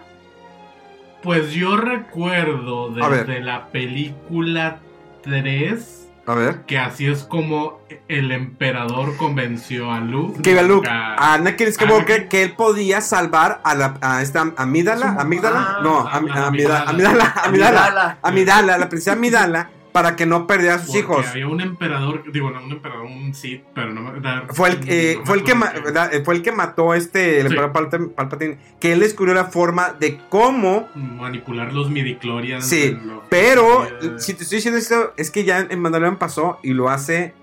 Pues 1.24 1.52
yo 1.52 1.76
recuerdo 1.78 2.90
desde 2.92 3.42
la 3.42 3.68
película 3.72 4.80
3 5.24 6.07
a 6.28 6.36
ver, 6.36 6.62
que 6.66 6.78
así 6.78 7.08
es 7.08 7.24
como 7.24 7.80
el 8.10 8.32
emperador 8.32 9.16
convenció 9.18 9.92
a 9.92 10.00
Luke. 10.02 10.42
que 10.42 10.62
Luke, 10.62 10.88
a- 10.90 11.16
a 11.16 11.34
Anakin 11.36 11.72
Skywalker, 11.72 12.28
que 12.28 12.44
él 12.44 12.54
podía 12.54 13.00
salvar 13.02 13.62
a, 13.64 13.74
la, 13.76 13.98
a 14.02 14.22
esta 14.22 14.52
amígdala, 14.58 15.14
Su- 15.14 15.20
amígdala, 15.22 15.60
ah, 15.78 15.80
no, 15.82 16.00
a- 16.00 16.12
am- 16.12 16.28
a- 16.30 16.48
amígdala, 16.48 16.82
amígdala. 16.82 16.84
amígdala, 16.90 17.34
amígala, 17.44 17.86
Amidala. 17.86 18.18
amígdala, 18.22 18.78
la 18.78 18.90
princesa 18.90 19.14
Amidala, 19.14 19.70
para 19.98 20.16
que 20.16 20.28
no 20.28 20.45
perdiera 20.45 20.76
a 20.76 20.78
sus 20.78 20.89
porque 20.89 21.00
hijos. 21.00 21.26
Había 21.26 21.48
un 21.48 21.60
emperador, 21.60 22.32
digo, 22.32 22.52
no 22.52 22.64
un 22.64 22.72
emperador, 22.72 23.06
un 23.08 23.34
Sith, 23.34 23.64
pero 23.74 23.91
no 23.95 24.02
me- 24.02 24.20
da- 24.20 24.43
Fue 24.50 24.70
el, 24.70 24.80
eh, 24.88 25.14
no 25.16 25.20
me 25.22 25.26
fue, 25.26 25.38
el 25.38 25.43
que. 25.43 25.52
Eh, 25.52 26.22
fue 26.24 26.36
el 26.36 26.41
que 26.43 26.52
mató 26.52 26.93
este, 26.93 27.38
el 27.39 27.48
Sí. 27.48 27.54
emperador 27.54 27.74
Palpatine, 27.74 28.10
Palpatine, 28.10 28.58
que 28.80 28.93
él 28.93 29.00
descubrió 29.00 29.34
la 29.34 29.45
forma 29.45 29.93
de 30.00 30.20
cómo, 30.30 30.88
manipular 30.93 31.74
los 31.74 31.89
midichlorians. 31.89 32.64
sí, 32.68 32.95
pero 33.30 33.86
eh, 33.86 33.89
si 34.20 34.36
te 34.36 34.43
estoy 34.43 34.58
diciendo 34.58 34.78
esto, 34.78 35.14
es 35.18 35.32
que 35.32 35.43
ya 35.45 35.62
en 35.62 35.80
Mandalorian 35.80 36.20
pasó 36.20 36.60
y 36.62 36.74
lo 36.74 36.89
hace 36.89 37.34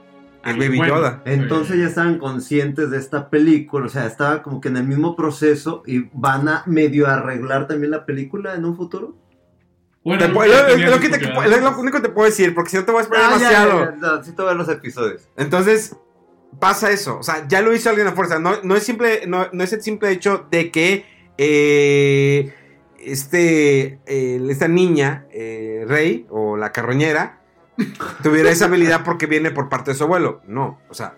El 0.44 0.56
Baby 0.56 0.76
Bueno. 0.76 0.96
Yoda. 0.98 1.22
Entonces 1.24 1.76
ya 1.78 1.86
estaban 1.86 2.18
conscientes 2.18 2.88
de 2.90 2.98
esta 2.98 3.30
película, 3.30 3.86
o 3.86 3.88
sea, 3.88 4.06
estaba 4.06 4.42
como 4.44 4.60
que 4.60 4.68
en 4.68 4.76
el 4.76 4.84
mismo 4.84 5.16
proceso 5.16 5.82
y 5.86 6.04
van 6.12 6.46
a 6.48 6.62
medio 6.66 7.08
arreglar 7.08 7.66
también 7.66 7.90
la 7.90 8.06
película 8.06 8.54
en 8.54 8.64
un 8.64 8.76
futuro. 8.76 9.16
Bueno, 10.04 10.20
Te 10.20 10.26
es 10.26 10.32
lo, 10.32 10.66
te- 10.66 11.80
único 11.80 11.96
que 11.96 12.02
te 12.02 12.08
puedo 12.10 12.28
decir, 12.28 12.54
porque 12.54 12.70
si 12.70 12.76
no 12.76 12.84
te 12.84 12.92
voy 12.92 13.00
a 13.00 13.02
esperar 13.04 13.24
Ah, 13.24 13.34
demasiado. 13.38 13.78
ya, 13.80 13.90
ya, 13.90 13.96
no, 13.96 14.12
necesito 14.16 14.44
ver 14.44 14.54
los 14.56 14.68
episodios. 14.68 15.28
Entonces, 15.36 15.96
pasa 16.60 16.90
eso. 16.90 17.18
O 17.18 17.22
sea, 17.22 17.46
ya 17.48 17.62
lo 17.62 17.74
hizo 17.74 17.88
alguien 17.88 18.06
a 18.08 18.12
fuerza. 18.12 18.38
No, 18.38 18.58
no 18.62 18.76
es 18.76 18.82
simple, 18.82 19.22
no, 19.26 19.48
no 19.52 19.64
es 19.64 19.72
el 19.72 19.82
simple 19.82 20.10
hecho 20.10 20.46
de 20.50 20.70
que 20.70 21.06
eh, 21.38 22.52
este, 22.98 23.98
eh, 24.06 24.46
esta 24.50 24.68
niña, 24.68 25.26
eh, 25.32 25.84
Rey, 25.88 26.26
o 26.30 26.56
la 26.56 26.70
carroñera, 26.72 27.40
tuviera 28.22 28.50
esa 28.50 28.66
habilidad 28.66 29.02
porque 29.04 29.26
viene 29.26 29.50
por 29.50 29.68
parte 29.68 29.92
de 29.92 29.96
su 29.96 30.04
abuelo. 30.04 30.42
No, 30.46 30.80
o 30.90 30.94
sea, 30.94 31.14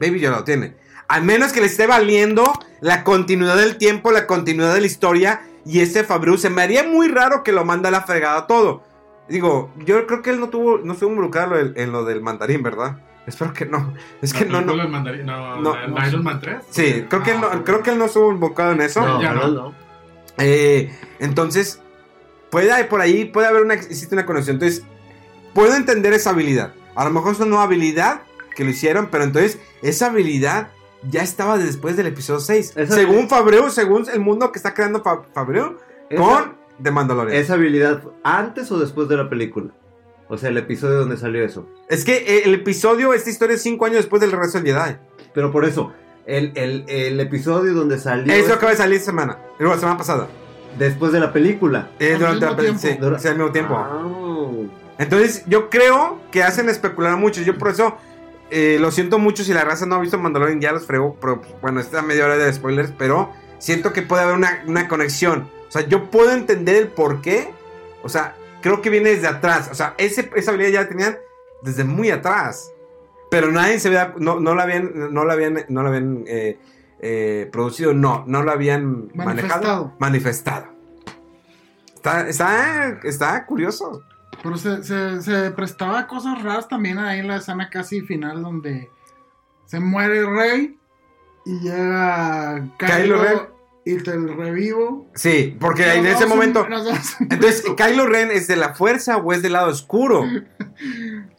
Baby 0.00 0.20
ya 0.20 0.30
lo 0.30 0.44
tiene. 0.44 0.76
Al 1.08 1.24
menos 1.24 1.52
que 1.54 1.60
le 1.60 1.66
esté 1.66 1.86
valiendo 1.86 2.44
la 2.82 3.02
continuidad 3.04 3.56
del 3.56 3.78
tiempo, 3.78 4.12
la 4.12 4.26
continuidad 4.26 4.74
de 4.74 4.80
la 4.82 4.86
historia. 4.86 5.40
Y 5.68 5.80
este 5.80 6.02
Fabriu 6.02 6.38
se 6.38 6.48
me 6.48 6.62
haría 6.62 6.82
muy 6.82 7.08
raro 7.08 7.44
que 7.44 7.52
lo 7.52 7.62
manda 7.62 7.90
a 7.90 7.92
la 7.92 8.00
fregada 8.00 8.46
todo. 8.46 8.82
Digo, 9.28 9.70
yo 9.84 10.06
creo 10.06 10.22
que 10.22 10.30
él 10.30 10.40
no 10.40 10.48
tuvo, 10.48 10.78
no 10.78 10.94
estuvo 10.94 11.10
involucrado 11.10 11.58
en, 11.58 11.74
en 11.76 11.92
lo 11.92 12.06
del 12.06 12.22
mandarín, 12.22 12.62
¿verdad? 12.62 12.96
Espero 13.26 13.52
que 13.52 13.66
no. 13.66 13.92
Es 14.22 14.32
que 14.32 14.46
no, 14.46 14.62
no. 14.62 14.74
No, 14.74 14.88
mandarín, 14.88 15.26
no, 15.26 15.60
No, 15.60 15.86
no. 15.86 16.06
Iron 16.08 16.24
Man 16.24 16.40
3. 16.40 16.62
Sí, 16.70 17.04
creo 17.10 17.22
que, 17.22 17.32
él 17.32 17.36
Ah, 17.42 17.56
no, 17.56 17.64
creo 17.64 17.82
que 17.82 17.90
él 17.90 17.98
no 17.98 18.06
estuvo 18.06 18.32
involucrado 18.32 18.72
en 18.72 18.80
eso. 18.80 19.02
No, 19.02 19.20
ya 19.20 19.34
no, 19.34 19.48
no. 19.48 19.48
no. 19.50 19.74
Eh, 20.38 20.90
entonces, 21.18 21.82
puede 22.48 22.72
haber 22.72 22.88
por 22.88 23.02
ahí, 23.02 23.26
puede 23.26 23.48
haber 23.48 23.62
una, 23.62 23.74
existe 23.74 24.14
una 24.14 24.24
conexión. 24.24 24.56
Entonces, 24.56 24.84
puedo 25.52 25.74
entender 25.74 26.14
esa 26.14 26.30
habilidad. 26.30 26.72
A 26.94 27.04
lo 27.04 27.10
mejor 27.10 27.32
es 27.32 27.40
una 27.40 27.50
nueva 27.50 27.64
habilidad 27.64 28.22
que 28.56 28.64
lo 28.64 28.70
hicieron, 28.70 29.08
pero 29.10 29.24
entonces 29.24 29.58
esa 29.82 30.06
habilidad 30.06 30.70
ya 31.08 31.22
estaba 31.22 31.58
después 31.58 31.96
del 31.96 32.06
episodio 32.08 32.40
6. 32.40 32.72
Esa 32.76 32.94
según 32.94 33.28
Fabreu, 33.28 33.70
según 33.70 34.04
el 34.12 34.20
mundo 34.20 34.50
que 34.52 34.58
está 34.58 34.74
creando 34.74 35.02
Fa- 35.02 35.22
Fabreu, 35.32 35.76
Esa- 36.10 36.22
con 36.22 36.54
The 36.82 36.90
Mandalorian. 36.90 37.36
¿Esa 37.36 37.54
habilidad 37.54 38.02
antes 38.24 38.70
o 38.72 38.78
después 38.78 39.08
de 39.08 39.16
la 39.16 39.28
película? 39.28 39.70
O 40.28 40.36
sea, 40.36 40.50
el 40.50 40.58
episodio 40.58 40.98
donde 40.98 41.16
salió 41.16 41.42
eso. 41.44 41.66
Es 41.88 42.04
que 42.04 42.16
eh, 42.16 42.42
el 42.44 42.54
episodio, 42.54 43.14
esta 43.14 43.30
historia 43.30 43.56
es 43.56 43.62
5 43.62 43.84
años 43.86 43.96
después 43.98 44.20
del 44.20 44.30
regreso 44.32 44.60
del 44.60 44.74
Jedi. 44.74 44.96
Pero 45.32 45.50
por 45.52 45.64
eso, 45.64 45.92
el, 46.26 46.52
el, 46.54 46.84
el 46.88 47.18
episodio 47.20 47.72
donde 47.74 47.98
salió 47.98 48.32
Eso 48.32 48.46
es 48.48 48.52
acaba 48.52 48.72
de 48.72 48.76
salir 48.78 48.96
esta 48.96 49.06
semana, 49.06 49.38
la 49.58 49.78
semana 49.78 49.96
pasada. 49.96 50.28
después 50.78 51.12
de 51.12 51.20
la 51.20 51.32
película. 51.32 51.90
Eh, 51.98 52.16
durante 52.18 52.44
la- 52.44 52.56
tiempo. 52.56 52.78
sí, 52.80 52.94
Dura- 53.00 53.18
sí, 53.18 53.28
al 53.28 53.36
mismo 53.36 53.52
tiempo. 53.52 53.74
Ah. 53.76 54.04
Entonces, 54.98 55.44
yo 55.46 55.70
creo 55.70 56.18
que 56.30 56.42
hacen 56.42 56.68
especular 56.68 57.16
mucho. 57.16 57.40
Yo 57.42 57.56
por 57.56 57.68
eso 57.70 57.96
eh, 58.50 58.78
lo 58.80 58.90
siento 58.90 59.18
mucho 59.18 59.44
si 59.44 59.52
la 59.52 59.64
raza 59.64 59.86
no 59.86 59.96
ha 59.96 60.00
visto 60.00 60.18
Mandalorian, 60.18 60.60
ya 60.60 60.72
los 60.72 60.86
frego. 60.86 61.16
Pero 61.20 61.42
bueno, 61.60 61.80
esta 61.80 62.02
media 62.02 62.24
hora 62.24 62.36
de 62.36 62.52
spoilers, 62.52 62.92
pero 62.96 63.32
siento 63.58 63.92
que 63.92 64.02
puede 64.02 64.22
haber 64.22 64.36
una, 64.36 64.62
una 64.66 64.88
conexión. 64.88 65.48
O 65.68 65.70
sea, 65.70 65.86
yo 65.86 66.10
puedo 66.10 66.32
entender 66.32 66.76
el 66.76 66.88
por 66.88 67.20
qué. 67.20 67.50
O 68.02 68.08
sea, 68.08 68.34
creo 68.62 68.80
que 68.80 68.90
viene 68.90 69.10
desde 69.10 69.28
atrás. 69.28 69.68
O 69.70 69.74
sea, 69.74 69.94
ese, 69.98 70.30
esa 70.34 70.50
habilidad 70.50 70.72
ya 70.72 70.82
la 70.82 70.88
tenían 70.88 71.18
desde 71.62 71.84
muy 71.84 72.10
atrás. 72.10 72.72
Pero 73.30 73.52
nadie 73.52 73.78
se 73.78 73.88
había, 73.88 74.14
no, 74.18 74.40
no 74.40 74.54
la 74.54 74.62
habían, 74.62 75.12
no 75.12 75.24
la 75.24 75.34
habían, 75.34 75.64
no 75.68 75.82
la 75.82 75.88
habían 75.90 76.24
eh, 76.26 76.58
eh, 77.00 77.48
producido, 77.52 77.92
no, 77.92 78.24
no 78.26 78.42
la 78.42 78.52
habían 78.52 79.08
manejado, 79.14 79.92
Manifestado. 79.94 79.94
manifestado. 79.98 80.66
Está, 81.94 82.28
está, 82.28 83.00
está 83.02 83.44
curioso. 83.44 84.02
Pero 84.42 84.56
se, 84.56 84.84
se, 84.84 85.20
se 85.20 85.50
prestaba 85.50 86.06
cosas 86.06 86.42
raras 86.42 86.68
también 86.68 86.98
ahí 86.98 87.20
en 87.20 87.28
la 87.28 87.36
escena 87.36 87.70
casi 87.70 88.02
final 88.02 88.42
donde 88.42 88.90
se 89.66 89.80
muere 89.80 90.24
Rey 90.24 90.78
y 91.44 91.60
llega 91.60 92.68
Kylo 92.78 92.94
Kylo 92.96 93.22
Ren. 93.22 93.38
y 93.84 93.96
te 93.96 94.12
revivo. 94.16 95.10
Sí, 95.14 95.56
porque 95.58 95.94
en 95.94 96.06
ese 96.06 96.26
momento. 96.26 96.66
Entonces. 97.20 97.64
¿Kylo 97.76 98.06
Ren 98.06 98.30
es 98.30 98.46
de 98.46 98.56
la 98.56 98.74
fuerza 98.74 99.16
o 99.16 99.32
es 99.32 99.42
del 99.42 99.52
lado 99.54 99.68
oscuro? 99.68 100.24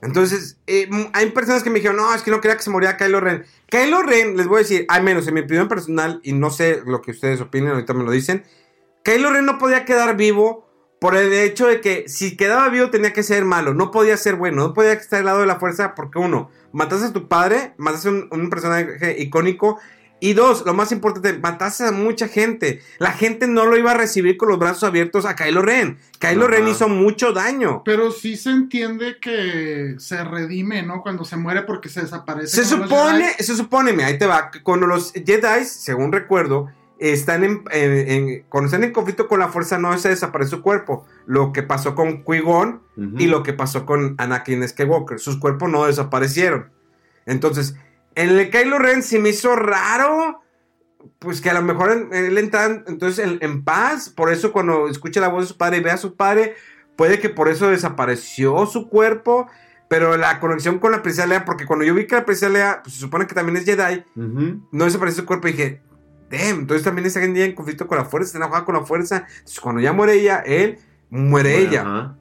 Entonces, 0.02 0.58
eh, 0.68 0.90
hay 1.14 1.32
personas 1.32 1.64
que 1.64 1.70
me 1.70 1.76
dijeron, 1.76 1.98
no, 1.98 2.14
es 2.14 2.22
que 2.22 2.32
no 2.32 2.42
quería 2.42 2.58
que 2.58 2.64
se 2.64 2.70
muriera 2.70 2.98
Kylo 2.98 3.20
Ren. 3.20 3.46
Kylo 3.68 4.02
Ren, 4.02 4.36
les 4.36 4.48
voy 4.48 4.58
a 4.58 4.60
decir, 4.60 4.86
al 4.90 5.04
menos 5.04 5.28
en 5.28 5.34
mi 5.36 5.42
opinión 5.42 5.68
personal, 5.68 6.22
y 6.24 6.34
no 6.34 6.50
sé 6.50 6.82
lo 6.86 7.02
que 7.02 7.12
ustedes 7.12 7.42
opinen, 7.42 7.70
ahorita 7.70 7.94
me 7.94 8.04
lo 8.04 8.12
dicen, 8.12 8.44
Kylo 9.04 9.32
Ren 9.32 9.46
no 9.46 9.58
podía 9.58 9.86
quedar 9.86 10.18
vivo 10.18 10.69
por 11.00 11.16
el 11.16 11.32
hecho 11.34 11.68
de 11.68 11.82
que 11.82 12.06
si 12.08 12.36
quedaba 12.36 12.70
vivo 12.70 12.90
tenía 12.90 13.14
que 13.14 13.24
ser 13.24 13.46
malo, 13.46 13.74
no 13.74 13.92
podía 13.92 14.18
ser 14.18 14.36
bueno, 14.36 14.68
no 14.68 14.74
podía 14.74 14.94
estar 14.94 15.20
al 15.20 15.26
lado 15.26 15.40
de 15.42 15.48
la 15.48 15.60
fuerza 15.60 15.96
porque 15.96 16.20
uno, 16.20 16.50
mataste 16.72 17.08
a 17.08 17.14
tu 17.14 17.28
padre, 17.28 17.74
mataste 17.78 18.10
a 18.10 18.12
un, 18.12 18.28
un 18.32 18.50
personaje 18.50 19.16
icónico 19.20 19.80
y 20.22 20.34
dos, 20.34 20.64
lo 20.66 20.74
más 20.74 20.92
importante, 20.92 21.38
mataste 21.40 21.86
a 21.86 21.92
mucha 21.92 22.28
gente. 22.28 22.82
La 22.98 23.14
gente 23.14 23.48
no 23.48 23.66
lo 23.66 23.78
iba 23.78 23.92
a 23.92 23.94
recibir 23.94 24.38
con 24.38 24.50
los 24.50 24.60
brazos 24.60 24.84
abiertos 24.84 25.26
a 25.26 25.36
Kylo 25.36 25.62
Ren. 25.62 25.98
Kylo 26.20 26.46
Ajá. 26.46 26.56
Ren 26.56 26.68
hizo 26.68 26.90
mucho 26.90 27.32
daño. 27.32 27.84
Pero 27.86 28.12
sí 28.12 28.36
se 28.36 28.50
entiende 28.50 29.18
que 29.22 29.96
se 29.98 30.24
redime, 30.24 30.84
¿no? 30.84 31.02
Cuando 31.02 31.24
se 31.24 31.38
muere 31.38 31.62
porque 31.62 31.90
se 31.90 32.02
desaparece. 32.02 32.64
Se 32.64 32.66
supone, 32.66 33.34
se 33.40 33.56
supone, 33.56 33.94
mira, 33.94 34.08
ahí 34.08 34.18
te 34.18 34.26
va, 34.26 34.52
cuando 34.64 34.88
los 34.88 35.14
Jedi, 35.14 35.64
según 35.64 36.12
recuerdo, 36.12 36.70
están 37.00 37.44
en, 37.44 37.64
en- 37.72 38.10
en- 38.12 38.44
cuando 38.50 38.66
están 38.68 38.84
en 38.84 38.92
conflicto 38.94 39.28
con 39.28 39.40
la 39.40 39.48
fuerza, 39.50 39.80
no 39.80 39.98
se 39.98 40.10
desaparece 40.10 40.52
su 40.52 40.62
cuerpo. 40.62 41.06
Lo 41.26 41.54
que 41.54 41.64
pasó 41.64 41.96
con 41.96 42.24
Qui-Gon 42.26 42.82
Ujú. 42.98 43.16
y 43.18 43.28
lo 43.28 43.42
que 43.44 43.54
pasó 43.54 43.86
con 43.86 44.16
Anakin 44.18 44.68
Skywalker. 44.68 45.20
Sus 45.20 45.38
cuerpos 45.38 45.70
no 45.70 45.86
desaparecieron. 45.86 46.72
Entonces, 47.26 47.76
en 48.16 48.30
el 48.30 48.38
de 48.38 48.50
Kylo 48.50 48.80
Ren 48.80 49.02
se 49.04 49.20
me 49.20 49.30
hizo 49.30 49.56
raro. 49.56 50.42
Pues 51.20 51.40
que 51.40 51.50
a 51.50 51.54
lo 51.54 51.62
mejor 51.62 51.92
en- 51.92 52.14
él 52.14 52.38
entra 52.38 52.66
entonces 52.88 53.26
en, 53.40 53.64
paz. 53.64 54.10
Por 54.10 54.32
eso 54.32 54.52
cuando 54.52 54.88
escucha 54.90 55.22
la 55.22 55.30
voz 55.30 55.44
de 55.44 55.48
su 55.48 55.58
padre 55.58 55.78
y 55.78 55.82
ve 55.82 55.92
a 55.92 55.98
su 55.98 56.16
padre, 56.16 56.56
puede 56.98 57.20
que 57.20 57.30
por 57.30 57.48
eso 57.48 57.70
desapareció 57.70 58.66
su 58.66 58.90
cuerpo. 58.90 59.48
Pero 59.88 60.18
la 60.18 60.40
conexión 60.40 60.78
con 60.80 60.92
la 60.92 61.02
princesa 61.02 61.26
Leia, 61.26 61.46
porque 61.46 61.66
cuando 61.66 61.84
yo 61.86 61.96
vi 61.96 62.06
que 62.06 62.16
la 62.16 62.26
princesa 62.26 62.50
Leia, 62.52 62.82
pues 62.84 62.94
se 62.96 63.00
supone 63.02 63.26
que 63.26 63.34
también 63.34 63.58
es 63.58 63.66
Jedi, 63.66 64.04
no 64.16 64.86
desapareció 64.86 65.22
su 65.24 65.26
cuerpo 65.28 65.48
y 65.48 65.52
dije, 65.54 65.82
damn, 66.30 66.60
entonces 66.62 66.84
también 66.84 67.06
está 67.08 67.24
en 67.24 67.54
conflicto 67.54 67.88
con 67.88 67.98
la 67.98 68.06
fuerza, 68.06 68.28
está 68.28 68.38
enojada 68.38 68.66
con 68.66 68.76
la 68.76 68.86
fuerza. 68.86 69.26
Entonces 69.30 69.60
cuando 69.60 69.82
ya 69.82 69.94
muere 69.94 70.14
ella, 70.14 70.44
él 70.46 70.78
muere 71.10 71.58
ella. 71.58 71.82
Ajá. 71.82 72.16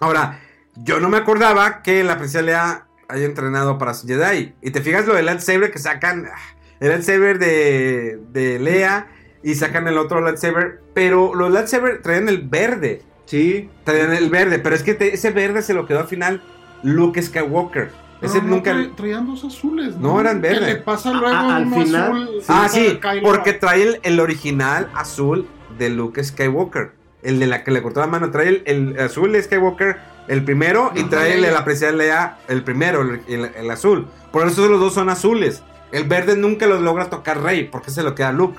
Ahora, 0.00 0.40
yo 0.76 1.00
no 1.00 1.08
me 1.08 1.16
acordaba 1.16 1.82
que 1.82 2.04
la 2.04 2.16
princesa 2.18 2.42
Leia 2.42 2.86
haya 3.08 3.24
entrenado 3.24 3.78
para 3.78 3.94
ser 3.94 4.10
Jedi. 4.16 4.54
Y 4.62 4.70
te 4.70 4.80
fijas 4.80 5.06
lo 5.06 5.14
del 5.14 5.26
lightsaber 5.26 5.70
que 5.72 5.78
sacan, 5.78 6.26
ah, 6.32 6.38
el 6.78 6.90
lightsaber 6.90 7.38
de, 7.38 8.20
de 8.30 8.58
Leia 8.60 9.08
y 9.42 9.54
sacan 9.56 9.88
el 9.88 9.98
otro 9.98 10.20
lightsaber. 10.20 10.80
Pero 10.94 11.34
los 11.34 11.50
lightsaber 11.52 12.00
traían 12.02 12.28
el 12.28 12.46
verde. 12.48 13.02
Sí. 13.24 13.68
Traían 13.84 14.12
el 14.12 14.30
verde, 14.30 14.58
pero 14.58 14.76
es 14.76 14.82
que 14.82 14.94
te- 14.94 15.12
ese 15.14 15.30
verde 15.32 15.62
se 15.62 15.74
lo 15.74 15.86
quedó 15.86 16.00
al 16.00 16.06
final 16.06 16.42
Luke 16.82 17.20
Skywalker. 17.20 17.90
Ese 18.20 18.42
no 18.42 18.48
nunca... 18.48 18.74
tra- 18.74 18.94
traían 18.96 19.26
dos 19.26 19.44
azules, 19.44 19.96
¿no? 19.96 20.14
No, 20.14 20.20
eran 20.20 20.40
Que 20.42 20.48
verde. 20.48 20.66
le 20.66 20.76
pasa 20.76 21.12
luego 21.12 21.26
Ah, 21.36 21.56
al 21.56 21.66
uno 21.66 21.84
final. 21.84 22.12
azul. 22.12 22.42
Ah, 22.48 22.68
sí, 22.68 22.98
porque 23.22 23.52
trae 23.52 23.82
el, 23.82 24.00
el 24.02 24.20
original 24.20 24.88
azul 24.94 25.46
de 25.78 25.90
Luke 25.90 26.22
Skywalker. 26.22 26.92
El 27.22 27.40
de 27.40 27.46
la 27.46 27.64
que 27.64 27.70
le 27.70 27.82
cortó 27.82 28.00
la 28.00 28.06
mano. 28.06 28.30
Trae 28.30 28.48
el, 28.48 28.62
el 28.66 29.00
azul 29.00 29.32
de 29.32 29.42
Skywalker, 29.42 29.96
el 30.28 30.44
primero, 30.44 30.92
y 30.94 31.00
Ajá. 31.00 31.10
trae 31.10 31.34
el 31.34 31.42
de 31.42 31.50
la 31.50 31.92
Leia, 31.92 32.36
el 32.48 32.62
primero, 32.64 33.02
el, 33.02 33.20
el- 33.28 33.50
el 33.56 33.70
azul. 33.70 34.06
Por 34.32 34.46
eso 34.46 34.68
los 34.68 34.80
dos 34.80 34.94
son 34.94 35.08
azules. 35.10 35.62
El 35.90 36.04
verde 36.04 36.36
nunca 36.36 36.66
los 36.66 36.80
logra 36.82 37.08
tocar 37.10 37.42
Rey, 37.42 37.64
porque 37.64 37.90
se 37.90 38.02
lo 38.02 38.14
queda 38.14 38.28
a 38.28 38.32
Luke. 38.32 38.58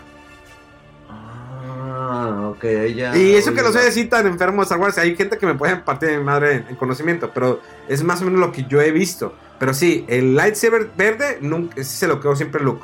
Ah, 2.12 2.50
ok, 2.50 2.64
ya. 2.96 3.16
y 3.16 3.36
eso 3.36 3.54
que 3.54 3.62
no 3.62 3.72
soy 3.72 3.86
así 3.88 4.06
tan 4.06 4.26
enfermo 4.26 4.58
de 4.62 4.64
Star 4.64 4.80
Wars, 4.80 4.98
hay 4.98 5.16
gente 5.16 5.38
que 5.38 5.46
me 5.46 5.54
puede 5.54 5.76
partir 5.76 6.10
de 6.10 6.18
mi 6.18 6.24
madre 6.24 6.54
en, 6.56 6.66
en 6.70 6.76
conocimiento, 6.76 7.30
pero 7.34 7.62
es 7.88 8.04
más 8.04 8.22
o 8.22 8.26
menos 8.26 8.40
lo 8.40 8.52
que 8.52 8.64
yo 8.66 8.82
he 8.82 8.92
visto. 8.92 9.36
Pero 9.60 9.74
sí, 9.74 10.06
el 10.08 10.36
lightsaber 10.36 10.90
verde, 10.98 11.38
nunca, 11.42 11.80
ese 11.80 11.96
se 11.98 12.08
lo 12.08 12.20
quedó 12.20 12.36
siempre 12.36 12.64
Luke. 12.64 12.84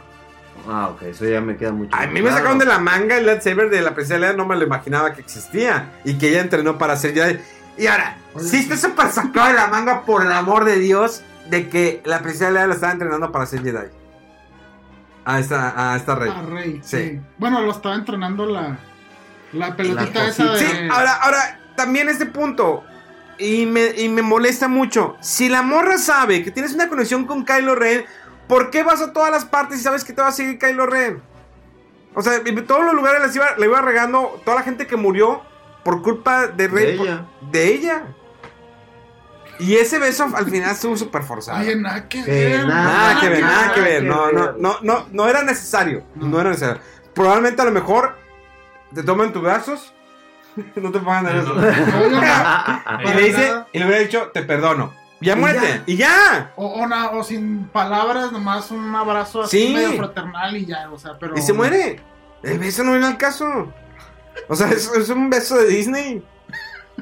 Ah, 0.68 0.90
ok, 0.90 1.02
eso 1.04 1.26
ya 1.26 1.42
me 1.42 1.58
queda 1.58 1.72
mucho. 1.72 1.96
A 1.96 2.06
mí 2.08 2.14
me 2.14 2.22
claro. 2.22 2.38
sacaron 2.38 2.60
de 2.60 2.66
la 2.66 2.78
manga 2.80 3.18
el 3.18 3.26
lightsaber 3.26 3.70
de 3.70 3.82
la 3.82 3.94
princesa 3.96 4.20
Leia, 4.20 4.34
no 4.34 4.46
me 4.46 4.56
lo 4.56 4.64
imaginaba 4.66 5.14
que 5.14 5.22
existía. 5.22 5.92
Y 6.04 6.18
que 6.18 6.30
ella 6.30 6.42
entrenó 6.42 6.78
para 6.78 6.96
ser 6.98 7.14
Jedi. 7.14 7.40
Y 7.78 7.88
ahora, 7.88 8.18
Oye, 8.34 8.48
sí 8.48 8.58
está 8.58 8.78
súper 8.78 9.10
sacado 9.10 9.48
de 9.48 9.54
la 9.54 9.68
manga, 9.68 10.02
por 10.06 10.24
el 10.24 10.32
amor 10.32 10.66
de 10.66 10.78
Dios, 10.80 11.24
de 11.50 11.70
que 11.70 12.02
la 12.06 12.20
princesa 12.22 12.52
Leia 12.52 12.68
la 12.68 12.74
estaba 12.76 12.94
entrenando 12.94 13.32
para 13.32 13.46
ser 13.46 13.64
Jedi. 13.64 13.90
A 15.24 15.40
esta, 15.40 15.94
a 15.94 15.96
esta 15.98 16.14
rey. 16.16 16.32
Ah, 16.36 16.44
Rey, 16.48 16.80
Sí. 16.84 16.98
sí. 16.98 17.20
Bueno, 17.38 17.62
lo 17.62 17.72
estaba 17.72 17.96
entrenando 17.96 18.46
la, 18.46 18.78
la 19.56 19.76
pelotita 19.76 20.24
La 20.24 20.30
esa 20.30 20.52
de. 20.54 20.60
Sí, 20.60 20.66
ahora, 20.92 21.14
ahora, 21.16 21.60
también 21.76 22.10
este 22.10 22.26
punto. 22.26 22.84
Y 23.38 23.66
me, 23.66 23.88
y 23.88 24.08
me 24.08 24.22
molesta 24.22 24.68
mucho. 24.70 25.18
Si 25.20 25.50
la 25.50 25.62
morra 25.62 25.98
sabe 25.98 26.44
que 26.44 26.52
tienes 26.52 26.74
una 26.74 26.88
conexión 26.88 27.26
con 27.26 27.44
Kylo 27.44 27.76
Ren, 27.76 28.06
¿por 28.48 28.70
qué 28.70 28.82
vas 28.84 29.02
a 29.02 29.12
todas 29.12 29.30
las 29.32 29.44
partes 29.44 29.80
y 29.80 29.84
sabes 29.84 30.06
que 30.06 30.14
te 30.14 30.22
va 30.22 30.30
a 30.30 30.32
seguir 30.32 30.58
Kylo 30.58 30.86
Ren? 30.86 31.22
O 32.14 32.22
sea, 32.22 32.36
en 32.46 32.66
todos 32.66 32.86
los 32.86 32.94
lugares 32.94 33.22
les 33.22 33.36
iba, 33.36 33.48
le 33.58 33.66
iba 33.66 33.82
regando 33.82 34.42
toda 34.46 34.56
la 34.56 34.64
gente 34.64 34.88
que 34.88 34.96
murió 34.96 35.42
por 35.84 36.02
culpa 36.02 36.48
de 36.48 36.68
Rey. 36.70 36.92
De 36.94 36.98
por- 36.98 37.08
ella. 37.08 37.26
de 37.52 37.68
ella. 37.74 38.04
Y 39.60 39.76
ese 39.76 40.00
beso 40.00 40.28
al 40.34 40.50
final 40.50 40.72
estuvo 40.72 40.98
súper 40.98 41.24
forzado. 41.24 41.60
Oye, 41.62 41.76
nada 41.76 42.08
que 42.10 42.22
ver. 42.24 42.66
nada 42.66 42.84
Nada 42.84 43.20
que 43.22 43.30
ver, 43.30 43.42
nada 43.42 43.74
que 43.74 43.82
ver. 43.82 44.02
que 44.02 44.08
No, 44.08 44.26
ver. 44.26 44.34
no, 44.34 44.52
no, 44.60 44.78
no, 44.82 45.08
no 45.12 45.28
era 45.28 45.44
necesario. 45.44 46.04
No 46.16 46.40
era 46.40 46.50
necesario. 46.52 46.82
Probablemente 47.14 47.62
a 47.62 47.66
lo 47.66 47.72
mejor 47.72 48.18
te 48.94 49.04
toman 49.04 49.34
tus 49.34 49.42
brazos. 49.42 49.92
No 50.76 50.90
te 50.92 51.00
pongan 51.00 51.26
nervioso. 51.26 51.54
Oye, 51.54 52.10
no. 52.12 53.02
Y 53.12 53.14
le 53.14 53.22
dice, 53.24 53.54
y 53.74 53.80
le 53.80 53.86
hubiera 53.86 54.02
dicho, 54.02 54.30
te 54.34 54.42
perdono. 54.44 54.94
Ya 55.22 55.34
Y 55.34 55.36
muérete. 55.40 55.68
ya. 55.68 55.84
Y 55.86 55.98
ya. 55.98 56.54
O, 56.56 56.66
o, 56.68 56.88
na- 56.88 57.10
o 57.12 57.24
sin 57.24 57.66
palabras, 57.68 58.32
nomás 58.32 58.72
un 58.72 58.96
abrazo 58.96 59.44
así 59.44 59.68
Sí. 59.68 59.74
medio 59.74 59.94
fraternal 59.98 60.56
y 60.56 60.66
ya, 60.66 60.90
o 60.92 60.98
sea, 61.00 61.18
pero... 61.20 61.38
Y 61.38 61.42
se 61.42 61.52
muere. 61.54 62.00
El 62.44 62.60
beso 62.60 62.84
no 62.84 62.92
viene 62.92 63.08
al 63.08 63.18
caso. 63.18 63.74
O 64.48 64.56
sea, 64.56 64.70
es, 64.70 64.90
es 64.96 65.10
un 65.10 65.30
beso 65.30 65.58
de 65.58 65.68
Disney. 65.68 66.24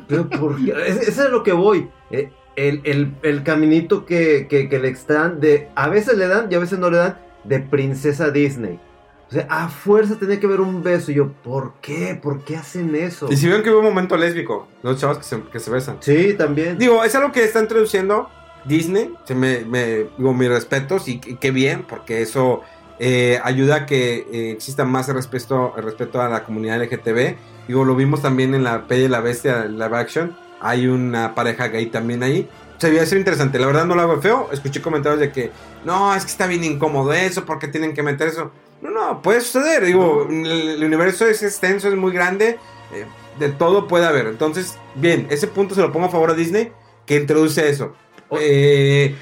Pero 0.07 0.27
¿por 0.29 0.55
qué? 0.63 0.71
Es- 0.87 1.07
Eso 1.09 1.25
es 1.25 1.29
lo 1.29 1.43
que 1.43 1.53
voy. 1.53 1.89
Eh, 2.11 2.31
El, 2.55 2.81
el- 2.85 3.15
el 3.23 3.43
caminito 3.43 4.05
que, 4.05 4.47
que, 4.47 4.69
que 4.69 4.79
le 4.79 4.89
están 4.89 5.39
de. 5.39 5.69
A 5.75 5.89
veces 5.89 6.17
le 6.17 6.27
dan 6.27 6.51
y 6.51 6.55
a 6.55 6.59
veces 6.59 6.79
no 6.79 6.89
le 6.89 6.97
dan. 6.97 7.17
De 7.43 7.59
princesa 7.59 8.29
Disney. 8.31 8.79
O 9.33 9.35
sea, 9.35 9.47
a 9.49 9.67
fuerza 9.67 10.15
tenía 10.19 10.39
que 10.39 10.45
haber 10.45 10.61
un 10.61 10.83
beso. 10.83 11.11
Y 11.11 11.15
yo, 11.15 11.31
¿por 11.43 11.73
qué? 11.81 12.19
¿Por 12.21 12.43
qué 12.43 12.55
hacen 12.55 12.95
eso? 12.95 13.27
Y 13.31 13.35
si 13.35 13.47
vieron 13.47 13.63
que 13.63 13.71
hubo 13.71 13.79
un 13.79 13.85
momento 13.85 14.15
lésbico, 14.15 14.67
los 14.83 14.99
chavos 14.99 15.17
que 15.17 15.23
se, 15.23 15.41
que 15.51 15.59
se 15.59 15.71
besan. 15.71 15.97
Sí, 16.01 16.35
también. 16.37 16.77
Digo, 16.77 17.03
es 17.03 17.15
algo 17.15 17.31
que 17.31 17.43
está 17.43 17.59
introduciendo 17.59 18.29
Disney. 18.65 19.11
Se 19.25 19.33
me, 19.33 19.61
me- 19.65 20.05
digo, 20.17 20.33
mis 20.35 20.49
respetos 20.49 21.07
y, 21.07 21.13
y 21.25 21.37
qué 21.37 21.49
bien, 21.49 21.83
porque 21.89 22.21
eso 22.21 22.61
eh, 22.99 23.39
ayuda 23.43 23.75
a 23.77 23.85
que 23.87 24.27
eh, 24.31 24.51
exista 24.51 24.85
más 24.85 25.07
respeto, 25.07 25.73
respeto 25.77 26.21
a 26.21 26.29
la 26.29 26.43
comunidad 26.43 26.79
LGTB. 26.83 27.35
Digo, 27.67 27.85
lo 27.85 27.95
vimos 27.95 28.21
también 28.21 28.53
en 28.53 28.63
la 28.63 28.77
Bella 28.77 29.05
y 29.05 29.09
la 29.09 29.21
Bestia 29.21 29.65
live 29.65 29.97
action. 29.97 30.37
Hay 30.61 30.85
una 30.85 31.33
pareja 31.33 31.69
gay 31.69 31.87
también 31.87 32.21
ahí. 32.21 32.47
Se 32.77 32.89
veía 32.89 33.05
ser 33.05 33.17
interesante. 33.17 33.59
La 33.59 33.67
verdad 33.67 33.85
no 33.85 33.95
lo 33.95 34.01
hago 34.01 34.21
feo. 34.21 34.49
Escuché 34.51 34.81
comentarios 34.81 35.19
de 35.19 35.31
que 35.31 35.51
no, 35.85 36.13
es 36.13 36.23
que 36.25 36.31
está 36.31 36.47
bien 36.47 36.63
incómodo 36.63 37.13
eso, 37.13 37.45
porque 37.45 37.67
tienen 37.67 37.93
que 37.93 38.03
meter 38.03 38.27
eso. 38.27 38.51
No, 38.83 38.91
no, 38.91 39.21
puede 39.21 39.39
suceder. 39.41 39.85
Digo, 39.85 40.27
el, 40.29 40.83
universo 40.83 41.25
es 41.25 41.41
extenso, 41.41 41.87
es 41.87 41.95
muy 41.95 42.11
grande. 42.11 42.59
eh, 42.93 43.05
de 43.39 43.49
todo 43.49 43.87
puede 43.87 44.05
haber. 44.05 44.27
Entonces, 44.27 44.77
bien, 44.95 45.27
ese 45.29 45.47
punto 45.47 45.73
se 45.73 45.81
lo 45.81 45.91
pongo 45.91 46.07
a 46.07 46.09
favor 46.09 46.31
a 46.31 46.33
Disney, 46.33 46.71
que 47.05 47.15
introduce 47.15 47.67
eso. 47.67 47.95
Eh, 48.39 49.15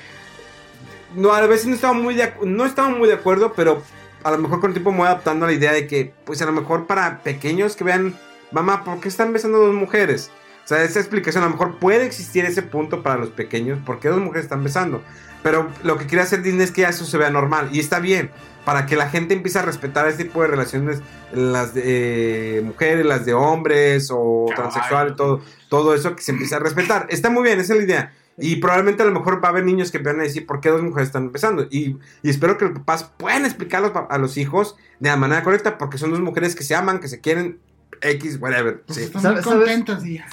no, 1.16 1.34
a 1.34 1.46
veces 1.48 1.68
no 1.68 1.76
estaba 1.76 1.94
muy 1.94 2.16
de, 2.16 2.34
no 2.44 2.66
estaba 2.66 2.90
muy 2.90 3.08
de 3.08 3.14
acuerdo, 3.14 3.54
pero 3.56 3.82
a 4.24 4.32
lo 4.32 4.38
mejor 4.38 4.60
con 4.60 4.72
el 4.72 4.74
tiempo 4.74 4.92
me 4.92 5.00
voy 5.00 5.08
adaptando 5.08 5.46
a 5.46 5.50
la 5.50 5.54
idea 5.54 5.72
de 5.72 5.88
que, 5.88 6.14
pues 6.26 6.42
a 6.42 6.46
lo 6.46 6.52
mejor 6.52 6.88
para 6.88 7.20
pequeños 7.24 7.76
que 7.76 7.84
vean, 7.84 8.18
mamá, 8.52 8.84
¿por 8.84 9.00
qué 9.00 9.08
están 9.08 9.34
besando 9.34 9.60
dos 9.60 9.74
mujeres? 9.74 10.32
O 10.64 10.68
sea, 10.68 10.84
esa 10.84 11.00
explicación 11.00 11.44
a 11.44 11.48
lo 11.48 11.54
mejor 11.54 11.80
puede 11.80 12.06
existir 12.06 12.46
ese 12.46 12.62
punto 12.62 13.02
para 13.02 13.18
los 13.18 13.30
pequeños, 13.30 13.80
¿por 13.86 14.00
qué 14.00 14.10
dos 14.10 14.20
mujeres 14.20 14.44
están 14.44 14.64
besando? 14.64 15.02
Pero 15.42 15.70
lo 15.84 15.98
que 15.98 16.06
quiere 16.06 16.24
hacer 16.24 16.44
Disney 16.44 16.64
es 16.64 16.72
que 16.72 16.82
ya 16.82 16.90
eso 16.90 17.04
se 17.04 17.18
vea 17.18 17.32
normal, 17.32 17.70
y 17.72 17.80
está 17.80 18.00
bien, 18.00 18.32
para 18.66 18.86
que 18.86 18.96
la 18.96 19.10
gente 19.10 19.34
empiece 19.34 19.60
a 19.60 19.64
respetar 19.64 20.08
este 20.08 20.26
tipo 20.26 20.42
de 20.42 20.48
relaciones, 20.48 21.02
las 21.34 21.74
de 21.74 22.58
eh, 22.58 22.62
mujeres, 22.62 23.06
las 23.06 23.26
de 23.26 23.34
hombres, 23.34 24.10
o 24.12 24.46
Caballos. 24.50 24.74
transexual, 24.74 25.16
todo, 25.16 25.42
todo 25.70 25.94
eso 25.96 26.16
que 26.16 26.22
se 26.22 26.32
empiece 26.32 26.56
a 26.56 26.60
respetar. 26.60 27.08
Está 27.10 27.30
muy 27.30 27.44
bien, 27.44 27.60
esa 27.60 27.74
es 27.74 27.80
la 27.80 27.86
idea. 27.86 28.14
Y 28.38 28.56
probablemente 28.58 29.04
a 29.04 29.06
lo 29.06 29.12
mejor 29.12 29.44
va 29.44 29.50
a 29.50 29.52
haber 29.52 29.66
niños 29.66 29.92
que 29.92 29.98
van 30.00 30.20
a 30.20 30.24
decir 30.24 30.46
por 30.46 30.62
qué 30.62 30.70
dos 30.70 30.82
mujeres 30.82 31.08
están 31.10 31.24
empezando. 31.26 31.68
Y, 31.70 31.98
y 32.24 32.30
espero 32.30 32.58
que 32.58 32.66
los 32.66 32.74
papás 32.76 33.12
puedan 33.18 33.46
explicar 33.46 33.84
a 34.10 34.18
los, 34.18 34.38
hijos 34.38 34.76
de 35.00 35.10
la 35.10 35.18
manera 35.18 35.44
correcta, 35.44 35.78
porque 35.78 35.98
son 35.98 36.12
dos 36.12 36.22
mujeres 36.22 36.56
que 36.56 36.64
se 36.64 36.74
aman, 36.74 37.00
que 37.00 37.08
se 37.08 37.20
quieren, 37.20 37.60
X, 38.02 38.38
whatever. 38.42 38.82
Pues 38.88 38.98
Sí. 38.98 39.04
están 39.06 39.22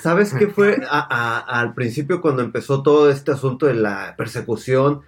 ¿Sabes- 0.01 0.33
qué 0.33 0.47
fue 0.47 0.79
a- 0.91 1.07
a- 1.47 1.61
al 1.61 1.75
principio 1.75 2.21
cuando 2.21 2.43
empezó 2.43 2.83
todo 2.83 3.11
este 3.11 3.33
asunto 3.33 3.67
de 3.67 3.75
la 3.75 4.15
persecución? 4.17 5.03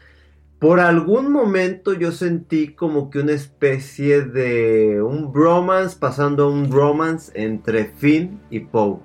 Por 0.61 0.79
algún 0.79 1.33
momento 1.33 1.95
yo 1.95 2.13
sentí 2.13 2.75
como 2.75 3.09
que 3.11 3.19
una 3.21 3.33
especie 3.33 4.21
de 4.23 5.01
un 5.03 5.33
bromance 5.33 5.97
pasando 5.99 6.45
a 6.45 6.51
un 6.51 6.71
romance 6.71 7.33
entre 7.35 7.87
Finn 7.87 8.41
y 8.51 8.61
Poe. 8.61 8.99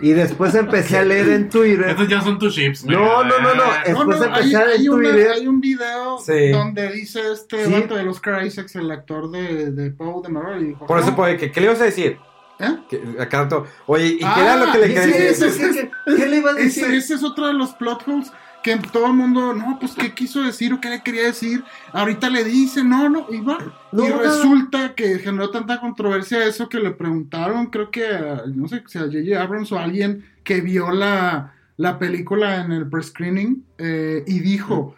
Y 0.00 0.12
después 0.14 0.54
empecé 0.54 0.96
a 0.98 1.04
leer 1.04 1.28
en 1.28 1.50
Twitter. 1.50 1.90
Estos 1.90 2.08
ya 2.08 2.22
son 2.22 2.38
tus 2.38 2.54
chips. 2.54 2.84
No, 2.86 3.22
no, 3.22 3.38
no, 3.40 3.54
no. 3.54 3.62
Después 3.84 4.06
No, 4.08 4.16
no, 4.16 4.24
empecé 4.24 4.56
hay, 4.56 4.62
a 4.62 4.66
hay 4.66 4.86
en 4.86 4.92
una- 4.92 5.10
Twitter. 5.10 5.30
hay 5.32 5.46
un 5.46 5.60
video 5.60 6.18
Sí. 6.18 6.48
donde 6.50 6.90
dice 6.90 7.20
este 7.32 7.66
Sí. 7.66 7.70
vato 7.72 7.94
de 7.94 8.08
Oscar 8.08 8.44
Isaacs, 8.44 8.74
el 8.76 8.90
actor 8.90 9.30
de, 9.30 9.70
de 9.72 9.90
Paul 9.90 10.22
de 10.22 10.28
Marvel, 10.30 10.62
y 10.62 10.66
dijo, 10.68 10.86
Por 10.86 10.98
eso, 10.98 11.10
no, 11.10 11.16
puede 11.16 11.36
que, 11.36 11.52
¿qué 11.52 11.60
le 11.60 11.66
ibas 11.66 11.80
a 11.82 11.84
decir? 11.84 12.16
¿eh? 12.58 12.76
Que, 12.88 13.00
acá 13.20 13.46
Oye, 13.86 14.06
¿y 14.06 14.18
qué 14.18 14.24
Ah, 14.24 14.40
era 14.42 14.56
lo 14.66 14.72
que 14.72 14.78
le 14.78 14.94
quería 14.94 15.02
sí, 15.34 15.44
decir? 15.44 15.70
¿Qué, 15.70 15.90
qué- 16.06 16.16
qué 16.16 16.26
le 16.26 16.36
ibas 16.38 16.54
a 16.56 16.58
decir? 16.58 16.84
Ese, 16.84 16.96
ese 16.96 17.14
es 17.14 17.22
otro 17.22 17.46
de 17.46 17.52
los 17.52 17.74
plot 17.74 18.08
holes 18.08 18.32
que 18.62 18.76
todo 18.92 19.06
el 19.06 19.14
mundo, 19.14 19.54
no, 19.54 19.78
pues 19.78 19.92
qué 19.94 20.12
quiso 20.14 20.42
decir 20.42 20.72
o 20.72 20.80
qué 20.80 20.88
le 20.90 21.02
quería 21.02 21.24
decir. 21.24 21.64
Ahorita 21.92 22.30
le 22.30 22.44
dice, 22.44 22.82
no, 22.84 23.08
no, 23.08 23.26
y 23.30 23.40
va. 23.40 23.58
No, 23.92 24.06
y 24.06 24.10
resulta 24.12 24.94
que 24.94 25.18
generó 25.18 25.50
tanta 25.50 25.80
controversia 25.80 26.44
eso 26.46 26.68
que 26.68 26.78
le 26.80 26.92
preguntaron, 26.92 27.66
creo 27.66 27.90
que, 27.90 28.06
a- 28.06 28.42
no 28.46 28.68
sé 28.68 28.82
si 28.86 28.98
a 28.98 29.02
J.J. 29.02 29.40
Abrams 29.42 29.72
o 29.72 29.78
a 29.78 29.84
alguien 29.84 30.24
que 30.44 30.60
vio 30.60 30.90
la, 30.90 31.54
la 31.76 31.98
película 31.98 32.62
en 32.64 32.72
el 32.72 32.88
pre-screening 32.88 33.64
eh, 33.78 34.24
y 34.26 34.40
dijo, 34.40 34.94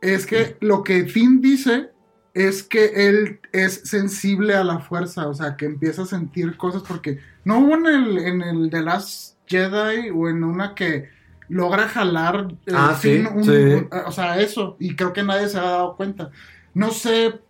es 0.00 0.26
que 0.26 0.56
lo 0.60 0.82
que 0.84 1.06
Finn 1.06 1.40
dice 1.40 1.90
es 2.34 2.62
que 2.62 3.08
él 3.08 3.40
es 3.52 3.80
sensible 3.84 4.54
a 4.54 4.62
la 4.62 4.78
fuerza, 4.78 5.26
o 5.26 5.34
sea, 5.34 5.56
que 5.56 5.66
empieza 5.66 6.02
a 6.02 6.06
sentir 6.06 6.56
cosas 6.56 6.82
porque 6.86 7.18
no 7.44 7.58
hubo 7.58 7.74
en 7.74 7.86
el, 7.86 8.18
en 8.18 8.42
el 8.42 8.70
The 8.70 8.82
Last 8.82 9.36
Jedi 9.48 10.10
o 10.14 10.28
en 10.28 10.44
una 10.44 10.74
que 10.74 11.08
logra 11.48 11.88
jalar 11.88 12.48
eh, 12.66 12.72
Ah, 12.74 12.94
sí, 13.00 13.24
un- 13.34 13.44
sí. 13.44 13.50
un- 13.50 13.88
o 14.06 14.12
sea, 14.12 14.40
eso, 14.40 14.76
y 14.78 14.94
creo 14.96 15.12
que 15.12 15.22
nadie 15.22 15.48
se 15.48 15.58
ha 15.58 15.62
dado 15.62 15.96
cuenta. 15.96 16.30
No 16.74 16.90
sé 16.90 17.40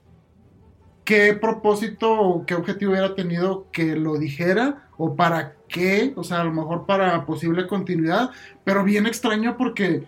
qué 1.05 1.33
propósito 1.35 2.13
o 2.13 2.45
qué 2.47 2.55
objetivo 2.55 2.93
hubiera 2.93 3.15
tenido 3.15 3.67
que 3.73 3.97
lo 3.97 4.19
dijera 4.19 4.89
o 4.99 5.17
para 5.17 5.55
qué, 5.69 6.13
o 6.17 6.25
sea, 6.25 6.41
a 6.41 6.45
lo 6.45 6.53
mejor 6.53 6.87
para 6.87 7.25
posible 7.25 7.67
continuidad, 7.67 8.31
pero 8.65 8.85
bien 8.85 9.07
extraño 9.07 9.57
porque 9.57 10.05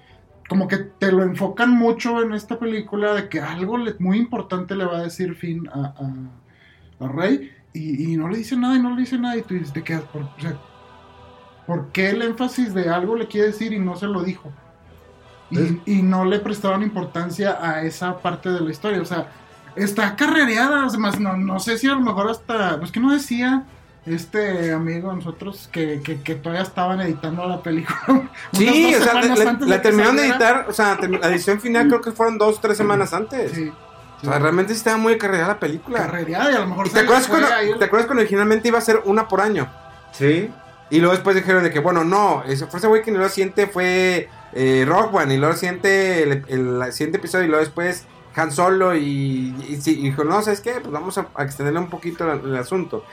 como 0.48 0.66
que 0.68 0.78
te 0.78 1.12
lo 1.12 1.22
enfocan 1.22 1.70
mucho 1.70 2.20
en 2.22 2.34
esta 2.34 2.58
película 2.58 3.14
de 3.14 3.28
que 3.28 3.40
algo 3.40 3.78
le- 3.78 3.94
muy 3.98 4.18
importante 4.18 4.74
le 4.74 4.84
va 4.84 4.98
a 4.98 5.02
decir 5.02 5.34
Finn 5.36 5.68
a, 5.72 5.94
a, 7.00 7.04
a 7.04 7.08
Rey 7.08 7.50
y, 7.72 8.12
y 8.12 8.16
no 8.16 8.28
le 8.28 8.38
dice 8.38 8.56
nada 8.56 8.76
y 8.76 8.82
no 8.82 8.90
le 8.94 9.00
dice 9.02 9.16
nada 9.18 9.36
y 9.36 9.42
tú 9.42 9.54
dices, 9.54 9.72
te 9.72 9.82
quedas 9.84 10.02
por, 10.02 10.22
o 10.22 10.34
sea, 10.40 10.58
¿por 11.70 11.92
qué 11.92 12.10
el 12.10 12.22
énfasis 12.22 12.74
de 12.74 12.88
algo 12.90 13.14
le 13.14 13.28
quiere 13.28 13.46
decir 13.46 13.72
y 13.72 13.78
no 13.78 13.94
se 13.94 14.06
lo 14.06 14.24
dijo? 14.24 14.50
Y, 15.52 15.80
y 15.86 16.02
no 16.02 16.24
le 16.24 16.40
prestaban 16.40 16.82
importancia 16.82 17.58
a 17.62 17.82
esa 17.84 18.18
parte 18.18 18.48
de 18.50 18.60
la 18.60 18.72
historia, 18.72 19.00
o 19.00 19.04
sea, 19.04 19.28
está 19.76 20.16
carrereada, 20.16 20.84
o 20.84 20.98
más 20.98 21.20
no, 21.20 21.36
no 21.36 21.60
sé 21.60 21.78
si 21.78 21.86
a 21.86 21.92
lo 21.92 22.00
mejor 22.00 22.28
hasta, 22.28 22.76
pues 22.80 22.90
que 22.90 22.98
no 22.98 23.12
decía 23.12 23.62
este 24.04 24.72
amigo 24.72 25.10
de 25.10 25.16
nosotros 25.16 25.68
que, 25.70 26.00
que, 26.02 26.20
que 26.22 26.34
todavía 26.34 26.62
estaban 26.62 27.00
editando 27.02 27.46
la 27.46 27.62
película. 27.62 28.00
Sí, 28.52 28.92
o 28.96 29.00
sea, 29.00 29.14
la, 29.60 29.80
terminaron 29.80 30.16
de 30.16 30.26
editar, 30.26 30.66
o 30.68 30.72
sea, 30.72 30.98
la 31.00 31.28
edición 31.28 31.60
final 31.60 31.86
creo 31.86 32.00
que 32.00 32.10
fueron 32.10 32.36
dos, 32.36 32.60
tres 32.60 32.76
semanas 32.76 33.12
antes. 33.14 33.52
Sí, 33.52 33.70
O 34.22 34.24
sea, 34.24 34.40
realmente 34.40 34.72
sí 34.72 34.78
estaba 34.78 34.96
muy 34.96 35.16
cargada 35.18 35.46
la 35.46 35.60
película. 35.60 36.00
carrereada 36.00 36.50
y 36.50 36.54
a 36.56 36.58
lo 36.60 36.66
mejor 36.66 36.86
¿Y 36.88 36.90
se 36.90 36.94
te 36.96 37.00
acuerdas, 37.02 37.28
cuando, 37.28 37.48
el- 37.48 37.78
¿Te 37.78 37.84
acuerdas 37.84 38.06
cuando 38.08 38.22
originalmente 38.22 38.66
iba 38.66 38.78
a 38.78 38.82
ser 38.82 39.02
una 39.04 39.28
por 39.28 39.40
año? 39.40 39.68
Sí. 40.12 40.50
Y 40.90 40.98
luego 40.98 41.14
después 41.14 41.36
dijeron 41.36 41.62
de 41.62 41.70
que, 41.70 41.78
bueno, 41.78 42.04
no, 42.04 42.42
ese 42.44 42.66
Force 42.66 42.86
Awakens 42.86 43.08
y 43.08 43.10
luego 43.12 43.26
el 43.26 43.32
siguiente 43.32 43.66
fue 43.68 44.28
eh, 44.52 44.84
Rock 44.86 45.14
One, 45.14 45.34
y 45.34 45.38
luego 45.38 45.54
siguiente, 45.56 46.22
el, 46.24 46.44
el- 46.48 46.82
el 46.82 46.92
siguiente 46.92 47.18
episodio, 47.18 47.44
y 47.44 47.48
luego 47.48 47.64
después 47.64 48.04
Han 48.34 48.50
Solo, 48.50 48.94
y, 48.96 49.54
y, 49.68 49.76
dijo, 49.76 50.24
no, 50.24 50.42
¿sabes 50.42 50.60
qué? 50.60 50.72
Pues 50.80 50.90
vamos 50.90 51.16
a, 51.18 51.28
a 51.34 51.44
extenderle 51.44 51.78
un 51.80 51.90
poquito 51.90 52.30
el, 52.32 52.40
el 52.44 52.56
asunto. 52.56 53.04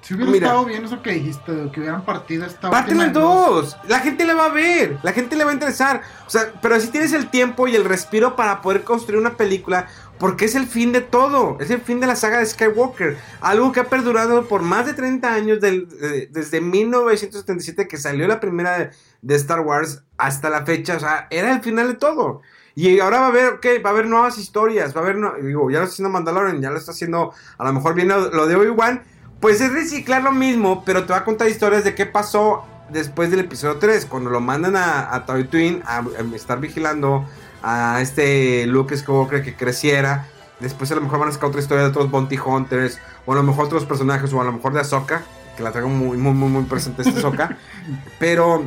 Si 0.00 0.12
hubiera 0.12 0.30
Mira. 0.30 0.46
estado 0.48 0.66
bien 0.66 0.84
eso 0.84 1.00
que 1.00 1.12
dijiste, 1.12 1.70
que 1.72 1.80
hubieran 1.80 2.04
partido 2.04 2.44
esta 2.44 2.68
Parten 2.70 3.00
en 3.00 3.12
dos. 3.14 3.74
La 3.88 4.00
gente 4.00 4.26
le 4.26 4.34
va 4.34 4.46
a 4.46 4.48
ver. 4.50 4.98
La 5.02 5.14
gente 5.14 5.34
le 5.34 5.44
va 5.44 5.50
a 5.50 5.54
interesar. 5.54 6.02
O 6.26 6.30
sea, 6.30 6.52
pero 6.60 6.78
si 6.78 6.88
tienes 6.88 7.14
el 7.14 7.30
tiempo 7.30 7.66
y 7.68 7.74
el 7.74 7.86
respiro 7.86 8.36
para 8.36 8.60
poder 8.60 8.84
construir 8.84 9.18
una 9.18 9.32
película. 9.38 9.88
Porque 10.24 10.46
es 10.46 10.54
el 10.54 10.66
fin 10.66 10.90
de 10.92 11.02
todo. 11.02 11.58
Es 11.60 11.68
el 11.70 11.82
fin 11.82 12.00
de 12.00 12.06
la 12.06 12.16
saga 12.16 12.38
de 12.38 12.46
Skywalker. 12.46 13.18
Algo 13.42 13.72
que 13.72 13.80
ha 13.80 13.90
perdurado 13.90 14.48
por 14.48 14.62
más 14.62 14.86
de 14.86 14.94
30 14.94 15.34
años. 15.34 15.60
de- 15.60 16.28
desde 16.32 16.62
1977 16.62 17.86
que 17.86 17.98
salió 17.98 18.26
la 18.26 18.40
primera 18.40 18.90
de, 19.20 19.34
Star 19.36 19.60
Wars 19.60 20.02
hasta 20.16 20.48
la 20.48 20.64
fecha. 20.64 20.96
O 20.96 21.00
sea, 21.00 21.26
era 21.30 21.52
el 21.52 21.60
final 21.60 21.88
de 21.88 21.94
todo. 21.96 22.40
Y 22.74 23.00
ahora 23.00 23.20
va 23.20 23.26
a 23.26 23.28
haber, 23.28 23.60
¿qué? 23.60 23.80
Va 23.80 23.90
a 23.90 23.92
haber 23.92 24.06
nuevas 24.06 24.38
historias. 24.38 24.96
Va 24.96 25.00
a 25.00 25.04
haber, 25.04 25.18
no- 25.18 25.34
digo, 25.34 25.70
ya 25.70 25.80
lo 25.80 25.84
está 25.84 25.92
haciendo 25.92 26.08
Mandalorian. 26.10 26.62
Ya 26.62 26.70
lo 26.70 26.78
está 26.78 26.92
haciendo, 26.92 27.34
a 27.58 27.64
lo 27.64 27.72
mejor 27.74 27.92
viene 27.94 28.14
lo 28.32 28.46
de 28.46 28.56
Obi-Wan. 28.56 29.02
Pues 29.40 29.60
es 29.60 29.72
reciclar 29.74 30.22
lo 30.22 30.32
mismo, 30.32 30.84
pero 30.86 31.04
te 31.04 31.12
va 31.12 31.18
a 31.18 31.24
contar 31.26 31.48
historias 31.48 31.84
de 31.84 31.94
qué 31.94 32.06
pasó 32.06 32.64
después 32.90 33.30
del 33.30 33.40
episodio 33.40 33.76
3, 33.78 34.06
cuando 34.06 34.30
lo 34.30 34.40
mandan 34.40 34.74
a, 34.76 35.14
a 35.14 35.26
Tatooine 35.26 35.82
a, 35.84 35.98
a 35.98 36.34
estar 36.34 36.60
vigilando 36.60 37.26
a 37.64 38.00
este 38.00 38.66
Luke 38.66 38.96
Skywalker 38.96 39.42
que 39.42 39.56
creciera. 39.56 40.28
Después 40.60 40.90
a 40.92 40.94
lo 40.94 41.00
mejor 41.00 41.18
van 41.18 41.30
a 41.30 41.32
sacar 41.32 41.48
otra 41.48 41.60
historia 41.60 41.82
de 41.84 41.90
otros 41.90 42.10
Bounty 42.10 42.38
Hunters, 42.38 43.00
o 43.26 43.32
a 43.32 43.36
lo 43.36 43.42
mejor 43.42 43.66
otros 43.66 43.84
personajes, 43.84 44.32
o 44.32 44.40
a 44.40 44.44
lo 44.44 44.52
mejor 44.52 44.72
de 44.72 44.80
Ahsoka, 44.80 45.24
que 45.56 45.62
la 45.62 45.72
traigo 45.72 45.88
muy, 45.88 46.16
muy, 46.16 46.32
muy, 46.32 46.48
muy 46.48 46.64
presente 46.64 47.02
esta 47.02 47.18
Ahsoka. 47.18 47.56
pero 48.18 48.64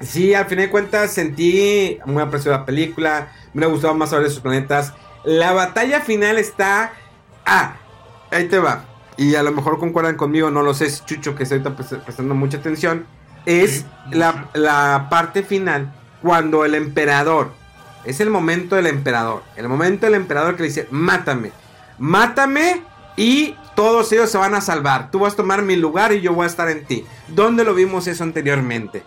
Sí, 0.00 0.34
al 0.34 0.46
final 0.46 0.66
de 0.66 0.70
cuentas 0.70 1.12
sentí 1.12 1.98
muy 2.04 2.22
apreciada 2.22 2.58
la 2.58 2.66
película. 2.66 3.28
Me 3.54 3.64
ha 3.64 3.68
gustado 3.68 3.94
más 3.94 4.10
saber 4.10 4.26
de 4.26 4.30
sus 4.30 4.40
planetas. 4.40 4.92
La 5.24 5.52
batalla 5.52 6.00
final 6.00 6.38
está. 6.38 6.92
Ah, 7.44 7.76
ahí 8.30 8.46
te 8.48 8.58
va. 8.58 8.84
Y 9.16 9.34
a 9.34 9.42
lo 9.42 9.52
mejor 9.52 9.78
concuerdan 9.78 10.16
conmigo, 10.16 10.50
no 10.50 10.62
lo 10.62 10.74
sé, 10.74 10.86
es 10.86 11.04
Chucho 11.06 11.34
que 11.34 11.44
estoy 11.44 11.60
prestando 11.60 12.34
mucha 12.34 12.58
atención. 12.58 13.06
Es 13.46 13.86
la, 14.10 14.48
la 14.52 15.06
parte 15.08 15.42
final 15.42 15.92
cuando 16.20 16.64
el 16.64 16.74
emperador. 16.74 17.52
Es 18.06 18.20
el 18.20 18.30
momento 18.30 18.76
del 18.76 18.86
emperador. 18.86 19.42
El 19.56 19.68
momento 19.68 20.06
del 20.06 20.14
emperador 20.14 20.56
que 20.56 20.62
le 20.62 20.68
dice: 20.68 20.88
Mátame. 20.90 21.52
Mátame 21.98 22.82
y 23.16 23.54
todos 23.74 24.10
ellos 24.12 24.30
se 24.30 24.38
van 24.38 24.54
a 24.54 24.60
salvar. 24.60 25.10
Tú 25.10 25.18
vas 25.20 25.32
a 25.34 25.36
tomar 25.36 25.62
mi 25.62 25.76
lugar 25.76 26.12
y 26.12 26.20
yo 26.20 26.32
voy 26.32 26.44
a 26.44 26.48
estar 26.48 26.68
en 26.70 26.84
ti. 26.86 27.04
¿Dónde 27.28 27.64
lo 27.64 27.74
vimos 27.74 28.06
eso 28.06 28.22
anteriormente? 28.24 29.04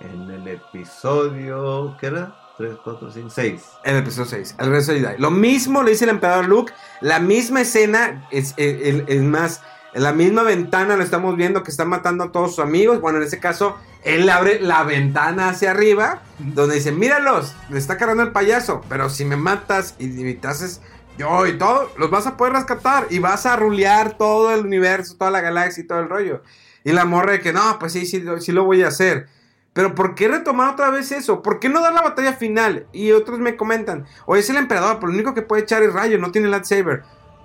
En 0.00 0.30
el 0.30 0.46
episodio. 0.48 1.96
¿Qué 2.00 2.06
era? 2.06 2.34
3, 2.58 2.74
4, 2.84 3.10
5, 3.12 3.30
6. 3.30 3.62
En 3.84 3.96
el 3.96 4.02
episodio 4.02 4.26
6, 4.30 4.54
el 4.58 4.70
resto 4.70 4.92
de 4.92 5.00
Jedi. 5.00 5.14
Lo 5.18 5.30
mismo 5.30 5.82
le 5.82 5.90
dice 5.92 6.04
el 6.04 6.10
emperador 6.10 6.46
Luke. 6.46 6.72
La 7.00 7.18
misma 7.18 7.62
escena, 7.62 8.26
es, 8.30 8.54
es- 8.56 8.80
es- 8.80 9.02
es 9.08 9.22
más, 9.22 9.62
en 9.94 10.02
la 10.02 10.12
misma 10.12 10.42
ventana 10.42 10.96
lo 10.96 11.02
estamos 11.02 11.36
viendo 11.36 11.62
que 11.62 11.70
está 11.70 11.84
matando 11.84 12.24
a 12.24 12.32
todos 12.32 12.56
sus 12.56 12.64
amigos. 12.64 13.00
Bueno, 13.00 13.18
en 13.18 13.24
ese 13.24 13.38
caso, 13.40 13.78
él 14.02 14.28
abre 14.28 14.60
la 14.60 14.82
ventana 14.82 15.48
hacia 15.48 15.70
arriba, 15.70 16.22
donde 16.38 16.74
dice, 16.74 16.92
míralos, 16.92 17.54
le 17.70 17.78
está 17.78 17.96
cargando 17.96 18.22
el 18.24 18.32
payaso. 18.32 18.82
Pero 18.88 19.08
si 19.08 19.24
me 19.24 19.36
matas 19.36 19.94
y 19.98 20.06
me 20.08 20.38
haces 20.44 20.80
yo 21.16 21.46
y 21.46 21.56
todo, 21.58 21.90
los 21.96 22.10
vas 22.10 22.26
a 22.26 22.36
poder 22.36 22.54
rescatar. 22.54 23.06
Y 23.10 23.20
vas 23.20 23.46
a 23.46 23.56
rulear 23.56 24.18
todo 24.18 24.52
el 24.52 24.66
universo, 24.66 25.16
toda 25.16 25.30
la 25.30 25.40
galaxia 25.40 25.82
y 25.82 25.86
todo 25.86 26.00
el 26.00 26.08
rollo. 26.08 26.42
Y 26.82 26.92
la 26.92 27.04
morra 27.04 27.32
de 27.32 27.40
que, 27.40 27.52
no, 27.52 27.78
pues 27.78 27.92
sí, 27.92 28.04
sí, 28.04 28.20
lo- 28.20 28.40
sí 28.40 28.50
lo 28.52 28.64
voy 28.64 28.82
a 28.82 28.88
hacer. 28.88 29.28
Pero 29.72 29.94
¿por 29.94 30.14
qué 30.14 30.28
retomar 30.28 30.72
otra 30.72 30.90
vez 30.90 31.10
eso? 31.12 31.42
¿Por 31.42 31.58
qué 31.60 31.68
no 31.68 31.80
dar 31.80 31.92
la 31.94 32.02
batalla 32.02 32.32
final? 32.34 32.86
Y 32.92 33.10
otros 33.12 33.38
me 33.40 33.56
comentan, 33.56 34.06
oye, 34.26 34.40
es 34.40 34.50
el 34.50 34.56
emperador, 34.56 34.96
pero 34.96 35.08
lo 35.08 35.14
único 35.14 35.34
que 35.34 35.42
puede 35.42 35.62
echar 35.62 35.82
es 35.82 35.92
rayo, 35.92 36.18
no 36.18 36.30
tiene 36.30 36.46
lightsaber. 36.48 37.02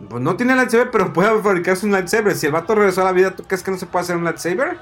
Pues 0.07 0.23
no 0.23 0.35
tiene 0.37 0.55
lightsaber, 0.55 0.91
pero 0.91 1.11
puede 1.11 1.41
fabricarse 1.41 1.85
un 1.85 1.91
lightsaber. 1.91 2.35
Si 2.35 2.45
el 2.45 2.51
vato 2.51 2.73
regresó 2.75 3.01
a 3.01 3.05
la 3.05 3.11
vida, 3.11 3.35
¿tú 3.35 3.43
crees 3.43 3.63
que 3.63 3.71
no 3.71 3.77
se 3.77 3.85
puede 3.85 4.03
hacer 4.03 4.15
un 4.15 4.23
lightsaber? 4.23 4.77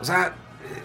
O 0.00 0.04
sea, 0.04 0.34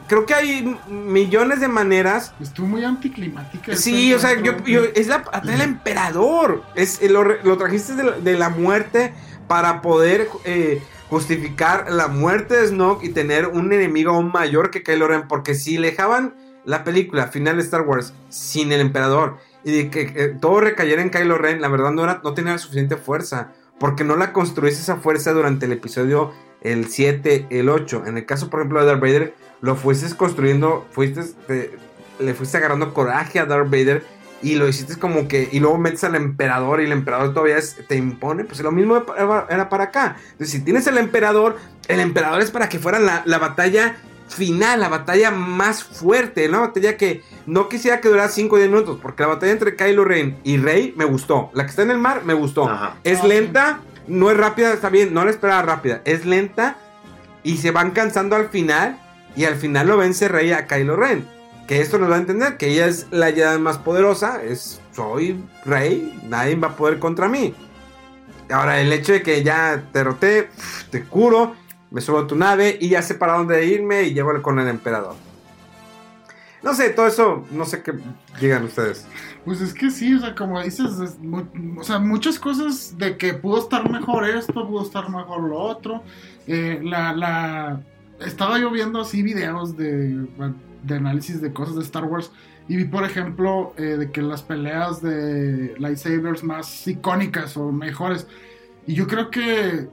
creo 0.08 0.26
que 0.26 0.34
hay 0.34 0.78
millones 0.90 1.60
de 1.60 1.68
maneras. 1.68 2.34
Estuvo 2.40 2.68
muy 2.68 2.84
anticlimática. 2.84 3.76
Sí, 3.76 4.14
ese 4.14 4.16
o 4.16 4.20
sea, 4.20 4.42
yo, 4.42 4.54
es 4.96 5.08
la 5.08 5.24
del 5.44 5.62
emperador. 5.62 6.64
Es, 6.76 7.02
eh, 7.02 7.10
lo, 7.10 7.24
lo 7.24 7.58
trajiste 7.58 7.96
de, 7.96 8.04
la- 8.04 8.12
de 8.20 8.38
la 8.38 8.50
muerte 8.50 9.14
para 9.48 9.82
poder 9.82 10.28
eh, 10.46 10.82
justificar 11.10 11.92
la 11.92 12.08
muerte 12.08 12.56
de 12.56 12.68
Snoke 12.68 13.04
y 13.06 13.10
tener 13.10 13.48
un 13.48 13.72
enemigo 13.74 14.12
aún 14.12 14.32
mayor 14.32 14.72
que 14.72 14.84
Kylo 14.84 15.08
Ren. 15.08 15.28
Porque 15.28 15.54
si 15.56 15.78
dejaban 15.78 16.36
la 16.66 16.84
película 16.84 17.28
final 17.28 17.58
de 17.58 17.64
Star 17.64 17.82
Wars 17.82 18.14
sin 18.30 18.72
el 18.72 18.82
emperador 18.82 19.38
y 19.64 19.90
que 19.90 20.02
eh, 20.16 20.36
todo 20.40 20.62
recayera 20.62 21.02
en 21.02 21.10
Kylo 21.10 21.38
Ren, 21.38 21.62
la 21.62 21.68
verdad 21.68 21.92
no, 21.92 22.04
era, 22.04 22.22
no 22.24 22.34
tenía 22.34 22.58
suficiente 22.58 22.98
fuerza. 22.98 23.52
Porque 23.80 24.04
no 24.04 24.18
la 24.18 24.34
construiste 24.34 24.82
esa 24.82 24.98
fuerza 24.98 25.32
durante 25.32 25.66
el 25.66 25.72
episodio 25.72 26.34
el 26.62 26.88
7, 26.88 27.48
el 27.50 27.70
8. 27.70 28.04
En 28.08 28.18
el 28.18 28.26
caso, 28.26 28.50
por 28.50 28.60
ejemplo, 28.60 28.82
de 28.82 28.88
Darth 28.88 29.00
Vader, 29.02 29.34
lo 29.62 29.76
fuiste 29.78 30.14
construyendo, 30.18 30.86
fuiste, 30.92 31.22
te- 31.48 31.72
le 32.20 32.34
fuiste 32.34 32.58
agarrando 32.58 32.94
coraje 32.94 33.40
a 33.40 33.46
Darth 33.46 33.70
Vader 33.70 34.04
y 34.42 34.56
lo 34.56 34.68
hiciste 34.68 34.98
como 34.98 35.28
que, 35.30 35.48
y 35.52 35.60
luego 35.62 35.78
metes 35.78 36.04
al 36.04 36.16
emperador 36.16 36.82
y 36.82 36.86
el 36.86 36.92
emperador 36.92 37.34
todavía 37.34 37.58
te 37.88 37.96
impone, 37.96 38.44
pues 38.46 38.60
lo 38.62 38.72
mismo 38.72 39.04
era 39.50 39.70
para 39.70 39.86
acá. 39.86 40.18
Entonces, 40.32 40.50
si 40.52 40.60
tienes 40.62 40.86
el 40.88 40.98
emperador, 40.98 41.58
el 41.88 42.00
emperador 42.02 42.42
es 42.42 42.52
para 42.52 42.68
que 42.70 42.80
fuera 42.80 43.00
la, 43.00 43.22
la 43.26 43.38
batalla 43.38 43.98
final, 44.30 44.80
la 44.80 44.90
batalla 44.90 45.32
más 45.32 45.84
fuerte, 45.84 46.48
una 46.48 46.60
batalla 46.60 46.98
que 46.98 47.24
no 47.46 47.68
quisiera 47.68 48.00
que 48.00 48.10
durara 48.10 48.30
5 48.30 48.56
o 48.56 48.58
10 48.58 48.70
minutos, 48.70 49.00
porque 49.02 49.24
la 49.24 49.30
batalla 49.30 49.52
entre 49.52 49.76
Kylo 49.76 50.06
Ren 50.06 50.38
y 50.44 50.58
Rey 50.58 50.94
me 50.96 51.06
gustó. 51.06 51.50
La 51.54 51.64
que 51.66 51.72
está 51.72 51.82
en 51.82 51.92
el 51.92 51.98
mar 51.98 52.24
me 52.24 52.34
gustó. 52.34 52.70
Ajá. 52.70 52.96
Es 53.04 53.24
lenta, 53.24 53.82
no 54.08 54.32
es 54.32 54.38
rápida, 54.38 54.74
está 54.74 54.90
bien, 54.90 55.14
no 55.14 55.26
la 55.26 55.32
esperaba 55.32 55.62
rápida. 55.62 56.02
Es 56.06 56.26
lenta 56.26 56.78
y 57.44 57.58
se 57.58 57.72
van 57.72 57.92
cansando 57.92 58.36
al 58.36 58.50
final. 58.50 59.00
Y 59.36 59.46
al 59.46 59.56
final 59.56 59.88
lo 59.88 59.98
vence 59.98 60.28
Rey 60.28 60.52
a 60.52 60.66
Kylo 60.68 60.96
Ren. 60.96 61.28
Que 61.68 61.82
esto 61.82 62.00
nos 62.00 62.10
va 62.10 62.16
a 62.16 62.20
entender 62.20 62.58
que 62.58 62.70
ella 62.70 62.88
es 62.88 63.08
la 63.12 63.32
Jedi 63.32 63.60
más 63.60 63.78
poderosa. 63.78 64.42
Es 64.44 64.82
soy 64.92 65.44
Rey, 65.66 66.20
nadie 66.28 66.56
va 66.56 66.70
a 66.70 66.76
poder 66.76 67.00
contra 67.00 67.28
mí. 67.28 67.54
Ahora, 68.52 68.82
el 68.82 68.92
hecho 68.92 69.14
de 69.14 69.22
que 69.22 69.44
ya 69.44 69.84
te 69.94 70.04
roté, 70.04 70.50
te 70.90 71.04
curo, 71.04 71.56
me 71.92 72.02
subo 72.02 72.20
a 72.20 72.28
tu 72.28 72.36
nave 72.36 72.78
y 72.80 72.90
ya 72.90 73.02
sé 73.02 73.16
para 73.16 73.34
dónde 73.34 73.66
irme 73.66 74.04
y 74.04 74.14
llevo 74.14 74.42
con 74.42 74.60
el 74.60 74.68
emperador. 74.68 75.16
No 76.62 76.74
sé, 76.74 76.90
todo 76.90 77.08
eso, 77.08 77.46
no 77.52 77.66
sé 77.66 77.82
qué 77.82 77.94
digan 78.42 78.66
ustedes. 78.66 79.08
Pues 79.46 79.62
es 79.62 79.74
que 79.74 79.90
sí, 79.90 80.14
o 80.14 80.20
sea, 80.20 80.36
como 80.36 80.62
dices, 80.62 80.92
o 81.78 81.84
sea, 81.84 82.00
muchas 82.00 82.38
cosas 82.38 82.98
de 82.98 83.16
que 83.16 83.34
pudo 83.34 83.60
estar 83.60 83.90
mejor 83.90 84.28
esto, 84.28 84.68
pudo 84.68 84.84
estar 84.84 85.10
mejor 85.10 85.42
lo 85.44 85.58
otro. 85.58 86.04
Eh, 86.48 86.82
la, 86.84 87.14
la, 87.14 87.82
estaba 88.20 88.60
yo 88.60 88.70
viendo 88.72 89.00
así 89.00 89.24
videos 89.24 89.78
de, 89.78 90.28
de 90.84 90.96
análisis 90.96 91.40
de 91.40 91.54
cosas 91.54 91.76
de 91.76 91.82
Star 91.84 92.04
Wars 92.04 92.30
y 92.70 92.76
vi, 92.76 92.86
por 92.86 93.04
ejemplo, 93.04 93.74
eh, 93.78 93.82
de 93.98 94.12
que 94.12 94.22
las 94.22 94.44
peleas 94.44 95.02
de 95.02 95.76
lightsabers 95.80 96.44
más 96.44 96.88
icónicas 96.88 97.58
o 97.58 97.72
mejores. 97.72 98.28
Y 98.86 98.94
yo 98.94 99.08
creo 99.08 99.32
que 99.32 99.88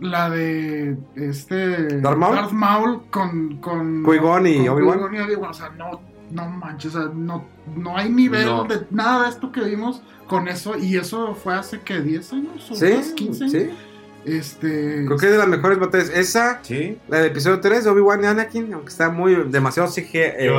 la 0.00 0.30
de 0.30 0.96
este 1.16 2.00
¿Darth 2.00 2.16
Maul? 2.18 2.52
Maul 2.52 3.02
con 3.10 3.56
con 3.58 4.04
Qui-Gon 4.04 4.46
y 4.46 4.68
Obi-Wan. 4.68 4.98
Qui-Gon 4.98 5.14
y 5.14 5.18
Obi-Wan, 5.20 5.50
o 5.50 5.54
sea, 5.54 5.70
no 5.70 6.00
no 6.30 6.46
manches, 6.48 6.94
o 6.94 7.00
sea, 7.02 7.10
no 7.14 7.44
no 7.74 7.96
hay 7.96 8.10
nivel 8.10 8.46
No. 8.46 8.64
de 8.64 8.86
nada 8.90 9.24
de 9.24 9.28
esto 9.30 9.50
que 9.52 9.60
vimos 9.62 10.02
con 10.26 10.46
eso 10.48 10.76
y 10.76 10.96
eso 10.96 11.34
fue 11.34 11.54
hace 11.54 11.80
que 11.80 12.00
10 12.00 12.32
años 12.34 12.70
o 12.70 12.74
¿Sí? 12.74 12.92
más, 12.94 13.12
15 13.12 13.44
años. 13.44 13.52
¿Sí? 13.52 13.70
Este 14.24 15.04
Creo 15.06 15.16
que 15.16 15.26
es 15.26 15.32
de 15.32 15.38
las 15.38 15.48
mejores 15.48 15.78
batallas. 15.78 16.10
Esa, 16.10 16.58
Sí. 16.62 16.98
la 17.08 17.18
del 17.18 17.26
episodio 17.28 17.60
3 17.60 17.84
de 17.84 17.90
Obi-Wan 17.90 18.22
y 18.24 18.26
Anakin, 18.26 18.74
aunque 18.74 18.88
está 18.90 19.08
muy 19.10 19.34
demasiado 19.48 19.88
CG. 19.88 20.10
eh, 20.12 20.50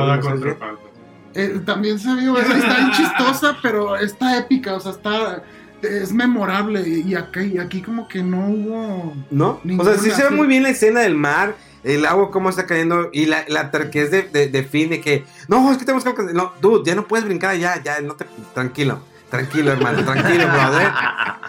eh, 1.34 1.60
también 1.64 1.98
se 1.98 2.12
vio, 2.16 2.32
o 2.32 2.36
sea, 2.36 2.56
está 2.58 2.76
bien 2.78 2.90
chistosa, 2.90 3.56
pero 3.62 3.96
está 3.96 4.36
épica, 4.38 4.74
o 4.74 4.80
sea, 4.80 4.90
está 4.92 5.44
es 5.82 6.12
memorable 6.12 6.82
y 6.86 7.14
aquí, 7.14 7.40
y 7.40 7.58
aquí 7.58 7.82
como 7.82 8.08
que 8.08 8.22
no 8.22 8.48
hubo 8.48 9.14
¿No? 9.30 9.60
O 9.78 9.84
sea, 9.84 9.96
sí 9.98 10.10
se 10.10 10.24
ve 10.24 10.30
muy 10.30 10.46
bien 10.46 10.62
la 10.62 10.70
escena 10.70 11.00
del 11.00 11.14
mar, 11.14 11.56
el 11.84 12.04
agua 12.06 12.30
cómo 12.30 12.50
está 12.50 12.66
cayendo 12.66 13.10
y 13.12 13.26
la, 13.26 13.44
la 13.48 13.70
terquez 13.70 14.10
de, 14.10 14.22
de, 14.22 14.48
de 14.48 14.62
Finn 14.64 14.90
de 14.90 15.00
que, 15.00 15.24
no, 15.48 15.70
es 15.72 15.78
que 15.78 15.84
tenemos 15.84 16.04
que 16.04 16.10
alcanzar. 16.10 16.34
No, 16.34 16.52
dude, 16.60 16.82
ya 16.84 16.94
no 16.94 17.06
puedes 17.06 17.24
brincar 17.24 17.50
allá, 17.50 17.82
ya, 17.82 18.00
no 18.00 18.14
te. 18.14 18.26
Tranquilo, 18.54 19.00
tranquilo, 19.30 19.72
hermano, 19.72 20.04
tranquilo, 20.04 20.46
brother. 20.48 20.92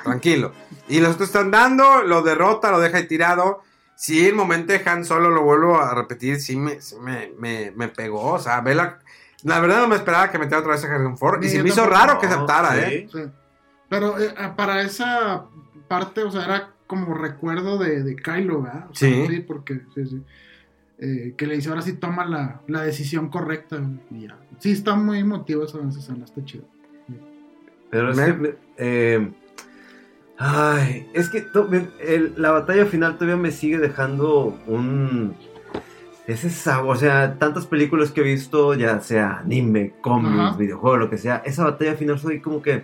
Tranquilo. 0.03 0.53
Y 0.87 0.99
los 0.99 1.15
otros 1.15 1.29
están 1.29 1.51
dando, 1.51 2.01
lo 2.03 2.21
derrota, 2.21 2.71
lo 2.71 2.79
deja 2.79 2.97
ahí 2.97 3.07
tirado. 3.07 3.61
Sí, 3.95 4.25
el 4.25 4.33
momento 4.35 4.73
de 4.73 4.81
Han 4.85 5.05
Solo, 5.05 5.29
lo 5.29 5.43
vuelvo 5.43 5.79
a 5.79 5.93
repetir, 5.93 6.39
sí 6.41 6.55
me, 6.55 6.81
sí 6.81 6.95
me, 6.99 7.31
me, 7.37 7.71
me 7.75 7.87
pegó. 7.87 8.31
O 8.33 8.39
sea, 8.39 8.61
ve 8.61 8.75
la. 8.75 8.99
La 9.43 9.59
verdad 9.59 9.79
no 9.81 9.87
me 9.87 9.95
esperaba 9.95 10.29
que 10.29 10.37
metiera 10.37 10.59
otra 10.59 10.73
vez 10.73 10.83
a 10.83 10.87
Harrison 10.87 11.17
Ford. 11.17 11.43
Y 11.43 11.49
se 11.49 11.63
me 11.63 11.69
hizo 11.69 11.85
raro 11.87 12.19
que 12.19 12.27
aceptara, 12.27 12.73
Sí. 12.73 12.79
¿eh? 12.79 13.09
Sí. 13.11 13.19
Pero 13.91 14.18
eh, 14.18 14.34
ah, 14.38 14.55
para 14.55 14.81
esa 14.84 15.47
parte, 15.89 16.23
o 16.23 16.31
sea, 16.31 16.45
era 16.45 16.69
como 16.88 17.13
recuerdo 17.13 17.77
de, 17.77 18.03
de 18.03 18.15
Kylo, 18.15 18.61
¿verdad? 18.61 18.88
O 18.89 18.95
sea, 18.95 19.27
Sí. 19.27 19.39
porque, 19.45 19.81
sí, 19.93 20.05
sí. 20.05 20.22
Eh, 20.97 21.34
que 21.38 21.45
le 21.45 21.55
dice, 21.55 21.68
ahora 21.68 21.81
sí 21.81 21.93
toma 21.93 22.26
la, 22.26 22.61
la 22.68 22.84
decisión 22.84 23.27
correcta. 23.30 23.81
Y 24.11 24.27
ya. 24.27 24.38
Sí, 24.59 24.72
está 24.72 24.95
muy 24.95 25.19
emotivo 25.19 25.65
esa, 25.65 25.77
esa 25.89 25.99
escena, 25.99 26.23
está 26.23 26.41
chido. 26.45 26.63
Pero 27.89 28.11
es 28.11 28.18
Me- 28.18 28.26
que. 28.27 28.34
me- 28.34 28.55
eh, 28.77 29.31
ay, 30.38 31.09
es 31.13 31.27
que 31.30 31.41
to- 31.41 31.68
me- 31.68 31.89
el- 31.99 32.34
la 32.38 32.51
batalla 32.51 32.85
final 32.85 33.15
todavía 33.15 33.35
me 33.35 33.51
sigue 33.51 33.77
dejando 33.77 34.57
un. 34.68 35.35
Ese 36.27 36.49
sabor, 36.49 36.95
o 36.95 36.99
sea, 36.99 37.38
tantas 37.39 37.65
películas 37.65 38.11
que 38.11 38.22
he 38.22 38.23
visto, 38.23 38.73
ya 38.76 39.01
sea 39.01 39.39
anime, 39.39 39.93
cómics, 40.01 40.55
videojuegos, 40.57 40.99
lo 40.99 41.09
que 41.09 41.18
sea, 41.18 41.41
esa 41.45 41.65
batalla 41.65 41.95
final 41.95 42.19
soy 42.19 42.39
como 42.39 42.61
que, 42.61 42.84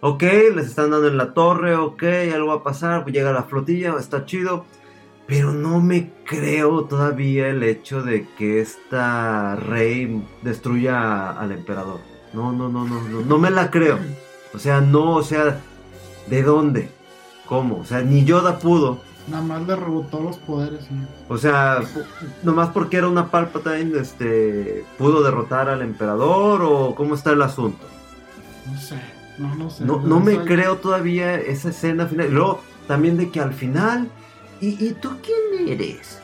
ok, 0.00 0.22
les 0.54 0.66
están 0.66 0.90
dando 0.90 1.08
en 1.08 1.16
la 1.16 1.34
torre, 1.34 1.74
ok, 1.74 2.02
algo 2.32 2.48
va 2.48 2.54
a 2.54 2.62
pasar, 2.62 3.02
pues 3.02 3.14
llega 3.14 3.32
la 3.32 3.44
flotilla, 3.44 3.94
está 3.98 4.24
chido, 4.24 4.64
pero 5.26 5.52
no 5.52 5.80
me 5.80 6.10
creo 6.24 6.84
todavía 6.84 7.48
el 7.48 7.62
hecho 7.62 8.02
de 8.02 8.26
que 8.36 8.60
esta 8.60 9.56
rey 9.56 10.24
destruya 10.42 11.30
al 11.32 11.52
emperador. 11.52 12.00
No, 12.32 12.52
no, 12.52 12.68
no, 12.68 12.84
no, 12.84 13.02
no, 13.02 13.20
no 13.22 13.38
me 13.38 13.50
la 13.50 13.70
creo. 13.70 13.98
O 14.54 14.58
sea, 14.58 14.80
no, 14.80 15.16
o 15.16 15.22
sea, 15.22 15.60
¿de 16.28 16.42
dónde? 16.42 16.90
¿Cómo? 17.46 17.78
O 17.78 17.84
sea, 17.84 18.02
ni 18.02 18.24
Yoda 18.24 18.58
pudo. 18.58 19.00
Nada 19.28 19.42
más 19.42 19.66
le 19.66 19.76
rebotó 19.76 20.20
los 20.20 20.38
poderes. 20.38 20.88
O 21.28 21.36
sea, 21.36 21.80
nomás 22.42 22.70
porque 22.70 22.96
era 22.96 23.08
una 23.08 23.30
Palpatine, 23.30 23.98
este, 23.98 24.84
pudo 24.96 25.22
derrotar 25.22 25.68
al 25.68 25.82
emperador 25.82 26.62
o 26.62 26.94
cómo 26.94 27.14
está 27.14 27.32
el 27.32 27.42
asunto. 27.42 27.86
No 28.66 28.78
sé, 28.78 28.98
no, 29.38 29.54
no 29.54 29.70
sé. 29.70 29.84
No, 29.84 30.00
no 30.00 30.20
me 30.20 30.34
Soy- 30.34 30.44
creo 30.46 30.76
todavía 30.76 31.34
esa 31.36 31.70
escena 31.70 32.06
final. 32.06 32.30
Luego, 32.32 32.60
también 32.86 33.16
de 33.16 33.30
que 33.30 33.40
al 33.40 33.52
final, 33.54 34.08
¿y, 34.60 34.84
y 34.84 34.92
tú 34.92 35.10
quién 35.22 35.68
eres? 35.68 36.18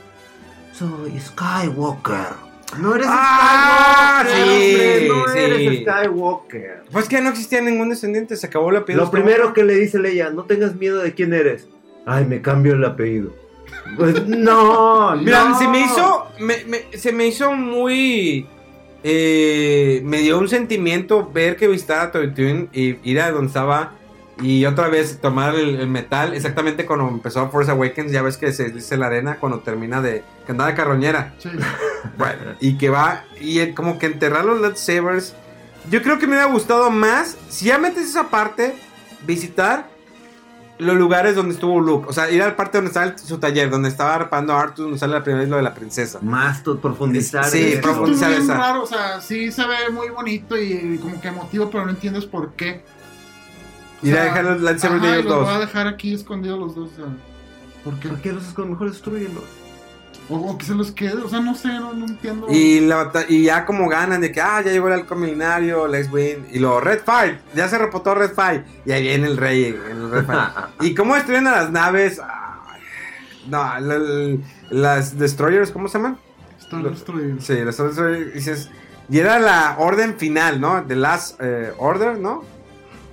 Soy 0.72 1.18
Skywalker. 1.20 2.44
No 2.78 2.94
eres 2.96 3.06
Ah, 3.08 4.24
Skywalker, 4.26 4.98
sí, 5.00 5.08
hombre, 5.08 5.08
no 5.08 5.32
sí. 5.32 5.38
eres 5.38 5.80
Skywalker. 5.82 6.82
Pues 6.90 7.08
que 7.08 7.20
no 7.20 7.28
existía 7.30 7.60
ningún 7.60 7.90
descendiente, 7.90 8.36
se 8.36 8.46
acabó 8.46 8.70
el 8.70 8.76
apellido. 8.78 9.04
Lo 9.04 9.10
primero 9.10 9.52
que 9.52 9.62
le 9.64 9.74
dice 9.74 9.98
Leia, 9.98 10.30
no 10.30 10.44
tengas 10.44 10.74
miedo 10.74 10.98
de 10.98 11.14
quién 11.14 11.32
eres. 11.34 11.68
Ay, 12.06 12.24
me 12.24 12.42
cambio 12.42 12.74
el 12.74 12.84
apellido. 12.84 13.32
Pues 13.96 14.26
no, 14.26 15.14
Mira, 15.16 15.44
no. 15.48 15.58
se 15.58 15.68
me 15.68 15.80
hizo. 15.82 16.26
me- 16.40 16.64
me- 16.64 16.98
se 16.98 17.12
me 17.12 17.26
hizo 17.26 17.52
muy. 17.52 18.46
Eh, 19.06 20.00
me 20.02 20.18
dio 20.18 20.38
un 20.38 20.48
sentimiento 20.48 21.30
ver 21.30 21.56
que 21.56 21.68
visitara 21.68 22.10
Tatooine 22.10 22.70
y 22.72 22.98
ir 23.08 23.20
a 23.20 23.30
donde 23.30 23.48
estaba. 23.48 23.92
Y 24.42 24.64
otra 24.64 24.88
vez 24.88 25.20
tomar 25.20 25.54
el, 25.54 25.78
el 25.78 25.86
metal. 25.86 26.34
Exactamente 26.34 26.86
cuando 26.86 27.06
empezó 27.08 27.48
Force 27.50 27.70
Awakens. 27.70 28.10
Ya 28.10 28.22
ves 28.22 28.38
que 28.38 28.52
se 28.52 28.70
dice 28.70 28.96
la 28.96 29.06
arena 29.06 29.36
cuando 29.38 29.60
termina 29.60 30.00
de. 30.00 30.24
Que 30.46 30.52
andaba 30.52 30.70
de 30.70 30.76
carroñera. 30.76 31.34
Sí. 31.38 31.50
Bueno, 32.18 32.54
y 32.60 32.76
que 32.76 32.90
va. 32.90 33.24
Y 33.40 33.72
como 33.72 33.98
que 33.98 34.06
enterrar 34.06 34.44
los 34.44 34.60
lightsabers. 34.60 35.34
Yo 35.90 36.02
creo 36.02 36.18
que 36.18 36.26
me 36.26 36.34
hubiera 36.34 36.52
gustado 36.52 36.90
más. 36.90 37.36
Si 37.48 37.66
ya 37.66 37.78
metes 37.78 38.04
esa 38.04 38.28
parte, 38.28 38.74
visitar 39.26 39.88
los 40.84 40.96
lugares 40.96 41.34
donde 41.34 41.54
estuvo 41.54 41.80
Luke. 41.80 42.06
O 42.08 42.12
sea, 42.12 42.30
ir 42.30 42.42
al 42.42 42.54
parte 42.54 42.78
donde 42.78 42.88
estaba 42.88 43.06
el- 43.06 43.18
su 43.18 43.38
taller, 43.38 43.70
donde 43.70 43.88
estaba 43.88 44.14
arpando 44.14 44.52
a 44.52 44.60
Arthur, 44.60 44.84
donde 44.84 44.98
sale 44.98 45.12
la 45.14 45.22
primera 45.22 45.40
vez 45.42 45.50
lo 45.50 45.56
de 45.56 45.62
la 45.62 45.74
princesa. 45.74 46.18
Más 46.22 46.60
profundizar. 46.80 47.44
Sí, 47.46 47.78
profundizar 47.82 48.30
bien 48.30 48.42
esa. 48.42 48.54
raro, 48.56 48.82
o 48.82 48.86
sea, 48.86 49.20
sí 49.20 49.50
se 49.50 49.66
ve 49.66 49.90
muy 49.92 50.08
bonito 50.10 50.56
y 50.56 50.98
como 50.98 51.20
que 51.20 51.28
emotivo, 51.28 51.70
pero 51.70 51.84
no 51.84 51.90
entiendes 51.90 52.24
por 52.26 52.52
qué. 52.52 52.84
O 54.02 54.06
Ir 54.06 54.18
a 54.18 54.24
dejar 54.24 54.44
los 54.44 54.60
lightsabers 54.60 55.02
de 55.02 55.08
ellos 55.12 55.24
los 55.24 55.34
dos. 55.34 55.44
voy 55.46 55.54
a 55.54 55.58
dejar 55.60 55.86
aquí 55.88 56.12
escondidos 56.14 56.58
los 56.58 56.74
dos. 56.74 56.90
o 56.92 56.96
sea, 56.96 57.04
¿Por 57.84 57.98
qué? 58.00 58.08
¿Por 58.08 58.20
qué 58.20 58.32
los 58.32 58.44
con 58.54 58.70
mejor 58.70 58.90
destruyenlos? 58.90 59.44
O, 60.30 60.36
o 60.36 60.56
que 60.58 60.64
se 60.64 60.74
los 60.74 60.90
quede, 60.92 61.16
o 61.22 61.28
sea, 61.28 61.40
no 61.40 61.54
sé, 61.54 61.68
no, 61.68 61.92
no 61.92 62.06
entiendo. 62.06 62.46
Y, 62.50 62.80
la 62.80 63.10
y 63.28 63.44
ya 63.44 63.66
como 63.66 63.88
ganan 63.88 64.22
de 64.22 64.32
que, 64.32 64.40
ah, 64.40 64.62
ya 64.64 64.72
llegó 64.72 64.88
el 64.88 64.94
halcón 64.94 65.20
milenario, 65.20 65.86
Lex 65.86 66.10
Win. 66.10 66.46
Y 66.50 66.58
luego, 66.60 66.80
Red 66.80 67.00
Fire, 67.04 67.40
ya 67.54 67.68
se 67.68 67.76
reportó 67.76 68.14
Red 68.14 68.32
Fire. 68.32 68.64
Y 68.86 68.92
ahí 68.92 69.02
viene 69.02 69.26
el 69.26 69.36
rey 69.36 69.66
en 69.66 69.96
el 69.98 70.10
Red 70.10 70.24
Fire. 70.24 70.48
y 70.80 70.94
cómo 70.94 71.14
destruyen 71.14 71.46
a 71.46 71.52
las 71.52 71.70
naves. 71.70 72.20
Ay, 72.20 72.80
no, 73.48 73.58
la- 73.58 73.98
la- 73.98 74.36
las 74.70 75.18
destroyers, 75.18 75.70
¿cómo 75.70 75.88
se 75.88 75.98
llaman? 75.98 76.18
Están 76.58 76.82
destruidos. 76.84 77.44
Sí, 77.44 77.56
las 77.62 77.76
destroyers. 77.76 78.32
Dices, 78.32 78.70
y 79.10 79.18
era 79.18 79.38
la 79.38 79.76
orden 79.78 80.16
final, 80.16 80.58
¿no? 80.58 80.82
The 80.84 80.96
Last 80.96 81.36
eh, 81.40 81.70
Order, 81.76 82.18
¿no? 82.18 82.42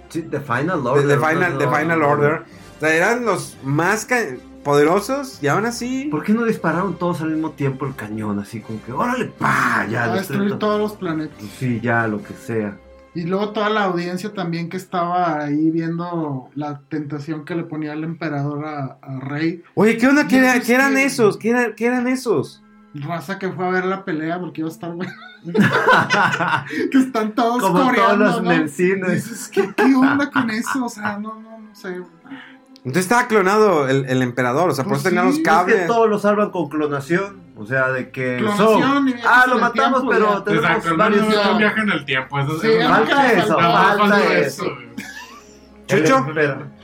Sí, 0.08 0.22
The 0.22 0.40
Final 0.40 0.82
The, 0.84 0.90
Order. 0.90 1.08
the 1.20 1.28
final, 1.28 1.54
no, 1.54 1.58
the 1.60 1.68
final. 1.78 2.04
Order. 2.04 2.34
O 2.78 2.80
sea, 2.80 2.94
eran 2.96 3.26
los 3.26 3.58
más 3.64 4.06
ca- 4.06 4.24
poderosos 4.64 5.42
y 5.42 5.48
aún 5.48 5.66
así. 5.66 6.06
¿Por 6.12 6.24
qué 6.24 6.34
no 6.34 6.44
dispararon 6.46 6.98
todos 6.98 7.22
al 7.22 7.32
mismo 7.32 7.52
tiempo 7.52 7.86
el 7.86 7.96
cañón? 7.96 8.40
Así 8.40 8.62
como 8.62 8.82
que, 8.84 8.92
órale, 8.92 9.26
pa, 9.26 9.86
ya. 9.90 10.06
a 10.06 10.14
destruir 10.14 10.18
destruir 10.18 10.50
todo. 10.52 10.60
todos 10.60 10.80
los 10.80 10.94
planetas. 10.94 11.38
Pues 11.40 11.52
Sí, 11.54 11.80
ya, 11.82 12.08
lo 12.08 12.22
que 12.24 12.34
sea. 12.34 12.78
Y 13.14 13.24
luego 13.24 13.50
toda 13.50 13.70
la 13.70 13.84
audiencia 13.86 14.34
también 14.34 14.70
que 14.70 14.78
estaba 14.78 15.42
ahí 15.44 15.70
viendo 15.70 16.50
la 16.56 16.80
tentación 16.88 17.44
que 17.44 17.56
le 17.56 17.64
ponía 17.64 17.92
el 17.92 18.06
emperador 18.06 18.66
a, 18.66 18.98
a 19.02 19.20
Rey. 19.20 19.64
Oye, 19.74 19.98
¿qué 19.98 20.08
onda? 20.08 20.28
¿Qué, 20.30 20.40
No, 20.40 20.48
era- 20.48 20.62
qué 20.62 20.74
eran 20.74 20.94
que- 20.96 21.04
esos? 21.06 21.38
¿Qué, 21.38 21.50
era- 21.50 21.76
qué 21.76 21.88
eran 21.88 22.08
esos? 22.08 22.64
Raza 22.94 23.38
que 23.40 23.50
fue 23.52 23.66
a 23.66 23.70
ver 23.70 23.86
la 23.86 24.06
pelea 24.06 24.40
porque 24.40 24.62
iba 24.62 24.70
a 24.70 24.74
estar 24.74 24.92
bueno. 24.94 25.12
que 26.92 26.98
están 26.98 27.34
todos 27.34 27.62
Como 27.62 27.74
todos 27.80 27.88
coreando, 27.90 28.26
los 28.26 28.44
¿no? 28.44 28.50
Nelcines. 28.50 29.12
Dices, 29.30 29.50
¿qué, 29.50 29.74
¿qué 29.76 29.96
onda 29.96 30.30
con 30.30 30.50
eso? 30.50 30.86
O 30.86 30.90
sea, 30.90 31.18
no, 31.18 31.36
no, 31.36 31.60
no 31.60 31.76
sé. 31.76 32.02
Entonces 32.84 33.03
estaba 33.03 33.28
clonado 33.28 33.88
el, 33.88 34.06
el 34.06 34.22
emperador, 34.24 34.70
o 34.70 34.74
sea, 34.74 34.84
por 34.84 34.94
Pues 34.94 35.02
eso 35.02 35.10
tenía 35.10 35.24
los 35.24 35.36
sí, 35.36 35.41
es 35.41 35.48
Es 35.48 35.53
cables. 35.53 35.76
que 35.82 35.86
todos 35.88 36.10
lo 36.10 36.18
salvan 36.20 36.49
con 36.49 36.68
clonación. 36.70 37.41
O 37.56 37.66
sea, 37.66 37.90
de 37.90 38.10
que. 38.10 38.38
Clonación 38.40 39.08
y 39.10 39.14
viajes 39.14 39.30
ah, 39.32 39.41
en 39.45 39.49
lo 39.52 39.56
el 39.58 39.62
matamos, 39.62 40.02
tiempo, 40.02 40.10
pero 40.10 40.34
ya. 40.40 40.44
tenemos 40.44 40.66
Exacto, 40.66 40.98
varios. 40.98 41.22
no, 41.22 41.28
no, 41.30 41.34
ya. 41.36 41.52
no 41.52 41.58
viaje 41.60 41.82
en 41.82 41.90
el 41.91 42.06
tiempo. 42.06 42.40
Eso, 42.40 42.60
Sí, 42.60 42.68
Falta 42.88 43.32
eso, 43.34 43.48
falta- 43.48 43.62
no, 43.62 43.72
falta 43.72 43.98
falta 44.16 44.34
eso. 44.40 44.66
Chucho. 45.88 46.26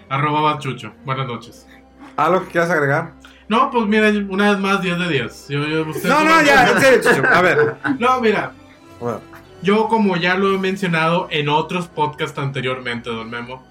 Arroba 0.10 0.60
Chucho. 0.60 0.94
Buenas 1.06 1.28
noches. 1.28 1.68
¿Algo 2.16 2.44
que 2.46 2.52
quieras 2.52 2.70
agregar? 2.70 3.14
No, 3.48 3.72
pues 3.72 3.86
mira, 3.88 4.10
una 4.30 4.52
vez 4.52 4.60
más, 4.60 4.82
10 4.82 5.00
de 5.00 5.08
10. 5.10 5.48
Yo, 5.50 5.66
yo, 5.66 5.82
ustedes 5.88 6.06
No, 6.10 6.24
no, 6.24 6.42
ya, 6.44 6.70
en 6.70 6.80
serio, 6.82 7.00
Chucho. 7.02 7.28
A 7.28 7.42
ver. 7.42 7.76
No, 8.00 8.20
mira, 8.22 8.52
Bueno, 9.00 9.22
yo 9.62 9.88
como 9.88 10.18
ya 10.18 10.36
lo 10.36 10.54
he 10.54 10.58
mencionado 10.60 11.28
en 11.32 11.50
otros 11.50 11.88
podcasts 11.88 12.38
anteriormente, 12.38 13.10
don 13.10 13.30
Memo, 13.30 13.64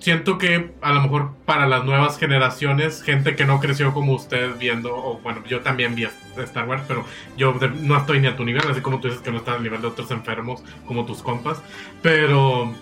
siento 0.00 0.38
que 0.38 0.72
a 0.80 0.92
lo 0.92 1.02
mejor 1.02 1.32
para 1.44 1.68
las 1.68 1.84
nuevas 1.84 2.18
generaciones, 2.18 3.02
gente 3.02 3.36
que 3.36 3.44
no 3.44 3.60
creció 3.60 3.92
como 3.92 4.14
usted 4.14 4.56
viendo, 4.58 4.94
o 4.96 5.18
bueno, 5.18 5.42
yo 5.46 5.60
también 5.60 5.94
vi 5.94 6.06
Star 6.38 6.66
Wars, 6.66 6.82
pero 6.88 7.04
yo 7.36 7.54
no 7.80 7.96
estoy 7.96 8.20
ni 8.20 8.26
a 8.26 8.36
tu 8.36 8.44
nivel, 8.44 8.62
así 8.68 8.80
como 8.80 9.00
tú 9.00 9.08
dices 9.08 9.22
que 9.22 9.30
no 9.30 9.38
estás 9.38 9.56
al 9.56 9.62
nivel 9.62 9.80
de 9.82 9.88
otros 9.88 10.10
enfermos 10.10 10.62
como 10.86 11.04
tus 11.04 11.22
compas, 11.22 11.62
pero 12.02 12.74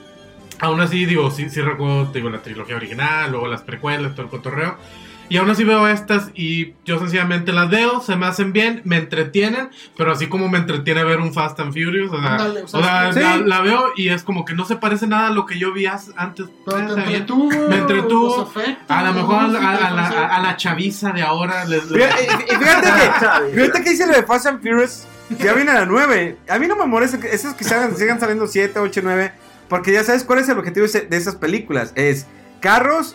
aún 0.60 0.80
así, 0.80 1.04
digo, 1.06 1.30
sí, 1.30 1.50
sí 1.50 1.60
recuerdo, 1.60 2.06
digo, 2.12 2.30
la 2.30 2.42
trilogía 2.42 2.76
original, 2.76 3.30
luego 3.30 3.48
las 3.48 3.62
precuelas, 3.62 4.14
todo 4.14 4.22
el 4.22 4.30
cotorreo. 4.30 4.76
Y 5.30 5.36
aún 5.36 5.50
así 5.50 5.62
veo 5.64 5.86
estas 5.88 6.30
y 6.34 6.72
yo 6.86 6.98
sencillamente 6.98 7.52
las 7.52 7.68
veo, 7.68 8.00
se 8.00 8.16
me 8.16 8.24
hacen 8.26 8.52
bien, 8.54 8.80
me 8.84 8.96
entretienen, 8.96 9.68
pero 9.96 10.12
así 10.12 10.26
como 10.28 10.48
me 10.48 10.56
entretiene 10.58 11.04
ver 11.04 11.18
un 11.20 11.34
Fast 11.34 11.60
and 11.60 11.72
Furious, 11.74 12.10
o 12.12 12.20
sea, 12.20 12.52
o 12.62 12.82
sea, 12.82 13.12
sí. 13.12 13.20
la, 13.20 13.36
la 13.36 13.60
veo 13.60 13.92
y 13.94 14.08
es 14.08 14.22
como 14.22 14.44
que 14.46 14.54
no 14.54 14.64
se 14.64 14.76
parece 14.76 15.06
nada 15.06 15.28
a 15.28 15.30
lo 15.30 15.44
que 15.44 15.58
yo 15.58 15.72
vi 15.72 15.84
antes. 15.86 16.46
Pero 16.64 16.94
te 16.94 17.00
entretuvo. 17.02 17.50
Me 17.68 17.76
entretuvo. 17.76 18.50
A 18.88 19.02
lo 19.02 19.12
mejor 19.12 19.34
a, 19.36 19.68
a- 19.70 19.86
a 19.88 19.90
la, 19.90 20.08
a 20.36 20.40
la 20.42 20.56
chaviza 20.56 21.12
de 21.12 21.22
ahora 21.22 21.64
les... 21.66 21.82
Fíjate, 21.84 22.24
y- 22.24 22.56
fíjate 22.56 22.88
que, 22.88 23.54
fíjate 23.60 23.84
que 23.84 23.90
dice 23.90 24.06
lo 24.06 24.14
de 24.14 24.22
Fast 24.22 24.46
and 24.46 24.60
Furious, 24.62 25.06
ya 25.38 25.52
viene 25.52 25.72
a 25.72 25.80
la 25.80 25.84
9. 25.86 26.36
A 26.48 26.58
mí 26.58 26.66
no 26.66 26.74
me 26.76 26.86
molesta 26.86 27.20
que 27.20 27.28
esos 27.34 27.52
que 27.54 27.64
salgan- 27.64 27.94
sigan 27.96 28.18
saliendo 28.18 28.46
7, 28.46 28.78
8, 28.78 29.00
9, 29.04 29.32
porque 29.68 29.92
ya 29.92 30.02
sabes 30.04 30.24
cuál 30.24 30.38
es 30.38 30.48
el 30.48 30.56
objetivo 30.58 30.86
de 30.86 31.16
esas 31.16 31.36
películas. 31.36 31.92
Es 31.96 32.26
carros 32.60 33.14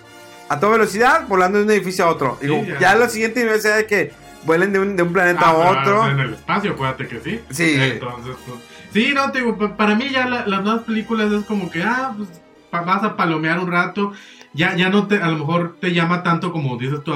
a 0.53 0.59
toda 0.59 0.73
velocidad 0.73 1.27
volando 1.27 1.57
de 1.59 1.65
un 1.65 1.71
edificio 1.71 2.05
a 2.05 2.09
otro. 2.09 2.37
Digo, 2.41 2.61
Sí, 2.63 2.71
ya. 2.71 2.79
ya. 2.79 2.95
lo 2.95 3.09
siguiente 3.09 3.43
no 3.45 3.57
sea 3.59 3.75
de 3.77 3.85
que 3.85 4.11
vuelen 4.45 4.73
de 4.73 4.79
un, 4.79 4.95
de 4.95 5.03
un 5.03 5.13
planeta 5.13 5.41
Ah, 5.45 5.49
a 5.51 5.53
otro. 5.81 6.09
En 6.09 6.19
el 6.19 6.33
espacio, 6.33 6.71
acuérdate 6.71 7.07
que 7.07 7.19
sí. 7.21 7.39
Sí. 7.49 7.75
Entonces, 7.79 8.35
pues, 8.45 8.59
sí, 8.93 9.11
no, 9.13 9.31
te 9.31 9.39
digo, 9.39 9.57
pa- 9.57 9.75
para 9.77 9.95
mí 9.95 10.09
ya 10.09 10.27
la- 10.27 10.45
las 10.47 10.63
nuevas 10.63 10.83
películas 10.83 11.31
es 11.31 11.45
como 11.45 11.69
que, 11.69 11.81
ah, 11.83 12.13
pues 12.17 12.29
vas 12.71 13.03
a 13.03 13.15
palomear 13.15 13.59
un 13.59 13.71
rato. 13.71 14.13
Ya, 14.55 14.75
ya 14.75 14.89
no 14.89 15.07
te, 15.07 15.19
a 15.19 15.29
lo 15.29 15.37
mejor 15.39 15.77
te 15.81 15.93
llama 15.93 16.21
tanto 16.21 16.51
como 16.51 16.77
dices 16.77 17.03
tú, 17.03 17.11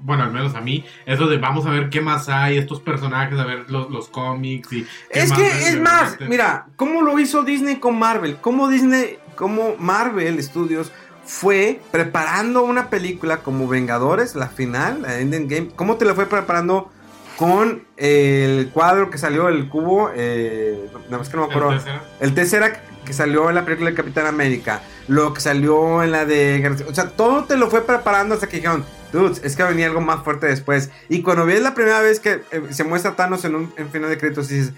bueno, 0.00 0.24
al 0.24 0.32
menos 0.32 0.56
a 0.56 0.60
mí, 0.60 0.84
eso 1.06 1.28
de 1.28 1.38
vamos 1.38 1.64
a 1.66 1.70
ver 1.70 1.88
qué 1.88 2.00
más 2.00 2.28
hay, 2.28 2.58
estos 2.58 2.80
personajes, 2.80 3.38
a 3.38 3.44
ver 3.44 3.66
los, 3.70 3.90
los 3.90 4.08
cómics 4.08 4.72
y... 4.72 4.84
Es 5.08 5.30
que, 5.32 5.46
es 5.46 5.74
de 5.74 5.80
más, 5.80 6.18
mira, 6.28 6.66
¿cómo 6.74 7.02
lo 7.02 7.16
hizo 7.20 7.44
Disney 7.44 7.76
con 7.76 7.96
Marvel? 7.96 8.38
¿Cómo 8.40 8.68
Disney, 8.68 9.18
cómo 9.36 9.76
Marvel 9.78 10.42
Studios 10.42 10.90
fue 11.30 11.80
preparando 11.92 12.62
una 12.62 12.90
película 12.90 13.38
como 13.38 13.68
Vengadores, 13.68 14.34
la 14.34 14.48
final, 14.48 15.02
la 15.02 15.20
Ending 15.20 15.46
Game? 15.48 15.68
¿Cómo 15.76 15.96
te 15.96 16.04
la 16.04 16.14
fue 16.14 16.26
preparando 16.26 16.90
con 17.36 17.84
el 17.96 18.70
cuadro 18.74 19.10
que 19.10 19.16
salió, 19.18 19.48
el 19.48 19.68
cubo? 19.68 20.10
Eh, 20.14 20.90
nada 21.06 21.18
más 21.18 21.28
que 21.28 21.36
no 21.36 21.46
me 21.46 21.54
acuerdo. 21.54 21.80
El 22.18 22.34
Tesseract 22.34 22.80
que 23.04 23.12
salió 23.12 23.48
en 23.48 23.54
la 23.54 23.64
película 23.64 23.90
de 23.90 23.96
Capitán 23.96 24.26
América, 24.26 24.82
lo 25.06 25.32
que 25.32 25.40
salió 25.40 26.02
en 26.02 26.10
la 26.10 26.24
de... 26.24 26.76
O 26.88 26.94
sea, 26.94 27.10
todo 27.10 27.44
te 27.44 27.56
lo 27.56 27.70
fue 27.70 27.86
preparando 27.86 28.34
hasta 28.34 28.48
que 28.48 28.56
dijeron, 28.56 28.84
dudes, 29.12 29.40
es 29.44 29.54
que 29.56 29.62
venía 29.62 29.86
algo 29.86 30.00
más 30.00 30.24
fuerte 30.24 30.46
después. 30.48 30.90
Y 31.08 31.22
cuando 31.22 31.46
ves 31.46 31.62
la 31.62 31.74
primera 31.74 32.00
vez 32.00 32.18
que 32.18 32.42
eh, 32.50 32.62
se 32.70 32.82
muestra 32.84 33.14
Thanos 33.16 33.44
en 33.44 33.54
un 33.54 33.72
en 33.76 33.88
final 33.90 34.10
de 34.10 34.18
créditos, 34.18 34.48
dices, 34.48 34.72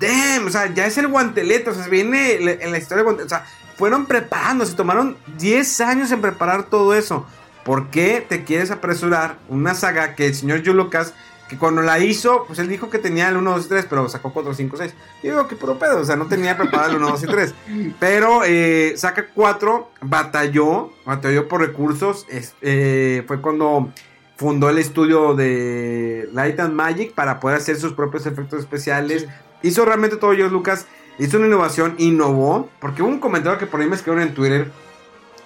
damn, 0.00 0.46
o 0.46 0.50
sea, 0.50 0.72
ya 0.72 0.86
es 0.86 0.96
el 0.98 1.08
guantelete, 1.08 1.70
o 1.70 1.74
sea, 1.74 1.86
viene 1.88 2.38
la- 2.40 2.52
en 2.52 2.70
la 2.70 2.78
historia, 2.78 3.04
o 3.04 3.28
sea, 3.28 3.44
fueron 3.76 4.06
preparándose, 4.06 4.74
tomaron 4.74 5.16
10 5.38 5.80
años 5.80 6.10
en 6.12 6.20
preparar 6.20 6.64
todo 6.64 6.94
eso. 6.94 7.26
¿Por 7.64 7.88
qué 7.90 8.24
te 8.26 8.44
quieres 8.44 8.70
apresurar 8.70 9.38
una 9.48 9.74
saga 9.74 10.14
que 10.14 10.26
el 10.26 10.34
señor 10.34 10.62
Joe 10.64 10.74
Lucas, 10.74 11.14
que 11.48 11.58
cuando 11.58 11.82
la 11.82 11.98
hizo, 11.98 12.44
pues 12.46 12.58
él 12.58 12.68
dijo 12.68 12.90
que 12.90 12.98
tenía 12.98 13.28
el 13.28 13.36
1, 13.36 13.50
2 13.52 13.66
y 13.66 13.68
3, 13.68 13.86
pero 13.90 14.08
sacó 14.08 14.32
4, 14.32 14.54
5, 14.54 14.76
6. 14.76 14.94
Yo 15.22 15.30
digo 15.30 15.48
que 15.48 15.56
puro 15.56 15.78
pedo, 15.78 16.00
o 16.00 16.04
sea, 16.04 16.16
no 16.16 16.26
tenía 16.26 16.56
preparado 16.56 16.90
el 16.90 16.96
1, 16.98 17.08
2 17.10 17.22
y 17.22 17.26
3. 17.26 17.54
Pero 18.00 18.42
eh, 18.44 18.94
saca 18.96 19.26
4, 19.34 19.90
batalló, 20.00 20.92
batalló 21.04 21.48
por 21.48 21.60
recursos. 21.60 22.26
es- 22.28 22.54
eh, 22.62 23.24
fue 23.26 23.40
cuando 23.40 23.92
fundó 24.36 24.68
el 24.68 24.78
estudio 24.78 25.34
de 25.34 26.28
Light 26.32 26.58
and 26.60 26.74
Magic 26.74 27.14
para 27.14 27.40
poder 27.40 27.58
hacer 27.58 27.76
sus 27.76 27.92
propios 27.94 28.26
efectos 28.26 28.60
especiales. 28.60 29.26
Hizo 29.62 29.84
realmente 29.84 30.16
todo 30.16 30.32
George 30.34 30.52
Lucas. 30.52 30.86
Hizo 31.18 31.38
una 31.38 31.46
innovación, 31.46 31.94
innovó. 31.98 32.68
Porque 32.80 33.02
hubo 33.02 33.10
un 33.10 33.18
comentario 33.18 33.58
que 33.58 33.66
por 33.66 33.80
ahí 33.80 33.88
me 33.88 33.96
escribieron 33.96 34.28
en 34.28 34.34
Twitter. 34.34 34.70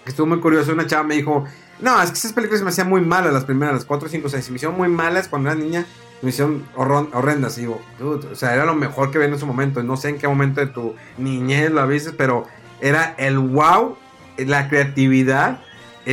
Que 0.05 0.11
estuvo 0.11 0.27
muy 0.27 0.41
curioso. 0.41 0.73
Una 0.73 0.87
chava 0.87 1.05
me 1.05 1.17
dijo: 1.17 1.45
No, 1.81 2.03
es 2.03 2.11
que 2.11 2.19
esas 2.19 2.33
películas 2.33 2.63
me 2.63 2.71
hacían 2.71 2.89
muy 2.89 3.01
malas, 3.01 3.33
las 3.33 3.45
primeras, 3.45 3.75
las 3.75 3.85
4, 3.85 4.09
5, 4.09 4.29
6. 4.29 4.51
Me 4.51 4.57
hicieron 4.57 4.77
muy 4.77 4.89
malas 4.89 5.29
cuando 5.29 5.51
era 5.51 5.59
niña. 5.59 5.87
Me 6.23 6.31
hicieron 6.31 6.67
horrendas. 6.75 7.57
Y 7.59 7.63
digo, 7.63 7.81
dude, 7.99 8.29
o 8.29 8.35
sea, 8.35 8.55
era 8.55 8.65
lo 8.65 8.75
mejor 8.75 9.11
que 9.11 9.19
vi 9.19 9.25
en 9.25 9.39
su 9.39 9.47
momento. 9.47 9.83
No 9.83 9.97
sé 9.97 10.11
en 10.11 10.19
qué 10.19 10.29
momento 10.29 10.61
de 10.61 10.67
tu 10.67 10.95
niñez 11.17 11.71
lo 11.71 11.87
viste, 11.87 12.13
pero 12.13 12.47
era 12.81 13.15
el 13.19 13.39
wow, 13.39 13.97
la 14.37 14.69
creatividad, 14.69 15.63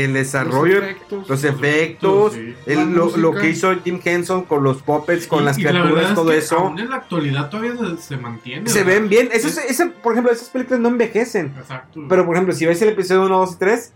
el 0.03 0.13
desarrollo, 0.13 0.75
Los 0.79 0.83
efectos. 0.89 1.29
los 1.29 1.43
efectos, 1.43 2.33
Sí. 2.33 2.55
el- 2.65 2.77
La 2.77 2.85
lo, 2.85 3.17
lo 3.17 3.33
que 3.33 3.49
hizo 3.49 3.73
Jim 3.83 3.99
Henson 4.03 4.43
con 4.43 4.63
los 4.63 4.81
puppets, 4.81 5.27
con 5.27 5.43
Y- 5.43 5.45
las 5.45 5.57
y 5.57 5.63
la 5.63 5.71
verdad 5.71 5.83
criaturas, 5.85 6.09
es 6.09 6.15
todo 6.15 6.29
que 6.31 6.37
eso. 6.37 6.57
aún 6.57 6.79
en 6.79 6.89
la 6.89 6.95
actualidad 6.97 7.49
todavía 7.49 7.75
se, 7.75 8.01
se 8.01 8.17
mantiene. 8.17 8.69
Se 8.69 8.83
ven 8.83 9.09
bien. 9.09 9.29
Esa- 9.31 9.91
por 10.03 10.13
ejemplo, 10.13 10.31
esas 10.33 10.49
películas 10.49 10.79
no 10.79 10.89
envejecen. 10.89 11.53
Exacto. 11.57 12.01
Pero, 12.07 12.25
por 12.25 12.35
ejemplo, 12.35 12.53
si 12.53 12.65
ves 12.65 12.81
el 12.81 12.89
episodio 12.89 13.25
1, 13.25 13.37
2 13.39 13.53
y 13.53 13.59
3, 13.59 13.93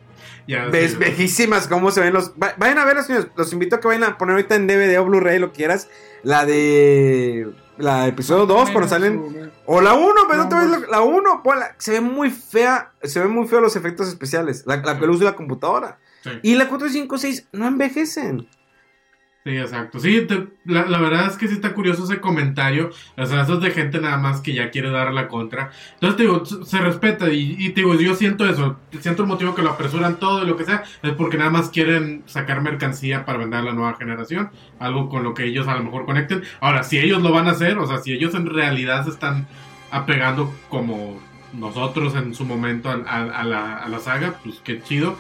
Ya, 0.48 0.66
ves 0.66 0.92
sí. 0.92 0.98
viejísimas 0.98 1.68
cómo 1.68 1.92
se 1.92 2.02
ven 2.02 2.14
los... 2.14 2.32
Va- 2.32 2.54
vayan 2.58 2.78
a 2.80 2.86
ver, 2.86 3.02
señores. 3.04 3.28
Los 3.36 3.54
invito 3.54 3.76
a 3.76 3.80
que 3.80 3.88
vayan 3.88 4.04
a 4.04 4.18
poner 4.18 4.36
ahorita 4.36 4.56
en 4.56 4.68
DVD 4.68 4.98
o 5.00 5.06
Blu-ray, 5.06 5.40
lo 5.40 5.52
que 5.52 5.58
quieras. 5.58 5.88
La 6.24 6.46
de... 6.46 7.48
La 7.82 8.08
episodio 8.08 8.46
2, 8.46 8.70
cuando 8.72 8.88
salen... 8.90 9.52
O 9.66 9.82
la 9.82 9.94
1, 9.94 10.14
pero 10.30 10.44
no 10.44 10.50
te 10.50 10.56
ves 10.56 10.70
la- 10.70 10.88
la 10.88 11.02
1. 11.02 11.44
Se 11.78 11.92
ve 11.94 12.02
muy 12.02 12.30
fea. 12.30 12.92
Se 13.04 13.20
ven 13.20 13.32
muy 13.32 13.48
feos 13.48 13.62
los 13.62 13.76
efectos 13.76 14.08
especiales. 14.08 14.64
La, 14.66 14.78
la 14.78 14.98
que 15.00 15.06
usa 15.08 15.26
la 15.32 15.36
computadora. 15.36 16.00
Sí. 16.24 16.30
Y 16.44 16.56
la 16.56 16.68
4, 16.68 16.90
5, 16.90 17.18
6 17.18 17.48
no 17.54 17.68
envejecen. 17.68 18.48
Sí, 19.44 19.58
exacto. 19.58 20.00
Sí, 20.00 20.22
te- 20.28 20.50
la, 20.66 20.84
verdad 21.00 21.26
es 21.26 21.36
que 21.36 21.48
sí 21.48 21.56
está 21.56 21.74
curioso 21.74 22.04
ese 22.04 22.22
comentario. 22.22 22.92
O 23.18 23.26
sea, 23.26 23.42
eso 23.42 23.56
es 23.56 23.62
de 23.62 23.72
gente 23.72 24.00
nada 24.00 24.18
más 24.18 24.40
que 24.40 24.54
ya 24.54 24.70
quiere 24.70 24.92
dar 24.92 25.12
la 25.12 25.28
contra. 25.28 25.72
Entonces, 25.96 26.16
te 26.18 26.24
digo, 26.24 26.46
se 26.46 26.78
respeta 26.80 27.28
y, 27.32 27.56
y 27.58 27.70
te 27.70 27.82
digo, 27.82 27.96
yo 27.96 28.14
siento 28.14 28.46
eso. 28.48 28.78
Siento 29.00 29.24
el 29.24 29.28
motivo 29.28 29.56
que 29.56 29.64
lo 29.64 29.72
apresuran 29.72 30.18
todo 30.18 30.44
y 30.44 30.46
lo 30.48 30.58
que 30.58 30.66
sea. 30.66 30.84
Es 31.02 31.14
porque 31.14 31.38
nada 31.38 31.50
más 31.50 31.70
quieren 31.70 32.22
sacar 32.28 32.62
mercancía 32.62 33.26
para 33.26 33.40
vender 33.40 33.62
a 33.62 33.64
la 33.64 33.74
nueva 33.74 33.96
generación. 33.96 34.52
Algo 34.78 35.10
con 35.10 35.24
lo 35.24 35.34
que 35.34 35.46
ellos 35.46 35.68
a 35.68 35.76
lo 35.76 35.84
mejor 35.86 36.06
conecten. 36.06 36.44
Ahora, 36.60 36.84
si 36.84 37.00
ellos 37.00 37.24
lo 37.24 37.32
van 37.32 37.48
a 37.48 37.52
hacer, 37.52 37.80
o 37.80 37.88
sea, 37.88 37.98
si 37.98 38.14
ellos 38.14 38.36
en 38.36 38.46
realidad 38.46 39.06
se 39.06 39.10
están 39.10 39.48
apegando 39.90 40.54
como 40.70 41.20
nosotros 41.54 42.14
en 42.16 42.36
su 42.36 42.46
momento 42.46 42.90
a, 42.92 42.94
a- 43.08 43.40
a 43.42 43.44
la, 43.44 43.78
a 43.78 43.90
la 43.90 43.98
saga, 44.00 44.36
pues 44.44 44.62
qué 44.64 44.82
chido. 44.84 45.18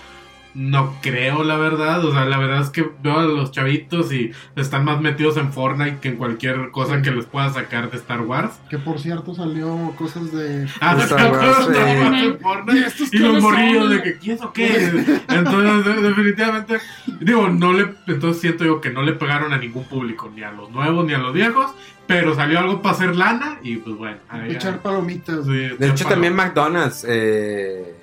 No 0.53 0.95
creo, 1.01 1.43
la 1.43 1.57
verdad. 1.57 2.03
O 2.05 2.11
sea, 2.11 2.25
la 2.25 2.37
verdad 2.37 2.61
es 2.61 2.69
que 2.69 2.89
veo 3.01 3.19
a 3.19 3.23
los 3.23 3.51
chavitos 3.51 4.11
y 4.11 4.31
están 4.55 4.83
más 4.85 4.99
metidos 5.01 5.37
en 5.37 5.53
Fortnite 5.53 5.99
que 6.01 6.09
en 6.09 6.17
cualquier 6.17 6.71
cosa 6.71 7.01
que 7.01 7.11
les 7.11 7.25
pueda 7.25 7.49
sacar 7.53 7.89
de 7.89 7.97
Star 7.97 8.21
Wars. 8.21 8.59
Que 8.69 8.77
por 8.77 8.99
cierto 8.99 9.33
salió 9.33 9.93
cosas 9.97 10.31
de. 10.33 10.67
Ah, 10.81 10.95
De 10.95 11.01
de 11.01 11.05
Star 11.07 11.31
Wars, 11.31 11.67
sí. 11.71 12.25
en 12.25 12.39
Fortnite. 12.39 12.87
¿Y 13.11 13.15
Y 13.15 13.19
los 13.19 13.41
morrillos 13.41 13.89
de 13.89 14.03
que 14.03 14.17
¿quién 14.17 14.35
es 14.35 14.41
o 14.41 14.51
qué? 14.53 14.91
Entonces, 15.29 15.85
de- 15.85 16.01
definitivamente, 16.01 16.77
digo, 17.21 17.47
no 17.49 17.73
le, 17.73 17.87
entonces 18.07 18.41
siento 18.41 18.65
yo 18.65 18.81
que 18.81 18.89
no 18.89 19.01
le 19.03 19.13
pegaron 19.13 19.53
a 19.53 19.57
ningún 19.57 19.85
público, 19.85 20.31
ni 20.35 20.43
a 20.43 20.51
los 20.51 20.69
nuevos 20.71 21.05
ni 21.05 21.13
a 21.13 21.17
los 21.17 21.33
viejos, 21.33 21.71
pero 22.07 22.35
salió 22.35 22.59
algo 22.59 22.81
para 22.81 22.95
hacer 22.95 23.15
lana 23.15 23.57
y 23.63 23.77
pues 23.77 23.95
bueno. 23.95 24.17
ahí- 24.29 24.51
Echar 24.51 24.79
palomitas. 24.81 25.45
sí, 25.45 25.51
De 25.79 25.87
hecho, 25.87 26.05
también. 26.07 26.35
McDonald's 26.35 27.05
eh, 27.07 27.95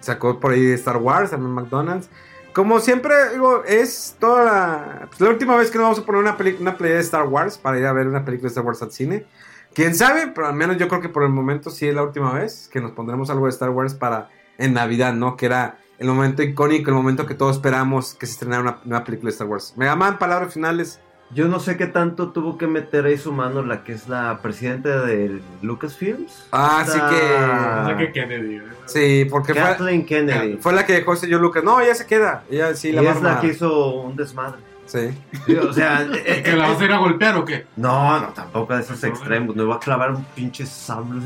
sacó 0.00 0.40
por 0.40 0.52
ahí 0.52 0.72
Star 0.72 0.96
Wars, 0.96 1.30
también 1.30 1.52
McDonald's. 1.52 2.10
Como 2.52 2.80
siempre, 2.80 3.14
digo, 3.32 3.62
es 3.64 4.16
toda 4.18 4.44
la... 4.44 5.08
pues, 5.08 5.30
última 5.30 5.56
vez 5.56 5.70
que 5.70 5.78
nos 5.78 5.84
vamos 5.84 5.98
a 6.00 6.04
poner 6.04 6.20
una, 6.20 6.36
una 6.58 6.76
playa 6.76 6.94
de 6.96 7.00
Star 7.00 7.26
Wars 7.26 7.56
para 7.56 7.78
ir 7.78 7.86
a 7.86 7.92
ver 7.92 8.08
una 8.08 8.24
película 8.24 8.48
de 8.48 8.52
Star 8.52 8.64
Wars 8.64 8.82
al 8.82 8.90
cine. 8.90 9.24
Quién 9.72 9.94
sabe, 9.94 10.26
pero 10.34 10.48
al 10.48 10.54
menos 10.54 10.76
yo 10.76 10.88
creo 10.88 11.00
que 11.00 11.08
por 11.08 11.22
el 11.22 11.28
momento 11.28 11.70
sí 11.70 11.86
es 11.86 11.94
la 11.94 12.02
última 12.02 12.32
vez 12.32 12.68
que 12.72 12.80
nos 12.80 12.90
pondremos 12.90 13.30
algo 13.30 13.44
de 13.44 13.50
Star 13.50 13.70
Wars 13.70 13.94
para 13.94 14.28
en 14.58 14.74
Navidad, 14.74 15.14
¿no? 15.14 15.36
Que 15.36 15.46
era 15.46 15.78
el 15.98 16.08
momento 16.08 16.42
icónico, 16.42 16.90
el 16.90 16.96
momento 16.96 17.24
que 17.24 17.34
todos 17.34 17.56
esperamos 17.56 18.14
que 18.14 18.26
se 18.26 18.32
estrenara 18.32 18.62
una 18.62 18.78
nueva 18.84 19.04
película 19.04 19.28
de 19.28 19.34
Star 19.34 19.46
Wars. 19.46 19.74
Me 19.76 19.84
llaman 19.84 20.18
palabras 20.18 20.52
finales. 20.52 20.98
Yo 21.32 21.46
no 21.46 21.60
sé 21.60 21.76
qué 21.76 21.86
tanto 21.86 22.30
tuvo 22.30 22.58
que 22.58 22.66
meter 22.66 23.04
ahí 23.04 23.16
su 23.16 23.32
mano 23.32 23.62
la 23.62 23.84
que 23.84 23.92
es 23.92 24.08
la 24.08 24.40
presidenta 24.42 25.02
de 25.02 25.40
Lucasfilms. 25.62 26.48
Ah, 26.50 26.82
sí 26.84 26.98
O 26.98 27.08
sea 27.08 27.96
que... 27.96 28.06
que 28.06 28.12
Kennedy. 28.12 28.56
¿eh? 28.56 28.62
Sí, 28.86 29.26
porque 29.30 29.54
fue, 29.54 29.62
Kathleen 29.62 30.04
Kennedy. 30.04 30.56
fue 30.60 30.72
la 30.72 30.84
que 30.84 30.94
dejó 30.94 31.12
ese 31.12 31.28
yo 31.28 31.38
Lucas. 31.38 31.62
No, 31.62 31.80
ya 31.84 31.94
se 31.94 32.06
queda. 32.06 32.42
Ella 32.50 32.74
sí 32.74 32.88
y 32.88 32.92
la 32.92 33.02
va 33.02 33.12
a 33.12 33.14
es 33.14 33.22
la 33.22 33.40
que 33.40 33.46
hizo 33.48 33.94
un 34.00 34.16
desmadre. 34.16 34.58
Sí. 34.86 35.10
Sí, 35.46 35.54
o 35.54 35.72
sea, 35.72 36.02
eh, 36.26 36.42
¿Que 36.42 36.56
la 36.56 36.68
vas 36.68 36.80
a 36.80 36.82
eh, 36.82 36.86
ir 36.86 36.92
a 36.92 36.98
golpear 36.98 37.36
o 37.36 37.44
qué? 37.44 37.64
no, 37.76 38.18
no, 38.20 38.28
tampoco 38.28 38.72
a 38.72 38.80
esos 38.80 39.02
extremos. 39.04 39.54
No 39.54 39.62
iba 39.62 39.76
a 39.76 39.80
clavar 39.80 40.10
un 40.10 40.24
pinche 40.24 40.66
sable. 40.66 41.22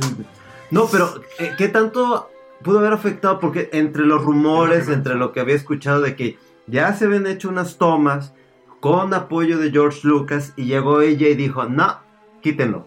No, 0.71 0.87
pero 0.87 1.23
eh, 1.39 1.53
¿qué 1.57 1.69
tanto 1.69 2.31
pudo 2.63 2.81
haber 2.81 2.93
afectado? 2.93 3.39
Porque 3.39 3.71
entre 3.73 4.05
los 4.05 4.23
rumores, 4.23 4.89
entre 4.89 5.15
lo 5.15 5.33
que 5.33 5.41
había 5.41 5.55
escuchado 5.55 6.03
de 6.03 6.15
que 6.15 6.37
ya 6.67 6.93
se 6.93 7.07
habían 7.07 7.27
hecho 7.27 7.49
unas 7.49 7.79
tomas 7.79 8.35
con 8.85 9.15
apoyo 9.15 9.57
de 9.59 9.71
George 9.71 10.01
Lucas 10.07 10.53
y 10.57 10.67
llegó 10.67 11.01
ella 11.01 11.27
y 11.29 11.35
dijo, 11.35 11.65
no, 11.65 12.01
quítenlo. 12.43 12.87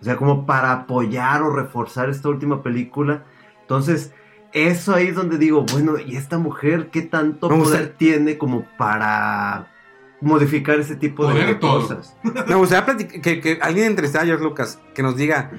O 0.00 0.04
sea, 0.04 0.16
como 0.16 0.46
para 0.46 0.72
apoyar 0.72 1.42
o 1.42 1.50
reforzar 1.54 2.08
esta 2.08 2.30
última 2.30 2.62
película. 2.62 3.24
Entonces, 3.60 4.14
eso 4.54 4.94
ahí 4.94 5.08
es 5.08 5.14
donde 5.16 5.36
digo, 5.36 5.66
bueno, 5.70 5.98
¿y 5.98 6.16
esta 6.16 6.38
mujer 6.38 6.88
qué 6.90 7.02
tanto 7.02 7.50
Me 7.50 7.56
gusta- 7.56 7.74
poder 7.76 7.94
tiene 7.98 8.38
como 8.38 8.64
para 8.78 9.70
modificar 10.22 10.78
ese 10.80 10.96
tipo 10.96 11.26
de 11.30 11.58
cosas? 11.58 12.16
Me 12.46 12.54
gustaría 12.54 12.96
que, 12.96 13.40
que 13.42 13.58
alguien 13.60 13.88
entrevistara 13.88 14.24
a 14.24 14.26
George 14.26 14.44
Lucas, 14.44 14.80
que 14.94 15.02
nos 15.02 15.14
diga, 15.14 15.50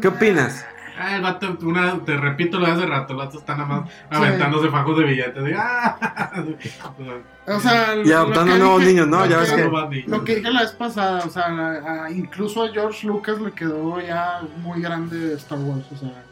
¿qué 0.00 0.08
opinas? 0.08 0.64
Ah, 0.98 1.16
el 1.16 1.22
vato, 1.22 1.56
una, 1.62 1.98
te 2.04 2.16
repito 2.16 2.58
lo 2.58 2.66
de 2.66 2.72
hace 2.72 2.86
rato, 2.86 3.12
el 3.12 3.18
vato 3.18 3.38
está 3.38 3.54
nada 3.56 3.66
más 3.68 3.90
aventándose 4.10 4.68
fajos 4.70 4.98
de 4.98 5.04
billetes. 5.04 5.44
De, 5.44 5.54
ah, 5.54 6.32
O 7.48 7.60
sea, 7.60 7.94
Y 8.04 8.10
adoptando 8.12 8.56
nuevos 8.58 8.82
niños, 8.82 9.06
¿no? 9.06 9.24
Ya 9.26 9.38
ves 9.38 9.52
que- 9.52 9.62
Lo 10.08 10.24
que 10.24 10.36
dije 10.36 10.50
la 10.50 10.62
vez 10.62 10.72
pasada, 10.72 11.22
o 11.24 11.30
sea, 11.30 11.44
a- 11.46 12.04
a- 12.06 12.10
incluso 12.10 12.64
a 12.64 12.68
George 12.70 13.06
Lucas 13.06 13.40
le 13.40 13.52
quedó 13.52 14.00
ya 14.00 14.40
muy 14.62 14.80
grande 14.80 15.34
Star 15.34 15.58
Wars, 15.58 15.84
o 15.92 15.96
sea, 15.96 16.24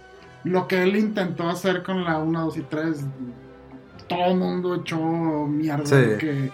lo 0.44 0.66
que 0.66 0.82
él 0.82 0.96
intentó 0.96 1.48
hacer 1.48 1.82
con 1.82 2.02
la 2.04 2.18
1, 2.18 2.44
2 2.46 2.56
y 2.56 2.62
3, 2.62 3.04
todo 4.08 4.24
el 4.26 4.36
mundo 4.36 4.74
echó 4.76 4.98
mierda. 5.46 5.86
Sí. 5.86 6.18
que- 6.18 6.50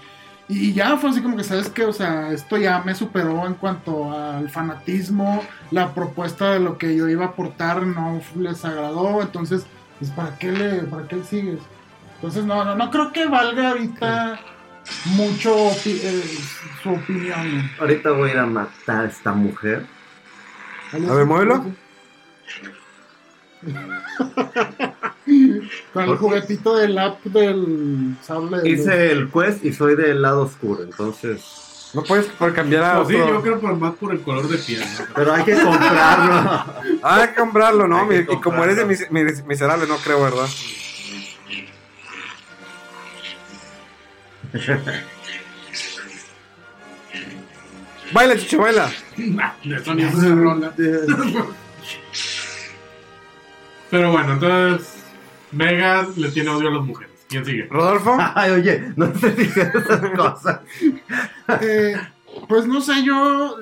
y 0.53 0.73
ya 0.73 0.97
fue 0.97 1.11
así 1.11 1.21
como 1.23 1.37
que, 1.37 1.45
¿sabes 1.45 1.69
qué? 1.69 1.85
O 1.85 1.93
sea, 1.93 2.33
esto 2.33 2.57
ya 2.57 2.83
me 2.85 2.95
superó 2.95 3.47
en 3.47 3.55
cuanto 3.55 4.13
al 4.13 4.51
fanatismo, 4.51 5.45
la 5.71 5.95
propuesta 5.95 6.53
de 6.53 6.61
lo 6.61 6.77
que 6.79 6.97
yo 6.97 7.09
iba 7.09 7.25
a 7.25 7.29
aportar 7.29 7.87
no 7.87 8.21
les 8.37 8.65
agradó, 8.65 9.23
entonces, 9.23 9.65
pues, 9.99 10.11
¿para 10.11 10.37
qué 10.39 10.51
le, 10.53 10.83
para 10.83 11.07
qué 11.07 11.17
le 11.17 11.25
sigues? 11.25 11.61
Entonces, 12.17 12.45
no, 12.45 12.65
no, 12.65 12.75
no 12.75 12.91
creo 12.91 13.13
que 13.13 13.27
valga 13.27 13.69
ahorita 13.71 14.41
mucho 15.15 15.55
opi- 15.71 16.01
eh, 16.03 16.23
su 16.83 16.91
opinión. 16.91 17.71
Ahorita 17.79 18.11
voy 18.11 18.31
a 18.31 18.33
ir 18.33 18.39
a 18.41 18.47
matar 18.47 19.05
a 19.05 19.09
esta 19.09 19.33
mujer. 19.33 19.87
A 20.93 21.15
ver, 21.15 21.27
muévelo. 21.27 21.65
Con 25.93 26.05
el 26.09 26.17
juguetito 26.17 26.77
del 26.77 26.99
app 26.99 27.23
del 27.25 28.15
sable. 28.23 28.69
Hice 28.69 29.13
el 29.13 29.31
quest 29.31 29.65
y 29.65 29.73
soy 29.73 29.95
del 29.97 30.23
lado 30.23 30.43
oscuro, 30.43 30.83
entonces... 30.83 31.67
No 31.93 32.05
puedes 32.05 32.27
por 32.27 32.55
cambiar 32.55 32.85
a 32.85 32.95
No, 32.95 33.05
sí, 33.05 33.17
otro- 33.17 33.35
yo 33.35 33.43
creo 33.43 33.61
por 33.61 33.75
más 33.77 33.95
por 33.95 34.13
el 34.13 34.21
color 34.21 34.47
de 34.49 34.59
piel. 34.59 34.81
¿no? 34.81 35.05
Pero 35.13 35.35
hay 35.35 35.43
que 35.45 35.55
comprarlo. 35.61 36.65
Hay 37.03 37.29
que 37.29 37.35
comprarlo, 37.35 37.89
¿no? 37.89 38.03
Hay 38.03 38.09
que 38.09 38.27
Mi- 38.29 38.35
y 38.35 38.41
como 38.41 38.63
eres 38.63 38.77
de 38.77 38.85
mis- 38.85 39.11
mis- 39.11 39.45
miserable, 39.45 39.89
no 39.89 39.97
creo, 39.97 40.23
¿verdad? 40.23 40.47
Baila, 48.13 48.37
chicho, 48.37 48.59
baila. 48.59 48.91
Nah, 49.17 49.53
eso 49.77 49.95
ni 49.95 50.03
es 50.03 50.15
una 50.15 50.35
rola. 50.35 50.75
Pero 53.91 54.13
bueno, 54.13 54.33
entonces 54.35 55.03
Mega 55.53 56.07
le 56.17 56.31
tiene 56.31 56.51
odio 56.51 56.69
a 56.69 56.73
las 56.73 56.83
mujeres. 56.85 57.11
¿Quién 57.29 57.45
sigue? 57.45 57.67
Rodolfo. 57.71 58.17
Ay, 58.35 58.51
oye, 58.53 58.93
no 58.97 59.07
estés 59.07 59.37
diciendo 59.37 59.79
esas 59.79 60.01
cosas. 60.11 60.61
Eh, 61.61 61.97
pues 62.49 62.67
no 62.67 62.81
sé, 62.81 63.03
yo. 63.05 63.57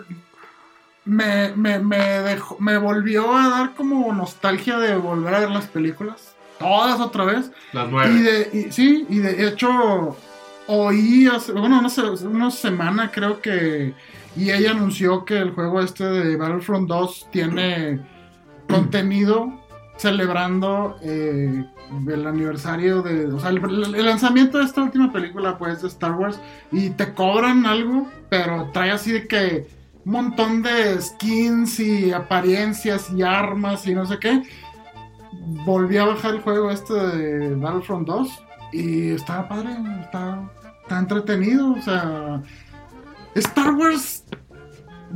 Me, 1.05 1.53
me, 1.57 1.79
me, 1.79 1.97
dejó- 1.99 2.57
me 2.61 2.77
volvió 2.77 3.35
a 3.35 3.49
dar 3.49 3.75
como 3.75 4.13
nostalgia 4.13 4.79
de 4.79 4.95
volver 4.97 5.35
a 5.35 5.41
ver 5.41 5.51
las 5.51 5.67
películas. 5.67 6.35
Todas 6.59 7.01
otra 7.01 7.25
vez. 7.25 7.51
Las 7.73 7.89
Y 7.89 7.91
nueve. 7.91 8.23
de, 8.23 8.51
y- 8.69 8.73
sí, 8.73 9.07
y 9.09 9.19
de 9.21 9.47
hecho, 9.49 10.17
oí 10.67 11.27
hace, 11.27 11.53
bueno, 11.53 11.81
no 11.81 11.89
sé, 11.89 12.03
una 12.03 12.51
semana 12.51 13.11
creo 13.11 13.41
que, 13.41 13.95
y 14.37 14.51
ella 14.51 14.73
anunció 14.73 15.25
que 15.25 15.39
el 15.39 15.53
juego 15.53 15.81
este 15.81 16.05
de 16.05 16.37
Battlefront 16.37 16.89
2 16.89 17.29
tiene 17.33 18.01
contenido 18.69 19.67
celebrando 19.99 20.97
eh, 21.03 21.65
el 22.09 22.27
aniversario 22.27 23.03
de, 23.03 23.27
o 23.27 23.41
sea, 23.41 23.51
el, 23.51 24.07
lanzamiento 24.07 24.59
de 24.59 24.65
esta 24.65 24.83
última 24.83 25.12
película, 25.12 25.59
pues, 25.59 25.83
de 25.83 25.89
Star 25.89 26.12
Wars, 26.12 26.41
y 26.73 26.91
te 26.91 27.12
cobran 27.12 27.66
algo, 27.66 28.09
pero 28.31 28.70
trae 28.73 28.93
así 28.93 29.12
de 29.12 29.27
que 29.27 29.66
un 30.05 30.12
montón 30.12 30.62
de 30.62 31.01
skins 31.03 31.81
y 31.81 32.12
apariencias 32.12 33.11
y 33.11 33.23
armas 33.23 33.87
y 33.87 33.95
no 33.95 34.07
sé 34.07 34.19
qué. 34.19 34.43
Volví 35.66 35.99
a 35.99 36.05
bajar 36.05 36.37
el 36.37 36.41
juego 36.41 36.70
este 36.70 36.95
de 36.95 37.55
Battlefront 37.57 38.07
2 38.07 38.45
y 38.73 39.11
estaba 39.11 39.49
padre, 39.49 39.70
está, 40.03 40.49
está 40.83 40.99
entretenido, 40.99 41.73
o 41.73 41.83
sea, 41.83 42.41
Star 43.35 43.75
Wars 43.75 44.25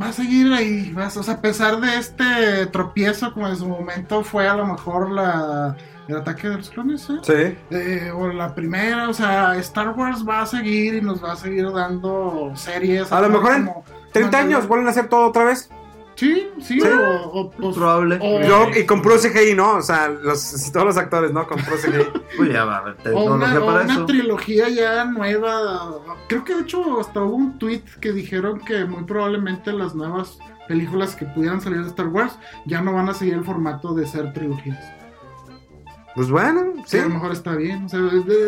va 0.00 0.08
a 0.08 0.12
seguir 0.12 0.52
ahí. 0.52 0.90
vas- 0.92 1.16
o 1.16 1.22
sea, 1.22 1.34
a 1.34 1.40
pesar 1.40 1.80
de 1.80 1.96
este 1.98 2.66
tropiezo, 2.66 3.32
como 3.32 3.48
en 3.48 3.56
su 3.56 3.66
momento 3.68 4.22
fue 4.24 4.48
a 4.48 4.54
lo 4.54 4.66
mejor 4.66 5.10
la, 5.10 5.76
el 6.08 6.16
ataque 6.16 6.48
de 6.48 6.56
los 6.56 6.70
clones, 6.70 7.08
¿eh? 7.10 7.18
Sí. 7.22 7.58
Eh, 7.70 8.10
o 8.14 8.28
la 8.28 8.54
primera, 8.54 9.08
o 9.08 9.12
sea, 9.14 9.56
Star 9.58 9.90
Wars 9.90 10.26
va 10.28 10.42
a 10.42 10.46
seguir 10.46 10.94
y 10.94 11.00
nos 11.02 11.22
va 11.22 11.32
a 11.32 11.36
seguir 11.36 11.70
dando 11.72 12.52
series. 12.54 13.12
A 13.12 13.20
lo 13.20 13.28
mejor 13.28 13.52
en 13.54 13.66
Como- 13.66 13.84
30 14.12 14.38
como- 14.38 14.48
años 14.50 14.68
vuelven 14.68 14.88
a 14.88 14.90
hacer 14.90 15.08
todo 15.08 15.28
otra 15.28 15.44
vez. 15.44 15.70
Sí, 16.14 16.48
sí, 16.60 16.80
Sí. 16.80 16.88
o, 16.88 17.28
o, 17.30 17.50
pues, 17.50 17.76
Probable. 17.76 18.18
o- 18.20 18.40
Yo, 18.42 18.68
y 18.78 18.84
con 18.86 19.00
Pro 19.02 19.16
CGI, 19.18 19.54
¿no? 19.54 19.76
O 19.76 19.82
sea, 19.82 20.08
los, 20.08 20.70
todos 20.72 20.86
los 20.86 20.96
actores, 20.96 21.32
¿no? 21.32 21.46
Con 21.46 21.58
Pro 21.62 21.76
CGI. 21.76 22.04
Pues 22.36 22.52
ya 22.52 22.64
va 22.64 22.78
a 22.78 23.10
o 23.14 23.24
una, 23.34 23.58
o 23.60 23.66
para 23.66 23.84
una 23.84 23.92
eso. 23.94 24.06
trilogía 24.06 24.68
ya 24.68 25.04
nueva. 25.04 25.96
Creo 26.28 26.44
que 26.44 26.54
de 26.54 26.62
hecho 26.62 27.00
hasta 27.00 27.20
hubo 27.22 27.36
un 27.36 27.58
tweet 27.58 27.82
que 28.00 28.12
dijeron 28.12 28.60
que 28.60 28.84
muy 28.84 29.04
probablemente 29.04 29.72
las 29.72 29.94
nuevas 29.94 30.38
películas 30.68 31.14
que 31.16 31.26
pudieran 31.26 31.60
salir 31.60 31.82
de 31.82 31.88
Star 31.88 32.06
Wars 32.08 32.38
ya 32.66 32.80
no 32.80 32.92
van 32.94 33.08
a 33.08 33.14
seguir 33.14 33.34
el 33.34 33.44
formato 33.44 33.92
de 33.94 34.06
ser 34.06 34.32
trilogías. 34.32 34.78
Pues 36.14 36.30
bueno, 36.30 36.72
Sí, 36.84 36.96
sí. 36.96 36.98
a 36.98 37.04
lo 37.04 37.10
mejor 37.10 37.32
está 37.32 37.54
bien. 37.56 37.84
O 37.84 37.88
sea, 37.88 38.00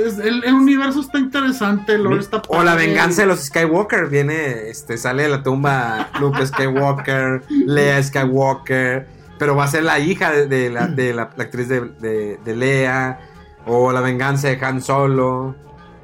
es- 0.07 0.19
el, 0.19 0.45
el 0.45 0.55
universo 0.55 1.01
está 1.01 1.19
interesante, 1.19 1.95
el 1.95 2.03
lore 2.05 2.21
está 2.21 2.43
O 2.49 2.63
la 2.63 2.75
venganza 2.75 3.23
de 3.23 3.29
los 3.29 3.41
Skywalker. 3.41 4.09
Viene, 4.09 4.69
este, 4.69 4.99
sale 4.99 5.23
de 5.25 5.29
la 5.31 5.43
tumba 5.43 6.11
Luke 6.21 6.45
Skywalker, 6.47 7.43
Leia 7.67 8.03
Skywalker. 8.03 9.07
Pero 9.39 9.57
va 9.57 9.65
a 9.65 9.69
ser 9.69 9.83
la 9.85 9.99
hija 9.99 10.31
de, 10.31 10.47
de 10.47 10.71
la, 10.71 10.87
de 10.89 11.15
la- 11.15 11.31
la 11.37 11.45
actriz 11.45 11.69
de, 11.69 11.81
de, 12.01 12.39
de 12.45 12.57
Leia. 12.57 13.19
O 13.67 13.93
la 13.93 14.03
venganza 14.03 14.49
de 14.49 14.63
Han 14.63 14.83
Solo. 14.83 15.55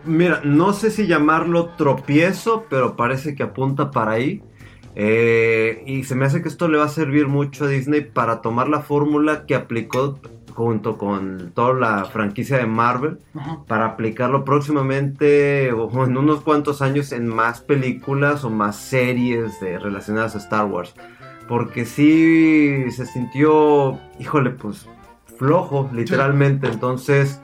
Mira, 0.07 0.41
no 0.45 0.73
sé 0.73 0.91
si 0.91 1.07
llamarlo 1.07 1.67
tropiezo, 1.77 2.65
pero 2.71 2.97
parece 2.97 3.35
que 3.35 3.43
apunta 3.43 3.91
para 3.91 4.13
ahí. 4.13 4.43
Eh, 4.97 5.83
y 5.87 6.05
se 6.05 6.15
me 6.15 6.25
hace 6.25 6.43
que 6.43 6.49
esto 6.49 6.69
le 6.69 6.79
va 6.79 6.87
a 6.87 6.89
servir 6.89 7.29
mucho 7.29 7.65
a 7.65 7.69
Disney 7.69 8.01
para 8.01 8.41
tomar 8.41 8.69
la 8.69 8.81
fórmula 8.81 9.45
que 9.47 9.55
aplicó 9.55 10.19
junto 10.61 10.99
con 10.99 11.53
toda 11.55 11.73
la 11.73 12.05
franquicia 12.05 12.59
de 12.59 12.67
Marvel, 12.67 13.19
Ajá. 13.35 13.61
para 13.67 13.87
aplicarlo 13.87 14.45
próximamente 14.45 15.73
o 15.73 16.05
en 16.05 16.19
unos 16.19 16.43
cuantos 16.43 16.83
años 16.83 17.13
en 17.13 17.27
más 17.27 17.61
películas 17.63 18.45
o 18.45 18.51
más 18.51 18.77
series 18.77 19.59
de, 19.61 19.79
relacionadas 19.79 20.35
a 20.35 20.39
Star 20.39 20.67
Wars. 20.67 20.95
Porque 21.49 21.85
sí 21.85 22.91
se 22.91 23.07
sintió, 23.07 23.99
híjole, 24.19 24.51
pues 24.51 24.87
flojo, 25.39 25.89
literalmente. 25.95 26.69
Entonces, 26.69 27.41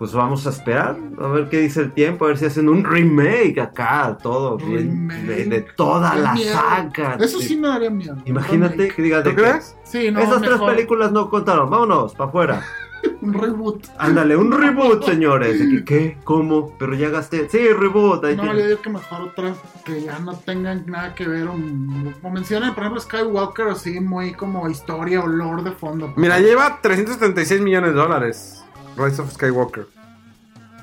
pues 0.00 0.14
vamos 0.14 0.46
a 0.46 0.50
esperar 0.50 0.96
a 1.20 1.26
ver 1.28 1.50
qué 1.50 1.60
dice 1.60 1.82
el 1.82 1.92
tiempo, 1.92 2.24
a 2.24 2.28
ver 2.28 2.38
si 2.38 2.46
hacen 2.46 2.70
un 2.70 2.82
remake 2.84 3.60
acá, 3.60 4.16
todo 4.22 4.56
bien, 4.56 5.10
Remake. 5.10 5.22
de, 5.26 5.44
de 5.44 5.60
toda 5.76 6.16
la 6.16 6.32
miedo. 6.32 6.54
saga. 6.54 7.18
Eso 7.20 7.38
sí 7.38 7.54
me 7.54 7.68
daría 7.68 7.90
miedo. 7.90 8.16
Imagínate 8.24 8.76
Remake. 8.76 8.94
que 8.96 9.02
digas 9.02 9.22
¿Tú 9.24 9.28
de 9.28 9.36
que 9.36 9.42
crees? 9.42 9.76
Sí, 9.84 10.10
no, 10.10 10.20
esas 10.20 10.40
tres 10.40 10.58
películas 10.58 11.12
no 11.12 11.28
contaron, 11.28 11.68
vámonos, 11.68 12.14
para 12.14 12.30
afuera. 12.30 12.64
Un 13.22 13.34
reboot. 13.34 13.86
Ándale, 13.98 14.36
un 14.36 14.50
reboot, 14.58 15.04
señores. 15.04 15.60
¿Qué? 15.86 16.16
¿Cómo? 16.24 16.74
Pero 16.78 16.94
ya 16.94 17.08
gasté. 17.10 17.48
Sí, 17.50 17.58
reboot. 17.68 18.24
ahí 18.24 18.36
No, 18.36 18.42
tiene. 18.44 18.58
yo 18.60 18.66
digo 18.68 18.80
que 18.82 18.90
mejor 18.90 19.20
otras 19.22 19.56
que 19.84 20.02
ya 20.02 20.18
no 20.18 20.34
tengan 20.36 20.84
nada 20.86 21.14
que 21.14 21.26
ver. 21.28 21.46
Como 21.46 22.30
mencionan, 22.34 22.74
por 22.74 22.84
ejemplo, 22.84 23.00
Skywalker, 23.02 23.68
así 23.68 24.00
muy 24.00 24.32
como 24.32 24.68
historia 24.68 25.20
o 25.22 25.26
lore 25.26 25.62
de 25.62 25.72
fondo. 25.72 26.12
Mira, 26.16 26.40
lleva 26.40 26.78
376 26.82 27.60
millones 27.62 27.90
de 27.94 27.96
dólares. 28.00 28.62
Rise 28.96 29.22
of 29.22 29.32
Skywalker. 29.32 29.86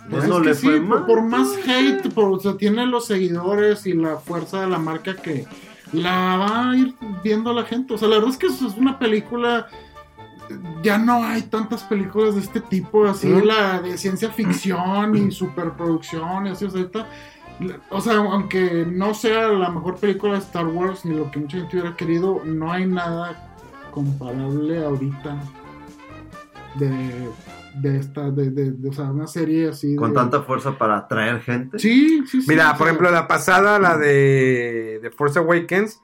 Pues 0.09 0.27
no 0.27 0.39
le 0.39 0.53
sí, 0.55 0.67
fue 0.67 0.79
por- 0.79 0.87
mal. 0.87 1.05
Por 1.05 1.21
más 1.23 1.47
hate, 1.67 2.09
por, 2.13 2.31
o 2.31 2.39
sea, 2.39 2.55
tiene 2.55 2.85
los 2.85 3.05
seguidores 3.07 3.85
y 3.85 3.93
la 3.93 4.17
fuerza 4.17 4.61
de 4.61 4.67
la 4.67 4.77
marca 4.79 5.15
que 5.15 5.45
la 5.91 6.37
va 6.37 6.69
a 6.71 6.75
ir 6.77 6.95
viendo 7.23 7.51
la 7.53 7.63
gente. 7.63 7.93
O 7.93 7.97
sea, 7.97 8.07
la 8.07 8.15
verdad 8.15 8.31
es 8.31 8.37
que 8.37 8.47
eso 8.47 8.67
es 8.67 8.75
una 8.75 8.97
película. 8.99 9.67
Ya 10.81 10.97
no 10.97 11.25
hay 11.25 11.41
tantas 11.41 11.83
películas 11.83 12.35
de 12.35 12.41
este 12.41 12.61
tipo, 12.61 13.05
así 13.05 13.27
la 13.41 13.81
de 13.81 13.97
ciencia 13.97 14.29
ficción 14.31 15.13
y 15.17 15.29
superproducción 15.31 16.47
y 16.47 16.51
así, 16.51 16.63
o 16.63 16.69
sea, 16.69 16.79
ahorita, 16.79 17.07
o 17.89 17.99
sea, 17.99 18.13
aunque 18.15 18.85
no 18.89 19.13
sea 19.13 19.49
la 19.49 19.69
mejor 19.69 19.97
película 19.97 20.33
de 20.33 20.39
Star 20.39 20.65
Wars 20.67 21.03
ni 21.03 21.15
lo 21.17 21.29
que 21.31 21.39
mucha 21.39 21.57
gente 21.57 21.75
hubiera 21.77 21.97
querido, 21.97 22.41
no 22.45 22.71
hay 22.71 22.85
nada 22.85 23.53
comparable 23.91 24.85
ahorita 24.85 25.37
de, 26.75 27.29
de 27.81 27.97
esta, 27.97 28.29
de, 28.31 28.49
de- 28.51 28.71
de- 28.71 28.89
o 28.89 28.93
sea, 28.93 29.05
una 29.05 29.27
serie 29.27 29.69
así. 29.69 29.95
Con 29.95 30.09
de- 30.09 30.15
tanta 30.15 30.41
fuerza 30.41 30.77
para 30.77 30.97
atraer 30.97 31.41
gente. 31.41 31.79
Sí, 31.79 32.23
sí, 32.27 32.41
sí. 32.41 32.45
Mira, 32.47 32.69
por 32.71 32.77
sea, 32.79 32.87
ejemplo, 32.87 33.11
la 33.11 33.27
pasada, 33.27 33.79
la 33.79 33.97
de, 33.97 34.99
de 35.01 35.11
Force 35.11 35.39
Awakens, 35.39 36.01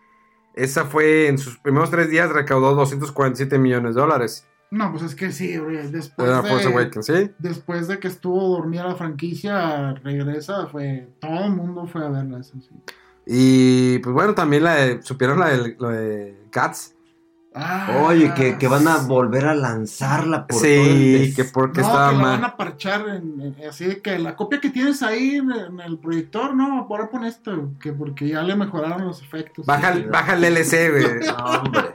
esa 0.56 0.86
fue 0.86 1.28
en 1.28 1.38
sus 1.38 1.58
primeros 1.58 1.90
tres 1.92 2.10
días 2.10 2.30
recaudó 2.32 2.76
247 2.76 3.58
millones 3.58 3.96
de 3.96 4.02
dólares. 4.02 4.48
No, 4.72 4.92
pues 4.92 5.04
es 5.04 5.14
que 5.16 5.32
sí, 5.32 5.58
güey, 5.58 5.78
después 5.92 6.28
Era 6.28 6.42
Force 6.42 6.68
de, 6.68 6.74
Awakens, 6.74 7.06
¿sí? 7.06 7.32
después 7.38 7.88
de 7.88 8.00
que 8.00 8.08
estuvo 8.08 8.48
dormida 8.58 8.84
la 8.88 8.96
franquicia, 8.96 9.94
regresa, 10.04 10.66
fue, 10.68 11.10
todo 11.20 11.46
el 11.46 11.52
mundo 11.52 11.86
fue 11.86 12.04
a 12.04 12.10
verla, 12.10 12.40
eso 12.40 12.54
sí. 12.60 12.70
Y 13.26 14.00
pues 14.00 14.14
bueno, 14.14 14.34
también 14.34 14.64
la 14.64 14.76
de, 14.76 15.02
supieron 15.04 15.40
la 15.40 15.50
de, 15.50 15.76
lo 15.80 15.90
de 15.90 16.38
Cats. 16.50 16.96
Ah, 17.56 18.02
Oye, 18.08 18.34
que, 18.34 18.58
que 18.58 18.68
van 18.68 18.88
a 18.88 18.98
volver 18.98 19.46
a 19.46 19.54
lanzarla 19.54 20.48
por 20.48 20.58
todo 20.60 20.66
el 20.72 21.26
Sí, 21.28 21.34
que 21.36 21.44
porque 21.44 21.82
no, 21.82 21.88
estaba 21.88 22.10
que 22.10 22.16
la 22.18 22.22
mal. 22.22 22.32
van 22.42 22.46
a 22.50 22.58
parchar, 22.58 23.02
en- 23.10 23.42
en- 23.60 23.70
así 23.70 23.86
de 23.86 24.02
que 24.02 24.18
la 24.18 24.36
copia 24.36 24.60
que 24.60 24.72
tienes 24.72 25.04
ahí 25.04 25.36
en, 25.36 25.52
en 25.52 25.80
el 25.80 26.00
proyector, 26.00 26.56
no, 26.56 26.80
ahora 26.90 27.10
pon 27.12 27.26
esto, 27.26 27.70
que 27.80 27.94
porque 27.94 28.28
ya 28.28 28.42
le 28.42 28.56
mejoraron 28.56 29.06
los 29.06 29.22
efectos. 29.22 29.66
Baja, 29.68 29.92
el- 29.92 30.10
baja 30.10 30.34
el 30.34 30.42
DLC, 30.42 30.90
güey. 30.90 31.06
No, 31.28 31.46
hombre. 31.46 31.94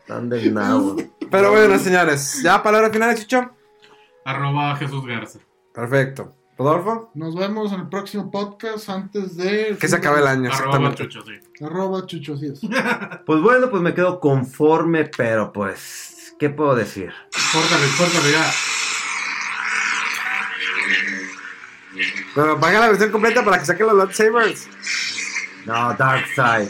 Están 0.00 0.28
del 0.28 0.52
nabo. 0.52 0.96
Pero 1.30 1.50
bueno, 1.52 1.78
señores, 1.78 2.42
¿ya 2.42 2.62
palabras 2.62 2.92
finales, 2.92 3.20
Chicho? 3.20 3.50
Arroba 4.24 4.76
Jesús 4.76 5.06
Garza. 5.06 5.38
Perfecto. 5.72 6.34
Rodolfo, 6.60 7.10
Nos 7.14 7.34
vemos 7.34 7.72
en 7.72 7.80
el 7.80 7.88
próximo 7.88 8.30
podcast 8.30 8.90
antes 8.90 9.34
de... 9.34 9.78
que 9.80 9.88
se 9.88 9.96
acabe 9.96 10.20
el 10.20 10.26
año, 10.26 10.50
Arroba. 10.52 10.94
Chucho, 10.94 11.22
sí. 11.22 11.64
Arroba 11.64 12.04
chucho, 12.04 12.34
es. 12.34 12.60
Pues 13.24 13.40
bueno, 13.40 13.70
pues 13.70 13.82
me 13.82 13.94
quedo 13.94 14.20
conforme, 14.20 15.06
pero 15.06 15.54
pues, 15.54 16.36
¿qué 16.38 16.50
puedo 16.50 16.74
decir? 16.74 17.10
Córtale, 17.54 17.86
córtale 17.96 18.32
ya. 18.32 18.50
Pero 22.34 22.60
paga 22.60 22.80
la 22.80 22.88
versión 22.88 23.10
completa 23.10 23.42
para 23.42 23.58
que 23.58 23.64
saquen 23.64 23.86
los 23.86 23.96
lightsabers. 23.96 24.68
No, 25.64 25.94
Darkseid. 25.94 26.68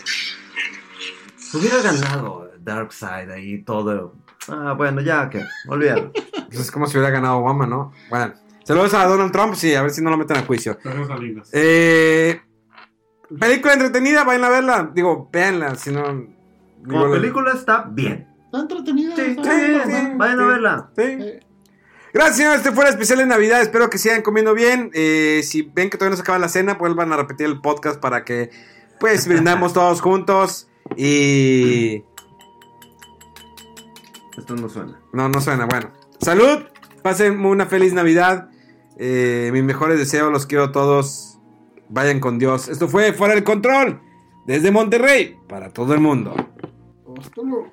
Hubiera 1.52 1.82
ganado 1.82 2.52
Darkseid 2.60 3.28
ahí 3.28 3.64
todo. 3.64 4.14
Ah, 4.46 4.74
bueno, 4.74 5.00
ya 5.00 5.28
que, 5.28 5.44
olvídalo. 5.66 6.12
Pues 6.46 6.60
es 6.60 6.70
como 6.70 6.86
si 6.86 6.96
hubiera 6.96 7.10
ganado 7.10 7.38
Obama, 7.38 7.66
¿no? 7.66 7.92
Bueno, 8.08 8.34
saludos 8.74 8.94
a 8.94 9.06
Donald 9.06 9.32
Trump, 9.32 9.54
sí, 9.54 9.74
a 9.74 9.82
ver 9.82 9.90
si 9.90 10.02
no 10.02 10.10
lo 10.10 10.16
meten 10.16 10.36
a 10.36 10.42
juicio. 10.42 10.78
Gracias, 10.82 11.08
Salinas. 11.08 11.50
Eh, 11.52 12.40
película 13.38 13.74
entretenida, 13.74 14.24
vayan 14.24 14.44
a 14.44 14.48
verla. 14.48 14.90
Digo, 14.94 15.28
véanla, 15.32 15.74
si 15.74 15.90
no. 15.90 16.04
Como 16.04 16.36
digo, 16.84 17.10
película 17.10 17.52
está 17.52 17.84
bien. 17.90 18.28
Está 18.46 18.60
entretenida. 18.60 19.16
Sí, 19.16 19.22
está 19.22 19.42
sí, 19.42 19.66
bien, 19.66 19.82
sí, 19.84 20.12
vayan 20.16 20.40
a 20.40 20.46
verla. 20.46 20.90
Sí. 20.96 21.18
Gracias, 22.12 22.36
señores. 22.36 22.58
Este 22.58 22.72
fue 22.72 22.84
el 22.84 22.90
especial 22.90 23.18
de 23.18 23.26
Navidad. 23.26 23.60
Espero 23.60 23.88
que 23.88 23.98
sigan 23.98 24.22
comiendo 24.22 24.54
bien. 24.54 24.90
Eh, 24.94 25.42
si 25.44 25.62
ven 25.62 25.90
que 25.90 25.96
todavía 25.96 26.10
no 26.10 26.16
se 26.16 26.22
acaba 26.22 26.38
la 26.38 26.48
cena, 26.48 26.74
vuelvan 26.74 27.12
a 27.12 27.16
repetir 27.16 27.46
el 27.46 27.60
podcast 27.60 28.00
para 28.00 28.24
que, 28.24 28.50
pues, 28.98 29.28
brindamos 29.28 29.72
todos 29.72 30.00
juntos. 30.00 30.68
Y. 30.96 32.02
Esto 34.36 34.56
no 34.56 34.68
suena. 34.68 35.00
No, 35.12 35.28
no 35.28 35.40
suena. 35.40 35.66
Bueno, 35.66 35.92
salud. 36.20 36.64
Pasen 37.02 37.44
una 37.44 37.66
feliz 37.66 37.92
Navidad. 37.92 38.49
Eh, 39.02 39.48
mis 39.54 39.64
mejores 39.64 39.98
deseos, 39.98 40.30
los 40.30 40.44
quiero 40.44 40.64
a 40.64 40.72
todos. 40.72 41.38
Vayan 41.88 42.20
con 42.20 42.38
Dios. 42.38 42.68
Esto 42.68 42.86
fue 42.86 43.14
Fuera 43.14 43.34
del 43.34 43.44
Control. 43.44 43.98
Desde 44.46 44.70
Monterrey. 44.70 45.38
Para 45.48 45.70
todo 45.70 45.94
el 45.94 46.00
mundo. 46.00 46.34
hasta 47.18 47.42
luego. 47.42 47.72